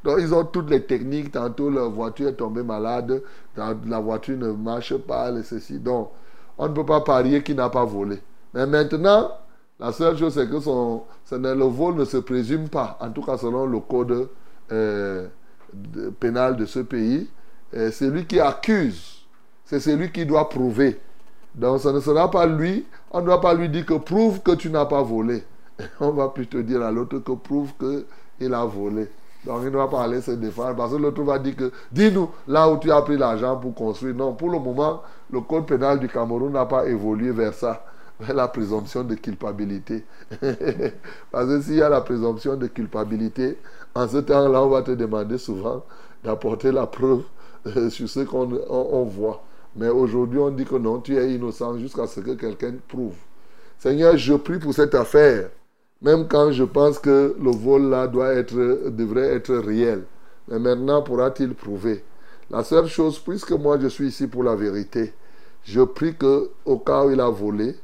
Donc, 0.03 0.17
ils 0.19 0.33
ont 0.33 0.43
toutes 0.43 0.69
les 0.69 0.83
techniques. 0.83 1.31
Tantôt, 1.31 1.69
leur 1.69 1.89
voiture 1.89 2.27
est 2.29 2.33
tombée 2.33 2.63
malade. 2.63 3.21
La 3.55 3.99
voiture 3.99 4.37
ne 4.37 4.51
marche 4.51 4.95
pas, 4.97 5.31
et 5.31 5.43
ceci. 5.43 5.79
Donc, 5.79 6.11
on 6.57 6.67
ne 6.67 6.73
peut 6.73 6.85
pas 6.85 7.01
parier 7.01 7.41
qu'il 7.43 7.55
n'a 7.55 7.69
pas 7.69 7.85
volé. 7.85 8.21
Mais 8.53 8.65
maintenant, 8.65 9.31
la 9.79 9.91
seule 9.91 10.17
chose, 10.17 10.33
c'est 10.33 10.49
que 10.49 10.59
son, 10.59 11.03
le 11.31 11.63
vol 11.63 11.95
ne 11.95 12.05
se 12.05 12.17
présume 12.17 12.69
pas, 12.69 12.97
en 13.01 13.09
tout 13.09 13.21
cas 13.21 13.37
selon 13.37 13.65
le 13.65 13.79
code 13.79 14.29
euh, 14.71 15.27
pénal 16.19 16.55
de 16.55 16.65
ce 16.65 16.79
pays. 16.79 17.29
C'est 17.91 18.09
lui 18.09 18.25
qui 18.25 18.39
accuse, 18.39 19.25
c'est 19.65 19.81
celui 19.81 20.11
qui 20.11 20.25
doit 20.25 20.47
prouver. 20.47 20.97
Donc 21.55 21.81
ce 21.81 21.89
ne 21.89 21.99
sera 21.99 22.29
pas 22.29 22.45
lui, 22.45 22.85
on 23.11 23.21
ne 23.21 23.25
doit 23.25 23.41
pas 23.41 23.53
lui 23.53 23.69
dire 23.69 23.85
que 23.85 23.93
prouve 23.95 24.41
que 24.41 24.51
tu 24.51 24.69
n'as 24.69 24.85
pas 24.85 25.01
volé. 25.01 25.43
On 25.99 26.11
va 26.11 26.29
plutôt 26.29 26.61
dire 26.61 26.81
à 26.81 26.91
l'autre 26.91 27.19
que 27.19 27.31
prouve 27.31 27.71
qu'il 27.79 28.53
a 28.53 28.65
volé. 28.65 29.09
Donc 29.45 29.59
il 29.63 29.71
ne 29.71 29.77
va 29.77 29.87
pas 29.87 30.03
aller 30.03 30.21
se 30.21 30.31
défendre 30.31 30.75
parce 30.75 30.91
que 30.91 30.97
l'autre 30.97 31.21
va 31.23 31.37
dire 31.39 31.55
que 31.55 31.71
dis-nous 31.91 32.29
là 32.47 32.69
où 32.69 32.77
tu 32.77 32.91
as 32.91 33.01
pris 33.01 33.17
l'argent 33.17 33.57
pour 33.57 33.73
construire. 33.75 34.15
Non, 34.15 34.33
pour 34.33 34.49
le 34.49 34.59
moment, 34.59 35.01
le 35.31 35.41
code 35.41 35.65
pénal 35.65 35.99
du 35.99 36.07
Cameroun 36.07 36.51
n'a 36.51 36.65
pas 36.65 36.87
évolué 36.87 37.31
vers 37.31 37.53
ça, 37.53 37.85
la 38.33 38.47
présomption 38.47 39.03
de 39.03 39.15
culpabilité. 39.15 40.03
parce 41.31 41.47
que 41.47 41.61
s'il 41.61 41.75
y 41.75 41.81
a 41.81 41.89
la 41.89 42.01
présomption 42.01 42.55
de 42.55 42.67
culpabilité, 42.67 43.57
en 43.93 44.07
ce 44.07 44.17
temps-là, 44.17 44.61
on 44.63 44.69
va 44.69 44.81
te 44.81 44.91
demander 44.91 45.37
souvent 45.37 45.83
d'apporter 46.23 46.71
la 46.71 46.87
preuve 46.87 47.23
euh, 47.67 47.89
sur 47.89 48.09
ce 48.09 48.21
qu'on 48.21 48.51
on- 48.69 48.89
on 48.93 49.03
voit. 49.05 49.43
Mais 49.75 49.89
aujourd'hui, 49.89 50.39
on 50.39 50.51
dit 50.51 50.65
que 50.65 50.75
non, 50.75 50.99
tu 51.01 51.17
es 51.17 51.33
innocent 51.33 51.77
jusqu'à 51.77 52.07
ce 52.07 52.19
que 52.21 52.31
quelqu'un 52.31 52.73
prouve. 52.87 53.15
Seigneur, 53.79 54.17
je 54.17 54.33
prie 54.35 54.59
pour 54.59 54.73
cette 54.73 54.95
affaire. 54.95 55.49
Même 56.01 56.27
quand 56.27 56.51
je 56.51 56.63
pense 56.63 56.99
que 56.99 57.35
le 57.39 57.51
vol 57.51 57.89
là 57.89 58.09
être, 58.33 58.89
devrait 58.89 59.33
être 59.35 59.55
réel. 59.55 60.03
Mais 60.47 60.59
maintenant, 60.59 61.01
pourra-t-il 61.01 61.53
prouver? 61.55 62.03
La 62.49 62.63
seule 62.63 62.87
chose, 62.87 63.19
puisque 63.19 63.51
moi 63.51 63.79
je 63.79 63.87
suis 63.87 64.07
ici 64.07 64.27
pour 64.27 64.43
la 64.43 64.55
vérité, 64.55 65.13
je 65.63 65.81
prie 65.81 66.15
que 66.15 66.51
au 66.65 66.77
cas 66.77 67.05
où 67.05 67.11
il 67.11 67.19
a 67.19 67.29
volé, 67.29 67.75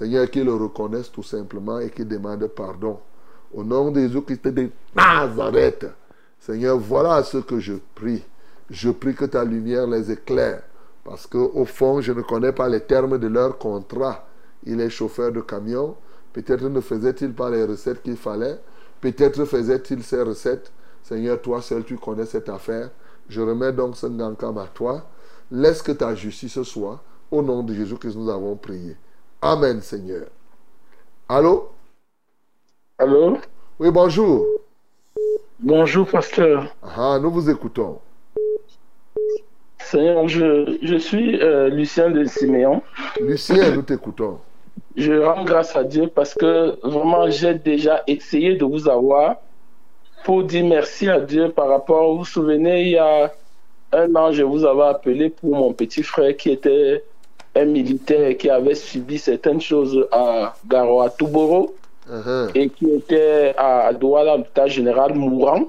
Seigneur, 0.00 0.30
qu'il 0.30 0.44
le 0.44 0.54
reconnaisse 0.54 1.12
tout 1.12 1.22
simplement 1.22 1.78
et 1.78 1.90
qu'il 1.90 2.08
demande 2.08 2.46
pardon. 2.46 3.00
Au 3.52 3.62
nom 3.62 3.90
de 3.90 4.00
Jésus-Christ 4.00 4.48
de 4.48 4.70
Nazareth, 4.96 5.88
Seigneur, 6.38 6.78
voilà 6.78 7.22
ce 7.22 7.36
que 7.36 7.60
je 7.60 7.74
prie. 7.94 8.24
Je 8.70 8.88
prie 8.88 9.14
que 9.14 9.26
ta 9.26 9.44
lumière 9.44 9.86
les 9.86 10.10
éclaire. 10.10 10.62
Parce 11.04 11.26
qu'au 11.26 11.66
fond, 11.66 12.00
je 12.00 12.12
ne 12.12 12.22
connais 12.22 12.52
pas 12.52 12.66
les 12.70 12.80
termes 12.80 13.18
de 13.18 13.26
leur 13.26 13.58
contrat. 13.58 14.26
Il 14.64 14.80
est 14.80 14.88
chauffeur 14.88 15.32
de 15.32 15.42
camion. 15.42 15.96
Peut-être 16.32 16.66
ne 16.70 16.80
faisait-il 16.80 17.34
pas 17.34 17.50
les 17.50 17.66
recettes 17.66 18.02
qu'il 18.02 18.16
fallait. 18.16 18.58
Peut-être 19.02 19.44
faisait-il 19.44 20.02
ces 20.02 20.22
recettes. 20.22 20.72
Seigneur, 21.02 21.42
toi 21.42 21.60
seul, 21.60 21.84
tu 21.84 21.98
connais 21.98 22.24
cette 22.24 22.48
affaire. 22.48 22.88
Je 23.28 23.42
remets 23.42 23.74
donc 23.74 23.98
ce 23.98 24.06
Ngankam 24.06 24.56
à 24.56 24.66
toi. 24.72 25.04
Laisse 25.50 25.82
que 25.82 25.92
ta 25.92 26.14
justice 26.14 26.62
soit. 26.62 27.02
Au 27.30 27.42
nom 27.42 27.62
de 27.62 27.74
Jésus 27.74 27.96
que 27.96 28.08
nous 28.08 28.30
avons 28.30 28.56
prié. 28.56 28.96
Amen, 29.42 29.80
Seigneur. 29.80 30.26
Allô? 31.26 31.70
Allô? 32.98 33.38
Oui, 33.78 33.90
bonjour. 33.90 34.46
Bonjour, 35.58 36.06
pasteur. 36.06 36.66
Ah, 36.82 37.18
nous 37.22 37.30
vous 37.30 37.48
écoutons. 37.48 38.00
Seigneur, 39.78 40.28
je, 40.28 40.78
je 40.82 40.96
suis 40.96 41.40
euh, 41.40 41.70
Lucien 41.70 42.10
de 42.10 42.24
Siméon. 42.24 42.82
Lucien, 43.18 43.74
nous 43.74 43.80
t'écoutons. 43.80 44.40
Je 44.96 45.14
rends 45.14 45.44
grâce 45.44 45.74
à 45.74 45.84
Dieu 45.84 46.08
parce 46.14 46.34
que 46.34 46.78
vraiment, 46.86 47.30
j'ai 47.30 47.54
déjà 47.54 48.02
essayé 48.06 48.56
de 48.56 48.64
vous 48.66 48.90
avoir 48.90 49.36
pour 50.24 50.44
dire 50.44 50.66
merci 50.66 51.08
à 51.08 51.18
Dieu 51.18 51.50
par 51.50 51.68
rapport, 51.68 52.12
vous 52.12 52.18
vous 52.18 52.24
souvenez, 52.26 52.82
il 52.82 52.90
y 52.90 52.98
a 52.98 53.32
un 53.92 54.14
an, 54.16 54.32
je 54.32 54.42
vous 54.42 54.66
avais 54.66 54.82
appelé 54.82 55.30
pour 55.30 55.56
mon 55.56 55.72
petit 55.72 56.02
frère 56.02 56.36
qui 56.36 56.50
était 56.50 57.02
un 57.56 57.64
militaire 57.64 58.36
qui 58.36 58.48
avait 58.50 58.74
subi 58.74 59.18
certaines 59.18 59.60
choses 59.60 60.06
à 60.12 60.54
Garo, 60.68 61.00
à 61.02 61.10
Touboro, 61.10 61.74
et 62.54 62.68
qui 62.68 62.90
était 62.90 63.54
à 63.56 63.92
Douala, 63.92 64.36
l'hôpital 64.36 64.68
général, 64.68 65.14
mourant. 65.14 65.62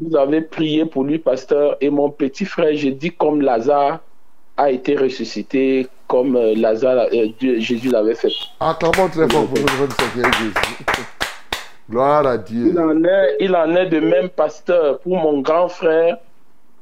Vous 0.00 0.16
avez 0.16 0.40
prié 0.40 0.84
pour 0.86 1.04
lui, 1.04 1.18
pasteur, 1.18 1.76
et 1.80 1.88
mon 1.90 2.10
petit 2.10 2.44
frère, 2.44 2.70
j'ai 2.74 2.90
dit 2.90 3.12
comme 3.12 3.40
Lazare 3.42 4.00
a 4.56 4.70
été 4.70 4.96
ressuscité, 4.96 5.86
comme 6.08 6.36
euh, 6.36 6.54
Lazare, 6.56 7.06
euh, 7.12 7.28
Dieu- 7.40 7.58
Jésus 7.60 7.88
l'avait 7.90 8.14
fait. 8.14 8.32
Acclamons 8.60 9.08
très 9.08 9.28
fort 9.28 9.46
pour 9.46 9.56
Seigneur 9.58 10.32
Jésus. 10.32 10.54
Gloire 11.90 12.26
à 12.26 12.38
Dieu. 12.38 12.68
Il 12.70 12.78
en, 12.78 13.04
est, 13.04 13.36
il 13.40 13.54
en 13.54 13.74
est 13.76 13.86
de 13.86 14.00
même, 14.00 14.28
pasteur, 14.30 14.98
pour 15.00 15.16
mon 15.16 15.40
grand 15.40 15.68
frère. 15.68 16.16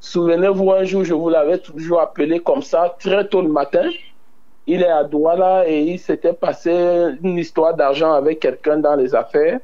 Souvenez-vous, 0.04 0.72
un 0.72 0.82
jour, 0.82 1.04
je 1.04 1.14
vous 1.14 1.28
l'avais 1.28 1.58
toujours 1.58 2.00
appelé 2.00 2.40
comme 2.40 2.60
ça, 2.60 2.96
très 2.98 3.24
tôt 3.28 3.40
le 3.40 3.48
matin. 3.48 3.88
Il 4.66 4.82
est 4.82 4.88
à 4.88 5.04
Douala 5.04 5.68
et 5.68 5.78
il 5.80 5.98
s'était 5.98 6.32
passé 6.32 6.72
une 7.22 7.38
histoire 7.38 7.74
d'argent 7.74 8.12
avec 8.12 8.40
quelqu'un 8.40 8.78
dans 8.78 8.96
les 8.96 9.14
affaires. 9.14 9.60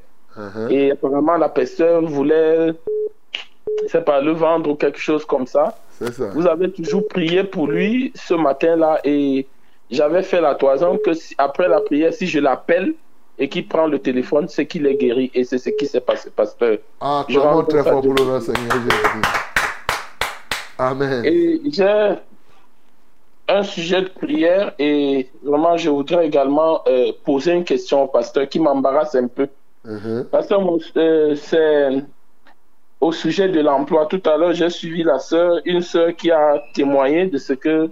Et 0.69 0.91
apparemment, 0.91 1.35
la 1.35 1.49
personne 1.49 2.05
voulait, 2.05 2.71
je 3.83 3.87
sais 3.89 3.99
pas, 4.01 4.21
le 4.21 4.31
vendre 4.31 4.69
ou 4.71 4.75
quelque 4.75 4.99
chose 4.99 5.25
comme 5.25 5.45
ça. 5.45 5.77
C'est 5.99 6.13
ça. 6.13 6.29
Vous 6.33 6.47
avez 6.47 6.71
toujours 6.71 7.05
prié 7.09 7.43
pour 7.43 7.67
lui 7.67 8.13
ce 8.15 8.33
matin-là 8.33 9.01
et 9.03 9.45
j'avais 9.91 10.23
fait 10.23 10.39
la 10.39 10.55
toison 10.55 10.97
que 11.03 11.11
si- 11.13 11.35
après 11.37 11.67
la 11.67 11.81
prière, 11.81 12.13
si 12.13 12.27
je 12.27 12.39
l'appelle 12.39 12.93
et 13.37 13.49
qui 13.49 13.61
prend 13.61 13.87
le 13.87 13.99
téléphone, 13.99 14.47
c'est 14.47 14.65
qu'il 14.65 14.85
est 14.87 14.95
guéri. 14.95 15.31
Et 15.33 15.43
c'est 15.43 15.57
ce 15.57 15.69
qui 15.71 15.85
s'est 15.85 15.99
passé, 15.99 16.29
pasteur. 16.29 16.77
Ah, 17.01 17.25
Je 17.27 17.37
très 17.67 17.83
fort 17.83 18.01
pour 18.01 18.13
le 18.13 18.39
Seigneur 18.39 18.71
Jésus. 18.71 19.48
Amen. 20.79 21.25
Et 21.25 21.61
j'ai 21.69 22.15
un 23.49 23.63
sujet 23.63 24.01
de 24.01 24.07
prière 24.07 24.73
et 24.79 25.27
vraiment 25.43 25.75
je 25.75 25.89
voudrais 25.89 26.25
également 26.25 26.81
euh, 26.87 27.11
poser 27.25 27.51
une 27.51 27.65
question 27.65 28.03
au 28.03 28.07
pasteur 28.07 28.47
qui 28.47 28.59
m'embarrasse 28.59 29.13
un 29.15 29.27
peu. 29.27 29.49
Mhm. 29.83 30.25
Pasteur, 30.31 30.61
euh, 30.95 31.35
c'est 31.35 31.89
au 33.01 33.11
sujet 33.11 33.49
de 33.49 33.59
l'emploi. 33.59 34.05
Tout 34.05 34.21
à 34.25 34.37
l'heure, 34.37 34.53
j'ai 34.53 34.69
suivi 34.69 35.03
la 35.03 35.19
sœur, 35.19 35.59
une 35.65 35.81
sœur 35.81 36.15
qui 36.15 36.31
a 36.31 36.61
témoigné 36.73 37.25
de 37.27 37.37
ce 37.37 37.53
que 37.53 37.89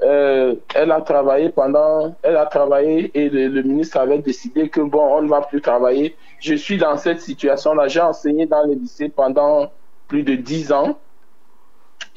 euh, 0.00 0.54
elle 0.74 0.92
a 0.92 1.02
travaillé 1.02 1.50
pendant, 1.50 2.14
elle 2.22 2.36
a 2.36 2.46
travaillé 2.46 3.10
et 3.14 3.28
le, 3.28 3.48
le 3.48 3.62
ministre 3.62 3.98
avait 3.98 4.20
décidé 4.20 4.70
que 4.70 4.80
bon, 4.80 5.18
on 5.18 5.22
ne 5.22 5.28
va 5.28 5.42
plus 5.42 5.60
travailler. 5.60 6.16
Je 6.40 6.54
suis 6.54 6.78
dans 6.78 6.96
cette 6.96 7.20
situation-là. 7.20 7.88
J'ai 7.88 8.00
enseigné 8.00 8.46
dans 8.46 8.64
le 8.66 8.74
lycée 8.74 9.10
pendant 9.10 9.70
plus 10.06 10.22
de 10.22 10.36
dix 10.36 10.72
ans 10.72 10.96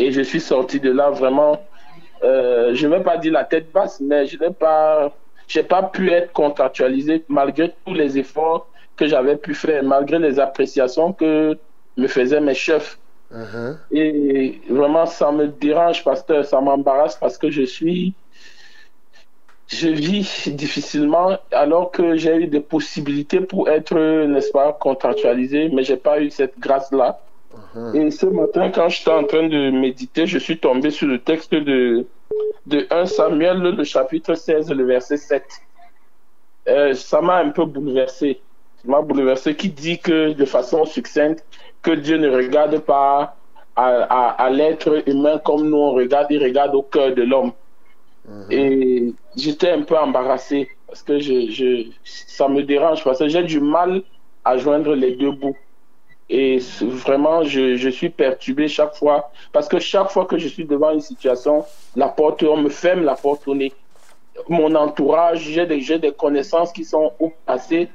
et 0.02 0.12
je 0.12 0.22
suis 0.22 0.40
sorti 0.42 0.80
de 0.80 0.92
là 0.92 1.10
vraiment. 1.12 1.54
euh, 2.24 2.74
je 2.76 2.88
ne 2.88 2.96
vais 2.96 3.04
pas 3.04 3.18
dire 3.18 3.34
la 3.34 3.44
tête 3.46 3.72
basse, 3.72 4.00
mais 4.00 4.26
je 4.26 4.38
n'ai 4.40 4.52
pas, 4.52 5.12
j'ai 5.48 5.64
pas 5.64 5.84
pu 5.84 6.12
être 6.12 6.32
contractualisé 6.34 7.24
malgré 7.28 7.74
tous 7.86 7.94
les 7.94 8.18
efforts 8.18 8.68
que 8.98 9.08
j'avais 9.08 9.38
pu 9.38 9.54
faire, 9.56 9.84
malgré 9.84 10.20
les 10.20 10.40
appréciations 10.40 11.14
que 11.14 11.58
me 11.98 12.08
faisaient 12.08 12.42
mes 12.42 12.54
chefs. 12.54 13.00
Mhm. 13.32 13.80
Et 13.92 14.62
vraiment, 14.70 15.06
ça 15.06 15.32
me 15.32 15.48
dérange, 15.48 16.04
pasteur, 16.04 16.46
ça 16.46 16.60
m'embarrasse 16.62 17.16
parce 17.16 17.38
que 17.38 17.50
je 17.50 17.64
suis. 17.64 18.14
Je 19.68 19.88
vis 19.88 20.50
difficilement 20.50 21.38
alors 21.52 21.92
que 21.92 22.18
j'ai 22.18 22.36
eu 22.36 22.48
des 22.48 22.60
possibilités 22.60 23.40
pour 23.40 23.70
être, 23.70 23.98
n'est-ce 24.26 24.52
pas, 24.52 24.74
contractualisé, 24.74 25.70
mais 25.74 25.84
j'ai 25.84 25.96
pas 25.98 26.20
eu 26.20 26.30
cette 26.30 26.60
grâce-là. 26.60 27.20
Et 27.94 28.12
ce 28.12 28.26
matin, 28.26 28.72
quand 28.72 28.90
j'étais 28.90 29.12
en 29.12 29.24
train 29.26 29.48
de 29.48 29.72
méditer, 29.72 30.26
je 30.28 30.38
suis 30.40 30.60
tombé 30.60 30.92
sur 30.92 31.08
le 31.08 31.20
texte 31.20 31.54
de, 31.54 32.08
de 32.66 32.88
1 32.90 33.06
Samuel, 33.06 33.60
le 33.60 33.84
chapitre 33.84 34.36
16, 34.36 34.72
le 34.72 34.86
verset 34.86 35.18
7. 35.18 35.44
Euh, 36.68 36.94
ça 36.94 37.22
m'a 37.22 37.38
un 37.38 37.50
peu 37.50 37.66
bouleversé. 37.66 38.42
Ça 38.78 38.88
m'a 38.90 39.02
bouleversé 39.02 39.56
qui 39.56 39.70
dit 39.70 40.00
que 40.00 40.34
de 40.34 40.46
façon 40.46 40.86
succincte, 40.86 41.46
que 41.82 41.92
Dieu 41.92 42.18
ne 42.18 42.30
regarde 42.30 42.80
pas 42.80 43.38
à, 43.76 43.86
à, 44.04 44.30
à 44.46 44.50
l'être 44.50 45.04
humain 45.08 45.40
comme 45.40 45.70
nous 45.70 45.78
on 45.78 45.92
regarde, 45.94 46.28
il 46.32 46.44
regarde 46.44 46.76
au 46.76 46.84
cœur 46.84 47.14
de 47.16 47.24
l'homme. 47.24 47.54
Et 48.50 49.14
j'étais 49.36 49.72
un 49.72 49.84
peu 49.84 49.98
embarrassé 49.98 50.70
parce 50.88 51.04
que 51.04 51.20
je, 51.20 51.50
je, 51.52 51.90
ça 52.04 52.48
me 52.50 52.64
dérange 52.64 53.04
parce 53.04 53.20
que 53.20 53.28
j'ai 53.28 53.44
du 53.44 53.60
mal 53.60 54.04
à 54.44 54.58
joindre 54.58 54.96
les 54.96 55.16
deux 55.16 55.32
bouts. 55.32 55.58
Et 56.34 56.60
vraiment, 56.82 57.44
je, 57.44 57.90
suis 57.90 58.10
perturbé 58.10 58.70
chaque 58.70 58.96
fois 58.96 59.32
parce 59.52 59.68
que 59.68 59.80
chaque 59.80 60.10
fois 60.12 60.24
que 60.26 60.38
je 60.38 60.48
suis 60.48 60.64
devant 60.64 60.92
une 60.92 61.02
situation, 61.02 61.66
la 61.98 62.08
porte, 62.08 62.42
on 62.44 62.56
me 62.56 62.70
ferme 62.70 63.04
la 63.04 63.16
porte 63.16 63.46
au 63.50 63.54
nez. 63.54 63.74
Mon 64.48 64.74
entourage, 64.76 65.42
j'ai 65.42 65.66
des, 65.66 66.14
connaissances 66.14 66.72
qui 66.72 66.86
sont 66.86 67.12
haut 67.20 67.34
passées 67.46 67.90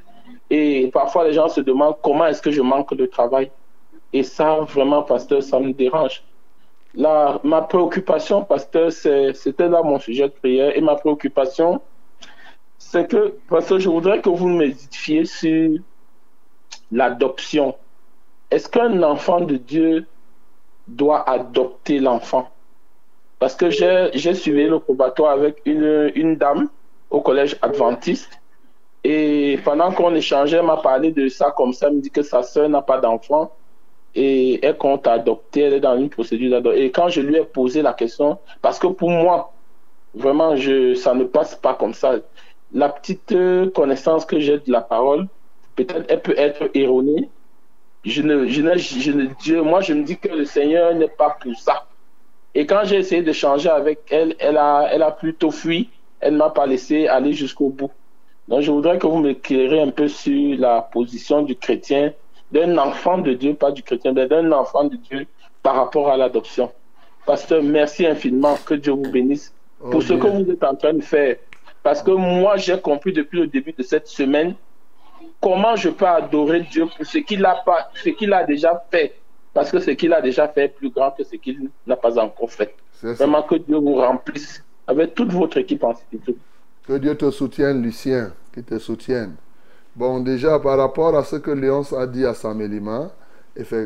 et 0.51 0.91
parfois 0.93 1.25
les 1.25 1.33
gens 1.33 1.49
se 1.49 1.63
demandent 1.63 1.97
comment 2.03 2.27
est-ce 2.27 2.43
que 2.43 2.51
je 2.51 2.61
manque 2.61 2.93
de 2.93 3.07
travail. 3.07 3.51
Et 4.13 4.23
ça, 4.23 4.59
vraiment, 4.69 5.03
pasteur, 5.03 5.43
ça 5.43 5.59
me 5.59 5.73
dérange. 5.73 6.23
Ma 6.95 7.63
préoccupation, 7.63 8.45
pasteur, 8.45 8.93
c'était 8.93 9.69
là 9.69 9.81
mon 9.83 9.99
sujet 9.99 10.25
de 10.25 10.35
prière. 10.35 10.77
Et 10.77 10.83
ma 10.83 10.97
préoccupation, 10.97 11.81
c'est 12.77 13.09
que, 13.09 13.39
parce 13.49 13.67
que 13.67 13.79
je 13.79 13.89
voudrais 13.89 14.21
que 14.21 14.29
vous 14.29 14.49
méditiez 14.49 15.25
sur 15.25 15.71
l'adoption. 16.93 17.75
Est-ce 18.51 18.69
qu'un 18.69 19.03
enfant 19.03 19.41
de 19.41 19.57
Dieu 19.57 20.07
doit 20.87 21.29
adopter 21.29 21.99
l'enfant? 21.99 22.49
Parce 23.39 23.55
que 23.55 23.71
j'ai 23.71 24.35
suivi 24.35 24.65
le 24.65 24.79
probatoire 24.79 25.33
avec 25.33 25.61
une, 25.65 26.37
dame 26.37 26.69
au 27.11 27.21
collège 27.21 27.57
adventiste. 27.61 28.41
Et 29.05 29.59
pendant 29.65 29.93
qu'on 29.93 30.15
échangeait, 30.15 30.57
elle 30.57 30.67
m'a 30.67 30.79
parlé 30.79 31.13
de 31.13 31.29
ça 31.29 31.53
comme 31.57 31.73
ça. 31.73 31.89
Elle 31.89 31.97
me 31.97 32.01
dit 32.01 32.11
que 32.11 32.23
sa 32.23 32.43
soeur 32.43 32.69
n'a 32.69 32.83
pas 32.83 32.99
d'enfant 32.99 33.53
et 34.15 34.65
elle 34.65 34.77
compte 34.77 35.07
adopter. 35.07 35.63
Elle 35.63 35.75
est 35.75 35.81
dans 35.81 35.97
une 35.97 36.09
procédure 36.09 36.51
d'adoption. 36.51 36.83
Et 36.83 36.91
quand 36.91 37.09
je 37.09 37.21
lui 37.21 37.37
ai 37.37 37.45
posé 37.45 37.83
la 37.83 37.93
question, 37.93 38.39
parce 38.63 38.79
que 38.79 38.87
pour 38.87 39.11
moi, 39.11 39.53
vraiment, 40.15 40.55
ça 40.97 41.15
ne 41.15 41.25
passe 41.25 41.55
pas 41.57 41.75
comme 41.75 41.95
ça. 41.95 42.17
La 42.73 42.89
petite 42.89 43.35
connaissance 43.75 44.25
que 44.25 44.41
j'ai 44.41 44.59
de 44.59 44.73
la 44.73 44.81
parole, 44.81 45.27
peut-être 45.77 46.07
elle 46.09 46.23
peut 46.23 46.35
être 46.37 46.71
erronée. 46.75 47.29
Je 48.07 48.23
ne, 48.23 48.47
je 48.47 48.63
ne, 48.63 48.77
je 48.79 49.11
ne- 49.11 49.27
Dieu, 49.43 49.63
moi, 49.63 49.81
je 49.81 49.93
me 49.93 50.05
dis 50.05 50.17
que 50.17 50.29
le 50.29 50.45
Seigneur 50.45 50.95
n'est 50.95 51.09
pas 51.09 51.37
pour 51.43 51.55
ça. 51.59 51.87
Et 52.55 52.65
quand 52.65 52.83
j'ai 52.85 52.97
essayé 52.99 53.23
de 53.23 53.33
changer 53.33 53.69
avec 53.69 53.99
elle, 54.11 54.35
elle 54.39 54.57
a, 54.57 54.89
elle 54.93 55.03
a 55.03 55.11
plutôt 55.11 55.51
fui. 55.51 55.91
Elle 56.21 56.35
ne 56.35 56.39
m'a 56.39 56.51
pas 56.51 56.67
laissé 56.67 57.09
aller 57.09 57.33
jusqu'au 57.33 57.69
bout. 57.69 57.91
Donc, 58.49 58.61
je 58.63 58.71
voudrais 58.71 58.97
que 58.99 59.07
vous 59.07 59.19
m'éclairez 59.19 59.81
un 59.83 59.91
peu 59.91 60.09
sur 60.09 60.57
la 60.59 60.81
position 60.83 61.43
du 61.43 61.57
chrétien, 61.57 62.13
d'un 62.53 62.79
enfant 62.79 63.19
de 63.19 63.35
Dieu, 63.35 63.55
pas 63.55 63.73
du 63.73 63.83
chrétien, 63.83 64.13
mais 64.13 64.27
d'un 64.27 64.51
enfant 64.53 64.85
de 64.85 64.97
Dieu 64.97 65.27
par 65.63 65.75
rapport 65.75 66.09
à 66.09 66.17
l'adoption. 66.17 66.71
Pasteur, 67.27 67.63
merci 67.63 68.07
infiniment. 68.07 68.57
Que 68.65 68.75
Dieu 68.75 68.93
vous 68.93 69.11
bénisse 69.11 69.53
pour 69.91 70.01
ce 70.03 70.13
Ok. 70.15 70.21
que 70.23 70.27
vous 70.29 70.51
êtes 70.51 70.63
en 70.63 70.77
train 70.77 70.95
de 70.95 71.03
faire. 71.03 71.37
Parce 71.83 72.03
que 72.03 72.13
moi, 72.13 72.57
j'ai 72.57 72.79
compris 72.81 73.13
depuis 73.13 73.41
le 73.41 73.47
début 73.49 73.73
de 73.77 73.83
cette 73.83 74.07
semaine 74.07 74.55
comment 75.47 75.77
je 75.77 75.91
peux 75.91 76.07
adorer 76.07 76.63
Dieu 76.73 76.87
pour 76.97 77.07
ce 77.07 77.19
qu'il 77.19 77.45
a, 77.45 77.55
pas, 77.65 77.89
ce 77.95 78.09
qu'il 78.11 78.33
a 78.33 78.43
déjà 78.45 78.85
fait? 78.91 79.15
Parce 79.55 79.71
que 79.71 79.79
ce 79.79 79.93
qu'il 79.93 80.13
a 80.13 80.21
déjà 80.21 80.49
fait 80.49 80.65
est 80.65 80.69
plus 80.81 80.91
grand 80.91 81.13
que 81.13 81.23
ce 81.23 81.37
qu'il 81.37 81.71
n'a 81.87 81.95
pas 81.95 82.19
encore 82.19 82.51
fait. 82.51 82.75
Vraiment 83.01 83.43
que 83.45 83.55
Dieu 83.55 83.77
vous 83.77 83.95
remplisse 83.95 84.65
avec 84.89 85.15
toute 85.15 85.33
votre 85.33 85.59
équipe 85.59 85.85
en 85.85 85.95
sécurité. 85.95 86.37
Que 86.87 86.95
Dieu 86.99 87.15
te 87.17 87.31
soutienne, 87.31 87.81
Lucien, 87.81 88.33
qu'il 88.53 88.65
te 88.65 88.79
soutienne. 88.79 89.37
Bon, 89.95 90.19
déjà, 90.21 90.59
par 90.59 90.79
rapport 90.79 91.17
à 91.17 91.23
ce 91.23 91.37
que 91.37 91.53
Léonce 91.53 91.93
a 91.93 92.07
dit 92.09 92.27
à 92.27 92.35
Samélima, 92.35 93.11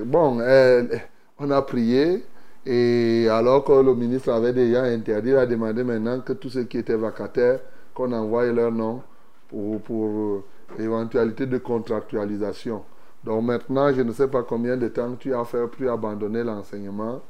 bon, 0.06 0.40
elle- 0.40 1.02
on 1.38 1.50
a 1.50 1.60
prié, 1.62 2.24
et 2.64 3.28
alors 3.30 3.64
que 3.64 3.72
le 3.72 3.94
ministre 3.94 4.32
avait 4.32 4.52
déjà 4.54 4.82
interdit, 4.84 5.30
il 5.30 5.36
a 5.36 5.46
demandé 5.46 5.84
maintenant 5.84 6.20
que 6.20 6.32
tous 6.32 6.48
ceux 6.50 6.64
qui 6.64 6.78
étaient 6.78 6.96
vacataires, 6.96 7.60
qu'on 7.94 8.12
envoie 8.12 8.46
leur 8.46 8.72
nom 8.72 9.02
pour, 9.48 9.80
pour 9.82 10.42
éventualité 10.78 11.47
de 11.47 11.59
contractualisation. 11.59 12.84
Donc 13.24 13.44
maintenant, 13.44 13.92
je 13.92 14.02
ne 14.02 14.12
sais 14.12 14.28
pas 14.28 14.42
combien 14.42 14.76
de 14.76 14.88
temps 14.88 15.14
tu 15.16 15.34
as 15.34 15.44
fait 15.44 15.66
pour 15.66 15.90
abandonner 15.90 16.42
l'enseignement. 16.42 17.20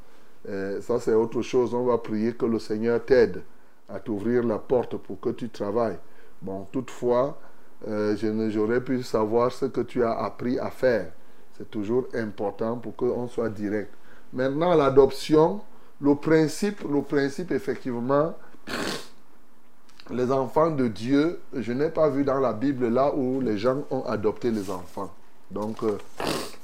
Euh, 0.47 0.79
ça, 0.81 0.99
c'est 0.99 1.13
autre 1.13 1.41
chose. 1.41 1.73
On 1.73 1.85
va 1.85 1.97
prier 1.97 2.33
que 2.33 2.45
le 2.45 2.59
Seigneur 2.59 3.03
t'aide 3.03 3.43
à 3.89 3.99
t'ouvrir 3.99 4.43
la 4.43 4.57
porte 4.57 4.97
pour 4.97 5.19
que 5.19 5.29
tu 5.29 5.49
travailles. 5.49 5.97
Bon, 6.41 6.65
toutefois, 6.71 7.37
euh, 7.87 8.15
je 8.15 8.27
ne- 8.27 8.49
j'aurais 8.49 8.81
pu 8.81 9.03
savoir 9.03 9.51
ce 9.51 9.65
que 9.65 9.81
tu 9.81 10.03
as 10.03 10.11
appris 10.13 10.57
à 10.59 10.69
faire. 10.69 11.11
C'est 11.57 11.69
toujours 11.69 12.07
important 12.15 12.77
pour 12.77 12.95
qu'on 12.95 13.27
soit 13.27 13.49
direct. 13.49 13.93
Maintenant, 14.33 14.73
l'adoption, 14.73 15.61
le 15.99 16.15
principe, 16.15 16.81
le 16.89 17.01
principe, 17.01 17.51
effectivement, 17.51 18.33
les 20.11 20.31
enfants 20.31 20.71
de 20.71 20.87
Dieu, 20.87 21.39
je 21.53 21.71
n'ai 21.71 21.89
pas 21.89 22.09
vu 22.09 22.23
dans 22.23 22.39
la 22.39 22.53
Bible 22.53 22.87
là 22.87 23.13
où 23.15 23.41
les 23.41 23.57
gens 23.57 23.77
ont 23.89 24.03
adopté 24.05 24.51
les 24.51 24.69
enfants. 24.69 25.09
Donc, 25.51 25.83
euh, 25.83 25.97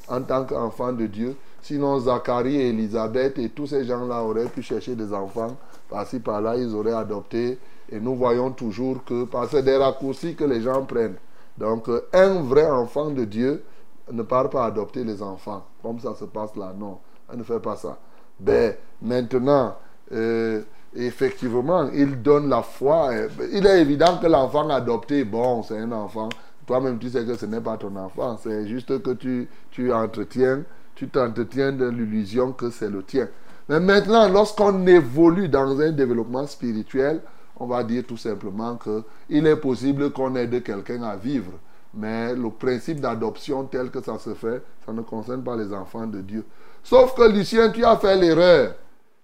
en 0.08 0.22
tant 0.22 0.46
qu'enfants 0.46 0.94
de 0.94 1.06
Dieu, 1.06 1.36
sinon 1.62 2.00
Zacharie 2.00 2.56
et 2.56 2.70
Élisabeth 2.70 3.38
et 3.38 3.50
tous 3.50 3.68
ces 3.68 3.84
gens-là 3.86 4.24
auraient 4.24 4.46
pu 4.46 4.62
chercher 4.62 4.96
des 4.96 5.14
enfants, 5.14 5.56
par-ci 5.90 6.20
par-là, 6.20 6.56
ils 6.58 6.74
auraient 6.74 6.94
adopté. 6.94 7.60
Et 7.90 8.00
nous 8.00 8.16
voyons 8.16 8.52
toujours 8.52 9.04
que, 9.06 9.26
parce 9.26 9.52
que 9.52 9.58
des 9.58 9.78
raccourcis 9.78 10.36
que 10.36 10.44
les 10.44 10.62
gens 10.62 10.84
prennent. 10.86 11.16
Donc, 11.58 11.90
euh, 11.90 12.08
un 12.14 12.42
vrai 12.42 12.70
enfant 12.70 13.12
de 13.12 13.24
Dieu 13.24 13.64
ne 14.12 14.24
part 14.24 14.50
pas 14.50 14.66
adopter 14.66 15.04
les 15.04 15.22
enfants, 15.22 15.66
comme 15.82 16.00
ça 16.00 16.16
se 16.16 16.26
passe 16.26 16.56
là. 16.56 16.74
Non, 16.78 17.00
on 17.32 17.38
ne 17.38 17.44
fait 17.44 17.60
pas 17.60 17.76
ça. 17.76 17.98
Ben, 18.40 18.76
maintenant, 19.02 19.76
euh, 20.12 20.62
effectivement, 20.96 21.90
il 21.94 22.22
donne 22.22 22.50
la 22.50 22.62
foi. 22.62 23.10
Euh, 23.12 23.28
Il 23.52 23.66
est 23.66 23.82
évident 23.82 24.18
que 24.18 24.28
l'enfant 24.28 24.70
adopté, 24.70 25.24
bon, 25.24 25.64
c'est 25.64 25.78
un 25.78 25.92
enfant. 25.92 26.30
Toi-même, 26.66 27.00
tu 27.00 27.10
sais 27.10 27.26
que 27.26 27.36
ce 27.36 27.46
n'est 27.46 27.62
pas 27.62 27.78
ton 27.78 27.96
enfant. 27.96 28.38
C'est 28.42 28.68
juste 28.68 29.02
que 29.02 29.12
tu, 29.12 29.48
tu 29.72 29.94
entretiens, 29.94 30.64
tu 30.96 31.08
t'entretiens 31.08 31.72
de 31.72 31.88
l'illusion 31.88 32.52
que 32.52 32.70
c'est 32.70 32.90
le 32.90 33.04
tien. 33.04 33.28
Mais 33.70 33.80
maintenant, 33.80 34.28
lorsqu'on 34.30 34.86
évolue 34.88 35.50
dans 35.50 35.80
un 35.80 35.92
développement 35.92 36.46
spirituel, 36.48 37.22
on 37.60 37.68
va 37.68 37.84
dire 37.84 38.04
tout 38.08 38.18
simplement 38.18 38.76
que 38.76 39.04
il 39.30 39.46
est 39.48 39.56
possible 39.56 40.12
qu'on 40.12 40.36
aide 40.36 40.64
quelqu'un 40.64 41.04
à 41.04 41.16
vivre. 41.16 41.52
Mais 41.94 42.34
le 42.36 42.50
principe 42.50 43.00
d'adoption 43.00 43.64
tel 43.66 43.90
que 43.90 44.02
ça 44.02 44.20
se 44.20 44.34
fait, 44.34 44.62
ça 44.86 44.94
ne 44.94 45.02
concerne 45.02 45.44
pas 45.44 45.56
les 45.56 45.74
enfants 45.74 46.06
de 46.06 46.22
Dieu. 46.22 46.46
Sauf 46.84 47.16
que 47.16 47.24
Lucien, 47.30 47.70
tu 47.72 47.84
as 47.84 47.98
fait 47.98 48.16
l'erreur. 48.16 48.76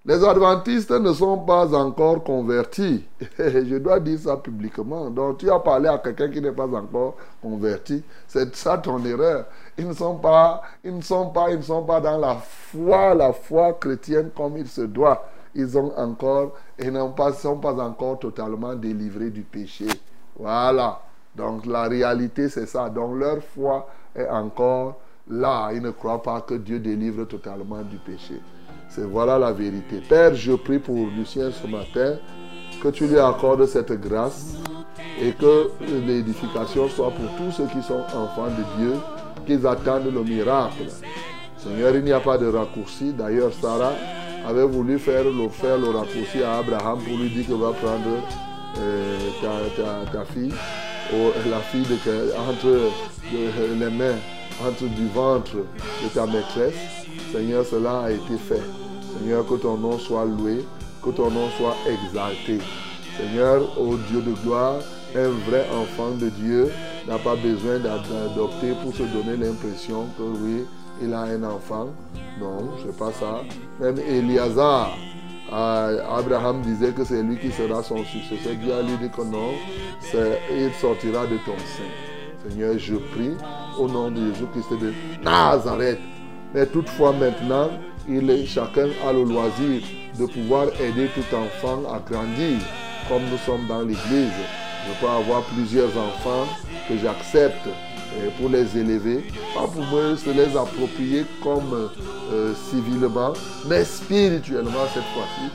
Les 0.06 0.22
adventistes 0.22 0.92
ne 0.92 1.14
sont 1.14 1.38
pas 1.38 1.74
encore 1.74 2.26
convertis. 2.26 3.06
Je 3.40 3.78
dois 3.78 4.02
dire 4.02 4.20
ça 4.20 4.36
publiquement. 4.36 5.10
Donc 5.10 5.38
tu 5.38 5.50
as 5.50 5.60
parlé 5.60 5.88
à 5.88 5.98
quelqu'un 5.98 6.30
qui 6.30 6.42
n'est 6.42 6.52
pas 6.52 6.68
encore 6.68 7.16
converti. 7.42 8.04
C'est 8.28 8.54
ça 8.54 8.78
ton 8.78 9.02
erreur. 9.06 9.46
Ils 9.78 9.88
ne 9.88 9.94
sont 9.94 10.16
pas, 10.16 10.62
ils 10.84 10.94
ne 10.94 11.02
sont 11.02 11.30
pas, 11.30 11.52
ils 11.52 11.58
ne 11.58 11.62
sont 11.62 11.84
pas 11.84 12.02
dans 12.02 12.18
la 12.18 12.36
foi, 12.36 13.16
la 13.16 13.32
foi 13.32 13.72
chrétienne 13.80 14.32
comme 14.36 14.58
il 14.58 14.68
se 14.68 14.82
doit. 14.82 15.26
Ils 15.56 15.78
ont 15.78 15.98
encore, 15.98 16.52
et 16.78 16.92
ne 16.92 17.00
sont 17.32 17.58
pas 17.60 17.74
encore 17.76 18.20
totalement 18.20 18.76
délivrés 18.76 19.30
du 19.30 19.44
péché. 19.44 19.88
Voilà. 20.38 21.00
Donc 21.34 21.66
la 21.66 21.84
réalité 21.84 22.50
c'est 22.50 22.66
ça. 22.66 22.90
Donc 22.90 23.18
leur 23.18 23.42
foi 23.42 23.88
est 24.14 24.28
encore 24.28 25.00
là. 25.30 25.70
Ils 25.72 25.82
ne 25.82 25.92
croient 25.92 26.22
pas 26.22 26.42
que 26.42 26.56
Dieu 26.56 26.80
délivre 26.80 27.24
totalement 27.24 27.84
du 27.84 27.96
péché. 28.00 28.42
C'est 28.96 29.06
voilà 29.06 29.40
la 29.40 29.52
vérité. 29.52 30.02
Père, 30.08 30.36
je 30.36 30.52
prie 30.52 30.78
pour 30.78 31.08
Lucien 31.18 31.50
ce 31.50 31.66
matin, 31.66 32.18
que 32.82 32.90
tu 32.90 33.08
lui 33.08 33.18
accordes 33.18 33.66
cette 33.66 33.92
grâce 34.00 34.56
et 35.20 35.32
que 35.32 35.72
l'édification 36.06 36.88
soit 36.90 37.10
pour 37.10 37.26
tous 37.38 37.52
ceux 37.58 37.66
qui 37.66 37.82
sont 37.82 38.02
enfants 38.16 38.50
de 38.50 38.84
Dieu, 38.84 38.94
qu'ils 39.48 39.66
attendent 39.66 40.14
le 40.14 40.24
miracle. 40.24 40.84
Seigneur, 41.58 41.96
il 41.96 42.04
n'y 42.04 42.12
a 42.12 42.20
pas 42.20 42.38
de 42.38 42.46
raccourci. 42.46 43.14
D'ailleurs, 43.14 43.52
Sarah 43.60 43.94
avait 44.48 44.66
voulu 44.66 45.00
faire 45.00 45.24
le, 45.24 45.32
le 45.32 45.90
raccourci 45.90 46.44
à 46.44 46.58
Abraham 46.60 47.00
pour 47.00 47.18
lui 47.18 47.30
dire 47.30 47.48
qu'il 47.48 47.56
va 47.56 47.72
prendre 47.72 48.22
euh, 48.78 49.18
ta, 50.12 50.24
fille, 50.26 50.54
la 51.50 51.60
fille 51.62 51.88
entre 52.38 52.92
les 53.80 53.90
mains, 53.90 54.20
entre 54.62 54.84
du 54.84 55.08
ventre 55.08 55.56
de 55.56 56.10
ta 56.14 56.28
maîtresse. 56.28 56.76
Seigneur, 57.32 57.66
cela 57.66 58.02
a 58.02 58.12
été 58.12 58.38
fait. 58.38 58.83
Seigneur, 59.24 59.46
que 59.48 59.54
ton 59.56 59.78
nom 59.78 59.98
soit 59.98 60.26
loué, 60.26 60.66
que 61.02 61.10
ton 61.12 61.32
nom 61.32 61.48
soit 61.58 61.76
exalté. 61.88 62.60
Seigneur, 63.18 63.62
ô 63.80 63.96
Dieu 64.10 64.22
de 64.22 64.34
gloire, 64.44 64.76
un 65.16 65.30
vrai 65.50 65.66
enfant 65.74 66.12
de 66.12 66.28
Dieu 66.28 66.70
n'a 67.08 67.18
pas 67.18 67.36
besoin 67.38 67.80
d'ad- 67.80 68.02
d'adopter 68.10 68.74
pour 68.84 68.94
se 68.94 69.04
donner 69.04 69.38
l'impression 69.38 70.08
que 70.18 70.24
oui, 70.24 70.66
il 71.02 71.14
a 71.14 71.22
un 71.22 71.44
enfant. 71.44 71.88
Non, 72.38 72.72
c'est 72.84 72.98
pas 72.98 73.12
ça. 73.14 73.42
Même 73.80 73.98
Eliazar, 74.00 74.92
Abraham 75.50 76.62
disait 76.62 76.92
que 76.92 77.06
c'est 77.06 77.22
lui 77.24 77.38
qui 77.38 77.52
sera 77.52 77.82
son 77.82 78.04
successeur. 78.04 78.56
Dieu 78.62 78.74
a 78.74 78.82
lui 78.82 78.98
dit 79.02 79.10
que 79.10 79.22
non, 79.24 79.52
il 80.52 80.72
sortira 80.82 81.26
de 81.28 81.38
ton 81.46 81.58
sein. 81.60 82.50
Seigneur, 82.50 82.74
je 82.78 82.96
prie 82.96 83.38
au 83.80 83.88
nom 83.88 84.12
de 84.12 84.18
Jésus-Christ 84.34 84.82
de 84.82 84.92
Nazareth. 85.24 86.00
Mais 86.54 86.66
toutefois 86.68 87.14
maintenant, 87.14 87.70
chacun 88.48 88.90
a 89.08 89.14
le 89.14 89.24
loisir 89.24 89.82
de 90.20 90.26
pouvoir 90.26 90.68
aider 90.80 91.10
tout 91.16 91.36
enfant 91.36 91.84
à 91.94 92.00
grandir, 92.00 92.60
comme 93.08 93.24
nous 93.32 93.38
sommes 93.46 93.66
dans 93.68 93.82
l'Église. 93.82 94.32
Je 94.88 95.00
peux 95.00 95.10
avoir 95.12 95.44
plusieurs 95.44 95.90
enfants 95.98 96.46
que 96.90 96.98
j'accepte 96.98 97.68
euh, 97.68 98.30
pour 98.38 98.50
les 98.50 98.78
élever, 98.78 99.24
pas 99.56 99.62
pour 99.68 99.86
me 99.86 100.16
se 100.18 100.30
les 100.30 100.56
approprier 100.58 101.24
comme 101.42 101.90
euh, 102.34 102.54
civilement, 102.70 103.32
mais 103.68 103.86
spirituellement 103.86 104.86
cette 104.94 105.04
fois-ci. 105.14 105.50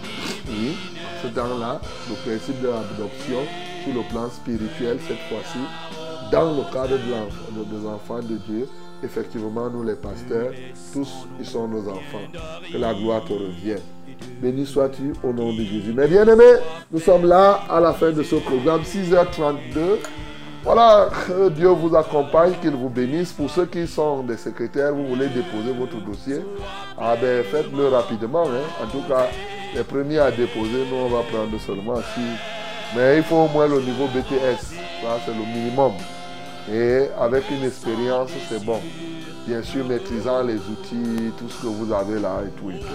Oui, 0.49 0.77
ce 1.23 1.29
temps-là, 1.29 1.81
le 2.09 2.15
principe 2.27 2.61
de 2.62 2.69
l'adoption 2.69 3.41
sur 3.85 3.95
le 3.95 4.03
plan 4.09 4.31
spirituel 4.31 4.99
cette 5.07 5.20
fois-ci, 5.29 5.59
dans 6.33 6.53
le 6.57 6.62
cadre 6.73 6.97
de 6.97 7.11
l'enf- 7.11 7.53
de- 7.53 7.77
des 7.79 7.87
enfants 7.87 8.20
de 8.23 8.37
Dieu, 8.49 8.66
effectivement, 9.03 9.69
nous 9.70 9.83
les 9.83 9.95
pasteurs, 9.95 10.51
tous, 10.93 11.27
ils 11.39 11.47
sont 11.47 11.69
nos 11.69 11.89
enfants. 11.89 12.27
Que 12.73 12.79
la 12.79 12.95
gloire 12.95 13.25
te 13.25 13.33
revienne. 13.33 13.81
Béni 14.43 14.66
sois-tu 14.66 15.12
au 15.23 15.33
nom 15.33 15.53
de 15.53 15.62
Jésus. 15.62 15.93
Mes 15.93 16.07
bien-aimés, 16.07 16.57
nous 16.91 17.01
sommes 17.01 17.27
là 17.27 17.61
à 17.69 17.81
la 17.81 17.93
fin 17.93 18.11
de 18.11 18.23
ce 18.23 18.37
programme, 18.37 18.83
6h32. 18.83 19.99
Voilà, 20.65 21.09
que 21.27 21.49
Dieu 21.51 21.69
vous 21.69 21.95
accompagne, 21.97 22.53
qu'il 22.61 22.73
vous 22.73 22.89
bénisse. 22.89 23.33
Pour 23.33 23.49
ceux 23.49 23.66
qui 23.66 23.87
sont 23.87 24.23
des 24.23 24.37
secrétaires, 24.37 24.93
vous 24.93 25.07
voulez 25.07 25.29
déposer 25.29 25.73
votre 25.79 26.05
dossier, 26.05 26.41
ah 26.99 27.15
ben 27.20 27.45
faites-le 27.45 27.89
rapidement. 27.89 28.45
hein. 28.47 28.85
En 28.85 28.87
tout 28.89 29.07
cas, 29.09 29.29
les 29.75 29.85
premiers 29.85 30.19
à 30.19 30.31
déposer, 30.31 30.85
nous 30.91 30.97
on 30.97 31.09
va 31.09 31.23
prendre 31.23 31.59
seulement 31.61 31.97
si. 32.15 32.20
Mais 32.97 33.19
il 33.19 33.23
faut 33.23 33.37
au 33.37 33.49
moins 33.49 33.69
le 33.69 33.81
niveau 33.81 34.07
BTS. 34.07 34.75
Ça, 35.03 35.20
c'est 35.25 35.33
le 35.33 35.45
minimum. 35.47 35.93
Et 36.70 37.09
avec 37.19 37.51
une 37.51 37.65
expérience, 37.65 38.31
c'est 38.49 38.65
bon. 38.65 38.81
Bien 39.47 39.62
sûr, 39.62 39.86
maîtrisant 39.86 40.43
les 40.43 40.57
outils, 40.57 41.32
tout 41.39 41.49
ce 41.49 41.62
que 41.62 41.66
vous 41.66 41.93
avez 41.93 42.20
là 42.20 42.43
et 42.47 42.51
tout 42.51 42.70
et 42.70 42.78
tout. 42.78 42.86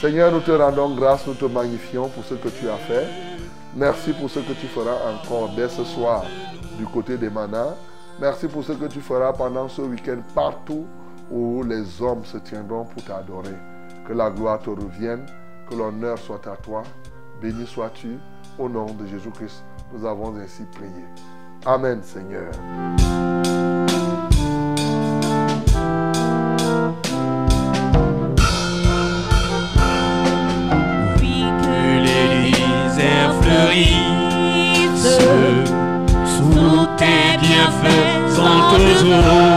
Seigneur, 0.00 0.30
nous 0.30 0.40
te 0.40 0.50
rendons 0.50 0.94
grâce, 0.94 1.26
nous 1.26 1.34
te 1.34 1.46
magnifions 1.46 2.08
pour 2.08 2.24
ce 2.24 2.34
que 2.34 2.48
tu 2.48 2.68
as 2.68 2.76
fait. 2.76 3.06
Merci 3.74 4.12
pour 4.12 4.28
ce 4.28 4.40
que 4.40 4.52
tu 4.52 4.66
feras 4.66 4.96
encore 5.10 5.50
dès 5.56 5.68
ce 5.68 5.84
soir 5.84 6.24
du 6.76 6.84
côté 6.86 7.16
des 7.16 7.30
manas. 7.30 7.74
Merci 8.20 8.48
pour 8.48 8.64
ce 8.64 8.72
que 8.72 8.86
tu 8.86 9.00
feras 9.00 9.32
pendant 9.32 9.68
ce 9.68 9.80
week-end 9.82 10.18
partout 10.34 10.84
où 11.30 11.62
les 11.62 12.02
hommes 12.02 12.24
se 12.24 12.36
tiendront 12.38 12.84
pour 12.84 13.02
t'adorer. 13.04 13.56
Que 14.06 14.12
la 14.12 14.30
gloire 14.30 14.58
te 14.58 14.70
revienne, 14.70 15.24
que 15.68 15.74
l'honneur 15.74 16.18
soit 16.18 16.46
à 16.46 16.56
toi. 16.56 16.82
Béni 17.40 17.66
sois-tu. 17.66 18.18
Au 18.58 18.68
nom 18.68 18.86
de 18.86 19.06
Jésus-Christ, 19.06 19.64
nous 19.92 20.04
avons 20.04 20.36
ainsi 20.36 20.64
prié. 20.72 21.04
Amen, 21.66 22.02
Seigneur. 22.02 22.50
Que 31.62 31.98
les 32.00 32.50
déserts 32.50 33.34
fleurissent 33.42 35.18
sous 36.24 36.86
tes 36.96 37.38
bienfaisants 37.40 38.76
eaux. 38.76 39.49